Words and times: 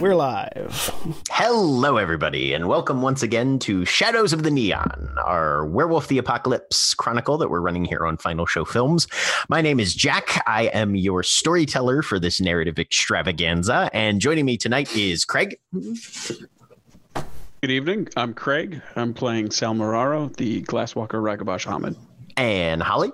We're 0.00 0.16
live. 0.16 0.92
Hello, 1.30 1.98
everybody, 1.98 2.52
and 2.52 2.66
welcome 2.66 3.00
once 3.00 3.22
again 3.22 3.60
to 3.60 3.84
Shadows 3.84 4.32
of 4.32 4.42
the 4.42 4.50
Neon, 4.50 5.14
our 5.24 5.64
Werewolf 5.66 6.08
the 6.08 6.18
Apocalypse 6.18 6.94
chronicle 6.94 7.38
that 7.38 7.48
we're 7.48 7.60
running 7.60 7.84
here 7.84 8.04
on 8.04 8.16
Final 8.16 8.44
Show 8.44 8.64
Films. 8.64 9.06
My 9.48 9.60
name 9.60 9.78
is 9.78 9.94
Jack. 9.94 10.42
I 10.48 10.64
am 10.64 10.96
your 10.96 11.22
storyteller 11.22 12.02
for 12.02 12.18
this 12.18 12.40
narrative 12.40 12.78
extravaganza, 12.78 13.88
and 13.92 14.20
joining 14.20 14.44
me 14.44 14.56
tonight 14.56 14.94
is 14.96 15.24
Craig. 15.24 15.58
Good 15.72 17.70
evening. 17.70 18.08
I'm 18.16 18.34
Craig. 18.34 18.82
I'm 18.96 19.14
playing 19.14 19.52
Sal 19.52 19.74
Muraro, 19.74 20.34
the 20.36 20.62
Glasswalker 20.64 21.22
Ragabash 21.22 21.66
Homid. 21.66 21.96
And 22.36 22.82
Holly. 22.82 23.12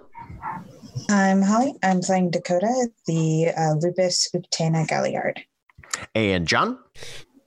I'm 1.11 1.43
Holly. 1.43 1.75
I'm 1.83 2.01
playing 2.01 2.31
Dakota, 2.31 2.89
the 3.07 3.49
uh, 3.57 3.75
Lupus 3.75 4.29
Uktena 4.35 4.89
Galliard. 4.89 5.45
And 6.15 6.47
John? 6.47 6.79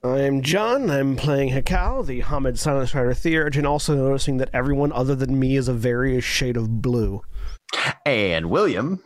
I'm 0.02 0.42
John. 0.42 0.90
I'm 0.90 1.16
playing 1.16 1.50
Hekau, 1.50 2.04
the 2.04 2.20
Homid 2.20 2.58
Silent 2.58 2.88
Strider 2.88 3.14
Theurge, 3.14 3.56
and 3.56 3.66
also 3.66 3.94
noticing 3.94 4.36
that 4.36 4.50
everyone 4.52 4.92
other 4.92 5.14
than 5.14 5.38
me 5.38 5.56
is 5.56 5.66
a 5.66 5.72
various 5.72 6.24
shade 6.24 6.58
of 6.58 6.82
blue. 6.82 7.22
And 8.04 8.50
William. 8.50 9.02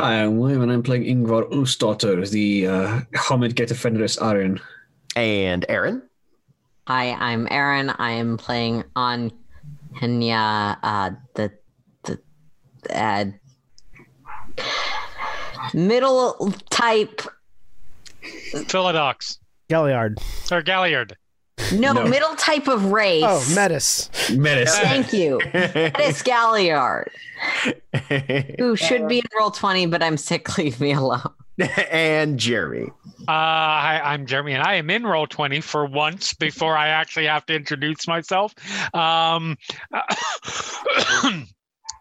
Hi, 0.00 0.24
I'm 0.24 0.38
William, 0.38 0.62
and 0.62 0.72
I'm 0.72 0.82
playing 0.82 1.04
Yngvar 1.04 1.48
Úlfsdóttir, 1.52 2.28
the 2.30 2.66
uh, 2.66 3.00
Homid 3.14 3.54
Getafenris 3.54 4.18
Ahroun. 4.18 4.60
And 5.14 5.64
Aaron. 5.68 6.02
Hi, 6.88 7.12
I'm 7.12 7.46
Aaron. 7.48 7.90
I 7.90 8.10
am 8.10 8.36
playing 8.36 8.82
on 8.96 9.30
Henya, 9.94 10.76
uh, 10.82 11.10
the 11.34 11.52
the 12.02 12.18
uh, 12.90 13.26
middle 15.72 16.52
type 16.70 17.22
Philodox. 18.22 19.38
Galliard. 19.68 20.18
Or 20.50 20.62
Galliard. 20.62 21.16
No, 21.72 21.92
no, 21.92 22.06
middle 22.06 22.34
type 22.36 22.68
of 22.68 22.86
race. 22.86 23.24
Oh, 23.26 23.54
Metis. 23.54 24.10
Metis. 24.30 24.76
Thank 24.78 25.12
you. 25.12 25.40
Metis 25.54 26.22
Galliard. 26.22 27.10
Who 28.58 28.76
should 28.76 29.08
be 29.08 29.18
in 29.18 29.24
roll 29.38 29.50
20, 29.50 29.86
but 29.86 30.02
I'm 30.02 30.16
sick. 30.16 30.56
Leave 30.58 30.80
me 30.80 30.92
alone. 30.92 31.22
and 31.58 32.38
Jeremy. 32.38 32.90
Uh, 33.22 33.24
hi, 33.28 34.00
I'm 34.02 34.26
Jeremy, 34.26 34.54
and 34.54 34.62
I 34.62 34.74
am 34.74 34.90
in 34.90 35.06
roll 35.06 35.26
20 35.26 35.60
for 35.60 35.86
once 35.86 36.34
before 36.34 36.76
I 36.76 36.88
actually 36.88 37.26
have 37.26 37.46
to 37.46 37.54
introduce 37.54 38.08
myself. 38.08 38.54
Um, 38.94 39.56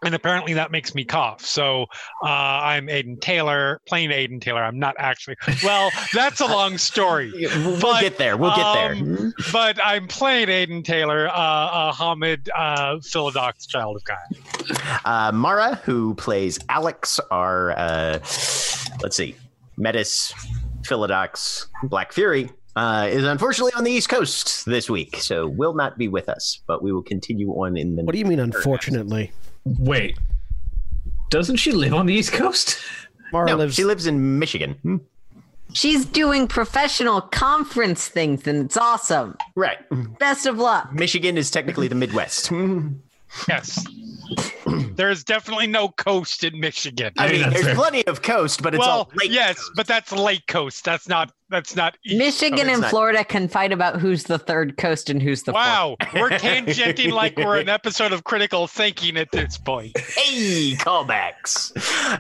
and 0.04 0.16
apparently 0.16 0.54
that 0.54 0.72
makes 0.72 0.96
me 0.96 1.06
cough. 1.06 1.46
So 1.46 1.84
uh, 2.24 2.28
I'm 2.28 2.88
Aiden 2.88 3.20
Taylor, 3.22 3.80
playing 3.88 4.10
Aiden 4.10 4.42
Taylor. 4.42 4.64
I'm 4.64 4.80
not 4.80 4.96
actually. 4.98 5.36
Well, 5.64 5.92
that's 6.14 6.42
a 6.42 6.46
long 6.46 6.78
story. 6.78 7.32
we'll 7.56 7.80
but, 7.80 8.02
get 8.02 8.18
there. 8.18 8.38
We'll 8.38 8.56
get 8.56 8.74
there. 8.74 8.94
Um, 8.94 9.34
but 9.52 9.78
I'm 9.84 10.08
playing 10.08 10.48
Aiden 10.48 10.84
Taylor, 10.84 11.28
uh, 11.28 11.32
uh, 11.32 11.94
Homid 11.94 12.48
uh, 12.56 12.96
Philodox, 12.98 13.68
child 13.68 13.98
of 13.98 14.04
God. 14.04 15.02
Uh, 15.06 15.32
Mara, 15.32 15.76
who 15.84 16.16
plays 16.16 16.58
Alex, 16.70 17.20
our 17.30 17.72
uh, 17.72 18.14
let's 19.02 19.16
see, 19.16 19.36
Metis, 19.78 20.34
Philodox, 20.82 21.68
Black 21.84 22.12
Fury. 22.12 22.50
Uh, 22.74 23.06
is 23.12 23.26
unfortunately 23.26 23.74
on 23.74 23.84
the 23.84 23.92
East 23.92 24.08
Coast 24.08 24.66
this 24.66 24.90
week, 24.90 25.18
so 25.18 25.46
will 25.46 25.74
not 25.74 25.98
be 25.98 26.08
with 26.08 26.30
us. 26.30 26.62
But 26.68 26.82
we 26.82 26.94
will 26.94 27.04
continue 27.04 27.50
on 27.50 27.76
in 27.76 27.98
the. 27.98 28.04
What 28.04 28.14
do 28.14 28.20
you 28.20 28.24
mean, 28.24 28.40
unfortunately? 28.40 29.34
Wait, 29.66 30.18
doesn't 31.30 31.58
she 31.58 31.72
live 31.72 31.94
on 31.94 32.06
the 32.06 32.14
East 32.14 32.34
Coast? 32.34 32.80
Mara 33.32 33.48
no, 33.48 33.56
lives. 33.56 33.76
She 33.76 33.84
lives 33.84 34.08
in 34.08 34.40
Michigan. 34.40 34.74
Hmm? 34.84 34.98
She's 35.74 36.06
doing 36.06 36.48
professional 36.48 37.22
conference 37.22 38.08
things, 38.08 38.46
and 38.46 38.66
it's 38.66 38.76
awesome. 38.76 39.38
Right. 39.56 39.78
Best 40.20 40.46
of 40.46 40.58
luck. 40.58 40.92
Michigan 40.92 41.38
is 41.38 41.50
technically 41.50 41.88
the 41.88 41.96
Midwest. 41.96 42.52
Yes. 43.48 43.86
There's 44.96 45.24
definitely 45.24 45.68
no 45.68 45.90
coast 45.90 46.44
in 46.44 46.60
Michigan. 46.60 47.14
I 47.18 47.32
mean, 47.32 47.50
there's 47.50 47.76
plenty 47.76 48.06
of 48.08 48.22
coast, 48.22 48.62
but 48.62 48.74
it's 48.74 48.80
well, 48.80 48.90
all 48.90 49.12
lake 49.16 49.32
yes, 49.32 49.58
coast. 49.58 49.72
but 49.76 49.88
that's 49.88 50.12
lake 50.12 50.48
coast. 50.48 50.86
That's 50.86 51.08
not 51.08 51.34
that's 51.50 51.76
not 51.76 51.98
East 52.06 52.18
Michigan 52.18 52.70
and 52.70 52.82
not. 52.82 52.90
Florida 52.90 53.26
can 53.26 53.48
fight 53.48 53.72
about 53.72 54.00
who's 54.00 54.24
the 54.24 54.40
third 54.40 54.78
coast 54.78 55.10
and 55.10 55.22
who's 55.22 55.44
the 55.44 55.52
wow. 55.52 55.98
Fourth. 56.12 56.14
We're 56.14 56.38
tangenting 56.38 57.12
like 57.12 57.38
we're 57.38 57.60
an 57.60 57.70
episode 57.70 58.14
of 58.14 58.24
Critical 58.24 58.68
Thinking 58.68 59.18
at 59.18 59.32
this 59.32 59.58
point. 59.58 59.98
Hey, 59.98 60.76
callbacks. 60.76 61.72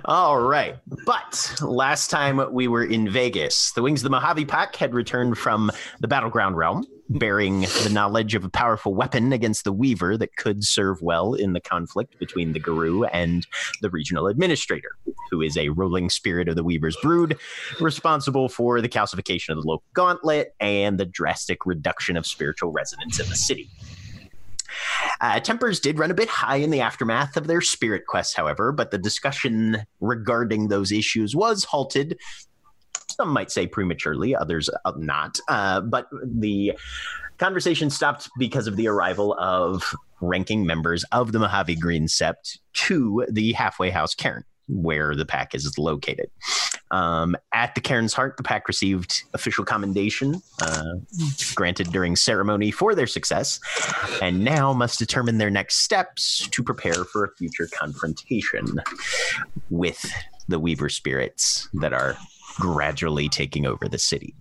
All 0.05 0.41
right, 0.41 0.75
but 1.05 1.55
last 1.61 2.09
time 2.09 2.41
we 2.51 2.67
were 2.67 2.83
in 2.83 3.09
Vegas, 3.09 3.71
the 3.71 3.81
Wings 3.81 4.01
of 4.01 4.05
the 4.05 4.09
Mojave 4.09 4.45
Pack 4.45 4.75
had 4.75 4.93
returned 4.93 5.37
from 5.37 5.71
the 5.99 6.07
battleground 6.07 6.57
realm 6.57 6.85
bearing 7.11 7.61
the 7.61 7.89
knowledge 7.91 8.35
of 8.35 8.43
a 8.43 8.49
powerful 8.49 8.93
weapon 8.93 9.33
against 9.33 9.63
the 9.63 9.73
Weaver 9.73 10.17
that 10.17 10.35
could 10.35 10.63
serve 10.63 11.01
well 11.01 11.33
in 11.33 11.53
the 11.53 11.59
conflict 11.59 12.17
between 12.19 12.53
the 12.53 12.59
Garou 12.59 13.03
and 13.05 13.45
the 13.81 13.89
regional 13.89 14.27
administrator, 14.27 14.95
who 15.29 15.41
is 15.41 15.57
a 15.57 15.69
ruling 15.69 16.09
spirit 16.09 16.47
of 16.47 16.55
the 16.55 16.63
Weaver's 16.63 16.97
brood, 17.01 17.37
responsible 17.79 18.49
for 18.49 18.81
the 18.81 18.89
calcification 18.89 19.49
of 19.49 19.61
the 19.61 19.67
local 19.67 19.83
gauntlet 19.93 20.55
and 20.59 20.97
the 20.97 21.05
drastic 21.05 21.65
reduction 21.65 22.17
of 22.17 22.25
spiritual 22.25 22.71
resonance 22.71 23.19
in 23.19 23.27
the 23.29 23.35
city. 23.35 23.69
Uh, 25.19 25.39
tempers 25.39 25.79
did 25.79 25.99
run 25.99 26.11
a 26.11 26.15
bit 26.15 26.29
high 26.29 26.55
in 26.55 26.71
the 26.71 26.81
aftermath 26.81 27.35
of 27.37 27.47
their 27.47 27.61
spirit 27.61 28.05
quest, 28.07 28.35
however, 28.35 28.71
but 28.71 28.91
the 28.91 28.97
discussion 28.97 29.85
regarding 29.99 30.67
those 30.67 30.91
issues 30.91 31.35
was 31.35 31.65
halted 31.65 32.17
some 33.15 33.29
might 33.29 33.51
say 33.51 33.67
prematurely, 33.67 34.35
others 34.35 34.69
uh, 34.85 34.93
not. 34.97 35.39
Uh, 35.47 35.81
but 35.81 36.07
the 36.23 36.73
conversation 37.37 37.89
stopped 37.89 38.29
because 38.37 38.67
of 38.67 38.75
the 38.75 38.87
arrival 38.87 39.33
of 39.39 39.95
ranking 40.21 40.65
members 40.65 41.03
of 41.11 41.31
the 41.31 41.39
Mojave 41.39 41.75
Green 41.75 42.05
Sept 42.05 42.59
to 42.73 43.25
the 43.29 43.53
halfway 43.53 43.89
house 43.89 44.13
cairn 44.13 44.43
where 44.67 45.15
the 45.15 45.25
pack 45.25 45.53
is 45.53 45.77
located. 45.77 46.29
Um, 46.91 47.35
at 47.53 47.73
the 47.75 47.81
Cairn's 47.81 48.13
Heart, 48.13 48.37
the 48.37 48.43
pack 48.43 48.67
received 48.67 49.23
official 49.33 49.63
commendation 49.63 50.41
uh, 50.61 50.95
granted 51.55 51.91
during 51.91 52.15
ceremony 52.15 52.71
for 52.71 52.95
their 52.95 53.07
success, 53.07 53.59
and 54.21 54.43
now 54.43 54.73
must 54.73 54.99
determine 54.99 55.37
their 55.37 55.49
next 55.49 55.77
steps 55.77 56.47
to 56.49 56.63
prepare 56.63 57.05
for 57.05 57.25
a 57.25 57.35
future 57.37 57.67
confrontation 57.71 58.81
with 59.69 60.11
the 60.47 60.59
Weaver 60.59 60.89
spirits 60.89 61.69
that 61.73 61.93
are 61.93 62.17
gradually 62.61 63.27
taking 63.27 63.65
over 63.65 63.89
the 63.89 63.99
city. 63.99 64.35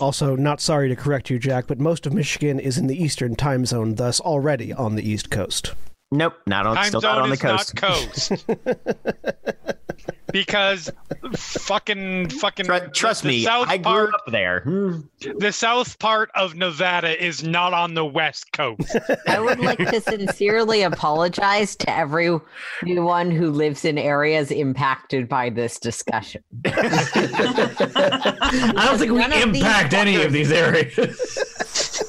Also, 0.00 0.36
not 0.36 0.60
sorry 0.60 0.88
to 0.88 0.96
correct 0.96 1.30
you, 1.30 1.38
Jack, 1.38 1.66
but 1.66 1.80
most 1.80 2.06
of 2.06 2.12
Michigan 2.12 2.60
is 2.60 2.76
in 2.76 2.86
the 2.86 3.02
Eastern 3.02 3.34
time 3.34 3.64
zone, 3.64 3.94
thus 3.94 4.20
already 4.20 4.72
on 4.72 4.94
the 4.94 5.08
East 5.08 5.30
Coast. 5.30 5.74
Nope, 6.12 6.34
not 6.46 6.66
on. 6.66 6.76
Time 6.76 6.84
still 6.84 7.00
zone 7.00 7.16
not 7.16 7.22
on 7.22 7.30
the 7.30 7.34
is 7.34 7.40
coast. 7.40 7.74
Not 7.74 7.82
coast. 7.82 8.46
because 10.36 10.90
fucking 11.34 12.28
fucking 12.28 12.66
Tru- 12.66 12.88
trust 12.92 13.22
the 13.22 13.28
me, 13.28 13.42
south 13.42 13.68
I 13.68 13.78
grew 13.78 14.10
part 14.10 14.14
up 14.14 14.24
there. 14.28 14.64
The 15.38 15.50
south 15.50 15.98
part 15.98 16.30
of 16.34 16.54
Nevada 16.54 17.22
is 17.24 17.42
not 17.42 17.72
on 17.72 17.94
the 17.94 18.04
west 18.04 18.52
coast. 18.52 18.96
I 19.26 19.40
would 19.40 19.58
like 19.58 19.78
to 19.78 20.00
sincerely 20.00 20.82
apologize 20.82 21.74
to 21.76 21.90
everyone 21.90 23.30
who 23.30 23.50
lives 23.50 23.86
in 23.86 23.96
areas 23.98 24.50
impacted 24.50 25.26
by 25.28 25.48
this 25.50 25.80
discussion. 25.80 26.42
I 26.66 26.72
don't 28.86 28.98
think 28.98 29.12
we 29.12 29.18
None 29.18 29.32
of 29.32 29.42
impact 29.42 29.94
any 29.94 30.16
of 30.16 30.32
these 30.32 30.52
areas. 30.52 32.05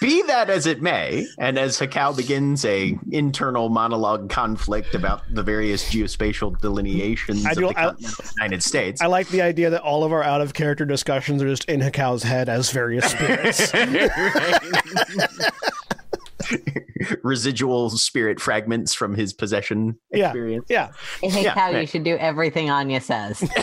Be 0.00 0.22
that 0.22 0.48
as 0.48 0.66
it 0.66 0.80
may, 0.80 1.26
and 1.38 1.58
as 1.58 1.78
Hekau 1.78 2.16
begins 2.16 2.64
a 2.64 2.96
internal 3.10 3.68
monologue 3.68 4.30
conflict 4.30 4.94
about 4.94 5.22
the 5.32 5.42
various 5.42 5.84
geospatial 5.90 6.58
delineations 6.60 7.44
I 7.44 7.50
of 7.50 7.56
do- 7.56 7.68
the 7.68 7.78
I- 7.78 7.92
United 8.38 8.62
States, 8.62 9.02
I 9.02 9.06
like 9.06 9.28
the 9.28 9.42
idea 9.42 9.70
that 9.70 9.82
all 9.82 10.04
of 10.04 10.12
our 10.12 10.22
out 10.22 10.40
of 10.40 10.54
character 10.54 10.84
discussions 10.84 11.42
are 11.42 11.48
just 11.48 11.64
in 11.66 11.80
Hekau's 11.80 12.22
head 12.22 12.48
as 12.48 12.70
various 12.70 13.10
spirits. 13.10 13.72
residual 17.22 17.90
spirit 17.90 18.40
fragments 18.40 18.94
from 18.94 19.14
his 19.14 19.32
possession 19.32 19.98
Yeah. 20.12 20.26
experience. 20.28 20.66
yeah. 20.68 20.90
I 21.22 21.26
hate 21.28 21.44
Yeah, 21.44 21.54
how 21.54 21.72
right. 21.72 21.80
you 21.82 21.86
should 21.86 22.04
do 22.04 22.16
everything 22.18 22.70
Anya 22.70 23.00
says. 23.00 23.42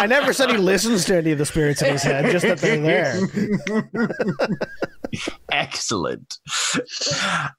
I 0.00 0.06
never 0.08 0.32
said 0.32 0.50
he 0.50 0.56
listens 0.56 1.04
to 1.06 1.16
any 1.16 1.32
of 1.32 1.38
the 1.38 1.46
spirits 1.46 1.82
in 1.82 1.92
his 1.92 2.02
head, 2.02 2.30
just 2.30 2.44
that 2.46 2.58
they're 2.58 2.80
there. 2.80 3.18
Excellent. 5.52 6.38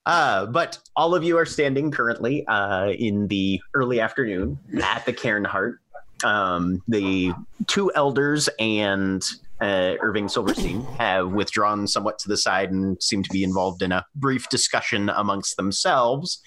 Uh, 0.05 0.45
but 0.47 0.77
all 0.95 1.15
of 1.15 1.23
you 1.23 1.37
are 1.37 1.45
standing 1.45 1.91
currently 1.91 2.45
uh, 2.47 2.89
in 2.91 3.27
the 3.27 3.59
early 3.73 3.99
afternoon 3.99 4.57
at 4.83 5.05
the 5.05 5.13
Cairnheart. 5.13 5.75
Um, 6.23 6.81
the 6.87 7.33
two 7.67 7.91
elders 7.95 8.49
and 8.59 9.23
uh, 9.61 9.95
Irving 10.01 10.29
Silverstein 10.29 10.83
have 10.97 11.31
withdrawn 11.31 11.87
somewhat 11.87 12.19
to 12.19 12.29
the 12.29 12.37
side 12.37 12.71
and 12.71 13.01
seem 13.01 13.23
to 13.23 13.29
be 13.29 13.43
involved 13.43 13.81
in 13.81 13.91
a 13.91 14.05
brief 14.15 14.49
discussion 14.49 15.09
amongst 15.09 15.57
themselves. 15.57 16.41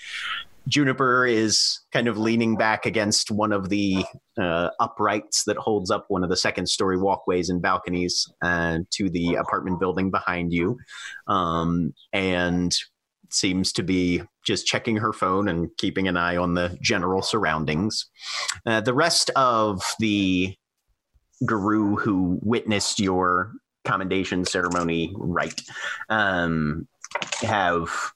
Juniper 0.68 1.26
is 1.26 1.80
kind 1.92 2.06
of 2.06 2.16
leaning 2.16 2.56
back 2.56 2.86
against 2.86 3.30
one 3.30 3.52
of 3.52 3.68
the 3.68 4.04
uh, 4.40 4.70
uprights 4.78 5.44
that 5.44 5.56
holds 5.56 5.90
up 5.90 6.04
one 6.08 6.22
of 6.22 6.30
the 6.30 6.36
second 6.36 6.68
story 6.68 6.96
walkways 6.96 7.50
and 7.50 7.60
balconies 7.60 8.32
uh, 8.42 8.78
to 8.90 9.10
the 9.10 9.34
apartment 9.34 9.80
building 9.80 10.10
behind 10.10 10.52
you 10.52 10.78
um, 11.26 11.92
and 12.12 12.76
seems 13.28 13.72
to 13.72 13.82
be 13.82 14.22
just 14.44 14.66
checking 14.66 14.96
her 14.96 15.12
phone 15.12 15.48
and 15.48 15.68
keeping 15.78 16.06
an 16.06 16.16
eye 16.16 16.36
on 16.36 16.54
the 16.54 16.76
general 16.80 17.22
surroundings. 17.22 18.06
Uh, 18.66 18.80
the 18.80 18.94
rest 18.94 19.30
of 19.36 19.82
the 19.98 20.54
Garou 21.44 21.96
who 21.96 22.38
witnessed 22.42 23.00
your 23.00 23.52
commendation 23.84 24.44
ceremony 24.44 25.12
right 25.16 25.60
um, 26.08 26.86
have 27.40 28.12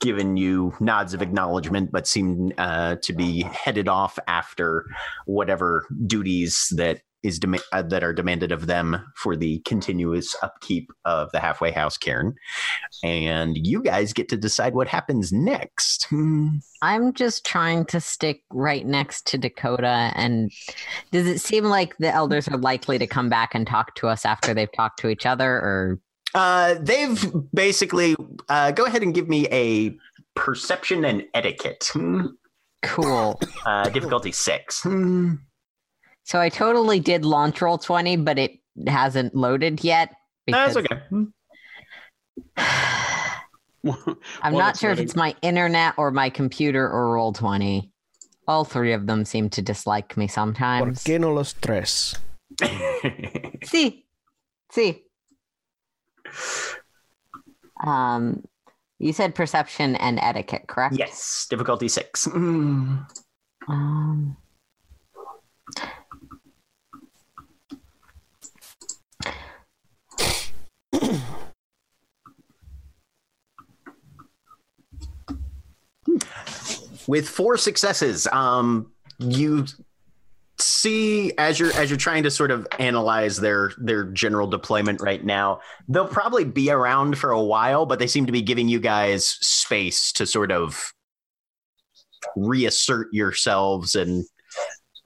given 0.00 0.36
you 0.36 0.74
nods 0.80 1.14
of 1.14 1.22
acknowledgement, 1.22 1.90
but 1.90 2.06
seem 2.06 2.52
uh, 2.58 2.96
to 3.02 3.12
be 3.12 3.42
headed 3.42 3.88
off 3.88 4.18
after 4.26 4.84
whatever 5.26 5.86
duties 6.06 6.72
that 6.76 7.00
is 7.22 7.38
dem- 7.38 7.56
uh, 7.72 7.82
that 7.82 8.04
are 8.04 8.12
demanded 8.12 8.52
of 8.52 8.66
them 8.66 9.04
for 9.16 9.36
the 9.36 9.58
continuous 9.60 10.36
upkeep 10.42 10.90
of 11.04 11.30
the 11.32 11.40
halfway 11.40 11.70
house 11.70 11.96
cairn 11.96 12.34
and 13.02 13.66
you 13.66 13.82
guys 13.82 14.12
get 14.12 14.28
to 14.28 14.36
decide 14.36 14.74
what 14.74 14.88
happens 14.88 15.32
next. 15.32 16.06
I'm 16.82 17.12
just 17.12 17.44
trying 17.44 17.84
to 17.86 18.00
stick 18.00 18.42
right 18.50 18.86
next 18.86 19.26
to 19.28 19.38
Dakota. 19.38 20.12
And 20.14 20.50
does 21.10 21.26
it 21.26 21.40
seem 21.40 21.64
like 21.64 21.96
the 21.98 22.12
elders 22.12 22.48
are 22.48 22.58
likely 22.58 22.98
to 22.98 23.06
come 23.06 23.28
back 23.28 23.54
and 23.54 23.66
talk 23.66 23.94
to 23.96 24.08
us 24.08 24.24
after 24.24 24.54
they've 24.54 24.72
talked 24.72 25.00
to 25.00 25.08
each 25.08 25.26
other? 25.26 25.50
Or 25.50 26.00
uh, 26.34 26.76
they've 26.80 27.32
basically 27.52 28.16
uh, 28.48 28.70
go 28.72 28.84
ahead 28.84 29.02
and 29.02 29.14
give 29.14 29.28
me 29.28 29.46
a 29.48 29.96
perception 30.34 31.04
and 31.04 31.24
etiquette 31.34 31.90
cool. 32.82 33.40
uh, 33.66 33.88
difficulty 33.88 34.32
six. 34.32 34.86
So 36.28 36.38
I 36.38 36.50
totally 36.50 37.00
did 37.00 37.24
launch 37.24 37.62
roll 37.62 37.78
20, 37.78 38.16
but 38.16 38.38
it 38.38 38.58
hasn't 38.86 39.34
loaded 39.34 39.82
yet. 39.82 40.14
that's 40.46 40.74
because- 40.76 40.98
okay. 41.08 41.26
I'm 44.42 44.52
not 44.52 44.72
it's 44.72 44.80
sure 44.80 44.90
if 44.90 44.98
it's 44.98 45.16
my 45.16 45.34
internet 45.40 45.94
or 45.96 46.10
my 46.10 46.28
computer 46.28 46.86
or 46.86 47.14
roll 47.14 47.32
20. 47.32 47.90
All 48.46 48.66
three 48.66 48.92
of 48.92 49.06
them 49.06 49.24
seem 49.24 49.48
to 49.50 49.62
dislike 49.62 50.18
me 50.18 50.28
sometimes. 50.28 50.84
¿Por 50.84 50.94
sometimes. 50.96 51.04
qué 51.04 51.18
no 51.18 51.32
los 51.32 51.54
tres? 51.54 52.14
See, 53.64 54.04
see. 54.70 55.04
Um, 57.82 58.44
you 58.98 59.14
said 59.14 59.34
perception 59.34 59.96
and 59.96 60.18
etiquette, 60.20 60.66
correct? 60.66 60.94
yes 60.98 61.46
difficulty 61.48 61.88
six 61.88 62.26
Hmm. 62.26 62.98
Um, 63.66 64.36
with 77.06 77.28
four 77.28 77.56
successes 77.56 78.26
um 78.32 78.92
you 79.18 79.64
see 80.60 81.32
as 81.38 81.58
you're 81.58 81.72
as 81.74 81.90
you're 81.90 81.96
trying 81.96 82.22
to 82.24 82.30
sort 82.30 82.50
of 82.50 82.66
analyze 82.78 83.36
their 83.36 83.72
their 83.78 84.04
general 84.04 84.46
deployment 84.46 85.00
right 85.00 85.24
now 85.24 85.60
they'll 85.88 86.06
probably 86.06 86.44
be 86.44 86.70
around 86.70 87.16
for 87.16 87.30
a 87.30 87.40
while 87.42 87.86
but 87.86 87.98
they 87.98 88.06
seem 88.06 88.26
to 88.26 88.32
be 88.32 88.42
giving 88.42 88.68
you 88.68 88.80
guys 88.80 89.26
space 89.40 90.12
to 90.12 90.26
sort 90.26 90.50
of 90.50 90.92
reassert 92.36 93.08
yourselves 93.12 93.94
and 93.94 94.24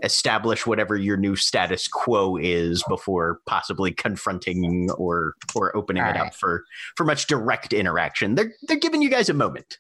establish 0.03 0.67
whatever 0.67 0.97
your 0.97 1.17
new 1.17 1.37
status 1.37 1.87
quo 1.89 2.37
is 2.37 2.83
before 2.89 3.41
possibly 3.47 3.93
confronting 3.93 4.91
or 4.99 5.35
or 5.55 5.75
opening 5.77 6.05
it 6.05 6.17
up 6.17 6.35
for 6.35 6.65
for 6.97 7.05
much 7.05 7.27
direct 7.27 7.73
interaction 7.73 8.35
they're 8.35 8.53
they're 8.69 8.77
giving 8.79 9.01
you 9.03 9.09
guys 9.09 9.29
a 9.29 9.35
moment 9.35 9.79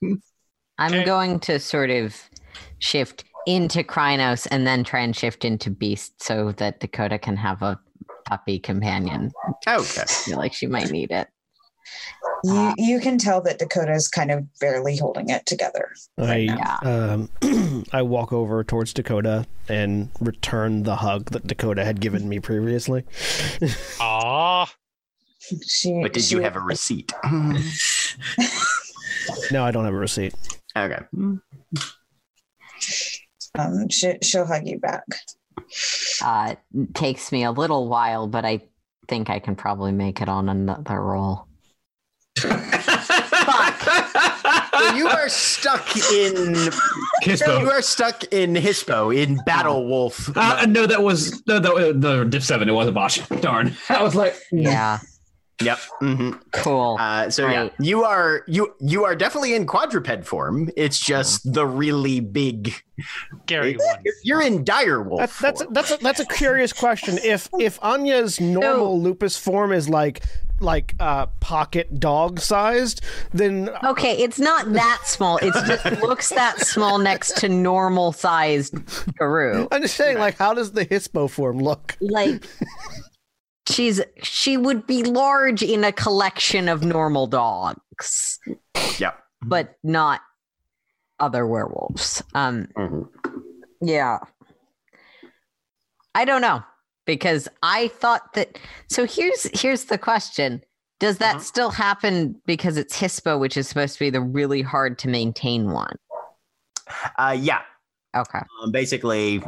I'm 0.78 0.92
Okay. 0.94 1.04
going 1.04 1.40
to 1.40 1.58
sort 1.60 1.90
of 1.90 2.16
shift 2.78 3.24
into 3.46 3.82
Crinos 3.84 4.46
and 4.46 4.66
then 4.66 4.84
try 4.84 5.00
and 5.00 5.14
shift 5.14 5.44
into 5.44 5.70
Beast 5.70 6.22
so 6.22 6.52
that 6.52 6.80
Dakota 6.80 7.18
can 7.18 7.36
have 7.36 7.62
a 7.62 7.78
puppy 8.24 8.58
companion. 8.58 9.30
okay 9.68 10.02
I 10.02 10.04
feel 10.06 10.38
like 10.38 10.54
she 10.54 10.66
might 10.66 10.90
need 10.90 11.10
it. 11.10 11.28
You 12.44 12.74
you 12.76 13.00
can 13.00 13.18
tell 13.18 13.40
that 13.42 13.58
Dakota 13.58 13.92
is 13.92 14.08
kind 14.08 14.30
of 14.30 14.44
barely 14.60 14.96
holding 14.96 15.28
it 15.30 15.46
together. 15.46 15.92
I 16.18 16.36
Yeah. 16.36 16.76
um, 16.82 17.84
I 17.92 18.02
walk 18.02 18.32
over 18.32 18.62
towards 18.64 18.92
Dakota 18.92 19.46
and 19.68 20.10
return 20.20 20.82
the 20.84 20.96
hug 20.96 21.30
that 21.30 21.46
Dakota 21.46 21.84
had 21.84 22.00
given 22.00 22.28
me 22.28 22.40
previously. 22.40 23.04
Ah, 24.00 24.72
but 26.02 26.12
did 26.12 26.22
she- 26.22 26.36
you 26.36 26.40
have 26.42 26.56
a 26.56 26.60
receipt 26.60 27.12
No, 29.50 29.64
I 29.64 29.70
don't 29.70 29.84
have 29.84 29.94
a 29.94 29.96
receipt. 29.96 30.34
okay 30.76 30.98
Um, 33.58 33.88
she, 33.90 34.14
she'll 34.22 34.46
hug 34.46 34.66
you 34.66 34.78
back. 34.78 35.04
Uh, 36.24 36.54
it 36.74 36.94
takes 36.94 37.30
me 37.32 37.44
a 37.44 37.50
little 37.50 37.88
while, 37.88 38.26
but 38.26 38.44
I 38.44 38.62
think 39.08 39.28
I 39.30 39.38
can 39.40 39.54
probably 39.56 39.92
make 39.92 40.20
it 40.22 40.28
on 40.28 40.48
another 40.48 41.00
roll. 41.00 41.46
So 42.38 42.48
you 44.94 45.06
are 45.08 45.28
stuck 45.28 45.96
in 45.96 46.54
Hispo. 47.22 47.60
you 47.60 47.70
are 47.70 47.82
stuck 47.82 48.24
in 48.32 48.54
Hispo 48.54 49.14
in 49.14 49.38
Battle 49.44 49.86
Wolf. 49.86 50.34
Uh, 50.36 50.66
no, 50.66 50.86
that 50.86 51.02
was 51.02 51.42
no, 51.46 51.58
that 51.58 51.72
was 51.74 51.94
the 52.00 52.24
diff 52.24 52.44
seven. 52.44 52.68
It 52.68 52.72
was 52.72 52.88
a 52.88 52.92
botch. 52.92 53.20
Darn. 53.40 53.76
I 53.88 54.02
was 54.02 54.14
like, 54.14 54.34
Yeah, 54.50 54.98
yep. 55.62 55.78
mhm. 56.00 56.40
cool. 56.52 56.96
Uh, 56.98 57.30
so 57.30 57.48
yeah, 57.48 57.68
you 57.78 58.04
are 58.04 58.42
you 58.46 58.74
you 58.80 59.04
are 59.04 59.14
definitely 59.14 59.54
in 59.54 59.66
quadruped 59.66 60.24
form. 60.24 60.70
It's 60.76 60.98
just 60.98 61.52
the 61.52 61.66
really 61.66 62.20
big. 62.20 62.74
Gary 63.46 63.72
You're, 63.72 63.86
one. 63.86 64.04
you're 64.24 64.42
in 64.42 64.64
dire 64.64 65.02
wolf. 65.02 65.20
That's 65.20 65.38
that's 65.40 65.60
a, 65.62 65.66
that's 65.72 65.90
a, 65.90 65.96
that's 65.98 66.20
a 66.20 66.26
curious 66.26 66.72
question. 66.72 67.18
If 67.22 67.48
if 67.58 67.78
Anya's 67.82 68.40
normal 68.40 69.00
lupus 69.00 69.36
form 69.36 69.72
is 69.72 69.88
like 69.88 70.22
like 70.62 70.94
uh, 71.00 71.26
pocket 71.40 71.98
dog 72.00 72.40
sized, 72.40 73.02
then 73.32 73.68
Okay, 73.84 74.16
it's 74.18 74.38
not 74.38 74.72
that 74.72 75.02
small. 75.04 75.38
It 75.38 75.52
just 75.66 75.84
looks 76.02 76.30
that 76.30 76.60
small 76.60 76.98
next 76.98 77.36
to 77.38 77.48
normal 77.48 78.12
sized 78.12 78.74
Garou. 79.18 79.68
I'm 79.70 79.82
just 79.82 79.96
saying, 79.96 80.18
like, 80.18 80.36
how 80.36 80.54
does 80.54 80.72
the 80.72 80.86
Hispo 80.86 81.28
form 81.28 81.58
look? 81.58 81.96
Like 82.00 82.46
she's 83.68 84.00
she 84.22 84.56
would 84.56 84.86
be 84.86 85.02
large 85.04 85.62
in 85.62 85.84
a 85.84 85.92
collection 85.92 86.68
of 86.68 86.82
normal 86.84 87.26
dogs, 87.26 88.38
yeah. 88.98 89.12
but 89.42 89.76
not 89.82 90.20
other 91.20 91.46
werewolves. 91.46 92.22
Um, 92.34 92.68
Mhm. 92.76 93.08
yeah. 93.80 94.18
I 96.14 96.24
don't 96.24 96.42
know 96.42 96.62
because 97.06 97.48
I 97.62 97.88
thought 97.88 98.32
that. 98.34 98.58
So 98.88 99.06
here's 99.06 99.44
here's 99.60 99.84
the 99.86 99.98
question: 99.98 100.62
Does 101.00 101.18
that 101.18 101.36
Mhm. 101.36 101.40
still 101.40 101.70
happen 101.70 102.40
because 102.46 102.76
it's 102.76 102.96
Hispo, 102.98 103.38
which 103.38 103.56
is 103.56 103.68
supposed 103.68 103.94
to 103.94 104.00
be 104.00 104.10
the 104.10 104.20
really 104.20 104.62
hard 104.62 104.98
to 105.00 105.08
maintain 105.08 105.70
one? 105.70 105.96
Uh, 107.18 107.36
yeah, 107.38 107.62
Okay. 108.14 108.40
Um, 108.62 108.70
basically, 108.72 109.42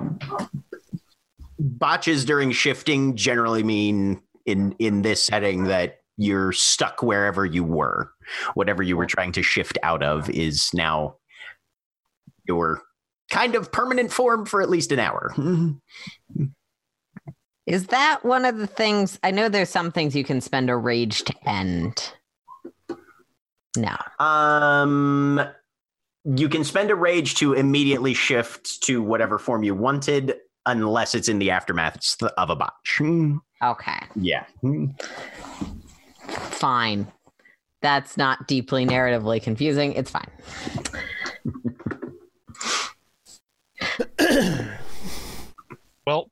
botches 1.58 2.25
during 2.25 2.50
shifting 2.52 3.14
generally 3.16 3.62
mean 3.62 4.20
in 4.46 4.75
in 4.78 5.02
this 5.02 5.23
setting 5.23 5.64
that 5.64 5.99
you're 6.16 6.52
stuck 6.52 7.02
wherever 7.02 7.44
you 7.44 7.62
were. 7.64 8.11
Whatever 8.54 8.82
you 8.82 8.96
were 8.96 9.06
trying 9.06 9.32
to 9.32 9.42
shift 9.42 9.76
out 9.82 10.02
of 10.02 10.30
is 10.30 10.70
now 10.73 11.16
your 12.46 12.80
kind 13.30 13.54
of 13.54 13.73
permanent 13.73 14.12
form 14.12 14.46
for 14.46 14.62
at 14.62 14.70
least 14.70 14.92
an 14.92 14.99
hour. 15.00 15.34
Is 17.66 17.87
that 17.87 18.25
one 18.25 18.44
of 18.44 18.59
the 18.59 18.66
things? 18.66 19.18
I 19.23 19.30
know 19.30 19.49
there's 19.49 19.71
some 19.71 19.90
things 19.90 20.14
you 20.14 20.25
can 20.25 20.40
spend 20.40 20.68
a 20.68 20.76
rage 20.76 21.25
to 21.25 21.35
end. 21.49 22.12
No. 23.76 23.97
Um, 24.25 25.40
you 26.25 26.49
can 26.49 26.62
spend 26.62 26.90
a 26.90 26.94
rage 26.94 27.37
to 27.37 27.54
immediately 27.54 28.14
shift 28.14 28.83
to 28.85 29.02
whatever 29.02 29.38
form 29.38 29.64
you 29.64 29.75
wanted, 29.75 30.35
unless 30.66 31.14
it's 31.14 31.28
in 31.28 31.38
the 31.38 31.50
aftermath 31.50 32.23
of 32.37 32.50
a 32.50 32.56
botch. 32.56 33.00
Okay. 33.62 33.99
Yeah. 34.14 34.44
Fine. 36.28 37.06
That's 37.80 38.16
not 38.16 38.47
deeply 38.47 38.87
narratively 38.87 39.42
confusing. 39.42 39.92
It's 39.94 40.11
fine. 40.11 40.30
Well, 46.06 46.30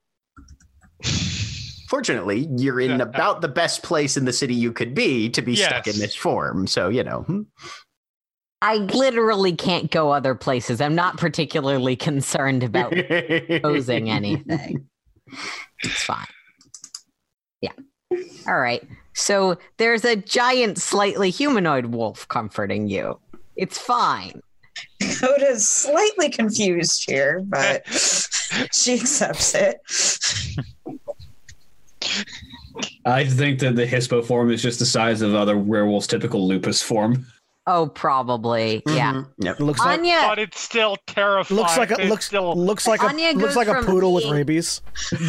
Fortunately, 1.92 2.48
you're 2.56 2.80
in 2.80 3.02
about 3.02 3.42
the 3.42 3.48
best 3.48 3.82
place 3.82 4.16
in 4.16 4.24
the 4.24 4.32
city 4.32 4.54
you 4.54 4.72
could 4.72 4.94
be 4.94 5.28
to 5.28 5.42
be 5.42 5.54
stuck 5.54 5.86
in 5.86 5.98
this 5.98 6.14
form. 6.14 6.66
So, 6.66 6.88
you 6.88 7.04
know. 7.04 7.20
hmm. 7.20 7.42
I 8.62 8.76
literally 8.76 9.54
can't 9.54 9.90
go 9.90 10.10
other 10.10 10.34
places. 10.34 10.80
I'm 10.80 10.94
not 10.94 11.18
particularly 11.18 11.94
concerned 11.94 12.62
about 12.62 12.94
posing 13.62 14.08
anything. 14.08 14.88
It's 15.82 16.02
fine. 16.02 16.24
Yeah. 17.60 17.72
All 18.48 18.58
right. 18.58 18.82
So 19.12 19.58
there's 19.76 20.06
a 20.06 20.16
giant, 20.16 20.78
slightly 20.78 21.28
humanoid 21.28 21.84
wolf 21.84 22.26
comforting 22.28 22.88
you. 22.88 23.20
It's 23.56 23.76
fine. 23.76 24.40
Coda's 25.02 25.68
slightly 25.68 26.30
confused 26.30 27.04
here, 27.06 27.42
but 27.44 27.86
she 28.72 28.94
accepts 28.94 29.54
it. 29.54 29.76
I 33.04 33.24
think 33.24 33.58
that 33.60 33.76
the 33.76 33.86
Hispo 33.86 34.24
form 34.24 34.50
is 34.50 34.62
just 34.62 34.78
the 34.78 34.86
size 34.86 35.22
of 35.22 35.34
other 35.34 35.58
werewolves' 35.58 36.06
typical 36.06 36.46
lupus 36.46 36.82
form. 36.82 37.26
Oh, 37.66 37.86
probably. 37.88 38.82
Yeah. 38.86 39.12
Mhm. 39.12 39.28
Yep. 39.38 39.60
It 39.60 39.62
looks 39.62 39.80
like 39.80 40.00
but 40.02 40.38
it's 40.38 40.58
still 40.60 40.96
terrifying. 41.06 41.60
looks 41.60 41.76
like 41.76 41.90
a 41.92 42.00
It's 42.00 42.10
looks 42.10 42.26
still 42.26 42.56
looks 42.56 42.88
like 42.88 43.02
a 43.02 43.06
Anya 43.06 43.32
looks 43.32 43.40
goes 43.44 43.56
like 43.56 43.68
a 43.68 43.74
from 43.74 43.86
poodle 43.86 44.12
with 44.14 44.24
being- 44.24 44.34
rabies. 44.34 44.80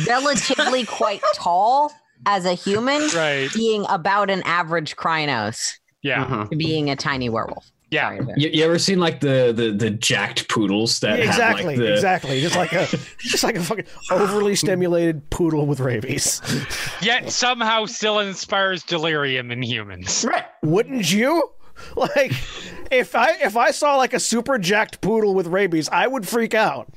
relatively 0.07 0.85
quite 0.99 1.21
tall 1.35 1.91
as 2.25 2.45
a 2.45 2.53
human, 2.53 3.01
right. 3.13 3.49
being 3.53 3.85
about 3.89 4.29
an 4.29 4.41
average 4.45 4.95
Crinos 4.95 5.73
Yeah. 6.01 6.47
Being 6.57 6.89
a 6.89 6.95
tiny 6.95 7.29
werewolf. 7.29 7.69
Yeah. 7.93 8.17
You, 8.35 8.49
you 8.49 8.65
ever 8.65 8.79
seen 8.79 8.99
like 8.99 9.19
the 9.19 9.53
the, 9.55 9.71
the 9.71 9.91
jacked 9.91 10.49
poodles 10.49 10.99
that 11.01 11.19
Yeah, 11.19 11.25
exactly, 11.25 11.65
like 11.65 11.77
the 11.77 11.93
exactly. 11.93 12.41
Just 12.41 12.55
like 12.55 12.73
a 12.73 12.87
just 13.19 13.43
like 13.43 13.55
a 13.55 13.61
fucking 13.63 13.85
overly 14.11 14.55
stimulated 14.55 15.29
poodle 15.29 15.67
with 15.67 15.79
rabies. 15.79 16.41
Yet 17.01 17.29
somehow 17.31 17.85
still 17.85 18.19
inspires 18.19 18.83
delirium 18.83 19.51
in 19.51 19.61
humans. 19.61 20.25
Right. 20.27 20.45
Wouldn't 20.63 21.11
you? 21.11 21.51
Like 21.95 22.31
if 22.91 23.15
I 23.15 23.31
if 23.41 23.57
I 23.57 23.71
saw 23.71 23.97
like 23.97 24.13
a 24.13 24.19
super 24.19 24.57
jacked 24.57 25.01
poodle 25.01 25.33
with 25.33 25.47
rabies, 25.47 25.89
I 25.89 26.07
would 26.07 26.27
freak 26.27 26.53
out. 26.53 26.91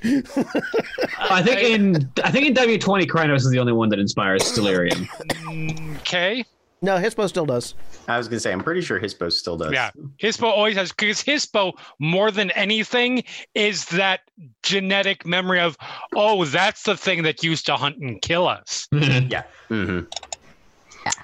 I 1.19 1.43
think 1.43 1.61
in 1.61 2.13
I 2.23 2.31
think 2.31 2.47
in 2.47 2.55
W 2.55 2.79
twenty 2.79 3.07
Crinos 3.07 3.45
is 3.45 3.51
the 3.51 3.59
only 3.59 3.73
one 3.73 3.89
that 3.91 3.99
inspires 3.99 4.53
delirium. 4.53 5.09
Mm, 5.47 5.97
okay. 5.99 6.45
No, 6.83 6.99
Hispo 6.99 7.27
still 7.29 7.47
does. 7.47 7.75
I 8.07 8.19
was 8.19 8.29
going 8.29 8.37
to 8.37 8.41
say, 8.41 8.53
I'm 8.53 8.63
pretty 8.63 8.83
sure 8.83 9.01
Hispo 9.01 9.33
still 9.33 9.57
does. 9.57 9.73
Yeah. 9.73 9.91
Hispo 10.23 10.45
always 10.45 10.77
has 10.77 10.93
because 10.93 11.23
Hispo 11.23 11.73
more 11.99 12.31
than 12.31 12.51
anything 12.53 13.25
is 13.55 13.87
that 13.87 14.21
genetic 14.63 15.25
memory 15.27 15.59
of 15.61 15.77
oh 16.15 16.45
that's 16.45 16.83
the 16.83 16.97
thing 16.97 17.23
that 17.23 17.43
used 17.43 17.65
to 17.67 17.77
hunt 17.77 17.97
and 17.99 18.21
kill 18.21 18.47
us. 18.47 18.87
Yeah. 18.93 19.43
hmm 19.69 20.01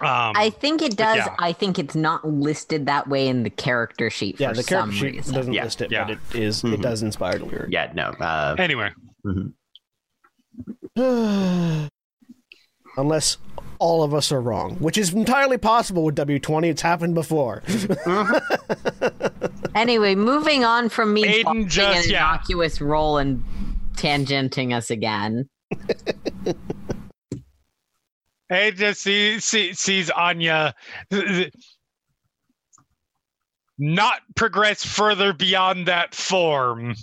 Um, 0.01 0.33
I 0.37 0.51
think 0.51 0.81
it 0.81 0.97
does. 0.97 1.17
yeah. 1.19 1.35
I 1.39 1.53
think 1.53 1.79
it's 1.79 1.95
not 1.95 2.27
listed 2.27 2.87
that 2.87 3.09
way 3.09 3.29
in 3.29 3.43
the 3.43 3.51
character 3.51 4.09
sheet 4.11 4.37
for 4.39 4.45
Yeah, 4.45 4.53
the 4.55 4.63
some 4.63 4.91
character 4.91 4.97
sheet 4.97 5.17
reason. 5.17 5.35
doesn't 5.35 5.53
Yeah, 5.53 5.65
list 5.65 5.83
it, 5.83 5.91
yeah. 5.93 6.05
but 6.05 6.19
it 6.35 6.41
is 6.43 6.63
Mhm. 6.63 6.75
it 6.75 6.81
does 6.83 7.03
inspire 7.03 7.39
delirium. 7.39 7.71
Yeah, 7.71 7.93
no. 7.95 8.11
Uh, 8.19 8.55
anyway, 8.59 8.91
Unless 12.97 13.39
all 13.83 14.05
of 14.05 14.15
us 14.15 14.31
are 14.31 14.41
wrong, 14.41 14.77
which 14.77 14.97
is 14.97 15.13
entirely 15.13 15.59
possible 15.59 16.05
with 16.05 16.15
W20. 16.15 16.71
It's 16.71 16.83
happened 16.83 17.15
before. 17.15 17.63
Uh-huh. 18.07 18.41
Anyway, 19.75 20.15
moving 20.15 20.65
on 20.65 20.91
from 20.91 21.15
me 21.15 21.25
Aiden 21.25 21.43
playing 21.45 21.69
just- 21.69 22.05
an 22.07 22.13
yeah. 22.13 22.29
innocuous 22.29 22.79
role 22.83 23.17
and 23.17 23.43
tangenting 23.97 24.75
us 24.77 24.91
again. 24.91 25.49
hey, 28.51 28.71
just 28.73 29.01
see, 29.01 29.41
see, 29.41 29.73
sees 29.73 30.11
Anya 30.11 30.75
not 33.79 34.21
progress 34.37 34.85
further 34.85 35.33
beyond 35.33 35.87
that 35.87 36.15
form. 36.15 36.95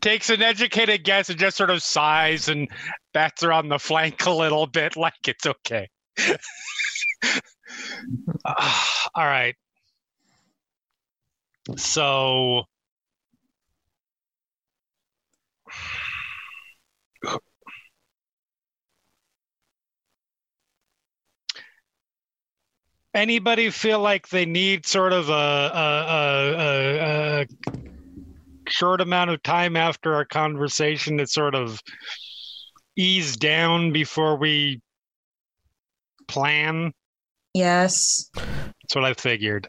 Takes 0.00 0.30
an 0.30 0.42
educated 0.42 1.04
guess 1.04 1.30
and 1.30 1.38
just 1.38 1.56
sort 1.56 1.70
of 1.70 1.82
sighs 1.82 2.48
and 2.48 2.68
bats 3.14 3.42
her 3.42 3.52
on 3.52 3.68
the 3.68 3.78
flank 3.78 4.26
a 4.26 4.30
little 4.30 4.66
bit, 4.66 4.96
like 4.96 5.14
it's 5.26 5.46
okay. 5.46 5.88
Ah, 8.44 9.08
all 9.14 9.24
right. 9.24 9.56
So. 11.76 12.64
Anybody 23.14 23.70
feel 23.70 24.00
like 24.00 24.28
they 24.28 24.46
need 24.46 24.86
sort 24.86 25.12
of 25.12 25.28
a, 25.28 25.32
a, 25.32 25.76
a, 26.08 27.40
a, 27.40 27.42
a 27.42 27.91
short 28.72 29.00
amount 29.00 29.30
of 29.30 29.42
time 29.42 29.76
after 29.76 30.14
our 30.14 30.24
conversation 30.24 31.18
to 31.18 31.26
sort 31.26 31.54
of 31.54 31.80
ease 32.96 33.36
down 33.36 33.92
before 33.92 34.36
we 34.36 34.80
plan? 36.28 36.92
Yes. 37.54 38.30
That's 38.34 38.94
what 38.94 39.04
I 39.04 39.14
figured. 39.14 39.68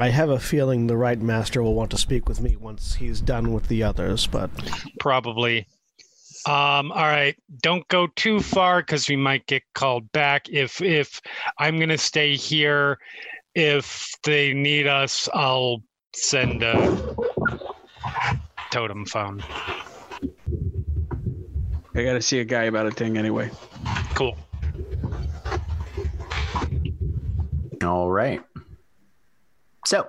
I 0.00 0.10
have 0.10 0.30
a 0.30 0.38
feeling 0.38 0.86
the 0.86 0.96
right 0.96 1.20
master 1.20 1.62
will 1.62 1.74
want 1.74 1.90
to 1.90 1.98
speak 1.98 2.28
with 2.28 2.40
me 2.40 2.56
once 2.56 2.94
he's 2.94 3.20
done 3.20 3.52
with 3.52 3.66
the 3.68 3.82
others, 3.82 4.26
but 4.26 4.50
Probably. 5.00 5.66
Um, 6.46 6.92
all 6.92 7.06
right. 7.06 7.36
Don't 7.62 7.86
go 7.88 8.06
too 8.14 8.40
far 8.40 8.80
because 8.80 9.08
we 9.08 9.16
might 9.16 9.46
get 9.46 9.62
called 9.74 10.10
back. 10.12 10.48
If 10.48 10.80
if 10.80 11.20
I'm 11.58 11.80
gonna 11.80 11.98
stay 11.98 12.36
here, 12.36 12.98
if 13.54 14.08
they 14.22 14.54
need 14.54 14.86
us, 14.86 15.28
I'll 15.34 15.82
send 16.14 16.62
a 16.62 17.16
totem 18.70 19.04
phone. 19.06 19.42
I 21.94 22.04
got 22.04 22.12
to 22.12 22.22
see 22.22 22.40
a 22.40 22.44
guy 22.44 22.64
about 22.64 22.86
a 22.86 22.90
thing 22.90 23.18
anyway. 23.18 23.50
Cool. 24.14 24.36
All 27.82 28.10
right. 28.10 28.42
So, 29.86 30.08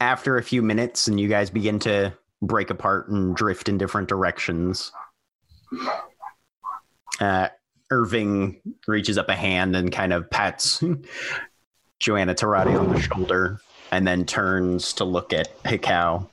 after 0.00 0.36
a 0.36 0.42
few 0.42 0.62
minutes, 0.62 1.08
and 1.08 1.18
you 1.18 1.28
guys 1.28 1.50
begin 1.50 1.78
to 1.80 2.12
break 2.42 2.70
apart 2.70 3.08
and 3.08 3.34
drift 3.34 3.68
in 3.68 3.78
different 3.78 4.08
directions, 4.08 4.92
uh, 7.20 7.48
Irving 7.90 8.60
reaches 8.86 9.16
up 9.18 9.28
a 9.28 9.34
hand 9.34 9.74
and 9.74 9.90
kind 9.90 10.12
of 10.12 10.30
pats 10.30 10.82
Joanna 11.98 12.34
Tarati 12.34 12.78
on 12.78 12.92
the 12.92 13.00
shoulder, 13.00 13.60
and 13.90 14.06
then 14.06 14.24
turns 14.24 14.92
to 14.94 15.04
look 15.04 15.32
at 15.32 15.62
Hekau. 15.62 16.28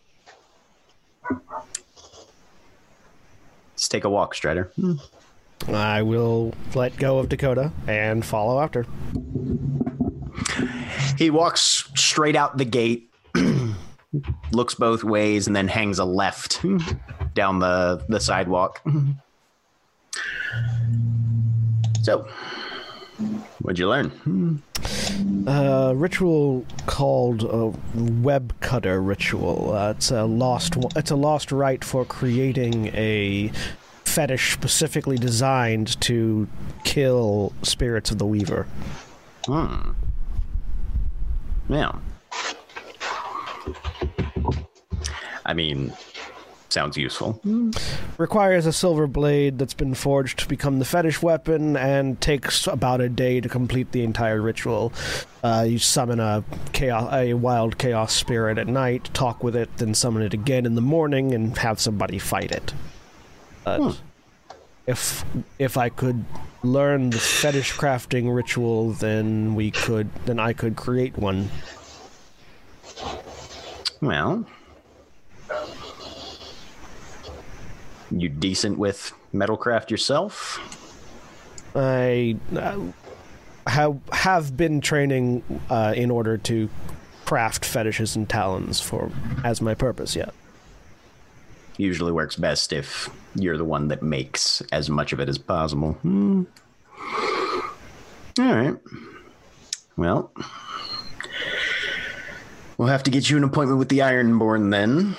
Let's 3.74 3.88
take 3.88 4.04
a 4.04 4.10
walk, 4.10 4.34
Strider. 4.34 4.72
I 5.68 6.02
will 6.02 6.54
let 6.76 6.98
go 6.98 7.18
of 7.18 7.30
Dakota 7.30 7.72
and 7.88 8.26
follow 8.26 8.60
after. 8.62 8.86
He 11.18 11.30
walks 11.30 11.90
straight 11.96 12.36
out 12.36 12.58
the 12.58 12.66
gate, 12.66 13.10
looks 14.52 14.76
both 14.76 15.04
ways 15.04 15.48
and 15.48 15.56
then 15.56 15.68
hangs 15.68 16.00
a 16.00 16.06
left 16.06 16.64
down 17.34 17.60
the 17.60 18.04
the 18.10 18.20
sidewalk. 18.20 18.82
So, 22.04 22.28
what'd 23.66 23.80
you 23.80 23.90
learn? 23.90 24.62
A 25.48 25.94
ritual 25.96 26.66
called 26.86 27.44
a 27.44 27.74
web 28.22 28.54
cutter 28.60 29.02
ritual. 29.02 29.74
Uh, 29.74 29.90
it's 29.92 30.12
a 30.12 30.24
lost. 30.24 30.76
It's 30.96 31.10
a 31.10 31.16
lost 31.16 31.52
rite 31.52 31.84
for 31.84 32.06
creating 32.06 32.88
a 32.88 33.52
fetish 34.04 34.54
specifically 34.54 35.18
designed 35.18 36.00
to 36.02 36.48
kill 36.84 37.54
spirits 37.64 38.12
of 38.12 38.20
the 38.20 38.26
Weaver. 38.26 38.68
Hmm. 39.46 39.92
Yeah. 41.68 41.92
I 45.44 45.54
mean, 45.54 45.92
sounds 46.76 46.98
useful. 46.98 47.42
Requires 48.18 48.66
a 48.66 48.74
silver 48.74 49.08
blade 49.08 49.58
that's 49.58 49.74
been 49.74 49.96
forged 49.96 50.40
to 50.40 50.48
become 50.48 50.78
the 50.78 50.86
fetish 50.86 51.22
weapon, 51.24 51.76
and 51.76 52.20
takes 52.20 52.68
about 52.68 53.02
a 53.02 53.10
day 53.10 53.42
to 53.42 53.50
complete 53.50 53.94
the 53.94 54.04
entire 54.04 54.42
ritual. 54.42 54.92
Uh, 55.42 55.66
you 55.68 55.80
summon 55.80 56.20
a 56.20 56.44
chaos, 56.74 57.12
a 57.14 57.34
wild 57.34 57.78
chaos 57.78 58.14
spirit 58.14 58.58
at 58.58 58.68
night, 58.68 59.10
talk 59.14 59.42
with 59.44 59.56
it, 59.56 59.70
then 59.78 59.94
summon 59.96 60.22
it 60.22 60.34
again 60.34 60.66
in 60.66 60.76
the 60.76 60.82
morning, 60.82 61.34
and 61.34 61.58
have 61.58 61.80
somebody 61.80 62.20
fight 62.20 62.52
it. 62.52 62.74
But 63.64 64.00
if 64.86 65.24
if 65.58 65.78
I 65.78 65.90
could 65.90 66.26
learn 66.62 67.10
the 67.10 67.20
fetish 67.20 67.74
crafting 67.74 68.36
ritual, 68.36 68.92
then 68.92 69.56
we 69.56 69.72
could, 69.72 70.10
then 70.26 70.40
I 70.40 70.52
could 70.52 70.76
create 70.76 71.18
one. 71.18 71.50
Well, 74.02 74.46
you 78.12 78.30
decent 78.30 78.78
with 78.78 79.14
metalcraft 79.34 79.90
yourself? 79.90 80.60
I 81.76 82.38
uh, 82.56 82.80
have 83.68 84.00
have 84.12 84.56
been 84.56 84.82
training 84.82 85.44
uh, 85.70 85.94
in 85.96 86.12
order 86.12 86.38
to 86.38 86.70
craft 87.26 87.66
fetishes 87.66 88.16
and 88.16 88.30
talons 88.30 88.80
for 88.80 89.12
as 89.44 89.62
my 89.62 89.74
purpose. 89.74 90.16
Yeah, 90.16 90.30
Usually 91.78 92.12
works 92.12 92.36
best 92.38 92.72
if 92.72 93.10
you're 93.34 93.58
the 93.58 93.66
one 93.66 93.90
that 93.90 94.02
makes 94.02 94.62
as 94.72 94.90
much 94.90 95.12
of 95.12 95.20
it 95.20 95.28
as 95.28 95.38
possible. 95.38 95.94
Hmm. 95.94 96.44
All 98.40 98.56
right. 98.56 98.78
Well, 99.98 100.32
we'll 102.78 102.88
have 102.88 103.04
to 103.04 103.12
get 103.12 103.30
you 103.30 103.38
an 103.38 103.44
appointment 103.44 103.80
with 103.80 103.90
the 103.90 104.00
Ironborn 104.00 104.72
then. 104.72 105.16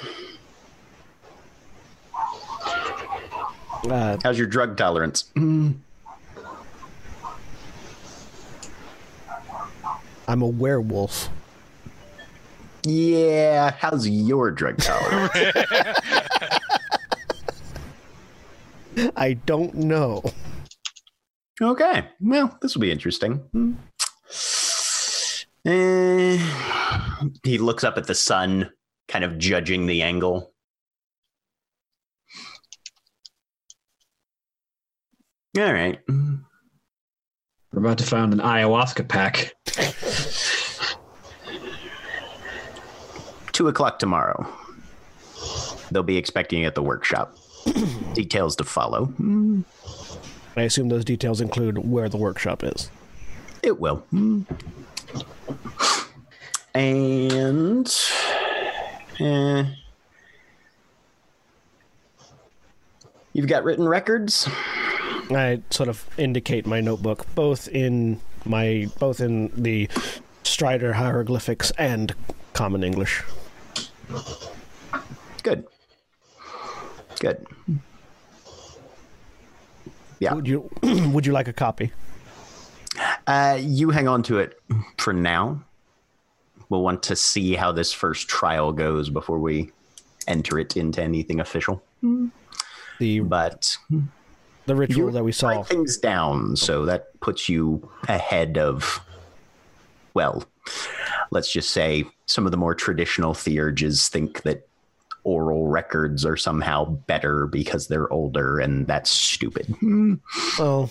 Uh, 3.90 4.16
How's 4.23 4.38
your 4.38 4.47
drug 4.47 4.76
tolerance? 4.76 5.33
I'm 5.37 5.83
a 10.43 10.47
werewolf. 10.47 11.28
Yeah, 12.85 13.73
how's 13.78 14.09
your 14.09 14.50
drug 14.50 14.78
tolerance? 14.78 15.31
I 19.16 19.35
don't 19.35 19.75
know. 19.75 20.23
okay, 21.61 22.09
well, 22.21 22.57
this 22.62 22.75
will 22.75 22.81
be 22.81 22.90
interesting. 22.90 23.35
Hmm. 23.52 23.75
Eh, 25.64 26.38
he 27.43 27.59
looks 27.59 27.83
up 27.83 27.99
at 27.99 28.07
the 28.07 28.14
sun, 28.14 28.71
kind 29.09 29.25
of 29.25 29.37
judging 29.38 29.87
the 29.87 30.02
angle. 30.02 30.52
All 35.59 35.73
right. 35.73 35.99
We're 37.73 37.81
about 37.81 37.97
to 37.99 38.05
find 38.05 38.35
an 38.35 38.40
ayahuasca 38.40 39.09
pack. 39.09 39.55
Two 43.53 43.69
o'clock 43.69 43.99
tomorrow. 43.99 44.47
They'll 45.90 46.03
be 46.03 46.19
expecting 46.19 46.61
you 46.61 46.66
at 46.66 46.75
the 46.75 46.83
workshop. 46.83 47.38
Details 48.12 48.57
to 48.57 48.64
follow. 48.64 49.11
I 50.57 50.62
assume 50.62 50.90
those 50.90 51.07
details 51.07 51.40
include 51.40 51.79
where 51.79 52.11
the 52.11 52.19
workshop 52.19 52.62
is. 52.62 52.90
It 53.62 53.81
will. 53.81 54.05
And 56.75 57.95
eh, 59.21 59.64
you've 63.33 63.49
got 63.49 63.64
written 63.64 63.88
records. 63.88 64.49
I 65.31 65.61
sort 65.71 65.89
of 65.89 66.09
indicate 66.17 66.67
my 66.67 66.81
notebook 66.81 67.27
both 67.35 67.69
in 67.69 68.21
my 68.45 68.89
both 68.99 69.21
in 69.21 69.51
the 69.61 69.89
Strider 70.45 70.93
hieroglyphics 70.93 71.73
and 71.73 72.15
Common 72.53 72.85
English. 72.85 73.23
Good. 75.43 75.67
Good. 77.19 77.47
Yeah. 80.21 80.35
Would 80.35 80.47
you 80.47 80.71
would 80.83 81.27
you 81.27 81.33
like 81.33 81.49
a 81.49 81.53
copy? 81.53 81.93
Uh, 83.27 83.59
you 83.61 83.91
hang 83.91 84.09
on 84.09 84.23
to 84.25 84.39
it 84.39 84.59
for 84.99 85.12
now. 85.12 85.62
We'll 86.69 86.83
want 86.83 87.03
to 87.05 87.17
see 87.17 87.55
how 87.55 87.73
this 87.73 87.93
first 87.93 88.29
trial 88.29 88.73
goes 88.73 89.11
before 89.11 89.39
we 89.39 89.71
enter 90.27 90.59
it 90.59 90.77
into 90.77 91.03
anything 91.03 91.41
official. 91.41 91.83
The 92.99 93.21
But 93.21 93.77
the 94.66 94.74
ritual 94.74 95.07
you 95.07 95.12
that 95.12 95.24
we 95.24 95.33
saw. 95.33 95.62
things 95.62 95.96
down, 95.96 96.57
so 96.57 96.85
that 96.87 97.18
puts 97.20 97.48
you 97.48 97.88
ahead 98.09 98.59
of, 98.59 99.00
well, 100.14 100.44
let's 101.31 101.52
just 101.52 101.70
say 101.70 102.05
some 102.26 102.46
of 102.46 102.50
the 102.50 102.59
more 102.59 102.74
traditional 102.74 103.33
theurges 103.35 104.09
think 104.09 104.42
that 104.42 104.66
oral 105.24 105.66
records 105.66 106.24
are 106.24 106.37
somehow 106.37 106.85
better 106.85 107.46
because 107.46 107.88
they're 107.88 108.12
older, 108.12 108.61
and 108.61 108.87
that's 108.87 109.11
stupid. 109.11 109.74
Well, 110.59 110.90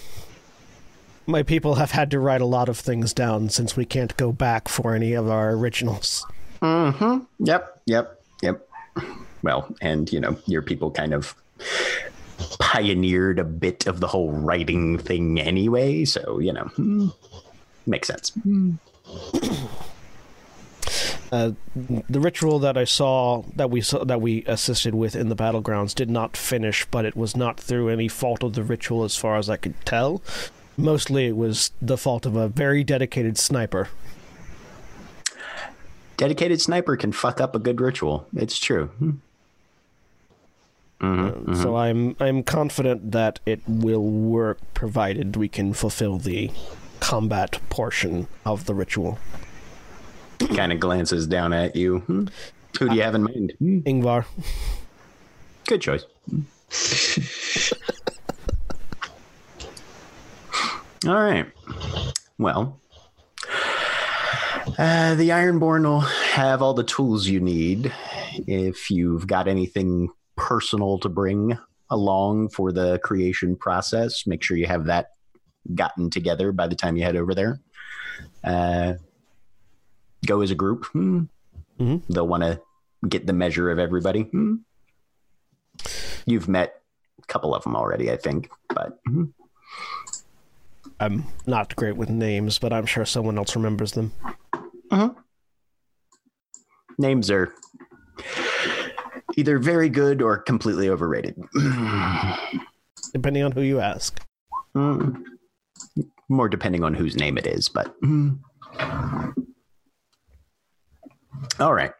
my 1.25 1.41
people 1.43 1.75
have 1.75 1.91
had 1.91 2.11
to 2.11 2.19
write 2.19 2.41
a 2.41 2.45
lot 2.45 2.69
of 2.69 2.77
things 2.77 3.13
down 3.13 3.49
since 3.49 3.75
we 3.75 3.85
can't 3.85 4.15
go 4.17 4.31
back 4.31 4.67
for 4.67 4.93
any 4.93 5.13
of 5.13 5.29
our 5.29 5.51
originals. 5.51 6.25
Mm-hmm. 6.61 7.45
Yep. 7.45 7.81
Yep. 7.85 8.21
Yep. 8.41 8.69
Well, 9.41 9.75
and 9.81 10.11
you 10.11 10.19
know, 10.19 10.38
your 10.45 10.61
people 10.61 10.91
kind 10.91 11.13
of 11.13 11.35
pioneered 12.60 13.39
a 13.39 13.43
bit 13.43 13.88
of 13.88 14.00
the 14.00 14.08
whole 14.08 14.32
writing 14.32 14.98
thing 14.98 15.39
anyway, 15.39 16.06
so 16.06 16.39
you 16.39 16.54
know, 16.54 16.65
hmm, 16.76 17.08
makes 17.86 18.08
sense. 18.08 18.32
Uh, 21.32 21.52
the 22.10 22.19
ritual 22.19 22.60
that 22.60 22.78
I 22.78 22.84
saw 22.84 23.43
that 23.56 23.71
we 23.71 23.82
saw, 23.82 24.06
that 24.06 24.21
we 24.21 24.43
assisted 24.45 24.93
with 24.93 25.15
in 25.15 25.30
the 25.30 25.36
battlegrounds 25.36 25.95
did 25.95 26.10
not 26.10 26.38
finish, 26.38 26.86
but 26.91 27.04
it 27.04 27.15
was 27.15 27.36
not 27.36 27.60
through 27.60 27.89
any 27.89 28.08
fault 28.08 28.43
of 28.43 28.54
the 28.54 28.63
ritual, 28.63 29.04
as 29.04 29.17
far 29.17 29.38
as 29.38 29.50
I 29.50 29.58
could 29.58 29.74
tell. 29.86 30.21
Mostly, 30.78 31.26
it 31.26 31.36
was 31.36 31.71
the 31.82 31.98
fault 31.98 32.26
of 32.26 32.36
a 32.36 32.48
very 32.48 32.84
dedicated 32.84 33.38
sniper. 33.38 33.89
Dedicated 36.17 36.62
sniper 36.62 36.95
can 36.95 37.12
fuck 37.12 37.41
up 37.41 37.56
a 37.56 37.60
good 37.60 37.82
ritual. 37.82 38.28
It's 38.36 38.58
true. 38.58 38.91
Hmm. 41.01 41.27
Mhm, 41.29 41.62
So 41.62 41.75
I'm 41.75 42.15
I'm 42.19 42.41
confident 42.43 43.12
that 43.12 43.39
it 43.45 43.62
will 43.67 44.03
work, 44.03 44.60
provided 44.73 45.36
we 45.36 45.47
can 45.49 45.73
fulfill 45.73 46.17
the 46.17 46.51
combat 46.99 47.60
portion 47.69 48.27
of 48.45 48.65
the 48.65 48.73
ritual. 48.73 49.19
kind 50.55 50.71
of 50.71 50.79
glances 50.79 51.27
down 51.27 51.53
at 51.53 51.75
you. 51.75 51.99
Hmm. 51.99 52.25
Who 52.79 52.89
do 52.89 52.95
you 52.95 53.01
have 53.03 53.15
in 53.15 53.23
mind? 53.23 53.53
Hmm. 53.60 53.79
Ingvar, 53.79 54.25
Good 55.67 55.81
choice. 55.81 56.05
All 61.08 61.13
right. 61.13 61.45
Well, 62.39 62.79
uh, 64.77 65.15
the 65.15 65.29
Ironborn 65.29 65.84
will 65.84 65.99
have 66.01 66.62
all 66.62 66.73
the 66.73 66.84
tools 66.84 67.27
you 67.27 67.39
need. 67.39 67.93
If 68.47 68.89
you've 68.89 69.27
got 69.27 69.47
anything 69.47 70.10
personal 70.36 71.00
to 71.00 71.10
bring 71.10 71.58
along 71.89 72.50
for 72.50 72.71
the 72.71 73.00
creation 73.00 73.56
process, 73.56 74.26
make 74.26 74.43
sure 74.43 74.58
you 74.58 74.67
have 74.67 74.86
that 74.86 75.10
gotten 75.74 76.10
together 76.10 76.52
by 76.52 76.67
the 76.67 76.76
time 76.76 76.98
you 76.98 77.04
head 77.04 77.15
over 77.15 77.34
there. 77.34 77.60
Uh, 78.43 78.93
go 80.26 80.41
as 80.41 80.52
a 80.52 80.56
group. 80.56 80.86
Hmm. 80.86 81.24
Mhm. 81.80 82.04
They'll 82.10 82.28
want 82.28 82.43
to 82.43 82.62
get 83.08 83.28
the 83.28 83.34
measure 83.34 83.69
of 83.69 83.80
everybody. 83.80 84.24
Hmm. 84.24 84.56
You've 86.26 86.48
met 86.48 86.82
a 87.21 87.26
couple 87.28 87.54
of 87.54 87.63
them 87.63 87.76
already, 87.76 88.12
I 88.12 88.17
think, 88.17 88.50
but 88.69 89.00
hmm. 89.06 89.26
I'm 91.00 91.26
not 91.45 91.76
great 91.76 91.98
with 91.98 92.10
names, 92.10 92.58
but 92.58 92.71
I'm 92.71 92.86
sure 92.86 93.06
someone 93.06 93.38
else 93.38 93.56
remembers 93.56 93.91
them. 93.91 94.13
names 96.98 97.30
are 97.30 97.54
either 99.36 99.60
very 99.60 99.89
good 99.89 100.21
or 100.21 100.38
completely 100.38 100.89
overrated. 100.89 101.36
Depending 103.13 103.43
on 103.43 103.52
who 103.52 103.62
you 103.62 103.80
ask. 103.80 104.19
Mm. 104.76 105.24
More 106.28 106.50
depending 106.50 106.84
on 106.84 106.93
whose 106.93 107.15
name 107.15 107.38
it 107.38 107.48
is, 107.48 107.69
but. 107.69 108.00
mm. 108.02 108.38
All 111.60 111.74
right. 111.74 111.91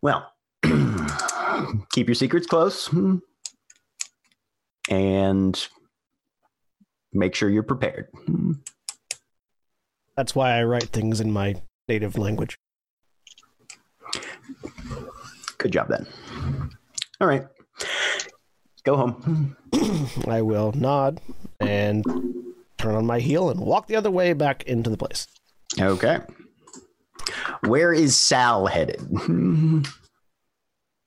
Well, 0.00 0.32
keep 1.92 2.08
your 2.08 2.14
secrets 2.14 2.46
close 2.46 2.88
mm, 2.88 3.20
and 4.90 5.68
make 7.12 7.34
sure 7.34 7.48
you're 7.48 7.62
prepared. 7.62 8.08
Mm. 8.26 8.58
That's 10.16 10.34
why 10.34 10.58
I 10.58 10.64
write 10.64 10.88
things 10.88 11.20
in 11.20 11.30
my 11.32 11.62
native 11.88 12.18
language. 12.18 12.58
Good 15.62 15.72
job 15.72 15.86
then. 15.88 16.04
All 17.20 17.28
right. 17.28 17.44
Go 18.82 18.96
home. 18.96 19.56
I 20.26 20.42
will 20.42 20.72
nod 20.72 21.20
and 21.60 22.04
turn 22.78 22.96
on 22.96 23.06
my 23.06 23.20
heel 23.20 23.48
and 23.48 23.60
walk 23.60 23.86
the 23.86 23.94
other 23.94 24.10
way 24.10 24.32
back 24.32 24.64
into 24.64 24.90
the 24.90 24.96
place. 24.96 25.28
Okay. 25.78 26.18
Where 27.68 27.92
is 27.92 28.16
Sal 28.16 28.66
headed? 28.66 29.00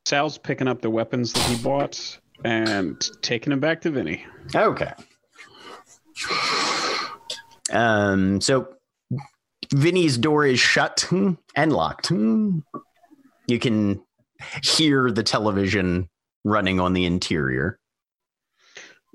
Sal's 0.05 0.37
picking 0.37 0.69
up 0.69 0.81
the 0.81 0.89
weapons 0.89 1.33
that 1.33 1.43
he 1.49 1.61
bought 1.61 2.17
and 2.45 2.97
taking 3.21 3.49
them 3.49 3.59
back 3.59 3.81
to 3.81 3.89
Vinny. 3.89 4.25
Okay. 4.55 4.93
Um, 7.73 8.39
so 8.39 8.69
Vinny's 9.73 10.17
door 10.17 10.45
is 10.45 10.61
shut 10.61 11.11
and 11.57 11.73
locked. 11.73 12.09
You 12.09 13.59
can 13.59 14.01
hear 14.63 15.11
the 15.11 15.23
television 15.23 16.09
running 16.43 16.79
on 16.79 16.93
the 16.93 17.05
interior. 17.05 17.79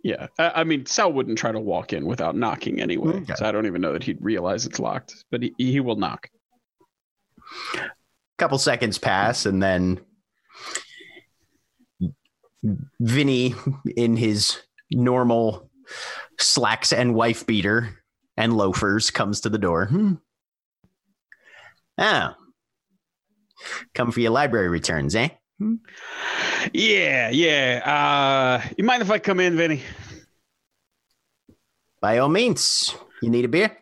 Yeah, 0.02 0.28
I, 0.38 0.52
I 0.56 0.64
mean, 0.64 0.86
Sal 0.86 1.12
wouldn't 1.12 1.38
try 1.38 1.52
to 1.52 1.60
walk 1.60 1.92
in 1.92 2.06
without 2.06 2.34
knocking 2.34 2.80
anyway. 2.80 3.16
Okay. 3.16 3.34
So 3.36 3.46
I 3.46 3.52
don't 3.52 3.66
even 3.66 3.80
know 3.80 3.92
that 3.92 4.02
he'd 4.02 4.18
realize 4.20 4.64
it's 4.66 4.78
locked, 4.78 5.24
but 5.30 5.42
he, 5.42 5.54
he 5.58 5.80
will 5.80 5.96
knock. 5.96 6.28
A 7.74 7.90
couple 8.38 8.58
seconds 8.58 8.98
pass 8.98 9.44
and 9.46 9.62
then 9.62 10.00
Vinny 13.00 13.54
in 13.96 14.16
his 14.16 14.58
normal 14.90 15.70
slacks 16.38 16.92
and 16.92 17.14
wife 17.14 17.46
beater 17.46 18.02
and 18.36 18.56
loafers 18.56 19.10
comes 19.10 19.40
to 19.42 19.48
the 19.48 19.58
door. 19.58 19.86
Hmm. 19.86 20.14
Oh. 21.98 22.34
Come 23.94 24.12
for 24.12 24.20
your 24.20 24.30
library 24.32 24.68
returns, 24.68 25.14
eh? 25.14 25.28
Yeah, 26.72 27.30
yeah. 27.30 27.82
Uh, 28.64 28.68
you 28.76 28.84
mind 28.84 29.02
if 29.02 29.10
I 29.10 29.18
come 29.18 29.40
in, 29.40 29.56
Vinny? 29.56 29.82
By 32.00 32.18
all 32.18 32.28
means. 32.28 32.94
You 33.22 33.28
need 33.30 33.44
a 33.44 33.48
beer? 33.48 33.76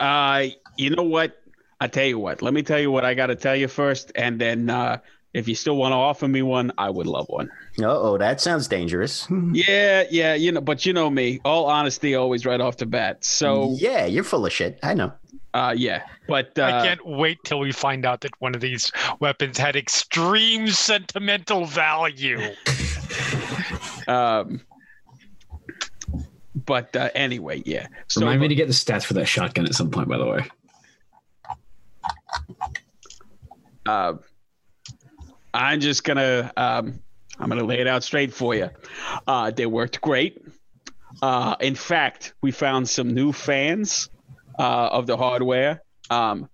Uh, 0.00 0.46
you 0.76 0.90
know 0.90 1.04
what? 1.04 1.36
I 1.80 1.86
tell 1.86 2.04
you 2.04 2.18
what. 2.18 2.42
Let 2.42 2.54
me 2.54 2.62
tell 2.62 2.80
you 2.80 2.90
what 2.90 3.04
I 3.04 3.14
got 3.14 3.26
to 3.26 3.36
tell 3.36 3.56
you 3.56 3.68
first, 3.68 4.12
and 4.14 4.40
then 4.40 4.70
uh, 4.70 4.98
if 5.34 5.48
you 5.48 5.54
still 5.54 5.76
want 5.76 5.92
to 5.92 5.96
offer 5.96 6.28
me 6.28 6.42
one, 6.42 6.72
I 6.78 6.90
would 6.90 7.06
love 7.06 7.26
one. 7.28 7.48
Uh 7.80 7.86
oh, 7.86 8.18
that 8.18 8.40
sounds 8.40 8.68
dangerous. 8.68 9.26
Yeah, 9.52 10.04
yeah. 10.10 10.34
You 10.34 10.52
know, 10.52 10.60
but 10.60 10.84
you 10.86 10.92
know 10.92 11.10
me. 11.10 11.40
All 11.44 11.66
honesty, 11.66 12.14
always 12.14 12.44
right 12.46 12.60
off 12.60 12.76
the 12.76 12.86
bat. 12.86 13.24
So, 13.24 13.74
yeah, 13.78 14.06
you're 14.06 14.24
full 14.24 14.46
of 14.46 14.52
shit. 14.52 14.78
I 14.82 14.94
know. 14.94 15.12
Uh, 15.54 15.74
yeah. 15.76 16.04
But 16.28 16.58
uh, 16.58 16.64
I 16.64 16.86
can't 16.86 17.04
wait 17.06 17.38
till 17.44 17.58
we 17.58 17.72
find 17.72 18.06
out 18.06 18.22
that 18.22 18.32
one 18.40 18.54
of 18.54 18.60
these 18.60 18.90
weapons 19.20 19.58
had 19.58 19.76
extreme 19.76 20.68
sentimental 20.68 21.66
value. 21.66 22.40
um, 24.08 24.62
but 26.54 26.94
uh, 26.96 27.10
anyway, 27.14 27.62
yeah. 27.66 27.88
So, 28.08 28.20
Remind 28.20 28.40
me 28.40 28.48
to 28.48 28.54
get 28.54 28.68
the 28.68 28.74
stats 28.74 29.04
for 29.04 29.14
that 29.14 29.26
shotgun 29.26 29.66
at 29.66 29.74
some 29.74 29.90
point, 29.90 30.08
by 30.08 30.18
the 30.18 30.26
way. 30.26 30.46
uh, 33.86 34.14
I'm 35.54 35.80
just 35.80 36.04
gonna 36.04 36.50
um, 36.56 37.00
I'm 37.38 37.48
gonna 37.48 37.64
lay 37.64 37.80
it 37.80 37.86
out 37.86 38.04
straight 38.04 38.32
for 38.32 38.54
you. 38.54 38.70
Uh, 39.26 39.50
they 39.50 39.66
worked 39.66 40.00
great. 40.00 40.42
Uh, 41.20 41.56
in 41.60 41.74
fact, 41.74 42.32
we 42.40 42.50
found 42.50 42.88
some 42.88 43.12
new 43.12 43.32
fans 43.32 44.08
uh, 44.58 44.88
of 44.92 45.06
the 45.06 45.16
hardware. 45.16 45.82
Um, 46.10 46.48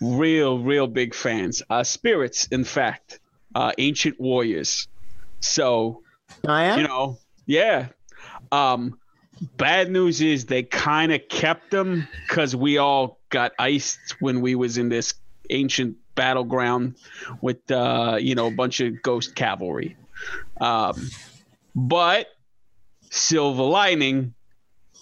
real, 0.00 0.58
real 0.58 0.86
big 0.86 1.14
fans. 1.14 1.62
Uh, 1.68 1.82
spirits, 1.82 2.46
in 2.48 2.64
fact, 2.64 3.20
uh, 3.54 3.72
ancient 3.78 4.20
warriors. 4.20 4.88
So 5.40 6.02
you 6.76 6.82
know, 6.82 7.18
yeah. 7.46 7.88
Um, 8.52 8.98
bad 9.56 9.90
news 9.90 10.20
is 10.20 10.46
they 10.46 10.62
kind 10.62 11.12
of 11.12 11.20
kept 11.28 11.70
them 11.70 12.06
because 12.28 12.54
we 12.54 12.78
all 12.78 13.18
got 13.30 13.52
iced 13.58 14.16
when 14.20 14.40
we 14.40 14.54
was 14.54 14.78
in 14.78 14.88
this 14.88 15.14
ancient 15.50 15.96
battleground 16.14 16.96
with 17.40 17.70
uh, 17.70 18.18
you 18.20 18.34
know 18.34 18.46
a 18.46 18.50
bunch 18.50 18.80
of 18.80 19.02
ghost 19.02 19.34
cavalry. 19.34 19.96
Um, 20.60 21.08
but 21.74 22.26
silver 23.10 23.62
lining, 23.62 24.34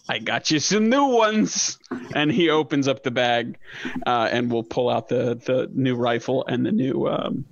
I 0.09 0.18
got 0.18 0.51
you 0.51 0.59
some 0.59 0.88
new 0.88 1.07
ones. 1.07 1.79
And 2.14 2.33
he 2.33 2.49
opens 2.49 2.88
up 2.88 3.03
the 3.03 3.11
bag, 3.11 3.59
uh, 4.07 4.29
and 4.33 4.51
we'll 4.51 4.62
pull 4.62 4.88
out 4.88 5.09
the 5.09 5.35
the 5.35 5.71
new 5.75 5.94
rifle 5.94 6.47
and 6.47 6.64
the 6.64 6.73
new 6.73 7.07
um, 7.07 7.44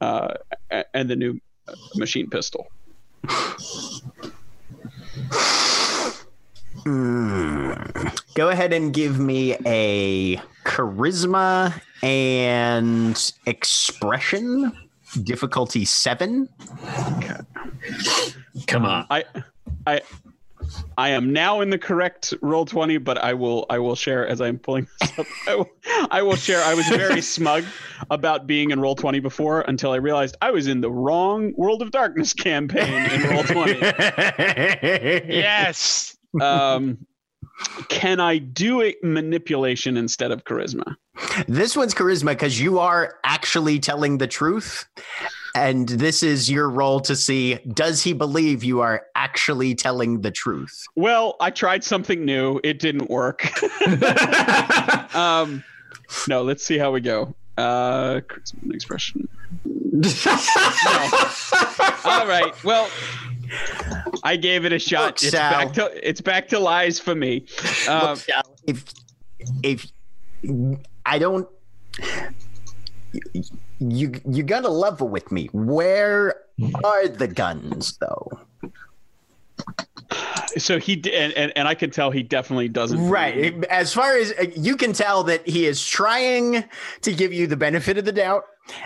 uh, 0.00 0.34
and 0.92 1.08
the 1.08 1.16
new 1.16 1.40
machine 1.94 2.28
pistol. 2.28 2.68
Mm. 6.84 8.20
Go 8.34 8.48
ahead 8.50 8.72
and 8.72 8.92
give 8.92 9.18
me 9.18 9.56
a 9.64 10.36
charisma 10.64 11.80
and 12.02 13.32
expression. 13.46 14.72
Difficulty 15.22 15.84
seven. 15.84 16.48
Come 18.66 18.84
on. 18.84 19.06
I, 19.10 19.24
I, 19.86 20.00
I 20.98 21.10
am 21.10 21.32
now 21.32 21.60
in 21.60 21.70
the 21.70 21.78
correct 21.78 22.34
roll 22.42 22.64
twenty, 22.64 22.98
but 22.98 23.18
I 23.18 23.34
will 23.34 23.66
I 23.70 23.78
will 23.78 23.94
share 23.94 24.26
as 24.26 24.40
I'm 24.40 24.58
pulling 24.58 24.86
this 25.00 25.18
up. 25.18 25.26
I 25.46 25.54
will, 25.54 25.70
I 26.10 26.22
will 26.22 26.36
share. 26.36 26.62
I 26.62 26.74
was 26.74 26.86
very 26.88 27.20
smug 27.20 27.64
about 28.10 28.46
being 28.46 28.70
in 28.70 28.80
roll 28.80 28.94
twenty 28.94 29.20
before 29.20 29.62
until 29.62 29.92
I 29.92 29.96
realized 29.96 30.36
I 30.42 30.50
was 30.50 30.66
in 30.66 30.80
the 30.80 30.90
wrong 30.90 31.52
World 31.56 31.82
of 31.82 31.90
Darkness 31.90 32.32
campaign 32.32 33.10
in 33.10 33.30
roll 33.30 33.44
twenty. 33.44 33.78
yes. 33.80 36.16
Um, 36.40 37.06
can 37.88 38.20
I 38.20 38.38
do 38.38 38.82
a 38.82 38.94
manipulation 39.02 39.96
instead 39.96 40.30
of 40.30 40.44
charisma? 40.44 40.96
This 41.48 41.76
one's 41.76 41.94
charisma 41.94 42.28
because 42.28 42.60
you 42.60 42.78
are 42.78 43.14
actually 43.24 43.78
telling 43.78 44.18
the 44.18 44.26
truth. 44.26 44.86
And 45.56 45.88
this 45.88 46.22
is 46.22 46.50
your 46.50 46.68
role 46.68 47.00
to 47.00 47.16
see 47.16 47.54
does 47.72 48.02
he 48.02 48.12
believe 48.12 48.62
you 48.62 48.82
are 48.82 49.06
actually 49.14 49.74
telling 49.74 50.20
the 50.20 50.30
truth? 50.30 50.84
Well, 50.96 51.36
I 51.40 51.48
tried 51.50 51.82
something 51.82 52.26
new. 52.26 52.60
It 52.62 52.78
didn't 52.78 53.08
work. 53.08 53.50
um, 55.16 55.64
no, 56.28 56.42
let's 56.42 56.62
see 56.62 56.76
how 56.76 56.92
we 56.92 57.00
go. 57.00 57.34
Uh, 57.56 58.20
expression. 58.68 59.26
All 62.04 62.26
right. 62.26 62.52
Well, 62.62 62.90
I 64.22 64.36
gave 64.36 64.66
it 64.66 64.74
a 64.74 64.78
shot. 64.78 65.04
Look, 65.04 65.22
it's 65.22 65.30
Sal. 65.30 65.50
back 65.50 65.72
to 65.72 66.08
it's 66.08 66.20
back 66.20 66.48
to 66.48 66.58
lies 66.58 67.00
for 67.00 67.14
me. 67.14 67.46
Uh, 67.88 68.10
Look, 68.10 68.18
Sal, 68.18 68.42
if 68.66 68.84
if 69.62 69.90
I 71.06 71.18
don't 71.18 71.48
you 73.78 74.20
you 74.28 74.42
gotta 74.42 74.68
level 74.68 75.08
with 75.08 75.30
me. 75.30 75.48
Where 75.52 76.42
are 76.84 77.08
the 77.08 77.28
guns 77.28 77.98
though? 77.98 78.40
so 80.56 80.78
he 80.78 80.96
d- 80.96 81.14
and, 81.14 81.32
and 81.34 81.52
and 81.56 81.68
I 81.68 81.74
can 81.74 81.90
tell 81.90 82.10
he 82.10 82.22
definitely 82.22 82.68
doesn't. 82.68 83.08
Right. 83.08 83.64
As 83.64 83.92
far 83.92 84.16
as 84.16 84.32
uh, 84.32 84.46
you 84.56 84.76
can 84.76 84.92
tell 84.92 85.24
that 85.24 85.46
he 85.46 85.66
is 85.66 85.86
trying 85.86 86.64
to 87.02 87.12
give 87.12 87.32
you 87.32 87.46
the 87.46 87.56
benefit 87.56 87.98
of 87.98 88.04
the 88.04 88.12
doubt. 88.12 88.44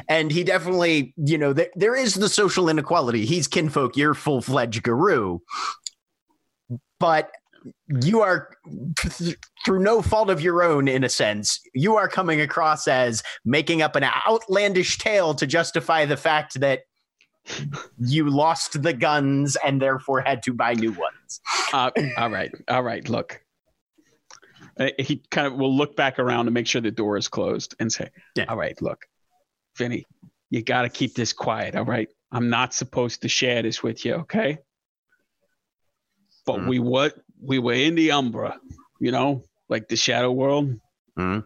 And 0.08 0.30
he 0.30 0.44
definitely, 0.44 1.14
you 1.16 1.38
know, 1.38 1.54
there, 1.54 1.70
there 1.74 1.96
is 1.96 2.14
the 2.14 2.28
social 2.28 2.68
inequality. 2.68 3.24
He's 3.24 3.48
kinfolk, 3.48 3.96
you're 3.96 4.12
full 4.12 4.42
fledged 4.42 4.82
Garou. 4.82 5.40
But 6.98 7.30
you 8.02 8.20
are, 8.20 8.50
through 9.64 9.80
no 9.80 10.02
fault 10.02 10.30
of 10.30 10.40
your 10.40 10.62
own, 10.62 10.88
in 10.88 11.04
a 11.04 11.08
sense, 11.08 11.60
you 11.74 11.96
are 11.96 12.08
coming 12.08 12.40
across 12.40 12.88
as 12.88 13.22
making 13.44 13.82
up 13.82 13.96
an 13.96 14.04
outlandish 14.04 14.98
tale 14.98 15.34
to 15.34 15.46
justify 15.46 16.04
the 16.04 16.16
fact 16.16 16.60
that 16.60 16.80
you 17.98 18.28
lost 18.28 18.82
the 18.82 18.92
guns 18.92 19.56
and 19.64 19.80
therefore 19.80 20.20
had 20.20 20.42
to 20.44 20.52
buy 20.52 20.74
new 20.74 20.92
ones. 20.92 21.40
Uh, 21.72 21.90
all 22.18 22.30
right. 22.30 22.52
All 22.68 22.82
right. 22.82 23.08
Look. 23.08 23.40
Uh, 24.78 24.88
he 24.98 25.22
kind 25.30 25.46
of 25.46 25.54
will 25.54 25.74
look 25.76 25.96
back 25.96 26.18
around 26.18 26.46
to 26.46 26.50
make 26.50 26.66
sure 26.66 26.80
the 26.80 26.90
door 26.90 27.16
is 27.16 27.28
closed 27.28 27.74
and 27.80 27.92
say, 27.92 28.08
Yeah. 28.36 28.44
"All 28.48 28.56
right, 28.56 28.80
look. 28.80 29.04
Vinny, 29.76 30.06
you 30.48 30.62
got 30.62 30.82
to 30.82 30.88
keep 30.88 31.14
this 31.14 31.32
quiet, 31.32 31.74
all 31.76 31.84
right? 31.84 32.08
I'm 32.32 32.48
not 32.50 32.72
supposed 32.72 33.22
to 33.22 33.28
share 33.28 33.62
this 33.62 33.82
with 33.82 34.04
you, 34.04 34.14
okay? 34.14 34.58
But 36.46 36.60
Mhm. 36.60 36.68
we 36.68 36.78
what 36.78 37.14
we 37.42 37.58
were 37.58 37.72
in 37.74 37.94
the 37.94 38.12
Umbra, 38.12 38.58
you 39.00 39.10
know, 39.10 39.42
like 39.68 39.88
the 39.88 39.96
Shadow 39.96 40.32
World, 40.32 40.74
Mhm. 41.18 41.44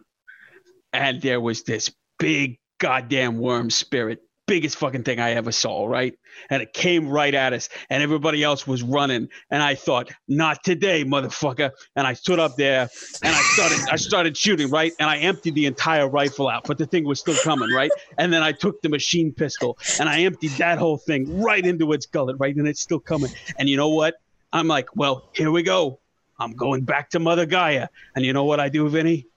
and 0.93 1.21
there 1.21 1.39
was 1.41 1.63
this 1.63 1.93
big 2.19 2.57
goddamn 2.79 3.37
worm 3.37 3.69
spirit, 3.69 4.19
biggest 4.47 4.77
fucking 4.77 5.03
thing 5.03 5.19
I 5.19 5.31
ever 5.31 5.51
saw, 5.51 5.85
right? 5.85 6.13
And 6.49 6.61
it 6.61 6.73
came 6.73 7.07
right 7.07 7.33
at 7.33 7.53
us, 7.53 7.69
and 7.89 8.03
everybody 8.03 8.43
else 8.43 8.67
was 8.67 8.83
running, 8.83 9.29
and 9.49 9.63
I 9.63 9.75
thought, 9.75 10.11
not 10.27 10.63
today, 10.63 11.03
motherfucker. 11.03 11.71
And 11.95 12.05
I 12.05 12.13
stood 12.13 12.39
up 12.39 12.55
there, 12.57 12.89
and 13.23 13.35
I 13.35 13.41
started, 13.41 13.79
I 13.89 13.95
started 13.95 14.37
shooting, 14.37 14.69
right? 14.69 14.93
And 14.99 15.09
I 15.09 15.17
emptied 15.17 15.55
the 15.55 15.65
entire 15.65 16.07
rifle 16.07 16.47
out, 16.47 16.67
but 16.67 16.77
the 16.77 16.85
thing 16.85 17.05
was 17.05 17.19
still 17.19 17.37
coming, 17.37 17.71
right? 17.71 17.91
And 18.17 18.31
then 18.33 18.43
I 18.43 18.51
took 18.51 18.81
the 18.81 18.89
machine 18.89 19.33
pistol, 19.33 19.77
and 19.99 20.09
I 20.09 20.19
emptied 20.21 20.51
that 20.57 20.77
whole 20.77 20.97
thing 20.97 21.41
right 21.41 21.65
into 21.65 21.93
its 21.93 22.05
gullet, 22.05 22.35
right? 22.37 22.55
And 22.55 22.67
it's 22.67 22.81
still 22.81 22.99
coming. 22.99 23.31
And 23.57 23.69
you 23.69 23.77
know 23.77 23.89
what? 23.89 24.15
I'm 24.55 24.67
like, 24.67 24.95
well, 24.95 25.29
here 25.33 25.51
we 25.51 25.63
go. 25.63 25.99
I'm 26.39 26.53
going 26.53 26.85
back 26.85 27.09
to 27.09 27.19
Mother 27.19 27.45
Gaia. 27.45 27.89
And 28.15 28.23
you 28.23 28.31
know 28.31 28.45
what 28.45 28.61
I 28.61 28.69
do, 28.69 28.87
Vinny? 28.87 29.27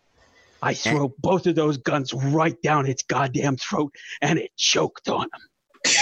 I 0.63 0.75
throw 0.75 1.13
both 1.19 1.49
of 1.49 1.57
those 1.57 1.77
guns 1.77 2.15
right 2.15 2.61
down 2.63 2.87
its 2.87 3.03
goddamn 3.03 3.57
throat, 3.57 3.95
and 4.23 4.39
it 4.39 4.53
choked 4.57 5.09
on 5.09 5.25
him. 5.25 5.41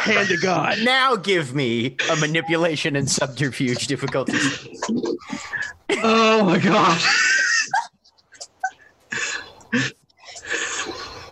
Hand 0.00 0.28
to 0.28 0.36
God. 0.38 0.78
Now 0.82 1.14
give 1.14 1.54
me 1.54 1.96
a 2.10 2.16
manipulation 2.16 2.96
and 2.96 3.08
subterfuge 3.08 3.86
difficulty. 3.86 4.38
Oh 6.02 6.44
my 6.44 6.58
god. 6.58 7.00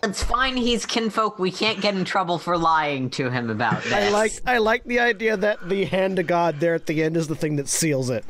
It's 0.05 0.21
fine. 0.23 0.55
He's 0.55 0.85
kinfolk. 0.85 1.39
We 1.39 1.51
can't 1.51 1.81
get 1.81 1.95
in 1.95 2.05
trouble 2.05 2.37
for 2.37 2.57
lying 2.57 3.09
to 3.11 3.29
him 3.31 3.49
about 3.49 3.83
this. 3.83 3.91
I 3.91 4.09
like 4.09 4.33
I 4.45 4.57
like 4.59 4.83
the 4.85 4.99
idea 4.99 5.35
that 5.35 5.67
the 5.67 5.85
hand 5.85 6.17
to 6.17 6.23
God 6.23 6.59
there 6.59 6.75
at 6.75 6.85
the 6.85 7.01
end 7.03 7.17
is 7.17 7.27
the 7.27 7.35
thing 7.35 7.55
that 7.55 7.67
seals 7.67 8.09
it. 8.11 8.23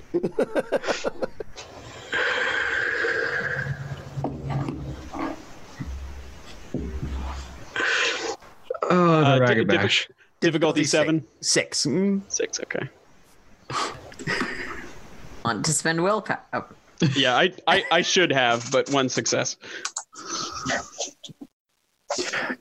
Oh, 8.84 9.22
the 9.22 9.36
Uh, 9.36 9.40
ragged 9.40 9.68
diffi- 9.68 9.82
bash. 9.82 10.08
Difficulty 10.42 10.84
seven? 10.84 11.26
Six. 11.42 11.86
Mm. 11.86 12.22
Six, 12.28 12.60
okay. 12.60 12.88
want 15.44 15.66
to 15.66 15.72
spend 15.74 16.04
willpower. 16.04 16.40
Oh, 16.54 16.66
Yeah, 17.16 17.36
I, 17.36 17.54
I, 17.68 17.84
I 17.92 18.02
should 18.02 18.32
have, 18.32 18.70
but 18.72 18.90
one 18.92 19.10
success. 19.10 19.58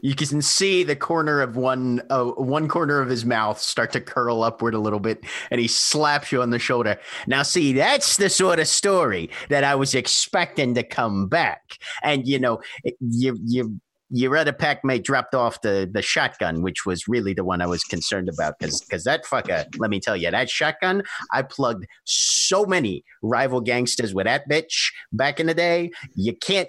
You 0.01 0.15
can 0.15 0.43
see 0.43 0.85
the 0.85 0.97
corner 0.97 1.41
of 1.41 1.57
one 1.57 2.03
uh, 2.11 2.25
one 2.25 2.69
corner 2.69 3.01
of 3.01 3.09
his 3.09 3.25
mouth 3.25 3.61
start 3.61 3.93
to 3.93 4.01
curl 4.01 4.43
upward 4.43 4.75
a 4.75 4.79
little 4.79 5.01
bit, 5.01 5.25
and 5.51 5.61
he 5.61 5.69
slaps 5.69 6.33
you 6.33 6.43
on 6.43 6.51
the 6.51 6.59
shoulder. 6.59 6.99
Now, 7.27 7.43
see, 7.43 7.73
that's 7.73 8.17
the 8.17 8.29
sort 8.29 8.61
of 8.61 8.69
story 8.69 9.31
that 9.49 9.65
I 9.65 9.75
was 9.75 9.95
expecting 9.95 10.75
to 10.75 10.83
come 10.83 11.29
back. 11.29 11.79
And 12.03 12.27
you 12.27 12.39
know, 12.39 12.61
you 13.01 13.39
you 13.45 13.81
your 14.11 14.37
other 14.37 14.53
packmate 14.53 15.03
dropped 15.03 15.35
off 15.35 15.63
the 15.63 15.91
the 15.93 16.03
shotgun, 16.03 16.63
which 16.63 16.87
was 16.87 17.09
really 17.09 17.35
the 17.35 17.45
one 17.45 17.61
I 17.61 17.67
was 17.67 17.83
concerned 17.85 18.29
about, 18.29 18.59
because 18.59 18.81
because 18.81 19.05
that 19.05 19.25
fucker, 19.25 19.65
let 19.79 19.91
me 19.91 20.01
tell 20.01 20.17
you, 20.17 20.31
that 20.31 20.51
shotgun, 20.51 21.03
I 21.33 21.43
plugged 21.43 21.87
so 22.05 22.65
many 22.65 23.05
rival 23.23 23.61
gangsters 23.61 24.15
with 24.15 24.27
that 24.27 24.49
bitch 24.49 24.93
back 25.13 25.41
in 25.41 25.47
the 25.47 25.55
day. 25.55 25.91
You 26.15 26.37
can't 26.37 26.69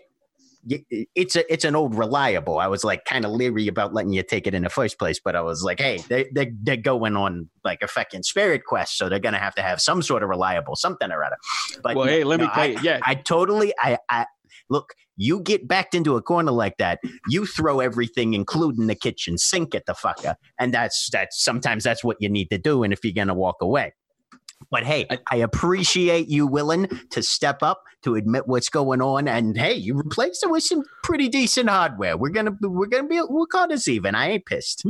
it's 0.67 1.35
a 1.35 1.51
it's 1.51 1.63
an 1.63 1.75
old 1.75 1.95
reliable. 1.95 2.57
I 2.59 2.67
was 2.67 2.83
like 2.83 3.05
kind 3.05 3.25
of 3.25 3.31
leery 3.31 3.67
about 3.67 3.93
letting 3.93 4.13
you 4.13 4.23
take 4.23 4.47
it 4.47 4.53
in 4.53 4.63
the 4.63 4.69
first 4.69 4.97
place, 4.97 5.19
but 5.23 5.35
I 5.35 5.41
was 5.41 5.63
like, 5.63 5.79
hey, 5.79 5.99
they 6.09 6.29
they 6.33 6.51
they're 6.61 6.77
going 6.77 7.15
on 7.15 7.49
like 7.63 7.81
a 7.81 7.87
fucking 7.87 8.23
spirit 8.23 8.63
quest, 8.65 8.97
so 8.97 9.07
they're 9.07 9.19
gonna 9.19 9.37
have 9.39 9.55
to 9.55 9.61
have 9.61 9.79
some 9.81 10.01
sort 10.01 10.23
of 10.23 10.29
reliable 10.29 10.75
something 10.75 11.11
or 11.11 11.23
other. 11.23 11.37
But 11.83 11.95
Well, 11.95 12.05
no, 12.05 12.11
hey, 12.11 12.23
let 12.23 12.39
me 12.39 12.47
no, 12.47 12.53
tell 12.53 12.63
I, 12.63 12.65
you, 12.67 12.79
yeah, 12.81 12.99
I 13.03 13.15
totally 13.15 13.73
I 13.79 13.97
I 14.09 14.25
look. 14.69 14.93
You 15.17 15.39
get 15.39 15.67
backed 15.67 15.95
into 15.95 16.17
a 16.17 16.21
corner 16.21 16.51
like 16.51 16.75
that, 16.77 16.99
you 17.29 17.45
throw 17.45 17.79
everything, 17.79 18.33
including 18.33 18.87
the 18.87 18.95
kitchen 18.95 19.37
sink, 19.37 19.73
at 19.73 19.85
the 19.85 19.93
fucker, 19.93 20.35
and 20.59 20.73
that's 20.73 21.09
that's 21.11 21.41
sometimes 21.43 21.83
that's 21.83 22.03
what 22.03 22.17
you 22.19 22.27
need 22.27 22.49
to 22.49 22.57
do. 22.57 22.83
And 22.83 22.91
if 22.91 23.03
you're 23.03 23.13
gonna 23.13 23.35
walk 23.35 23.57
away, 23.61 23.93
but 24.71 24.83
hey, 24.83 25.05
I- 25.09 25.19
I 25.31 25.35
appreciate 25.37 26.27
you 26.27 26.47
willing 26.47 26.87
to 27.11 27.23
step 27.23 27.63
up 27.63 27.83
to 28.03 28.15
admit 28.15 28.47
what's 28.47 28.69
going 28.69 29.01
on, 29.01 29.27
and 29.27 29.57
hey, 29.57 29.73
you 29.73 29.95
replaced 29.95 30.43
it 30.43 30.49
with 30.49 30.63
some 30.63 30.83
pretty 31.03 31.27
decent 31.29 31.69
hardware. 31.69 32.17
We're 32.17 32.29
gonna 32.29 32.55
we're 32.61 32.87
gonna 32.87 33.07
be 33.07 33.21
we'll 33.27 33.45
call 33.45 33.67
this 33.67 33.87
even. 33.87 34.15
I 34.15 34.31
ain't 34.31 34.45
pissed. 34.45 34.83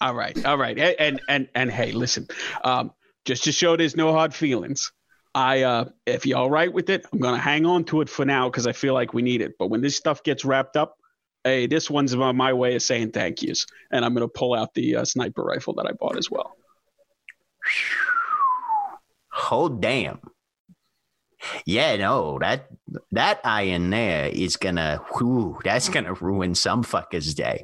All 0.00 0.14
right, 0.14 0.44
all 0.44 0.58
right, 0.58 0.78
and 0.78 0.96
and 0.98 1.20
and, 1.28 1.48
and 1.54 1.70
hey, 1.70 1.92
listen, 1.92 2.26
um, 2.64 2.92
just 3.24 3.44
to 3.44 3.52
show 3.52 3.76
there's 3.76 3.96
no 3.96 4.12
hard 4.12 4.34
feelings. 4.34 4.92
I, 5.34 5.62
uh, 5.64 5.84
if 6.06 6.24
you're 6.24 6.38
all 6.38 6.48
right 6.48 6.72
with 6.72 6.88
it, 6.88 7.04
I'm 7.12 7.18
gonna 7.18 7.38
hang 7.38 7.66
on 7.66 7.84
to 7.86 8.00
it 8.00 8.08
for 8.08 8.24
now 8.24 8.48
because 8.48 8.66
I 8.66 8.72
feel 8.72 8.94
like 8.94 9.12
we 9.12 9.20
need 9.22 9.42
it. 9.42 9.52
But 9.58 9.68
when 9.68 9.82
this 9.82 9.94
stuff 9.96 10.22
gets 10.22 10.46
wrapped 10.46 10.76
up, 10.78 10.96
hey, 11.44 11.66
this 11.66 11.90
one's 11.90 12.16
my 12.16 12.32
my 12.32 12.52
way 12.54 12.74
of 12.74 12.82
saying 12.82 13.10
thank 13.12 13.42
yous, 13.42 13.66
and 13.90 14.04
I'm 14.04 14.14
gonna 14.14 14.28
pull 14.28 14.54
out 14.54 14.72
the 14.74 14.96
uh, 14.96 15.04
sniper 15.04 15.42
rifle 15.42 15.74
that 15.74 15.86
I 15.86 15.92
bought 15.92 16.16
as 16.16 16.30
well. 16.30 16.56
Oh 19.50 19.68
damn. 19.68 20.20
Yeah, 21.64 21.96
no, 21.96 22.38
that 22.40 22.68
that 23.12 23.40
eye 23.44 23.62
in 23.62 23.90
there 23.90 24.26
is 24.28 24.56
gonna 24.56 25.02
whew, 25.16 25.58
that's 25.64 25.88
gonna 25.88 26.14
ruin 26.14 26.54
some 26.54 26.82
fucker's 26.82 27.34
day. 27.34 27.62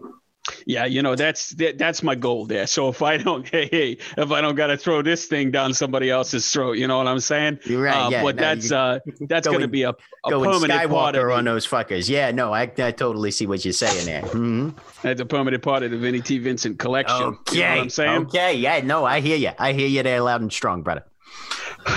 Yeah, 0.66 0.86
you 0.86 1.02
know 1.02 1.14
that's 1.14 1.50
that, 1.50 1.78
that's 1.78 2.02
my 2.02 2.14
goal 2.14 2.46
there. 2.46 2.66
So 2.66 2.88
if 2.88 3.00
I 3.00 3.16
don't, 3.16 3.48
hey, 3.50 3.68
hey 3.70 3.98
if 4.18 4.30
I 4.30 4.40
don't 4.40 4.56
gotta 4.56 4.76
throw 4.76 5.00
this 5.00 5.26
thing 5.26 5.50
down 5.50 5.72
somebody 5.72 6.10
else's 6.10 6.48
throat, 6.50 6.72
you 6.78 6.86
know 6.86 6.98
what 6.98 7.06
I'm 7.06 7.20
saying? 7.20 7.60
You're 7.64 7.82
right. 7.82 8.06
Uh, 8.06 8.10
yeah, 8.10 8.22
but 8.22 8.36
no, 8.36 8.42
that's 8.42 8.70
uh, 8.72 8.98
that's 9.28 9.46
go 9.46 9.52
gonna 9.54 9.68
be 9.68 9.82
a, 9.82 9.90
a 9.90 9.94
going 10.30 10.50
permanent 10.50 10.90
part 10.90 11.16
of 11.16 11.24
Skywalker 11.24 11.36
on 11.36 11.44
those 11.44 11.66
fuckers. 11.66 12.08
Yeah, 12.08 12.30
no, 12.32 12.52
I, 12.52 12.62
I 12.78 12.90
totally 12.90 13.30
see 13.30 13.46
what 13.46 13.64
you're 13.64 13.72
saying 13.72 14.06
there. 14.06 14.22
Mhm. 14.22 14.74
that's 15.02 15.20
a 15.20 15.26
permanent 15.26 15.62
part 15.62 15.82
of 15.84 15.90
the 15.92 15.96
Vinny 15.96 16.20
T. 16.20 16.38
Vincent 16.38 16.78
collection. 16.78 17.16
You 17.18 17.24
know 17.30 17.38
Okay, 17.48 17.60
what 17.60 17.80
I'm 17.80 17.90
saying? 17.90 18.22
okay, 18.26 18.54
yeah, 18.54 18.80
no, 18.80 19.04
I 19.04 19.20
hear 19.20 19.36
you. 19.36 19.50
I 19.58 19.72
hear 19.72 19.88
you 19.88 20.02
there, 20.02 20.20
loud 20.20 20.42
and 20.42 20.52
strong, 20.52 20.82
brother. 20.82 21.04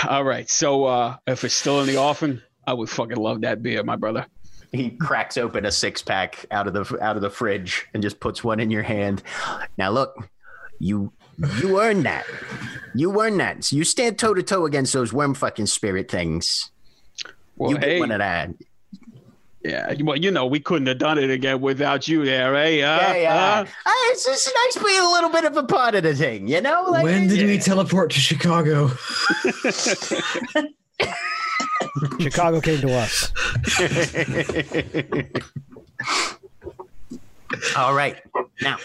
All 0.08 0.24
right. 0.24 0.50
So 0.50 0.86
uh, 0.86 1.18
if 1.28 1.44
it's 1.44 1.54
still 1.54 1.82
in 1.82 1.88
the 1.88 1.98
offing, 1.98 2.42
I 2.68 2.74
would 2.74 2.90
fucking 2.90 3.18
love 3.18 3.42
that 3.42 3.62
beer, 3.62 3.84
my 3.84 3.96
brother. 3.96 4.26
he 4.72 4.92
cracks 4.92 5.38
open 5.38 5.66
a 5.66 5.72
six 5.72 6.02
pack 6.02 6.46
out 6.52 6.68
of 6.68 6.74
the 6.74 6.98
out 7.02 7.16
of 7.16 7.22
the 7.22 7.30
fridge 7.30 7.88
and 7.94 8.04
just 8.04 8.20
puts 8.20 8.44
one 8.44 8.60
in 8.60 8.72
your 8.72 8.84
hand. 8.84 9.24
Now 9.78 9.92
look, 9.92 10.30
you 10.80 11.12
you 11.60 11.80
earned 11.80 12.06
that. 12.06 12.26
You 12.94 13.22
earned 13.22 13.40
that. 13.40 13.64
So 13.64 13.76
you 13.76 13.84
stand 13.84 14.20
toe 14.20 14.34
to 14.34 14.44
toe 14.44 14.66
against 14.66 14.94
those 14.94 15.14
worm 15.14 15.34
fucking 15.34 15.68
spirit 15.68 16.10
things. 16.10 16.72
Well, 17.58 17.72
you 17.72 17.78
hey, 17.78 17.94
get 17.96 18.00
one 18.00 18.12
of 18.12 18.20
that. 18.20 18.50
Yeah. 19.66 19.94
Well, 20.02 20.18
you 20.18 20.32
know, 20.32 20.46
we 20.46 20.60
couldn't 20.60 20.88
have 20.88 20.98
done 21.00 21.18
it 21.18 21.30
again 21.30 21.60
without 21.62 22.08
you 22.08 22.24
there, 22.26 22.56
eh? 22.56 22.62
Uh, 22.62 22.68
Yeah, 22.78 23.16
yeah. 23.16 23.36
uh? 23.36 23.66
Ah, 23.86 24.10
it's 24.12 24.26
just 24.26 24.52
nice 24.66 24.84
being 24.84 25.02
a 25.02 25.10
little 25.10 25.30
bit 25.30 25.46
of 25.46 25.58
a 25.58 25.64
part 25.64 25.96
of 25.96 26.04
the 26.04 26.16
thing, 26.16 26.48
you 26.48 26.62
know? 26.62 26.86
Like, 26.90 27.04
when 27.04 27.28
did 27.28 27.46
we 27.46 27.58
teleport 27.58 28.12
to 28.12 28.20
Chicago? 28.20 28.92
Chicago 32.20 32.62
came 32.62 32.82
to 32.82 32.94
us. 32.94 33.32
All 37.78 37.94
right. 37.94 38.22
Now, 38.62 38.78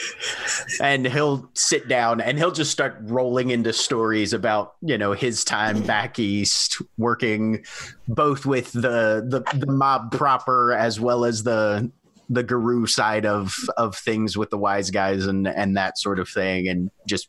and 0.81 1.07
he'll 1.07 1.49
sit 1.55 1.89
down 1.89 2.21
and 2.21 2.39
he'll 2.39 2.51
just 2.51 2.71
start 2.71 2.97
rolling 3.03 3.51
into 3.51 3.73
stories 3.73 4.33
about, 4.33 4.75
you 4.81 4.99
know, 4.99 5.13
his 5.13 5.45
time 5.45 5.83
back 5.83 6.19
east 6.19 6.83
working 6.99 7.65
both 8.09 8.45
with 8.47 8.73
the 8.73 9.25
the, 9.27 9.45
the 9.57 9.71
mob 9.71 10.13
proper 10.13 10.73
as 10.73 10.99
well 10.99 11.25
as 11.25 11.45
the 11.45 11.91
the 12.31 12.43
Garou 12.45 12.87
side 12.87 13.27
of 13.27 13.55
of 13.77 13.97
things 13.97 14.37
with 14.37 14.51
the 14.51 14.59
wise 14.59 14.91
guys 14.91 15.27
and 15.27 15.47
and 15.49 15.77
that 15.77 15.99
sort 15.99 16.19
of 16.19 16.29
thing 16.29 16.69
and 16.69 16.91
just 17.07 17.29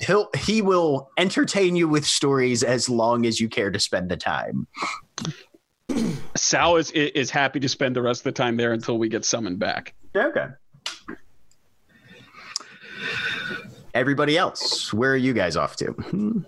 he'll 0.00 0.28
he 0.36 0.60
will 0.60 1.10
entertain 1.16 1.74
you 1.74 1.88
with 1.88 2.04
stories 2.04 2.62
as 2.62 2.88
long 2.88 3.24
as 3.24 3.40
you 3.40 3.48
care 3.48 3.70
to 3.70 3.80
spend 3.80 4.10
the 4.10 4.16
time. 4.16 4.66
Sal 6.36 6.76
is 6.76 6.90
is 6.90 7.30
happy 7.30 7.60
to 7.60 7.68
spend 7.68 7.96
the 7.96 8.02
rest 8.02 8.20
of 8.20 8.24
the 8.24 8.32
time 8.32 8.56
there 8.56 8.72
until 8.72 8.98
we 8.98 9.08
get 9.08 9.24
summoned 9.24 9.58
back. 9.58 9.94
Okay. 10.14 10.46
Everybody 14.00 14.36
else, 14.36 14.92
where 14.92 15.12
are 15.12 15.16
you 15.16 15.32
guys 15.32 15.56
off 15.56 15.74
to? 15.76 16.44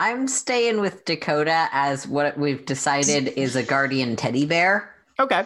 I'm 0.00 0.26
staying 0.28 0.80
with 0.80 1.04
Dakota 1.04 1.68
as 1.72 2.08
what 2.08 2.38
we've 2.38 2.64
decided 2.64 3.28
is 3.36 3.54
a 3.54 3.62
guardian 3.62 4.16
teddy 4.16 4.46
bear. 4.46 4.94
Okay. 5.20 5.44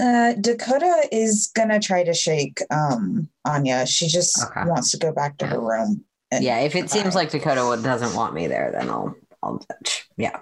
Uh, 0.00 0.32
Dakota 0.40 1.06
is 1.12 1.50
gonna 1.54 1.78
try 1.78 2.02
to 2.04 2.14
shake 2.14 2.60
um, 2.70 3.28
Anya. 3.44 3.84
She 3.86 4.08
just 4.08 4.42
Okay. 4.46 4.62
wants 4.66 4.90
to 4.92 4.96
go 4.96 5.12
back 5.12 5.36
to 5.38 5.46
her 5.46 5.60
room. 5.60 6.04
and 6.30 6.42
Yeah, 6.42 6.60
if 6.60 6.74
it 6.74 6.90
seems 6.90 7.12
cry. 7.12 7.22
like 7.22 7.30
Dakota 7.30 7.80
doesn't 7.82 8.16
want 8.16 8.32
me 8.34 8.46
there, 8.46 8.70
then 8.72 8.88
I'll 8.88 9.14
I'll 9.42 9.58
touch. 9.58 10.08
Yeah. 10.16 10.40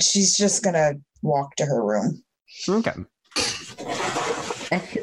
she's 0.00 0.36
just 0.36 0.64
gonna 0.64 0.94
walk 1.22 1.54
to 1.56 1.64
her 1.64 1.82
room. 1.84 2.24
Okay. 2.68 2.92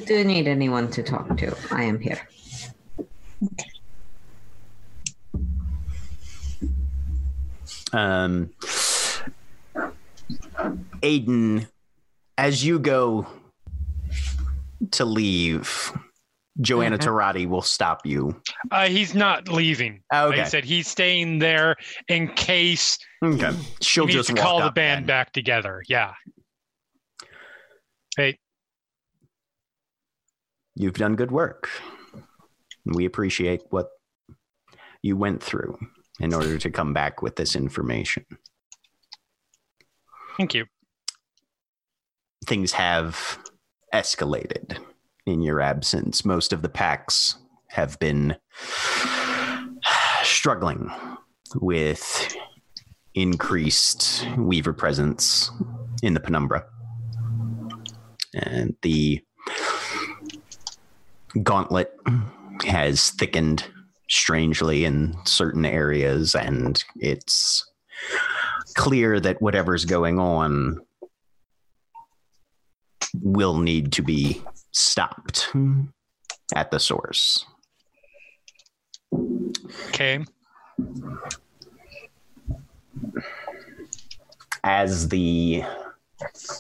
If 0.04 0.10
you 0.10 0.18
do 0.18 0.24
need 0.26 0.48
anyone 0.50 0.92
to 0.92 1.02
talk 1.02 1.38
to, 1.38 1.56
I 1.72 1.84
am 1.84 1.98
here. 1.98 2.20
Um, 7.92 8.50
Aiden, 11.02 11.68
as 12.38 12.66
you 12.66 12.80
go 12.80 13.28
to 14.92 15.06
leave, 15.06 15.92
Joanna 16.62 16.98
Mhm. 16.98 17.02
Tarati 17.04 17.48
will 17.48 17.62
stop 17.62 18.06
you. 18.06 18.42
Uh, 18.72 18.88
he's 18.88 19.13
not 19.16 19.48
leaving. 19.48 20.02
Oh, 20.12 20.26
Like 20.26 20.34
okay. 20.34 20.42
I 20.42 20.46
said, 20.46 20.66
he's 20.66 20.88
staying 20.88 21.39
there 21.39 21.76
in 22.08 22.30
case 22.34 22.98
okay. 23.24 23.52
She'll 23.82 24.06
he 24.08 24.16
needs 24.16 24.28
just 24.28 24.36
to 24.38 24.42
call 24.42 24.62
the 24.62 24.72
band 24.72 25.02
then. 25.02 25.08
back 25.08 25.32
together. 25.34 25.82
Yeah. 25.88 26.13
Hey, 28.18 28.38
You've 30.75 30.95
done 30.95 31.15
good 31.15 31.31
work. 31.31 31.69
We 32.86 33.05
appreciate 33.05 33.62
what 33.69 33.88
you 35.01 35.15
went 35.15 35.43
through 35.43 35.77
in 36.19 36.33
order 36.33 36.57
to 36.57 36.71
come 36.71 36.93
back 36.93 37.21
with 37.21 37.36
this 37.36 37.55
information. 37.55 38.25
thank 40.38 40.53
you. 40.53 40.65
Things 42.45 42.73
have 42.73 43.39
escalated 43.93 44.77
in 45.25 45.41
your 45.41 45.62
absence. 45.62 46.25
Most 46.25 46.51
of 46.51 46.62
the 46.62 46.69
packs 46.69 47.38
have 47.69 47.97
been 47.99 48.36
struggling 50.23 50.91
with 51.55 52.36
increased 53.15 54.27
Weaver 54.38 54.73
presence 54.73 55.51
in 56.01 56.13
the 56.13 56.19
penumbra. 56.19 56.65
And 58.33 58.75
the 58.81 59.21
gauntlet 61.41 61.91
has 62.65 63.10
thickened 63.12 63.65
strangely 64.10 64.86
in 64.86 65.15
certain 65.26 65.65
areas, 65.65 66.36
and 66.36 66.84
it's 66.96 67.65
clear 68.76 69.19
that 69.19 69.41
whatever's 69.41 69.86
going 69.86 70.19
on 70.19 70.80
will 73.22 73.58
need 73.58 73.91
to 73.93 74.02
be 74.02 74.41
stopped 74.72 75.50
at 76.56 76.72
the 76.72 76.80
source. 76.80 77.46
Okay. 79.89 80.26
as 84.63 85.10
the 85.10 85.63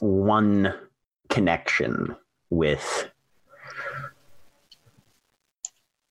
one 0.01 0.73
connection 1.29 2.15
with 2.49 3.09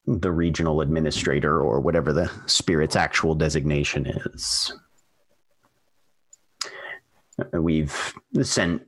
the 0.06 0.32
regional 0.32 0.80
administrator 0.80 1.60
or 1.60 1.80
whatever 1.80 2.12
the 2.12 2.30
spirit's 2.46 2.96
actual 2.96 3.34
designation 3.34 4.06
is. 4.06 4.72
We've 7.52 8.14
sent 8.42 8.82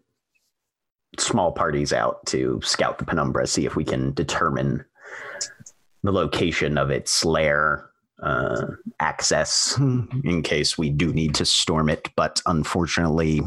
small 1.18 1.53
parties 1.53 1.92
out 1.92 2.27
to 2.27 2.61
scout 2.62 2.98
the 2.98 3.05
penumbra, 3.05 3.46
see 3.46 3.66
if 3.66 3.77
we 3.77 3.85
can 3.85 4.12
determine 4.14 4.85
the 6.03 6.12
location 6.12 6.77
of 6.77 6.90
its 6.90 7.24
lair, 7.24 7.90
uh, 8.22 8.66
access 9.00 9.79
in 10.24 10.42
case 10.42 10.77
we 10.77 10.90
do 10.90 11.12
need 11.12 11.35
to 11.37 11.44
storm 11.44 11.88
it. 11.88 12.09
But 12.16 12.42
unfortunately, 12.46 13.42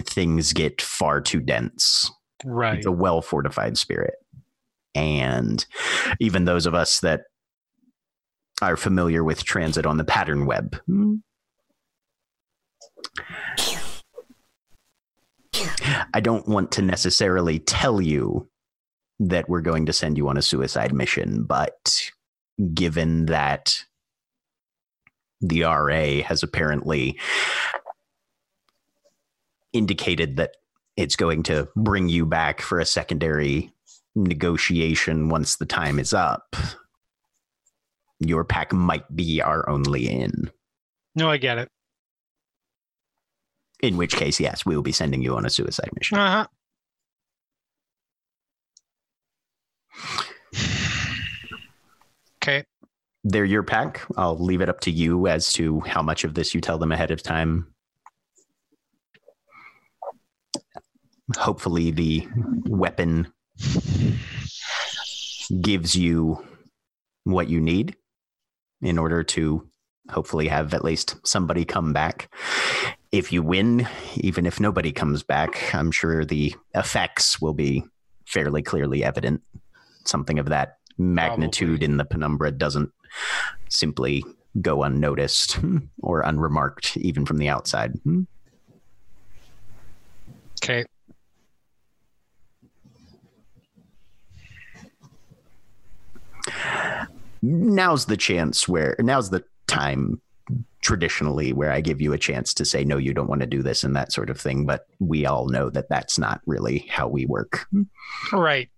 things 0.00 0.52
get 0.52 0.80
far 0.80 1.20
too 1.20 1.40
dense. 1.40 2.10
Right. 2.44 2.78
It's 2.78 2.86
a 2.86 2.92
well 2.92 3.20
fortified 3.20 3.76
spirit. 3.76 4.14
And 4.94 5.64
even 6.18 6.44
those 6.44 6.66
of 6.66 6.74
us 6.74 7.00
that 7.00 7.22
are 8.62 8.76
familiar 8.76 9.24
with 9.24 9.44
transit 9.44 9.86
on 9.86 9.96
the 9.96 10.04
pattern 10.04 10.46
web. 10.46 10.76
Hmm. 10.86 11.16
I 16.12 16.20
don't 16.20 16.48
want 16.48 16.72
to 16.72 16.82
necessarily 16.82 17.58
tell 17.58 18.00
you 18.00 18.48
that 19.18 19.48
we're 19.48 19.60
going 19.60 19.86
to 19.86 19.92
send 19.92 20.16
you 20.16 20.28
on 20.28 20.36
a 20.36 20.42
suicide 20.42 20.92
mission, 20.94 21.44
but 21.44 22.10
given 22.72 23.26
that 23.26 23.84
the 25.40 25.62
RA 25.62 26.22
has 26.22 26.42
apparently 26.42 27.18
indicated 29.72 30.36
that 30.36 30.56
it's 30.96 31.16
going 31.16 31.42
to 31.44 31.68
bring 31.76 32.08
you 32.08 32.26
back 32.26 32.60
for 32.60 32.78
a 32.78 32.86
secondary 32.86 33.72
negotiation 34.14 35.28
once 35.28 35.56
the 35.56 35.66
time 35.66 35.98
is 35.98 36.12
up. 36.12 36.56
Your 38.18 38.44
pack 38.44 38.72
might 38.72 39.04
be 39.14 39.40
our 39.40 39.68
only 39.68 40.08
in. 40.08 40.50
No, 41.14 41.30
I 41.30 41.38
get 41.38 41.58
it. 41.58 41.68
In 43.82 43.96
which 43.96 44.14
case, 44.14 44.38
yes, 44.38 44.66
we 44.66 44.76
will 44.76 44.82
be 44.82 44.92
sending 44.92 45.22
you 45.22 45.36
on 45.36 45.46
a 45.46 45.50
suicide 45.50 45.88
mission. 45.96 46.18
Uh 46.18 46.46
huh. 50.54 50.56
Okay. 52.42 52.64
They're 53.24 53.44
your 53.44 53.62
pack. 53.62 54.02
I'll 54.16 54.38
leave 54.38 54.60
it 54.60 54.68
up 54.68 54.80
to 54.80 54.90
you 54.90 55.26
as 55.26 55.52
to 55.54 55.80
how 55.80 56.02
much 56.02 56.24
of 56.24 56.34
this 56.34 56.54
you 56.54 56.60
tell 56.60 56.78
them 56.78 56.92
ahead 56.92 57.10
of 57.10 57.22
time. 57.22 57.66
Hopefully, 61.36 61.90
the 61.90 62.26
weapon 62.66 63.32
gives 65.60 65.94
you 65.96 66.44
what 67.24 67.48
you 67.48 67.60
need 67.60 67.96
in 68.82 68.98
order 68.98 69.22
to 69.22 69.68
hopefully 70.10 70.48
have 70.48 70.74
at 70.74 70.84
least 70.84 71.16
somebody 71.26 71.64
come 71.64 71.92
back. 71.92 72.32
If 73.12 73.32
you 73.32 73.42
win, 73.42 73.86
even 74.16 74.46
if 74.46 74.60
nobody 74.60 74.92
comes 74.92 75.22
back, 75.22 75.74
I'm 75.74 75.90
sure 75.90 76.24
the 76.24 76.54
effects 76.74 77.40
will 77.40 77.54
be 77.54 77.84
fairly 78.26 78.62
clearly 78.62 79.02
evident. 79.04 79.42
Something 80.04 80.38
of 80.38 80.46
that 80.46 80.78
magnitude 80.96 81.82
in 81.82 81.96
the 81.96 82.04
penumbra 82.04 82.52
doesn't 82.52 82.90
simply 83.68 84.24
go 84.60 84.82
unnoticed 84.82 85.58
or 86.02 86.22
unremarked, 86.22 86.96
even 86.96 87.26
from 87.26 87.38
the 87.38 87.48
outside. 87.48 87.92
Hmm? 88.04 88.22
Okay. 90.62 90.84
Now's 97.42 98.06
the 98.06 98.16
chance 98.16 98.68
where, 98.68 98.96
now's 98.98 99.30
the 99.30 99.44
time 99.66 100.20
traditionally 100.82 101.52
where 101.52 101.70
I 101.70 101.80
give 101.80 102.00
you 102.00 102.12
a 102.12 102.18
chance 102.18 102.54
to 102.54 102.64
say, 102.64 102.84
no, 102.84 102.96
you 102.96 103.14
don't 103.14 103.28
want 103.28 103.40
to 103.40 103.46
do 103.46 103.62
this 103.62 103.84
and 103.84 103.94
that 103.96 104.12
sort 104.12 104.30
of 104.30 104.40
thing. 104.40 104.66
But 104.66 104.86
we 104.98 105.26
all 105.26 105.48
know 105.48 105.70
that 105.70 105.88
that's 105.88 106.18
not 106.18 106.40
really 106.46 106.86
how 106.90 107.08
we 107.08 107.26
work. 107.26 107.66
Right. 108.32 108.68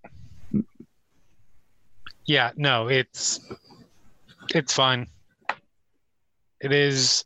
Yeah, 2.25 2.51
no, 2.55 2.87
it's 2.87 3.39
it's 4.53 4.73
fine. 4.73 5.07
It 6.61 6.71
is 6.71 7.25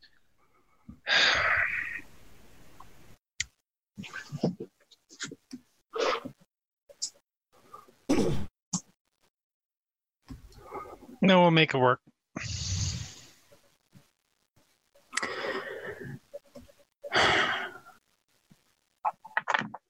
No, 11.22 11.42
we'll 11.42 11.52
make 11.52 11.74
it 11.74 11.78
work. 11.78 12.00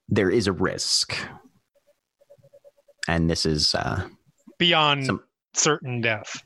There 0.09 0.29
is 0.29 0.47
a 0.47 0.51
risk. 0.51 1.15
And 3.07 3.29
this 3.29 3.45
is, 3.45 3.73
uh, 3.75 4.07
Beyond 4.57 5.05
Some- 5.05 5.23
certain 5.53 6.01
death. 6.01 6.41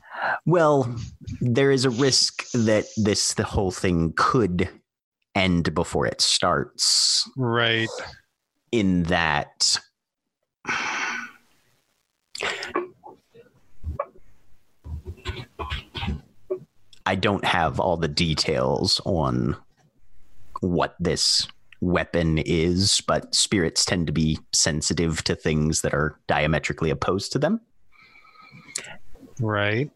well, 0.46 0.94
there 1.40 1.70
is 1.70 1.84
a 1.84 1.90
risk 1.90 2.44
that 2.52 2.84
this, 2.96 3.34
the 3.34 3.44
whole 3.44 3.70
thing 3.70 4.12
could 4.16 4.68
end 5.34 5.74
before 5.74 6.06
it 6.06 6.20
starts. 6.20 7.28
Right. 7.36 7.88
in 8.70 9.02
that 9.02 9.78
I 17.06 17.14
don't 17.14 17.44
have 17.44 17.80
all 17.80 17.96
the 17.96 18.08
details 18.08 19.00
on 19.04 19.56
what 20.60 20.94
this 21.00 21.48
weapon 21.80 22.38
is, 22.38 23.00
but 23.06 23.34
spirits 23.34 23.84
tend 23.84 24.06
to 24.06 24.12
be 24.12 24.38
sensitive 24.52 25.24
to 25.24 25.34
things 25.34 25.80
that 25.80 25.92
are 25.92 26.18
diametrically 26.28 26.90
opposed 26.90 27.32
to 27.32 27.38
them. 27.38 27.60
Right. 29.40 29.90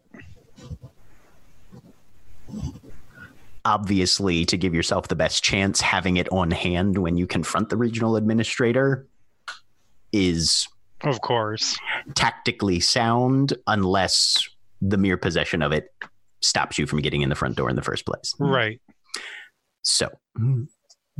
obviously, 3.67 4.45
to 4.45 4.57
give 4.57 4.73
yourself 4.73 5.09
the 5.09 5.15
best 5.15 5.43
chance, 5.43 5.81
having 5.81 6.15
it 6.17 6.31
on 6.31 6.51
hand 6.51 6.97
when 6.97 7.17
you 7.17 7.27
confront 7.27 7.69
the 7.69 7.75
regional 7.75 8.15
administrator 8.15 9.05
is 10.13 10.67
Of 11.03 11.19
course. 11.21 11.77
tactically 12.15 12.79
sound, 12.79 13.53
unless 13.67 14.47
the 14.81 14.97
mere 14.97 15.17
possession 15.17 15.61
of 15.61 15.73
it 15.73 15.91
stops 16.41 16.77
you 16.77 16.85
from 16.87 17.01
getting 17.01 17.21
in 17.21 17.29
the 17.29 17.35
front 17.35 17.55
door 17.55 17.69
in 17.69 17.75
the 17.75 17.81
first 17.81 18.05
place. 18.05 18.33
Right. 18.39 18.81
So, 19.81 20.09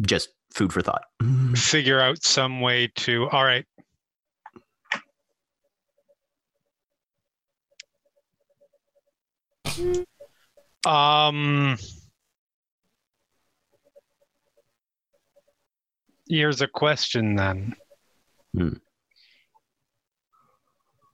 just 0.02 0.30
food 0.54 0.74
for 0.74 0.82
thought. 0.82 1.04
Figure 1.56 2.00
out 2.00 2.24
some 2.24 2.62
way 2.62 2.92
to. 2.98 3.30
All 3.30 3.44
right. 3.44 3.66
Um. 10.86 11.78
Here's 16.30 16.62
a 16.62 16.68
question 16.68 17.36
then. 17.36 17.76
Hmm. 18.54 18.74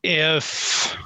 If 0.02 0.98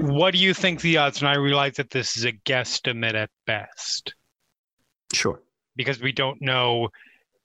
what 0.00 0.32
do 0.32 0.38
you 0.38 0.54
think 0.54 0.80
the 0.80 0.98
odds? 0.98 1.20
And 1.20 1.28
I 1.28 1.36
realize 1.36 1.74
that 1.74 1.90
this 1.90 2.16
is 2.16 2.24
a 2.24 2.32
guesstimate 2.32 3.14
at 3.14 3.30
best 3.46 4.14
Sure. 5.12 5.40
because 5.76 6.00
we 6.00 6.12
don't 6.12 6.40
know 6.40 6.88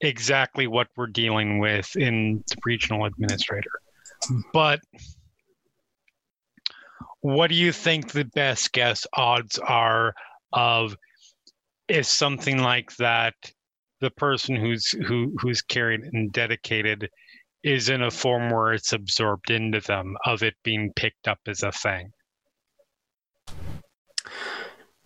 exactly 0.02 0.68
what 0.68 0.88
we're 0.96 1.08
dealing 1.08 1.60
with 1.60 1.96
in 1.96 2.44
the 2.48 2.56
regional 2.66 3.06
administrator. 3.06 3.72
But 4.54 4.82
what 7.22 7.48
do 7.50 7.56
you 7.56 7.72
think 7.72 8.12
the 8.12 8.26
best 8.26 8.72
guess 8.74 9.06
odds 9.14 9.58
are 9.60 10.14
of 10.54 10.96
if 11.88 12.06
something 12.06 12.58
like 12.60 12.96
that 12.98 13.36
the 14.00 14.12
person 14.12 14.56
who's 14.56 14.90
who 14.90 15.34
who's 15.40 15.62
carried 15.62 16.02
and 16.02 16.32
dedicated 16.32 17.10
is 17.64 17.90
in 17.90 18.02
a 18.02 18.10
form 18.10 18.50
where 18.50 18.74
it's 18.74 18.92
absorbed 18.94 19.52
into 19.52 19.80
them 19.82 20.18
of 20.26 20.42
it 20.42 20.56
being 20.64 20.92
picked 20.96 21.28
up 21.28 21.40
as 21.48 21.62
a 21.62 21.72
thing 21.72 22.12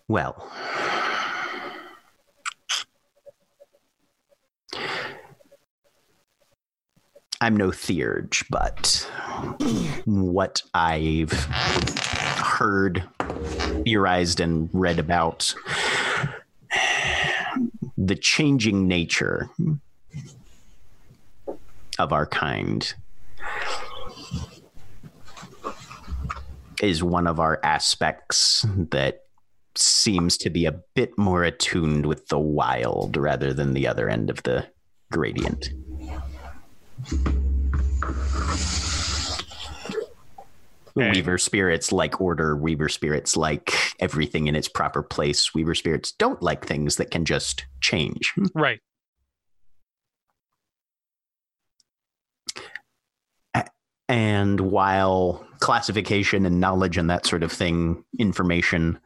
Well, 0.08 0.50
I'm 7.40 7.56
no 7.56 7.70
theurge, 7.70 8.44
but 8.48 9.10
what 10.04 10.62
I've 10.74 11.32
heard, 11.32 13.02
theorized, 13.84 14.40
and 14.40 14.70
read 14.72 14.98
about 14.98 15.54
the 17.98 18.14
changing 18.14 18.86
nature 18.86 19.50
of 21.98 22.12
our 22.12 22.26
kind 22.26 22.94
is 26.82 27.02
one 27.02 27.26
of 27.26 27.40
our 27.40 27.58
aspects 27.62 28.64
that 28.76 29.25
seems 29.78 30.36
to 30.38 30.50
be 30.50 30.66
a 30.66 30.80
bit 30.94 31.16
more 31.18 31.44
attuned 31.44 32.06
with 32.06 32.28
the 32.28 32.38
wild 32.38 33.16
rather 33.16 33.52
than 33.52 33.74
the 33.74 33.86
other 33.86 34.08
end 34.08 34.30
of 34.30 34.42
the 34.42 34.66
gradient. 35.10 35.70
Okay. 40.98 41.10
Weaver 41.10 41.36
spirits 41.36 41.92
like 41.92 42.20
order. 42.22 42.56
Weaver 42.56 42.88
spirits 42.88 43.36
like 43.36 43.74
everything 44.00 44.46
in 44.46 44.54
its 44.54 44.68
proper 44.68 45.02
place. 45.02 45.52
Weaver 45.52 45.74
spirits 45.74 46.12
don't 46.12 46.40
like 46.42 46.64
things 46.64 46.96
that 46.96 47.10
can 47.10 47.26
just 47.26 47.66
change. 47.82 48.32
right 48.54 48.80
And 54.08 54.60
while 54.60 55.44
classification 55.58 56.46
and 56.46 56.60
knowledge 56.60 56.96
and 56.96 57.10
that 57.10 57.26
sort 57.26 57.42
of 57.42 57.50
thing, 57.50 58.04
information 58.18 58.98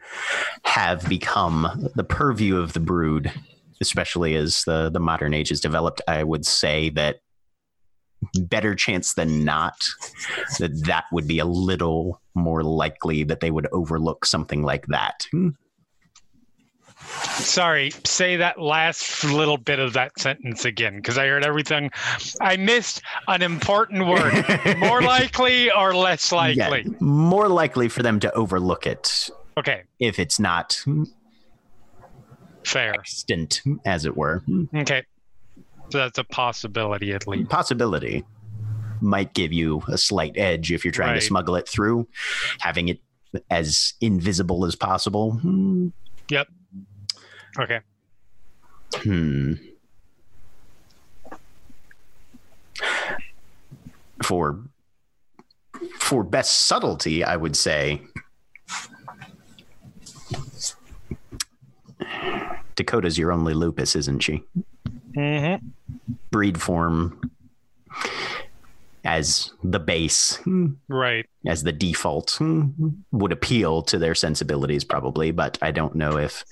have 0.65 1.09
become 1.09 1.91
the 1.95 2.05
purview 2.05 2.59
of 2.59 2.75
the 2.75 2.81
brood, 2.81 3.33
especially 3.81 4.35
as 4.35 4.65
the, 4.65 4.91
the 4.91 5.01
modern 5.01 5.33
age 5.33 5.49
has 5.49 5.61
developed, 5.61 6.03
I 6.07 6.23
would 6.23 6.45
say 6.45 6.91
that 6.91 7.21
better 8.35 8.75
chance 8.75 9.15
than 9.15 9.45
not 9.45 9.89
that 10.59 10.85
that 10.85 11.05
would 11.11 11.27
be 11.27 11.39
a 11.39 11.47
little 11.47 12.21
more 12.35 12.63
likely 12.63 13.25
that 13.25 13.41
they 13.41 13.51
would 13.51 13.67
overlook 13.73 14.27
something 14.27 14.63
like 14.63 14.87
that. 14.89 15.27
Sorry, 17.11 17.91
say 18.05 18.37
that 18.37 18.61
last 18.61 19.25
little 19.25 19.57
bit 19.57 19.79
of 19.79 19.93
that 19.95 20.19
sentence 20.19 20.65
again 20.65 20.97
because 20.97 21.19
I 21.19 21.27
heard 21.27 21.45
everything. 21.45 21.91
I 22.41 22.57
missed 22.57 23.03
an 23.29 23.43
important 23.43 24.07
word. 24.07 24.45
More 24.79 25.03
likely 25.03 25.71
or 25.71 25.95
less 25.95 26.33
likely? 26.33 26.83
Yeah, 26.87 26.91
more 27.01 27.49
likely 27.49 27.89
for 27.89 28.03
them 28.03 28.21
to 28.21 28.33
overlook 28.35 28.87
it 28.87 29.31
Okay, 29.59 29.83
if 29.99 30.19
it's 30.19 30.39
not 30.39 30.83
fair. 32.65 32.93
extant, 32.95 33.63
as 33.85 34.05
it 34.05 34.17
were. 34.17 34.43
Okay. 34.75 35.05
So 35.91 35.99
that's 35.99 36.19
a 36.19 36.25
possibility 36.25 37.13
at 37.13 37.27
least. 37.27 37.51
possibility 37.51 38.25
might 39.01 39.35
give 39.35 39.53
you 39.53 39.83
a 39.89 39.99
slight 39.99 40.37
edge 40.37 40.71
if 40.71 40.85
you're 40.85 40.93
trying 40.93 41.13
Right. 41.15 41.21
to 41.21 41.27
smuggle 41.27 41.57
it 41.57 41.67
through 41.67 42.07
having 42.61 42.89
it 42.89 43.01
as 43.51 43.95
invisible 44.01 44.65
as 44.67 44.77
possible 44.77 45.33
hmm. 45.33 45.89
Okay. 47.59 47.81
hmm. 48.97 49.55
for 54.25 54.61
for 55.99 56.23
best 56.25 56.67
subtlety 56.67 57.25
i 57.25 57.37
would 57.37 57.57
say 57.57 58.03
dakota's 62.77 63.19
your 63.19 63.33
only 63.33 63.55
lupus 63.55 63.97
isn't 63.97 64.21
she 64.21 64.43
Mm-hmm. 65.17 65.67
breed 66.31 66.61
form 66.61 67.21
as 69.05 69.51
the 69.65 69.81
base 69.81 70.39
Right. 70.89 71.27
as 71.47 71.65
the 71.65 71.73
default 71.73 72.39
would 73.11 73.33
appeal 73.33 73.83
to 73.83 73.99
their 73.99 74.15
sensibilities 74.15 74.85
probably 74.85 75.33
but 75.33 75.59
i 75.63 75.73
don't 75.73 75.97
know 75.97 76.17
if 76.17 76.45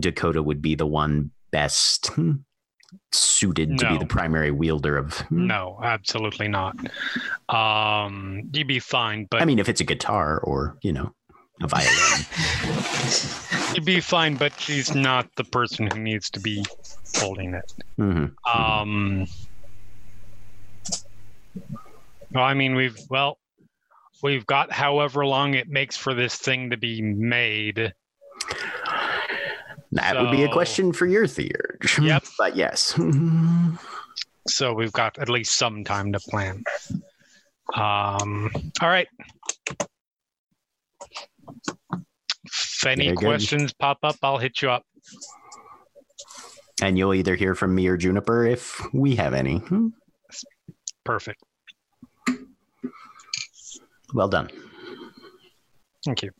dakota 0.00 0.42
would 0.42 0.62
be 0.62 0.74
the 0.74 0.86
one 0.86 1.30
best 1.50 2.10
suited 3.12 3.78
to 3.78 3.88
be 3.90 3.98
the 3.98 4.06
primary 4.06 4.50
wielder 4.50 4.96
of 4.96 5.28
No, 5.30 5.78
absolutely 5.82 6.48
not. 6.48 6.76
Um, 7.48 8.42
you'd 8.52 8.68
be 8.68 8.78
fine, 8.78 9.26
but 9.30 9.42
i 9.42 9.44
mean 9.44 9.58
if 9.58 9.68
it's 9.68 9.80
a 9.80 9.84
guitar 9.84 10.38
or 10.40 10.76
you 10.82 10.92
know 10.92 11.12
a 11.62 11.68
violin 11.68 11.90
you'd 13.74 13.84
be 13.84 14.00
fine, 14.00 14.36
but 14.36 14.58
she's 14.58 14.94
not 14.94 15.28
the 15.36 15.44
person 15.44 15.88
who 15.92 15.98
needs 15.98 16.30
to 16.30 16.40
be 16.40 16.64
holding 17.16 17.54
it. 17.54 17.72
Mhm. 17.98 18.32
Um, 18.52 19.26
well, 22.32 22.44
I 22.44 22.54
mean, 22.54 22.74
we've 22.74 22.98
well, 23.10 23.38
we've 24.22 24.46
got 24.46 24.72
however 24.72 25.24
long 25.26 25.54
it 25.54 25.68
makes 25.68 25.96
for 25.96 26.14
this 26.14 26.36
thing 26.36 26.70
to 26.70 26.76
be 26.76 27.02
made. 27.02 27.92
That 29.94 30.20
would 30.20 30.30
be 30.30 30.42
a 30.44 30.48
question 30.52 30.92
for 30.92 31.06
your 31.06 31.26
theurge 31.26 31.98
Yep. 32.02 32.24
but 32.38 32.54
yes 32.56 32.98
So 34.48 34.74
we've 34.74 34.92
got 34.92 35.18
at 35.18 35.28
least 35.30 35.56
some 35.56 35.84
time 35.84 36.12
to 36.12 36.20
plan. 36.20 36.62
Um, 37.74 38.50
all 38.82 38.88
right. 38.90 39.08
If 42.44 42.84
any 42.86 43.06
Very 43.06 43.16
good. 43.16 43.24
questions 43.24 43.72
pop 43.72 43.98
up, 44.02 44.16
I'll 44.22 44.36
hit 44.36 44.60
you 44.60 44.70
up. 44.70 44.84
and 46.82 46.98
you'll 46.98 47.14
either 47.14 47.34
hear 47.36 47.54
from 47.54 47.74
me 47.74 47.86
or 47.86 47.96
juniper 47.96 48.44
if 48.44 48.80
we 48.92 49.16
have 49.16 49.32
any 49.32 49.58
Hmm. 49.58 49.88
Perfect. 51.04 51.42
well 54.12 54.28
done 54.28 54.50
Thank 56.04 56.22
you. 56.22 56.30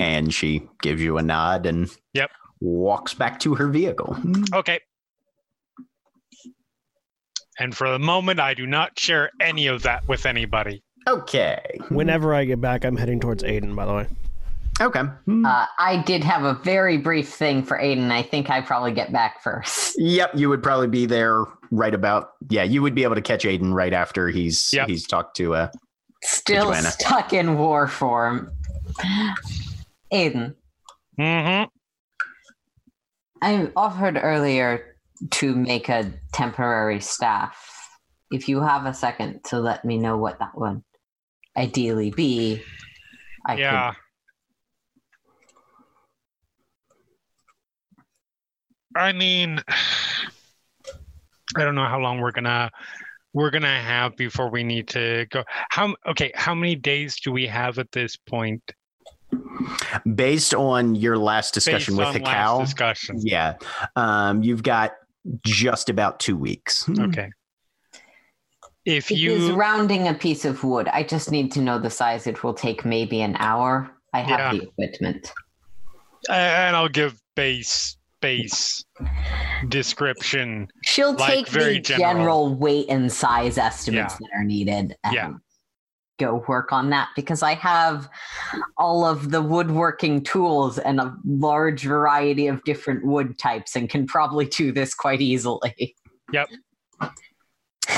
And 0.00 0.32
she 0.32 0.68
gives 0.82 1.00
you 1.02 1.18
a 1.18 1.22
nod 1.22 1.66
and 1.66 1.90
Yep. 2.14 2.30
walks 2.60 3.14
back 3.14 3.38
to 3.40 3.54
her 3.54 3.68
vehicle 3.68 4.16
Okay. 4.54 4.80
And 7.60 7.76
for 7.76 7.90
the 7.90 7.98
moment, 7.98 8.38
I 8.38 8.54
do 8.54 8.66
not 8.66 8.98
share 8.98 9.30
any 9.40 9.66
of 9.66 9.82
that 9.82 10.06
with 10.08 10.26
anybody. 10.26 10.82
okay 11.08 11.78
Whenever 11.88 12.34
I 12.34 12.44
get 12.44 12.60
back, 12.60 12.84
I'm 12.84 12.96
heading 12.96 13.18
towards 13.20 13.42
Aiden, 13.42 13.74
by 13.74 13.84
the 13.86 13.94
way. 13.94 14.06
okay 14.80 15.00
Uh, 15.00 15.66
I 15.78 16.02
did 16.06 16.22
have 16.22 16.44
a 16.44 16.54
very 16.62 16.98
brief 16.98 17.28
thing 17.28 17.62
for 17.64 17.76
Aiden. 17.78 18.10
I 18.12 18.22
think 18.22 18.48
I 18.50 18.60
probably 18.60 18.92
get 18.92 19.12
back 19.12 19.42
first. 19.42 19.94
Yep, 19.98 20.32
you 20.36 20.48
would 20.48 20.62
probably 20.62 20.86
be 20.88 21.04
there 21.06 21.44
right 21.72 21.92
about. 21.94 22.30
Yeah, 22.48 22.62
you 22.62 22.80
would 22.82 22.94
be 22.94 23.02
able 23.02 23.16
to 23.16 23.20
catch 23.22 23.42
Aiden 23.44 23.72
right 23.74 23.92
after 23.92 24.28
he's 24.28 24.70
Yep. 24.72 24.88
he's 24.88 25.06
talked 25.06 25.36
to 25.38 25.54
uh 25.54 25.68
Still 26.22 26.64
Joanna. 26.66 26.90
stuck 26.90 27.32
in 27.32 27.56
war 27.58 27.86
form. 27.88 28.50
Aiden, 30.12 30.54
Mm-hmm. 31.18 31.64
I 33.42 33.72
offered 33.76 34.18
earlier 34.22 34.96
to 35.30 35.54
make 35.54 35.88
a 35.88 36.12
temporary 36.32 37.00
staff. 37.00 37.58
If 38.30 38.48
you 38.48 38.60
have 38.60 38.86
a 38.86 38.94
second 38.94 39.42
to 39.46 39.58
let 39.58 39.84
me 39.84 39.98
know 39.98 40.16
what 40.16 40.38
that 40.38 40.56
would 40.56 40.82
ideally 41.56 42.10
be, 42.10 42.62
I 43.46 43.56
Yeah. 43.56 43.92
I 48.94 49.12
mean, 49.12 49.60
I 51.56 51.64
don't 51.64 51.74
know 51.74 51.86
how 51.86 51.98
long 51.98 52.20
we're 52.20 52.32
gonna 52.32 52.70
we're 53.32 53.50
gonna 53.50 53.80
have 53.80 54.16
before 54.16 54.50
we 54.50 54.62
need 54.62 54.88
to 54.88 55.26
go. 55.30 55.42
How 55.70 55.94
okay? 56.06 56.30
How 56.34 56.54
many 56.54 56.74
days 56.76 57.18
do 57.20 57.32
we 57.32 57.46
have 57.46 57.78
at 57.78 57.90
this 57.92 58.16
point? 58.16 58.62
Based 60.14 60.54
on 60.54 60.94
your 60.94 61.18
last 61.18 61.54
discussion 61.54 61.94
based 61.96 61.98
with 61.98 62.06
on 62.08 62.14
the 62.14 62.20
cow, 62.20 62.60
discussion. 62.60 63.16
yeah, 63.22 63.54
um, 63.96 64.42
you've 64.42 64.62
got 64.62 64.92
just 65.44 65.88
about 65.88 66.20
two 66.20 66.36
weeks. 66.36 66.88
Okay. 66.88 67.30
If 68.84 69.10
It 69.10 69.14
is 69.16 69.20
you 69.48 69.54
rounding 69.54 70.08
a 70.08 70.14
piece 70.14 70.44
of 70.46 70.64
wood. 70.64 70.88
I 70.88 71.02
just 71.02 71.30
need 71.30 71.52
to 71.52 71.60
know 71.60 71.78
the 71.78 71.90
size. 71.90 72.26
It 72.26 72.42
will 72.42 72.54
take 72.54 72.84
maybe 72.86 73.20
an 73.20 73.36
hour. 73.38 73.90
I 74.14 74.20
have 74.20 74.38
Yeah. 74.40 74.52
the 74.52 74.62
equipment. 74.68 75.32
and 76.30 76.74
I'll 76.74 76.88
give 76.88 77.20
base 77.36 77.96
base 78.20 78.84
description. 79.68 80.66
She'll 80.84 81.12
Like, 81.14 81.30
take 81.32 81.48
very 81.48 81.74
the 81.74 81.80
general. 81.80 82.14
general. 82.14 82.54
weight 82.54 82.86
and 82.88 83.12
size 83.12 83.58
estimates 83.58 84.16
that 84.16 84.28
are 84.34 84.42
needed 84.44 84.96
and 85.04 85.14
Yeah. 85.14 85.32
Go 86.18 86.44
work 86.48 86.72
on 86.72 86.90
that 86.90 87.08
because 87.16 87.42
I 87.42 87.54
have 87.54 88.08
all 88.76 89.04
of 89.04 89.30
the 89.30 89.40
woodworking 89.40 90.22
tools 90.22 90.78
and 90.78 91.00
a 91.00 91.14
large 91.24 91.84
variety 91.84 92.48
of 92.48 92.62
different 92.64 93.04
wood 93.04 93.38
types 93.38 93.76
and 93.76 93.88
can 93.88 94.06
probably 94.06 94.46
do 94.46 94.72
this 94.72 94.94
quite 94.94 95.20
easily. 95.20 95.94
Yep. 96.32 96.48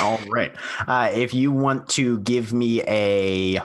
All 0.01 0.19
right. 0.29 0.55
Uh, 0.87 1.11
if 1.13 1.35
you 1.35 1.51
want 1.51 1.89
to 1.91 2.21
give 2.21 2.53
me 2.53 2.83
a 2.83 3.61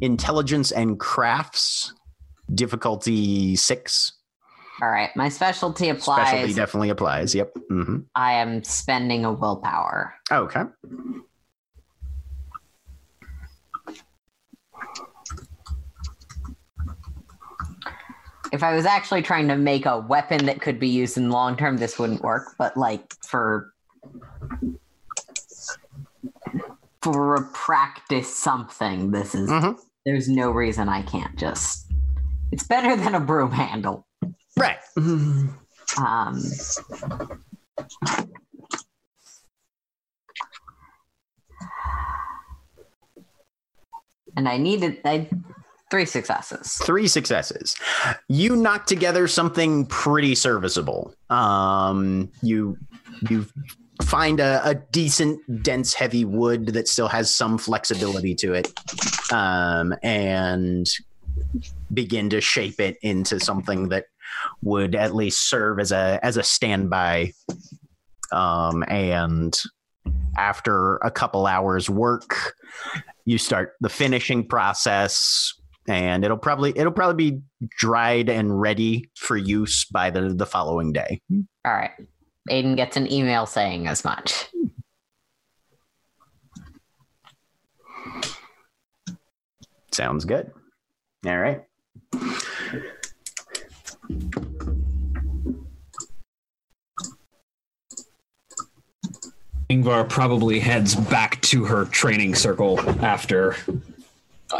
intelligence 0.00 0.72
and 0.72 0.98
crafts 0.98 1.92
difficulty 2.54 3.56
six, 3.56 4.12
All 4.80 4.88
right, 4.88 5.10
my 5.16 5.28
specialty 5.28 5.88
applies. 5.88 6.28
specialty 6.28 6.54
definitely 6.54 6.90
applies. 6.90 7.34
Yep. 7.34 7.52
hmm 7.68 7.98
I 8.14 8.32
am 8.34 8.62
spending 8.64 9.24
a 9.24 9.32
willpower. 9.32 10.14
Okay. 10.30 10.62
If 18.52 18.62
I 18.62 18.74
was 18.74 18.86
actually 18.86 19.22
trying 19.22 19.48
to 19.48 19.56
make 19.56 19.86
a 19.86 19.98
weapon 19.98 20.46
that 20.46 20.60
could 20.60 20.78
be 20.78 20.88
used 20.88 21.16
in 21.16 21.30
long 21.30 21.56
term, 21.56 21.76
this 21.76 21.98
wouldn't 21.98 22.22
work. 22.22 22.54
But 22.58 22.76
like 22.76 23.14
for 23.26 23.72
for 27.02 27.36
a 27.36 27.42
practice 27.52 28.34
something, 28.34 29.10
this 29.10 29.34
is 29.34 29.50
Mhm. 29.50 29.78
there's 30.04 30.28
no 30.28 30.50
reason 30.50 30.88
I 30.88 31.02
can't 31.02 31.36
just. 31.36 31.86
It's 32.52 32.64
better 32.66 32.96
than 32.96 33.14
a 33.14 33.20
broom 33.20 33.50
handle. 33.52 34.06
Right. 34.56 34.78
Um, 35.98 36.42
and 44.36 44.48
I 44.48 44.58
needed 44.58 44.98
I, 45.04 45.28
three 45.90 46.04
successes. 46.04 46.74
Three 46.84 47.08
successes. 47.08 47.76
You 48.28 48.56
knock 48.56 48.86
together 48.86 49.28
something 49.28 49.86
pretty 49.86 50.34
serviceable. 50.34 51.14
Um, 51.30 52.30
you 52.42 52.76
you 53.28 53.46
find 54.02 54.40
a, 54.40 54.60
a 54.64 54.74
decent, 54.74 55.40
dense, 55.62 55.94
heavy 55.94 56.24
wood 56.24 56.68
that 56.68 56.88
still 56.88 57.08
has 57.08 57.34
some 57.34 57.58
flexibility 57.58 58.34
to 58.36 58.52
it, 58.52 58.72
um, 59.32 59.94
and 60.02 60.86
begin 61.92 62.30
to 62.30 62.40
shape 62.40 62.80
it 62.80 62.98
into 63.02 63.40
something 63.40 63.88
that 63.88 64.06
would 64.62 64.94
at 64.94 65.14
least 65.14 65.48
serve 65.48 65.78
as 65.78 65.92
a 65.92 66.18
as 66.22 66.36
a 66.36 66.42
standby. 66.42 67.32
Um, 68.32 68.84
and 68.88 69.56
after 70.36 70.96
a 70.96 71.10
couple 71.10 71.46
hours 71.46 71.88
work, 71.88 72.54
you 73.24 73.38
start 73.38 73.74
the 73.80 73.88
finishing 73.88 74.46
process 74.46 75.54
and 75.88 76.24
it'll 76.24 76.36
probably 76.36 76.72
it'll 76.76 76.92
probably 76.92 77.30
be 77.30 77.40
dried 77.78 78.28
and 78.28 78.60
ready 78.60 79.10
for 79.16 79.36
use 79.36 79.84
by 79.84 80.10
the 80.10 80.34
the 80.34 80.46
following 80.46 80.92
day. 80.92 81.20
All 81.64 81.72
right. 81.72 81.92
Aiden 82.50 82.76
gets 82.76 82.96
an 82.96 83.10
email 83.10 83.46
saying 83.46 83.88
as 83.88 84.04
much. 84.04 84.48
Sounds 89.92 90.24
good. 90.24 90.50
All 91.26 91.38
right. 91.38 91.62
Yngvar 99.70 100.08
probably 100.08 100.60
heads 100.60 100.94
back 100.94 101.40
to 101.42 101.64
her 101.64 101.86
training 101.86 102.36
circle 102.36 102.78
after 103.04 103.56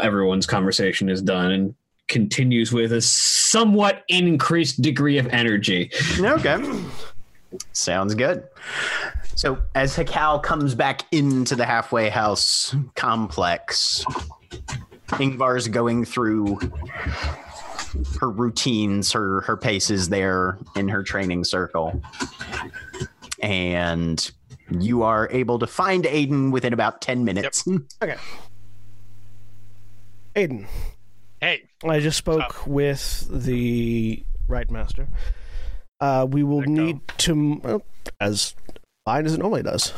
everyone's 0.01 0.45
conversation 0.45 1.09
is 1.09 1.21
done 1.21 1.51
and 1.51 1.75
continues 2.07 2.71
with 2.71 2.93
a 2.93 3.01
somewhat 3.01 4.03
increased 4.07 4.81
degree 4.81 5.17
of 5.17 5.27
energy. 5.27 5.91
Okay. 6.19 6.57
Sounds 7.73 8.15
good. 8.15 8.43
So 9.35 9.57
as 9.75 9.95
Hekau 9.95 10.41
comes 10.41 10.75
back 10.75 11.03
into 11.11 11.55
the 11.55 11.65
halfway 11.65 12.09
house 12.09 12.75
complex, 12.95 14.03
Yngvar's 15.09 15.67
going 15.67 16.05
through 16.05 16.59
her 18.19 18.29
routines, 18.29 19.11
her 19.11 19.41
her 19.41 19.55
paces 19.55 20.09
there 20.09 20.57
in 20.75 20.87
her 20.89 21.03
training 21.03 21.43
circle. 21.43 22.01
And 23.41 24.29
you 24.71 25.03
are 25.03 25.29
able 25.31 25.59
to 25.59 25.67
find 25.67 26.03
Aiden 26.03 26.51
within 26.51 26.73
about 26.73 27.01
10 27.01 27.23
minutes. 27.23 27.65
Aiden, 30.37 30.67
Hey, 31.41 31.63
I 31.83 31.99
just 31.99 32.17
spoke 32.17 32.65
with 32.67 33.27
the 33.31 34.23
rite 34.47 34.69
master. 34.69 35.07
Uh, 35.99 36.27
we 36.29 36.43
will 36.43 36.59
Let 36.59 36.67
go. 36.67 36.71
need 36.73 37.07
to, 37.17 37.59
well, 37.63 37.81
as 38.21 38.53
fine 39.05 39.25
as 39.25 39.33
it 39.33 39.39
normally 39.39 39.63
does. 39.63 39.93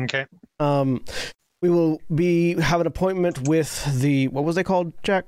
okay. 0.00 0.24
Um, 0.58 1.04
we 1.60 1.68
will 1.70 2.00
be 2.14 2.58
have 2.60 2.80
an 2.80 2.86
appointment 2.86 3.46
with 3.48 4.00
the 4.00 4.28
what 4.28 4.44
was 4.44 4.56
they 4.56 4.64
called, 4.64 4.92
Jack? 5.02 5.26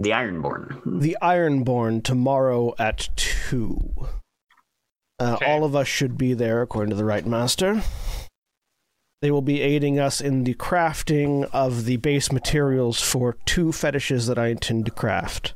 The 0.00 0.10
Ironborn. 0.10 0.80
The 1.00 1.16
Ironborn 1.22 2.02
tomorrow 2.04 2.74
at 2.78 3.08
two. 3.16 3.92
Uh, 5.20 5.34
Okay. 5.34 5.46
All 5.52 5.64
of 5.64 5.74
us 5.74 5.88
should 5.88 6.16
be 6.16 6.34
there, 6.34 6.62
according 6.62 6.90
to 6.90 6.96
the 6.96 7.04
rite 7.04 7.26
master. 7.26 7.82
They 9.20 9.30
will 9.30 9.42
be 9.42 9.60
aiding 9.60 9.98
us 9.98 10.20
in 10.20 10.44
the 10.44 10.54
crafting 10.54 11.48
of 11.52 11.86
the 11.86 11.96
base 11.96 12.30
materials 12.30 13.00
for 13.00 13.36
two 13.44 13.72
fetishes 13.72 14.26
that 14.28 14.38
I 14.38 14.48
intend 14.48 14.84
to 14.86 14.92
craft. 14.92 15.54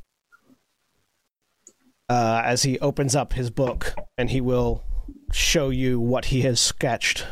Uh, 2.08 2.42
as 2.44 2.64
he 2.64 2.78
opens 2.80 3.14
up 3.14 3.34
his 3.34 3.50
book, 3.50 3.94
and 4.18 4.30
he 4.30 4.40
will 4.40 4.82
show 5.32 5.70
you 5.70 6.00
what 6.00 6.26
he 6.26 6.42
has 6.42 6.60
sketched. 6.60 7.24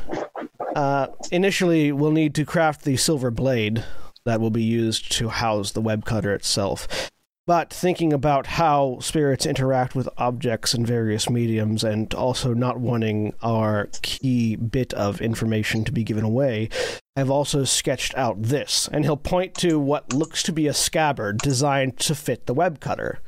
Uh, 0.76 1.08
initially, 1.32 1.90
we'll 1.92 2.12
need 2.12 2.34
to 2.36 2.44
craft 2.44 2.84
the 2.84 2.96
silver 2.96 3.30
blade 3.30 3.84
that 4.24 4.40
will 4.40 4.50
be 4.50 4.62
used 4.62 5.10
to 5.12 5.28
house 5.28 5.72
the 5.72 5.80
web 5.80 6.04
cutter 6.04 6.32
itself. 6.32 7.10
But 7.50 7.72
thinking 7.72 8.12
about 8.12 8.46
how 8.46 9.00
spirits 9.00 9.44
interact 9.44 9.96
with 9.96 10.08
objects 10.16 10.72
in 10.72 10.86
various 10.86 11.28
mediums 11.28 11.82
and 11.82 12.14
also 12.14 12.54
not 12.54 12.78
wanting 12.78 13.34
our 13.42 13.88
key 14.02 14.54
bit 14.54 14.94
of 14.94 15.20
information 15.20 15.84
to 15.86 15.90
be 15.90 16.04
given 16.04 16.22
away, 16.22 16.68
I've 17.16 17.28
also 17.28 17.64
sketched 17.64 18.16
out 18.16 18.40
this. 18.40 18.88
And 18.92 19.04
he'll 19.04 19.16
point 19.16 19.56
to 19.56 19.80
what 19.80 20.12
looks 20.12 20.44
to 20.44 20.52
be 20.52 20.68
a 20.68 20.72
scabbard 20.72 21.38
designed 21.38 21.98
to 21.98 22.14
fit 22.14 22.46
the 22.46 22.54
web 22.54 22.78
cutter. 22.78 23.18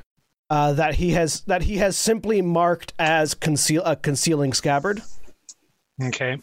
Uh, 0.49 0.73
that 0.75 0.95
he 0.95 1.11
has 1.15 1.41
that 1.49 1.65
he 1.65 1.79
has 1.79 1.97
simply 1.97 2.41
marked 2.41 2.93
as 3.01 3.35
conceal 3.35 3.83
a 3.83 3.97
concealing 3.97 4.53
scabbard. 4.53 5.03
Okay. 6.01 6.39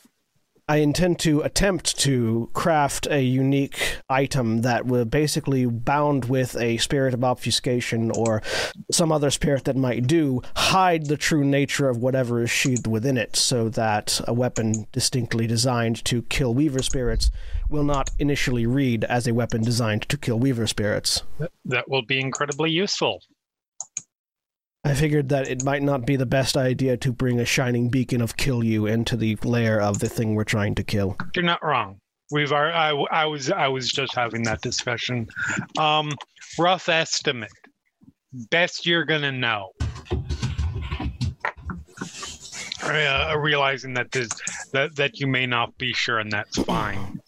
I 0.70 0.78
intend 0.78 1.18
to 1.22 1.42
attempt 1.42 1.98
to 2.02 2.48
craft 2.54 3.08
a 3.10 3.24
unique 3.24 3.98
item 4.08 4.62
that 4.62 4.86
will 4.86 5.04
basically 5.04 5.66
bound 5.66 6.26
with 6.26 6.56
a 6.58 6.78
spirit 6.78 7.16
of 7.16 7.24
obfuscation 7.24 8.12
or 8.12 8.44
some 8.92 9.12
other 9.12 9.32
spirit 9.32 9.64
that 9.64 9.76
might 9.76 10.06
do 10.06 10.44
hide 10.56 11.08
the 11.08 11.18
true 11.18 11.44
nature 11.44 11.90
of 11.90 11.98
whatever 11.98 12.44
is 12.44 12.52
sheathed 12.52 12.86
within 12.86 13.18
it 13.18 13.36
so 13.36 13.68
that 13.70 14.22
a 14.28 14.34
weapon 14.34 14.86
distinctly 14.92 15.48
designed 15.48 16.06
to 16.06 16.22
kill 16.22 16.54
weaver 16.54 16.84
spirits 16.84 17.32
will 17.68 17.84
not 17.84 18.12
initially 18.20 18.68
read 18.68 19.04
as 19.06 19.26
a 19.26 19.34
weapon 19.34 19.64
designed 19.64 20.08
to 20.10 20.18
kill 20.18 20.38
weaver 20.38 20.68
spirits. 20.68 21.24
That 21.66 21.90
will 21.90 22.04
be 22.04 22.20
incredibly 22.20 22.70
useful. 22.70 23.24
I 24.84 24.94
figured 24.94 25.30
that 25.30 25.50
it 25.50 25.64
might 25.64 25.84
not 25.84 26.06
be 26.06 26.16
the 26.16 26.26
best 26.26 26.56
idea 26.56 26.96
to 26.98 27.12
bring 27.12 27.40
a 27.40 27.46
shining 27.46 27.90
beacon 27.90 28.22
of 28.22 28.38
kill 28.38 28.64
you 28.64 28.86
into 28.86 29.18
the 29.18 29.36
lair 29.44 29.82
of 29.82 30.00
the 30.00 30.08
thing 30.08 30.36
we're 30.36 30.46
trying 30.46 30.76
to 30.76 30.84
kill. 30.84 31.18
You're 31.36 31.44
not 31.44 31.64
wrong. 31.64 32.00
We've 32.32 32.52
already, 32.52 32.76
I, 32.76 32.92
I 33.12 33.26
was 33.26 33.50
I 33.52 33.68
was 33.68 33.90
just 33.90 34.16
having 34.16 34.44
that 34.44 34.62
discussion. 34.62 35.28
Um, 35.78 36.12
rough 36.58 36.88
estimate. 36.88 37.52
Best 38.52 38.86
you're 38.86 39.06
gonna 39.06 39.32
know. 39.32 39.72
Uh, 42.84 43.36
realizing 43.38 43.94
that 43.96 44.12
this 44.12 44.30
that 44.72 44.96
that 44.96 45.20
you 45.20 45.28
may 45.28 45.46
not 45.46 45.78
be 45.78 45.92
sure, 45.92 46.20
and 46.20 46.32
that's 46.32 46.58
fine. 46.64 47.20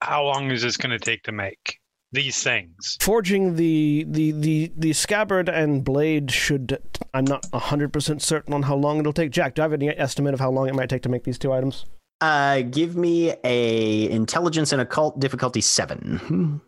How 0.00 0.24
long 0.24 0.50
is 0.50 0.62
this 0.62 0.76
to 0.76 0.98
take 0.98 1.24
to 1.24 1.32
make 1.32 1.80
these 2.12 2.42
things? 2.42 2.96
Forging 3.00 3.56
the 3.56 4.04
the 4.08 4.32
the 4.32 4.72
the 4.76 4.92
scabbard 4.92 5.48
and 5.48 5.84
blade 5.84 6.30
should. 6.30 6.80
I'm 7.14 7.24
not 7.24 7.46
hundred 7.52 7.92
percent 7.92 8.22
certain 8.22 8.54
on 8.54 8.62
how 8.62 8.76
long 8.76 9.00
it'll 9.00 9.12
take. 9.12 9.30
Jack, 9.30 9.54
do 9.54 9.62
I 9.62 9.64
have 9.64 9.72
any 9.72 9.88
estimate 9.88 10.34
of 10.34 10.40
how 10.40 10.50
long 10.50 10.68
it 10.68 10.74
might 10.74 10.88
take 10.88 11.02
to 11.02 11.08
make 11.08 11.24
these 11.24 11.38
two 11.38 11.52
items? 11.52 11.84
Uh, 12.20 12.62
give 12.62 12.96
me 12.96 13.34
a 13.44 14.10
intelligence 14.10 14.72
and 14.72 14.80
occult 14.80 15.20
difficulty 15.20 15.60
seven. 15.60 16.60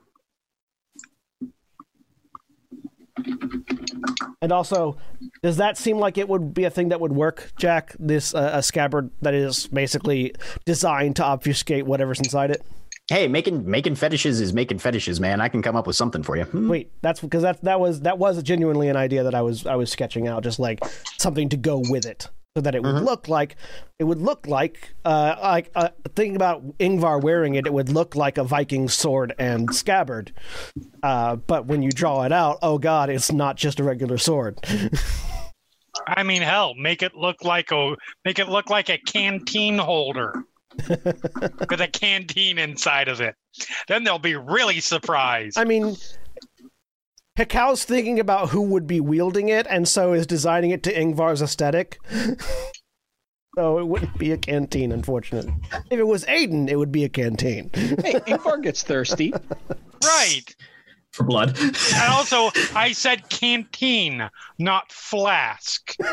And 4.43 4.53
also, 4.53 4.97
does 5.43 5.59
that 5.59 5.77
seem 5.77 5.99
like 5.99 6.17
it 6.17 6.29
would 6.29 6.55
be 6.55 6.65
a 6.65 6.71
thing 6.71 6.89
that 6.89 7.01
would 7.01 7.13
work, 7.13 7.53
Jack? 7.59 7.95
This 7.99 8.35
uh, 8.35 8.51
a 8.55 8.63
scabbard 8.63 9.11
that 9.21 9.35
is 9.35 9.67
basically 9.67 10.35
designed 10.65 11.17
to 11.17 11.25
obfuscate 11.25 11.85
whatever's 11.85 12.21
inside 12.21 12.51
it. 12.51 12.63
Hey, 13.11 13.27
making 13.27 13.69
making 13.69 13.97
fetishes 13.97 14.41
is 14.41 14.53
making 14.53 14.79
fetishes, 14.79 15.19
man. 15.19 15.41
I 15.41 15.49
can 15.49 15.63
come 15.63 15.75
up 15.75 15.85
with 15.85 15.97
something 15.97 16.23
for 16.23 16.37
you. 16.37 16.45
Hmm. 16.45 16.69
Wait, 16.69 16.93
that's 17.03 17.21
because 17.21 17.43
that 17.43 17.61
that 17.65 17.81
was 17.81 18.03
that 18.03 18.19
was 18.19 18.41
genuinely 18.45 18.89
an 18.89 18.95
idea 18.97 19.25
that 19.25 19.35
I 19.35 19.43
was 19.43 19.67
I 19.67 19.75
was 19.75 19.91
sketching 19.91 20.29
out, 20.29 20.45
just 20.45 20.61
like 20.61 20.79
something 21.19 21.49
to 21.49 21.57
go 21.57 21.83
with 21.91 22.07
it, 22.07 22.29
so 22.57 22.61
that 22.63 22.77
it 22.77 22.85
would 22.85 23.03
look 23.03 23.27
like 23.27 23.57
it 23.99 24.05
would 24.05 24.21
look 24.21 24.47
like 24.47 24.95
uh 25.05 25.35
like 25.43 25.73
uh, 25.75 25.89
thinking 26.15 26.37
about 26.37 26.79
Yngvar 26.79 27.21
wearing 27.21 27.57
it, 27.57 27.67
it 27.67 27.73
would 27.73 27.89
look 27.89 28.15
like 28.15 28.39
a 28.39 28.45
Viking 28.45 28.89
sword 28.89 29.35
and 29.41 29.75
scabbard. 29.75 30.33
Uh, 31.03 31.35
but 31.35 31.67
when 31.67 31.83
you 31.83 31.91
draw 31.91 32.23
it 32.23 32.31
out, 32.31 32.61
oh 32.63 32.79
god, 32.79 33.11
it's 33.11 33.33
not 33.33 33.57
just 33.57 33.81
a 33.81 33.83
regular 33.83 34.19
sword. 34.19 34.57
I 36.07 36.23
mean, 36.23 36.43
hell, 36.43 36.75
make 36.75 37.03
it 37.03 37.17
look 37.17 37.43
like 37.43 37.73
a 37.73 37.97
make 38.25 38.39
it 38.39 38.49
look 38.49 38.71
like 38.71 38.89
a 38.89 38.99
canteen 38.99 39.79
holder 39.79 40.47
with 40.89 41.81
a 41.81 41.89
canteen 41.93 42.59
inside 42.59 43.09
of 43.09 43.21
it. 43.21 43.35
Then 43.89 44.05
they'll 44.05 44.19
be 44.19 44.37
really 44.37 44.81
surprised. 44.81 45.59
I 45.59 45.65
mean, 45.65 45.97
Hekau's 47.39 47.85
thinking 47.85 48.21
about 48.21 48.51
who 48.51 48.63
would 48.63 48.87
be 48.87 49.01
wielding 49.01 49.49
it, 49.49 49.67
and 49.69 49.89
so 49.89 50.13
is 50.13 50.27
designing 50.27 50.71
it 50.71 50.83
to 50.85 50.93
Yngvar's 50.93 51.41
aesthetic. 51.43 51.99
so 53.57 53.79
it 53.79 53.87
wouldn't 53.87 54.19
be 54.19 54.33
a 54.33 54.37
canteen, 54.39 54.93
unfortunately. 54.93 55.55
If 55.91 55.99
it 55.99 56.07
was 56.07 56.25
Aiden, 56.27 56.69
it 56.69 56.77
would 56.77 56.93
be 56.93 57.05
a 57.05 57.09
canteen. 57.09 57.71
Hey, 57.75 58.15
Yngvar 58.27 58.63
gets 58.63 58.83
thirsty. 58.83 59.33
right. 60.05 60.55
for 61.13 61.25
blood. 61.25 61.59
And 61.59 62.13
also, 62.13 62.51
I 62.75 62.93
said 62.93 63.29
canteen, 63.31 64.29
not 64.59 64.93
flask. 64.93 65.97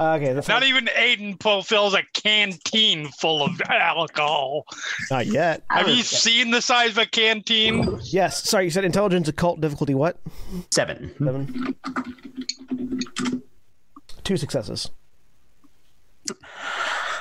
Okay, 0.00 0.32
that's 0.32 0.48
Not 0.48 0.60
not, 0.60 0.68
even 0.68 0.86
Aiden 0.86 1.40
fulfills 1.42 1.92
a 1.92 2.02
canteen 2.14 3.08
full 3.20 3.42
of 3.42 3.60
alcohol. 3.68 4.64
not 5.10 5.26
yet. 5.26 5.62
Have 5.70 5.88
you 5.88 6.02
seen 6.02 6.50
the 6.50 6.62
size 6.62 6.92
of 6.92 6.98
a 6.98 7.04
canteen? 7.06 7.98
Yes, 8.04 8.48
sorry, 8.48 8.64
you 8.64 8.70
said 8.70 8.84
intelligence 8.86 9.28
occult 9.28 9.60
difficulty 9.60 9.94
what? 9.94 10.18
Seven. 10.70 11.12
Seven. 11.18 11.76
Two 14.24 14.38
successes. 14.38 14.90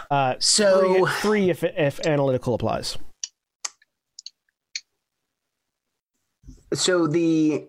Uh, 0.10 0.36
So 0.40 1.06
three, 1.06 1.12
three 1.22 1.50
if 1.50 1.64
if 1.66 2.00
analytical 2.06 2.54
applies. 2.54 2.98
so 6.74 7.08
the 7.08 7.68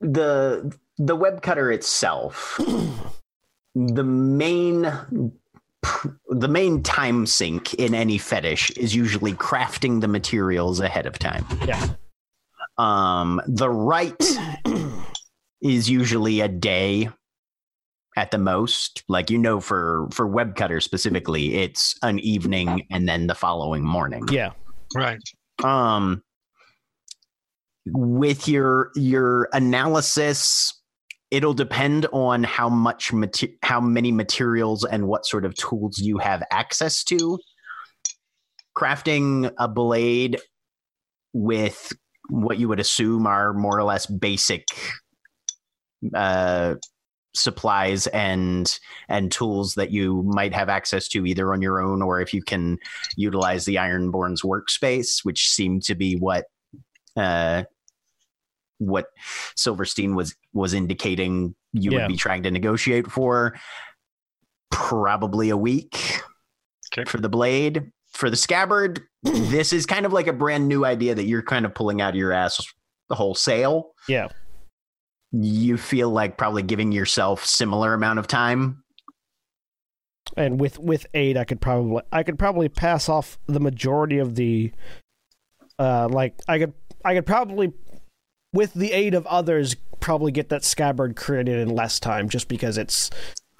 the 0.00 0.72
the 0.98 1.16
web 1.16 1.42
cutter 1.42 1.70
itself 1.72 2.60
the 3.74 4.04
main 4.04 4.82
the 6.30 6.48
main 6.48 6.82
time 6.82 7.26
sink 7.26 7.74
in 7.74 7.94
any 7.94 8.18
fetish 8.18 8.70
is 8.72 8.94
usually 8.94 9.32
crafting 9.32 10.00
the 10.00 10.08
materials 10.08 10.80
ahead 10.80 11.06
of 11.06 11.18
time 11.18 11.44
Yeah. 11.66 11.88
um 12.78 13.40
the 13.46 13.70
right 13.70 14.22
is 15.62 15.88
usually 15.90 16.40
a 16.40 16.48
day 16.48 17.08
at 18.16 18.30
the 18.30 18.38
most 18.38 19.02
like 19.08 19.30
you 19.30 19.38
know 19.38 19.58
for 19.60 20.06
for 20.12 20.26
web 20.26 20.54
cutter 20.54 20.80
specifically 20.80 21.54
it's 21.54 21.96
an 22.02 22.18
evening 22.18 22.86
and 22.90 23.08
then 23.08 23.26
the 23.26 23.34
following 23.34 23.82
morning 23.84 24.26
Yeah. 24.30 24.50
Right. 24.94 25.18
um 25.64 26.22
with 27.86 28.46
your 28.46 28.90
your 28.94 29.48
analysis 29.52 30.78
it'll 31.32 31.54
depend 31.54 32.06
on 32.12 32.44
how 32.44 32.68
much 32.68 33.10
mater- 33.12 33.48
how 33.62 33.80
many 33.80 34.12
materials 34.12 34.84
and 34.84 35.08
what 35.08 35.24
sort 35.26 35.46
of 35.46 35.54
tools 35.54 35.98
you 35.98 36.18
have 36.18 36.42
access 36.52 37.02
to. 37.02 37.38
Crafting 38.76 39.50
a 39.58 39.66
blade 39.66 40.38
with 41.32 41.92
what 42.28 42.58
you 42.58 42.68
would 42.68 42.78
assume 42.78 43.26
are 43.26 43.54
more 43.54 43.76
or 43.76 43.82
less 43.82 44.06
basic 44.06 44.64
uh 46.14 46.74
supplies 47.34 48.08
and 48.08 48.78
and 49.08 49.32
tools 49.32 49.74
that 49.74 49.90
you 49.90 50.22
might 50.24 50.52
have 50.52 50.68
access 50.68 51.08
to 51.08 51.24
either 51.24 51.52
on 51.54 51.62
your 51.62 51.80
own 51.80 52.02
or 52.02 52.20
if 52.20 52.34
you 52.34 52.42
can 52.42 52.76
utilize 53.16 53.64
the 53.64 53.76
Ironborn's 53.76 54.42
workspace, 54.42 55.24
which 55.24 55.48
seemed 55.48 55.82
to 55.84 55.94
be 55.94 56.16
what 56.16 56.44
uh, 57.16 57.64
what 58.86 59.06
Silverstein 59.56 60.14
was 60.14 60.34
was 60.52 60.74
indicating 60.74 61.54
you 61.72 61.90
Yeah. 61.92 62.00
would 62.00 62.08
be 62.08 62.16
trying 62.16 62.42
to 62.44 62.50
negotiate 62.50 63.10
for. 63.10 63.54
Probably 64.70 65.50
a 65.50 65.56
week 65.56 66.20
Okay. 66.92 67.08
for 67.08 67.18
the 67.18 67.28
blade. 67.28 67.90
For 68.12 68.28
the 68.30 68.36
scabbard, 68.36 69.00
this 69.22 69.72
is 69.72 69.86
kind 69.86 70.04
of 70.06 70.12
like 70.12 70.26
a 70.26 70.32
brand 70.32 70.68
new 70.68 70.84
idea 70.84 71.14
that 71.14 71.24
you're 71.24 71.42
kind 71.42 71.64
of 71.64 71.74
pulling 71.74 72.00
out 72.00 72.10
of 72.10 72.16
your 72.16 72.32
ass 72.32 72.60
wholesale. 73.10 73.92
Yeah. 74.08 74.28
You 75.32 75.78
feel 75.78 76.10
like 76.10 76.36
probably 76.36 76.62
giving 76.62 76.92
yourself 76.92 77.44
similar 77.46 77.94
amount 77.94 78.18
of 78.18 78.26
time. 78.26 78.82
And 80.36 80.60
with 80.60 80.78
with 80.78 81.06
eight, 81.14 81.36
I 81.36 81.44
could 81.44 81.60
probably 81.60 82.02
I 82.12 82.22
could 82.22 82.38
probably 82.38 82.68
pass 82.68 83.08
off 83.08 83.38
the 83.46 83.60
majority 83.60 84.18
of 84.18 84.34
the, 84.34 84.72
uh, 85.78 86.08
like 86.10 86.34
I 86.48 86.58
could 86.58 86.72
I 87.04 87.14
could 87.14 87.26
probably, 87.26 87.72
with 88.52 88.74
the 88.74 88.92
aid 88.92 89.14
of 89.14 89.26
others, 89.26 89.76
probably 90.00 90.32
get 90.32 90.48
that 90.50 90.64
scabbard 90.64 91.16
created 91.16 91.58
in 91.58 91.68
less 91.70 91.98
time, 92.00 92.28
just 92.28 92.48
because 92.48 92.76
it's 92.78 93.10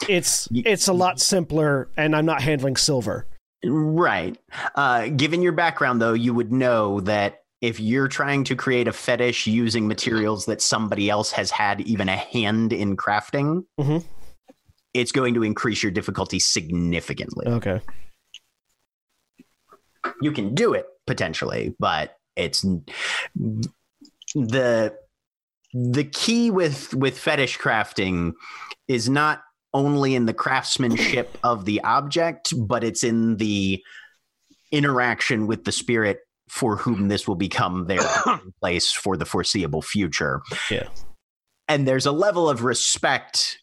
it's 0.09 0.49
it's 0.53 0.89
a 0.89 0.93
lot 0.93 1.21
simpler, 1.21 1.89
and 1.97 2.15
I'm 2.17 2.27
not 2.27 2.43
handling 2.43 2.77
silver. 2.77 3.27
Right. 3.65 4.37
Uh, 4.75 5.09
given 5.09 5.41
your 5.43 5.53
background, 5.53 6.03
though, 6.03 6.15
you 6.15 6.35
would 6.35 6.51
know 6.53 7.01
that 7.03 7.43
if 7.61 7.79
you're 7.79 8.09
trying 8.09 8.43
to 8.45 8.57
create 8.57 8.89
a 8.89 8.93
fetish 8.93 9.47
using 9.47 9.87
materials 9.87 10.47
that 10.47 10.61
somebody 10.61 11.09
else 11.09 11.31
has 11.31 11.53
had 11.53 11.81
even 11.83 12.09
a 12.09 12.17
hand 12.17 12.73
in 12.73 12.97
crafting, 12.97 13.65
Mhm. 13.79 14.05
it's 14.95 15.13
going 15.13 15.35
to 15.35 15.45
increase 15.45 15.81
your 15.81 15.93
difficulty 15.93 16.41
significantly. 16.41 17.47
Okay. 17.47 17.81
You 20.21 20.33
can 20.33 20.57
do 20.57 20.75
it 20.75 20.87
potentially, 21.07 21.77
but 21.79 22.17
it's 22.35 22.65
the 24.35 24.95
the 25.75 26.05
key 26.05 26.51
with 26.51 26.95
with 26.95 27.19
fetish 27.19 27.59
crafting 27.59 28.33
is 28.89 29.09
not 29.09 29.43
only 29.75 30.15
in 30.15 30.27
the 30.27 30.35
craftsmanship 30.35 31.39
of 31.43 31.65
the 31.65 31.81
object, 31.83 32.53
but 32.57 32.85
it's 32.85 33.03
in 33.03 33.37
the 33.37 33.83
interaction 34.71 35.47
with 35.47 35.65
the 35.65 35.73
spirit 35.73 36.21
for 36.49 36.77
whom 36.77 37.09
this 37.09 37.27
will 37.27 37.37
become 37.37 37.87
their 37.87 38.01
place 38.61 38.93
for 38.93 39.17
the 39.17 39.25
foreseeable 39.25 39.81
future. 39.81 40.43
Yeah. 40.71 40.89
And 41.69 41.89
there's 41.89 42.05
a 42.05 42.13
level 42.13 42.51
of 42.51 42.65
respect 42.65 43.59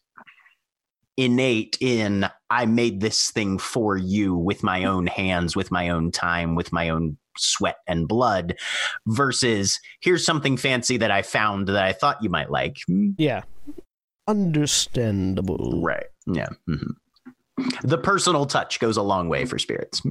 innate 1.16 1.76
in 1.80 2.26
I 2.48 2.66
made 2.66 3.00
this 3.00 3.30
thing 3.30 3.58
for 3.58 3.96
you 3.96 4.34
with 4.34 4.62
my 4.62 4.84
own 4.84 5.06
hands, 5.06 5.54
with 5.54 5.70
my 5.70 5.90
own 5.90 6.10
time, 6.10 6.54
with 6.54 6.72
my 6.72 6.88
own 6.88 7.18
sweat 7.40 7.76
and 7.86 8.06
blood 8.08 8.56
versus 9.06 9.78
here's 10.00 10.24
something 10.24 10.56
fancy 10.56 10.96
that 10.98 11.10
I 11.10 11.22
found 11.22 11.68
that 11.68 11.82
I 11.82 11.92
thought 11.92 12.22
you 12.22 12.30
might 12.30 12.50
like. 12.50 12.76
Yeah. 13.18 13.42
Understandable. 14.28 15.80
Right. 15.82 16.06
Yeah. 16.26 16.48
Mhm. 16.68 16.92
The 17.82 17.98
personal 17.98 18.46
touch 18.46 18.78
goes 18.80 18.96
a 18.96 19.02
long 19.02 19.28
way 19.28 19.44
for 19.44 19.58
spirits. 19.58 20.02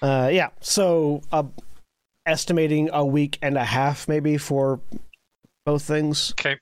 Uh, 0.00 0.30
yeah. 0.32 0.50
So, 0.60 1.22
uh, 1.32 1.42
estimating 2.24 2.88
a 2.92 3.04
week 3.04 3.36
and 3.42 3.56
a 3.58 3.64
half 3.64 4.06
maybe 4.06 4.36
for 4.38 4.78
both 5.66 5.82
things. 5.82 6.30
Okay. 6.38 6.56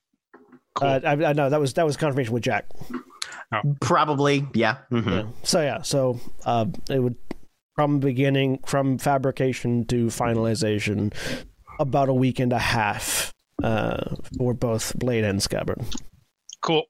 Cool. 0.74 0.88
Uh, 0.88 1.00
I, 1.04 1.10
I 1.12 1.32
know 1.34 1.50
that 1.50 1.60
was 1.60 1.74
that 1.74 1.84
was 1.84 1.98
confirmation 1.98 2.32
with 2.32 2.42
Jack. 2.44 2.66
Probably, 3.80 4.46
yeah. 4.54 4.78
Mhm. 4.90 5.10
Yeah. 5.10 5.24
So 5.42 5.60
yeah. 5.60 5.82
So 5.82 6.18
uh, 6.46 6.64
it 6.88 6.98
would 7.00 7.16
from 7.76 8.00
beginning 8.00 8.58
from 8.66 8.98
fabrication 8.98 9.84
to 9.84 10.06
finalization 10.06 11.12
about 11.78 12.08
a 12.08 12.14
week 12.14 12.40
and 12.40 12.52
a 12.52 12.58
half 12.58 13.32
uh, 13.62 14.16
for 14.36 14.54
both 14.54 14.98
blade 14.98 15.24
and 15.24 15.42
scabbard. 15.42 15.80
cool. 16.62 16.86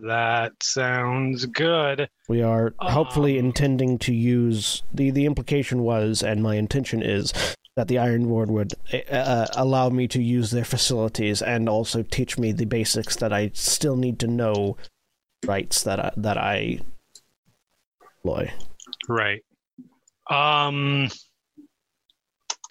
That 0.00 0.52
sounds 0.62 1.44
good. 1.46 2.08
We 2.28 2.42
are 2.42 2.72
hopefully 2.78 3.38
Um, 3.38 3.46
intending 3.46 3.98
to 3.98 4.12
use 4.12 4.82
the 4.92 5.10
the 5.10 5.26
implication 5.26 5.82
was, 5.82 6.22
and 6.22 6.42
my 6.42 6.56
intention 6.56 7.02
is 7.02 7.32
that 7.76 7.88
the 7.88 7.96
Ironborn 7.96 8.48
would 8.48 8.72
uh, 9.10 9.46
allow 9.54 9.90
me 9.90 10.08
to 10.08 10.20
use 10.20 10.50
their 10.50 10.64
facilities 10.64 11.40
and 11.42 11.68
also 11.68 12.02
teach 12.02 12.38
me 12.38 12.52
the 12.52 12.64
basics 12.64 13.16
that 13.16 13.32
I 13.32 13.50
still 13.54 13.96
need 13.96 14.18
to 14.20 14.26
know, 14.26 14.76
rites 15.46 15.82
that 15.84 16.00
I, 16.00 16.10
that 16.16 16.38
I 16.38 16.80
employ. 18.24 18.50
Right. 19.08 19.42
Um. 20.30 21.08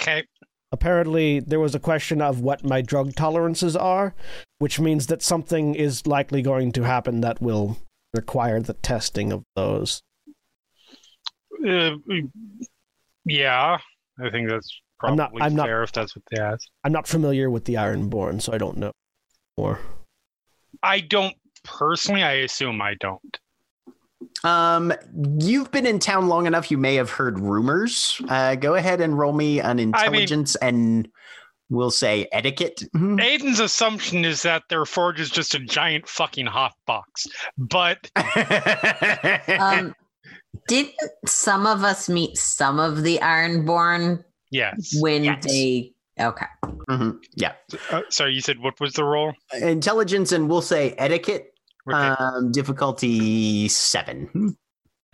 Okay. 0.02 0.26
Apparently, 0.74 1.42
there 1.42 1.60
was 1.60 1.76
a 1.76 1.80
question 1.80 2.22
of 2.22 2.40
what 2.40 2.64
my 2.64 2.82
drug 2.82 3.14
tolerances 3.16 3.76
are, 3.76 4.16
which 4.60 4.80
means 4.80 5.08
that 5.08 5.22
something 5.22 5.76
is 5.76 6.08
likely 6.08 6.42
going 6.42 6.72
to 6.72 6.84
happen 6.84 7.20
that 7.22 7.42
will 7.42 7.78
require 8.14 8.62
the 8.62 8.74
testing 8.76 9.34
of 9.34 9.44
those. 9.56 10.02
Uh, 11.68 11.92
yeah, 13.26 13.78
I 14.24 14.30
think 14.30 14.50
that's 14.50 14.82
probably 14.98 15.12
I'm 15.12 15.18
not- 15.18 15.32
I'm 15.42 15.56
not- 15.56 15.66
fair 15.68 15.84
if 15.84 15.92
that's 15.92 16.16
what 16.16 16.24
they 16.32 16.42
asked. 16.42 16.72
I'm 16.86 16.94
not 16.94 17.06
familiar 17.08 17.50
with 17.50 17.66
the 17.66 17.74
Ironborn, 17.76 18.42
so 18.42 18.54
I 18.54 18.58
don't 18.58 18.78
know 18.78 18.94
more. 19.58 19.80
I 20.82 21.02
don't 21.02 21.36
personally. 21.66 22.24
I 22.24 22.34
assume 22.36 22.82
I 22.82 22.96
don't. 23.00 23.38
Um, 24.44 24.94
you've 25.40 25.72
been 25.72 25.86
in 25.86 26.00
town 26.00 26.28
long 26.28 26.46
enough. 26.48 26.72
You 26.72 26.78
may 26.78 26.96
have 26.96 27.10
heard 27.12 27.40
rumors. 27.40 28.20
Uh, 28.28 28.56
go 28.56 28.76
ahead 28.76 29.02
and 29.02 29.18
roll 29.18 29.34
me 29.34 29.60
an 29.60 29.80
intelligence 29.80 30.56
and 30.58 31.08
we'll 31.70 31.92
say 31.92 32.28
etiquette. 32.32 32.84
Mhm. 32.96 33.20
Aiden's 33.22 33.60
assumption 33.60 34.26
is 34.26 34.42
that 34.44 34.64
their 34.70 34.86
forge 34.86 35.20
is 35.20 35.30
just 35.30 35.54
a 35.56 35.60
giant 35.60 36.08
fucking 36.08 36.48
hot 36.48 36.74
box, 36.86 37.28
but 37.58 38.10
Um, 39.48 39.96
didn't 40.68 40.94
some 41.26 41.66
of 41.66 41.84
us 41.84 42.10
meet 42.10 42.38
some 42.38 42.80
of 42.80 43.04
the 43.04 43.20
Ironborn 43.20 44.24
yes. 44.50 44.96
when 45.00 45.24
Yes. 45.24 45.46
they? 45.46 45.94
Okay. 46.20 46.46
Mhm. 46.90 47.18
Yeah, 47.36 47.54
Uh, 47.90 48.02
sorry, 48.10 48.34
you 48.34 48.42
said 48.42 48.60
what 48.60 48.80
was 48.82 48.94
the 48.94 49.04
roll? 49.04 49.34
intelligence 49.54 50.32
and 50.34 50.50
we'll 50.50 50.62
say 50.62 50.94
etiquette. 50.98 51.51
Okay. 51.90 51.98
Um, 51.98 52.52
difficulty 52.52 53.68
seven. 53.68 54.56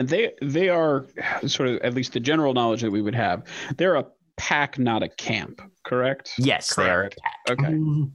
And 0.00 0.08
they 0.08 0.32
they 0.42 0.68
are 0.68 1.06
sort 1.46 1.68
of 1.70 1.80
at 1.82 1.94
least 1.94 2.12
the 2.12 2.20
general 2.20 2.54
knowledge 2.54 2.82
that 2.82 2.90
we 2.90 3.02
would 3.02 3.14
have. 3.14 3.42
They're 3.76 3.96
a 3.96 4.06
pack, 4.36 4.78
not 4.78 5.02
a 5.02 5.08
camp. 5.08 5.60
Correct. 5.84 6.30
Yes, 6.38 6.74
they 6.76 6.88
are. 6.88 7.10
Okay. 7.50 7.64
Mhm. 7.64 8.10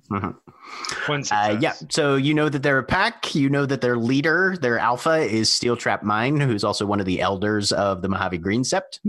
Uh, 1.10 1.24
success. 1.24 1.62
yeah, 1.62 1.74
so 1.90 2.16
you 2.16 2.34
know 2.34 2.48
that 2.48 2.64
they're 2.64 2.78
a 2.80 2.84
pack. 2.84 3.36
You 3.36 3.50
know 3.50 3.66
that 3.66 3.82
their 3.82 3.98
leader, 3.98 4.56
their 4.62 4.80
alpha, 4.80 5.18
is 5.18 5.52
Steel 5.52 5.76
Trap 5.76 6.04
Mine, 6.04 6.40
who's 6.40 6.64
also 6.64 6.86
one 6.86 7.00
of 7.02 7.06
the 7.06 7.20
elders 7.20 7.72
of 7.74 8.02
the 8.02 8.08
Mojave 8.08 8.38
Green 8.38 8.62
Sept. 8.64 9.00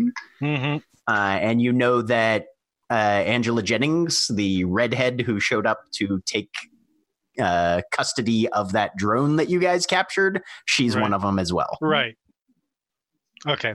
hmm 0.40 0.76
Uh, 1.06 1.38
and 1.40 1.60
you 1.62 1.72
know 1.72 2.02
that 2.02 2.46
uh, 2.90 2.94
Angela 2.94 3.62
Jennings, 3.62 4.26
the 4.28 4.64
redhead 4.64 5.20
who 5.20 5.38
showed 5.38 5.66
up 5.66 5.80
to 5.92 6.20
take 6.26 6.50
uh, 7.38 7.82
custody 7.90 8.48
of 8.50 8.72
that 8.72 8.96
drone 8.96 9.36
that 9.36 9.48
you 9.48 9.58
guys 9.58 9.86
captured, 9.86 10.42
she's 10.66 10.94
Right. 10.94 11.02
one 11.02 11.14
of 11.14 11.22
them 11.22 11.38
as 11.38 11.52
well. 11.52 11.76
Right. 11.80 12.16
Okay. 13.46 13.74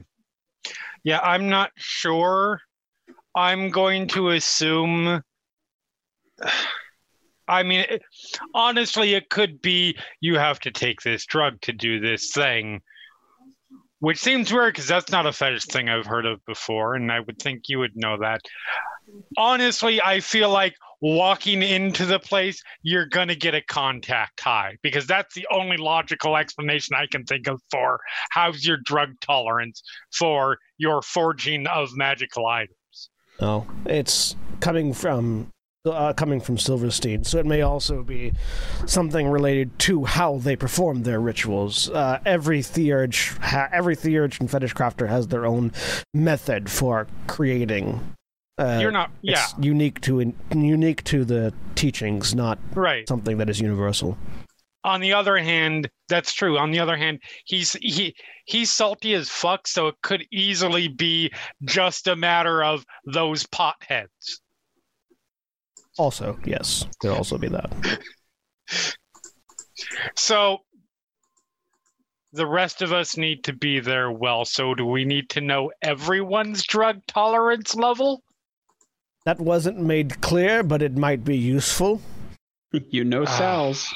Yeah, 1.04 1.20
I'm 1.20 1.50
not 1.50 1.72
sure. 1.78 2.62
I'm 3.36 3.70
going 3.70 4.08
to 4.10 4.30
assume. 4.30 5.22
I 7.48 7.64
mean, 7.64 7.80
it, 7.90 8.04
honestly, 8.54 9.16
it 9.16 9.30
could 9.30 9.60
be 9.60 9.98
you 10.22 10.38
have 10.38 10.60
to 10.62 10.72
take 10.72 11.02
this 11.02 11.26
drug 11.26 11.60
to 11.62 11.74
do 11.74 12.00
this 12.00 12.32
thing, 12.32 12.82
which 14.00 14.20
seems 14.20 14.54
weird 14.54 14.76
because 14.76 14.88
that's 14.88 15.12
not 15.12 15.26
a 15.26 15.32
fetish 15.32 15.66
thing 15.66 15.90
I've 15.90 16.06
heard 16.06 16.28
of 16.28 16.46
before, 16.46 16.94
and 16.94 17.12
I 17.12 17.22
would 17.22 17.40
think 17.40 17.64
you 17.68 17.80
would 17.80 17.96
know 17.96 18.18
that. 18.20 18.42
Honestly, 19.36 20.00
I 20.00 20.20
feel 20.20 20.52
like 20.52 20.76
walking 21.02 21.64
into 21.64 22.06
the 22.06 22.20
place, 22.20 22.62
you're 22.82 23.06
going 23.06 23.28
to 23.28 23.36
get 23.36 23.56
a 23.56 23.62
contact 23.62 24.40
high 24.42 24.78
because 24.82 25.08
that's 25.08 25.34
the 25.36 25.48
only 25.52 25.78
logical 25.78 26.38
explanation 26.38 26.96
I 26.96 27.08
can 27.08 27.24
think 27.26 27.48
of 27.48 27.62
for 27.72 28.00
how's 28.32 28.66
your 28.66 28.78
drug 28.78 29.10
tolerance 29.22 29.82
for 30.12 30.58
your 30.78 31.02
forging 31.02 31.68
of 31.68 31.90
magical 31.96 32.48
items. 32.48 32.76
No, 33.40 33.68
it's 33.86 34.36
coming 34.60 34.94
from 34.94 35.50
uh, 35.86 36.12
coming 36.14 36.42
from 36.42 36.58
Silverstein, 36.58 37.24
so 37.24 37.38
it 37.38 37.46
may 37.46 37.62
also 37.62 38.04
be 38.04 38.34
something 38.86 39.30
related 39.30 39.78
to 39.80 40.04
how 40.04 40.38
they 40.38 40.56
perform 40.56 41.04
their 41.04 41.22
rituals. 41.22 41.90
Uh, 41.90 42.20
every 42.26 42.62
theurge, 42.62 43.30
ha- 43.38 43.70
every 43.72 43.96
theurge 43.96 44.40
and 44.42 44.52
fetish 44.52 44.74
crafter 44.74 45.08
has 45.08 45.28
their 45.28 45.46
own 45.46 45.72
method 46.14 46.70
for 46.70 47.08
creating. 47.28 48.16
Uh, 48.60 48.78
You're 48.82 48.92
not, 48.92 49.10
yeah, 49.22 49.44
It's 49.44 49.56
unique 49.60 50.02
to 50.02 50.20
in, 50.20 50.36
unique 50.54 51.04
to 51.06 51.24
the 51.24 51.54
teachings, 51.76 52.36
not 52.36 52.60
right. 52.76 53.08
something 53.08 53.38
that 53.38 53.50
is 53.50 53.62
universal. 53.62 54.18
On 54.84 55.00
the 55.00 55.14
other 55.14 55.38
hand, 55.38 55.90
that's 56.10 56.34
true. 56.34 56.58
On 56.58 56.72
the 56.72 56.80
other 56.80 56.98
hand, 56.98 57.20
he's 57.46 57.74
he 57.82 58.16
he's 58.46 58.70
salty 58.70 59.14
as 59.14 59.30
fuck, 59.30 59.68
so 59.68 59.88
it 59.88 59.96
could 60.02 60.26
easily 60.32 60.88
be 60.88 61.32
just 61.64 62.08
a 62.08 62.16
matter 62.16 62.64
of 62.64 62.86
those 63.06 63.46
potheads. 63.46 64.40
Also, 65.98 66.38
yes, 66.46 66.86
could 67.00 67.12
also 67.12 67.38
be 67.38 67.48
that. 67.48 67.72
So 70.16 70.60
the 72.34 72.46
rest 72.48 72.82
of 72.82 72.94
us 72.94 73.18
need 73.18 73.44
to 73.46 73.54
be 73.54 73.80
there 73.80 74.12
well. 74.12 74.46
So 74.46 74.74
do 74.76 74.86
we 74.86 75.06
need 75.06 75.30
to 75.32 75.42
know 75.42 75.72
everyone's 75.82 76.64
drug 76.64 77.02
tolerance 77.08 77.76
level? 77.76 78.22
That 79.26 79.40
wasn't 79.40 79.80
made 79.80 80.22
clear, 80.22 80.64
but 80.64 80.82
it 80.82 80.96
might 80.98 81.24
be 81.24 81.38
useful. 81.38 82.02
You 82.92 83.04
know 83.04 83.24
Ah. 83.24 83.38
Sal's. 83.38 83.94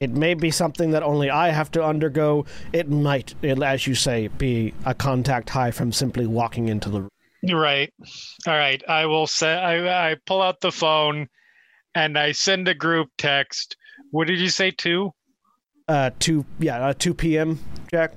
It 0.00 0.10
may 0.10 0.34
be 0.34 0.52
something 0.52 0.92
that 0.92 1.02
only 1.02 1.28
I 1.28 1.48
have 1.50 1.72
to 1.72 1.84
undergo. 1.84 2.46
It 2.72 2.88
might, 2.88 3.34
as 3.44 3.86
you 3.86 3.96
say, 3.96 4.28
be 4.28 4.72
a 4.86 4.94
contact 4.94 5.50
high 5.50 5.72
from 5.72 5.90
simply 5.90 6.26
walking 6.26 6.68
into 6.68 6.88
the 6.88 7.00
room. 7.00 7.08
Right. 7.52 7.92
All 8.46 8.54
right. 8.54 8.80
I 8.88 9.06
will 9.06 9.26
say 9.26 9.52
I, 9.52 10.10
I 10.10 10.16
pull 10.24 10.40
out 10.40 10.60
the 10.60 10.70
phone 10.70 11.28
and 11.96 12.16
I 12.16 12.30
send 12.32 12.68
a 12.68 12.74
group 12.74 13.08
text. 13.18 13.76
What 14.12 14.28
did 14.28 14.38
you 14.38 14.50
say? 14.50 14.70
Two? 14.70 15.10
Uh, 15.88 16.10
two, 16.20 16.44
yeah, 16.60 16.88
uh, 16.88 16.94
two 16.96 17.14
p.m. 17.14 17.58
Jack. 17.90 18.12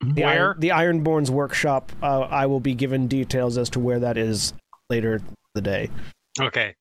The 0.00 0.22
Where? 0.22 0.28
Iron, 0.28 0.60
the 0.60 0.68
Ironborn's 0.68 1.30
workshop. 1.30 1.90
Uh, 2.02 2.20
I 2.20 2.46
will 2.46 2.60
be 2.60 2.74
given 2.74 3.08
details 3.08 3.58
as 3.58 3.68
to 3.70 3.80
where 3.80 3.98
that 3.98 4.16
is 4.16 4.52
later 4.90 5.20
the 5.54 5.60
day. 5.60 5.90
Okay. 6.40 6.74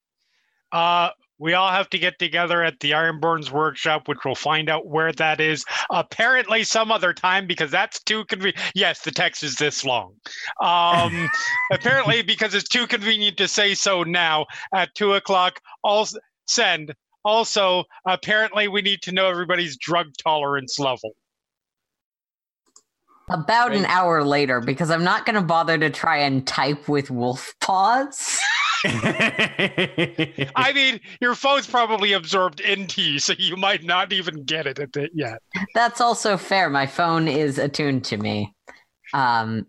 Uh, 0.72 1.10
we 1.40 1.54
all 1.54 1.70
have 1.70 1.90
to 1.92 2.00
get 2.00 2.18
together 2.18 2.64
at 2.64 2.80
the 2.80 2.92
Ironborn's 2.92 3.52
workshop, 3.52 4.08
which 4.08 4.20
we'll 4.26 4.36
find 4.36 4.70
out 4.70 4.88
where 4.88 5.12
that 5.14 5.40
is. 5.40 5.64
Apparently, 5.92 6.64
some 6.64 6.92
other 6.92 7.14
time 7.14 7.46
because 7.46 7.70
that's 7.70 8.02
too 8.04 8.26
convenient. 8.26 8.60
Yes, 8.74 9.02
the 9.02 9.12
text 9.12 9.44
is 9.44 9.56
this 9.56 9.86
long. 9.86 10.14
Um, 10.62 11.30
apparently, 11.72 12.24
because 12.24 12.56
it's 12.56 12.68
too 12.68 12.88
convenient 12.88 13.38
to 13.38 13.48
say 13.48 13.76
so 13.76 14.04
now 14.04 14.46
at 14.74 14.94
two 14.96 15.14
o'clock. 15.14 15.60
I'll 15.84 16.08
send. 16.48 16.94
Also, 17.24 17.84
apparently, 18.08 18.68
we 18.68 18.82
need 18.82 19.02
to 19.04 19.12
know 19.12 19.28
everybody's 19.28 19.78
drug 19.78 20.08
tolerance 20.22 20.80
level. 20.80 21.12
About 23.30 23.74
an 23.74 23.86
hour 23.86 24.24
later, 24.24 24.62
because 24.62 24.90
I'm 24.90 25.04
not 25.04 25.26
going 25.26 25.36
to 25.36 25.42
bother 25.42 25.78
to 25.78 25.90
try 25.90 26.20
and 26.20 26.48
type 26.48 26.88
with 26.88 27.12
wolf 27.12 27.54
paws. 27.60 28.40
I 28.86 30.72
mean, 30.74 31.02
your 31.20 31.36
phone's 31.36 31.68
probably 31.68 32.14
absorbed 32.14 32.62
into 32.62 33.02
you, 33.02 33.20
so 33.20 33.34
you 33.38 33.58
might 33.58 33.84
not 33.84 34.14
even 34.14 34.44
get 34.44 34.66
it 34.66 34.80
at 34.80 34.96
it 34.96 35.12
yet. 35.14 35.42
That's 35.74 36.00
also 36.00 36.38
fair. 36.38 36.70
My 36.70 36.86
phone 36.86 37.28
is 37.28 37.58
attuned 37.58 38.06
to 38.06 38.18
me. 38.18 38.54
Um, 39.14 39.66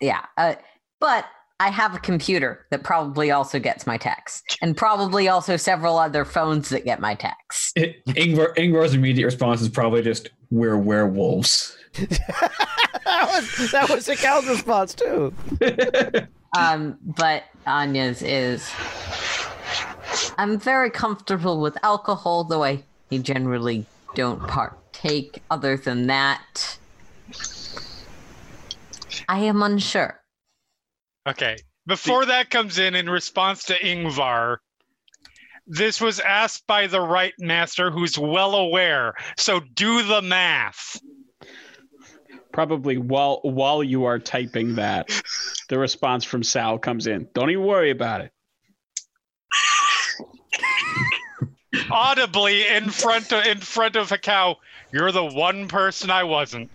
yeah, 0.00 0.26
uh, 0.36 0.56
but 0.98 1.24
I 1.60 1.68
have 1.68 1.94
a 1.94 1.98
computer 1.98 2.66
that 2.70 2.82
probably 2.82 3.30
also 3.30 3.58
gets 3.58 3.86
my 3.86 3.98
text, 3.98 4.56
and 4.62 4.74
probably 4.74 5.28
also 5.28 5.58
several 5.58 5.98
other 5.98 6.24
phones 6.24 6.70
that 6.70 6.86
get 6.86 7.00
my 7.00 7.14
text. 7.14 7.76
Yngvar, 7.76 8.56
Yngvar's 8.56 8.94
immediate 8.94 9.26
response 9.26 9.60
is 9.60 9.68
probably 9.68 10.00
just, 10.00 10.30
"We're 10.50 10.78
werewolves." 10.78 11.76
that 11.94 13.28
was 13.28 13.70
that 13.72 13.90
was 13.90 14.08
Cal's 14.18 14.48
response 14.48 14.94
too. 14.94 15.32
Um, 16.58 16.98
but 17.00 17.44
Anya's 17.64 18.22
is. 18.22 18.68
I'm 20.36 20.58
very 20.58 20.90
comfortable 20.90 21.60
with 21.60 21.78
alcohol, 21.84 22.42
though 22.42 22.64
I 22.64 22.82
generally 23.12 23.86
don't 24.16 24.40
partake. 24.48 25.42
Other 25.48 25.76
than 25.76 26.08
that, 26.08 26.76
I 29.28 29.38
am 29.38 29.62
unsure. 29.62 30.20
Okay. 31.26 31.56
Before 31.86 32.26
that 32.26 32.50
comes 32.50 32.78
in, 32.78 32.94
in 32.94 33.08
response 33.10 33.64
to 33.64 33.74
Yngvar, 33.74 34.58
this 35.66 36.00
was 36.00 36.20
asked 36.20 36.66
by 36.66 36.86
the 36.86 37.00
rite 37.00 37.34
master 37.38 37.90
who's 37.90 38.18
well 38.18 38.54
aware. 38.54 39.14
So 39.36 39.60
do 39.60 40.02
the 40.02 40.22
math. 40.22 41.00
Probably 42.52 42.98
while 42.98 43.40
while 43.42 43.82
you 43.82 44.04
are 44.04 44.18
typing 44.18 44.74
that, 44.74 45.08
the 45.68 45.78
response 45.78 46.24
from 46.24 46.42
Sal 46.42 46.78
comes 46.78 47.06
in. 47.06 47.28
Don't 47.32 47.50
even 47.50 47.64
worry 47.64 47.90
about 47.90 48.22
it. 48.22 48.32
Audibly 51.90 52.66
in 52.66 52.90
front 52.90 53.32
of 53.32 53.44
in 53.46 53.58
front 53.58 53.94
of 53.94 54.08
Hekau, 54.08 54.56
you're 54.92 55.12
the 55.12 55.24
one 55.24 55.68
person 55.68 56.10
I 56.10 56.24
wasn't. 56.24 56.70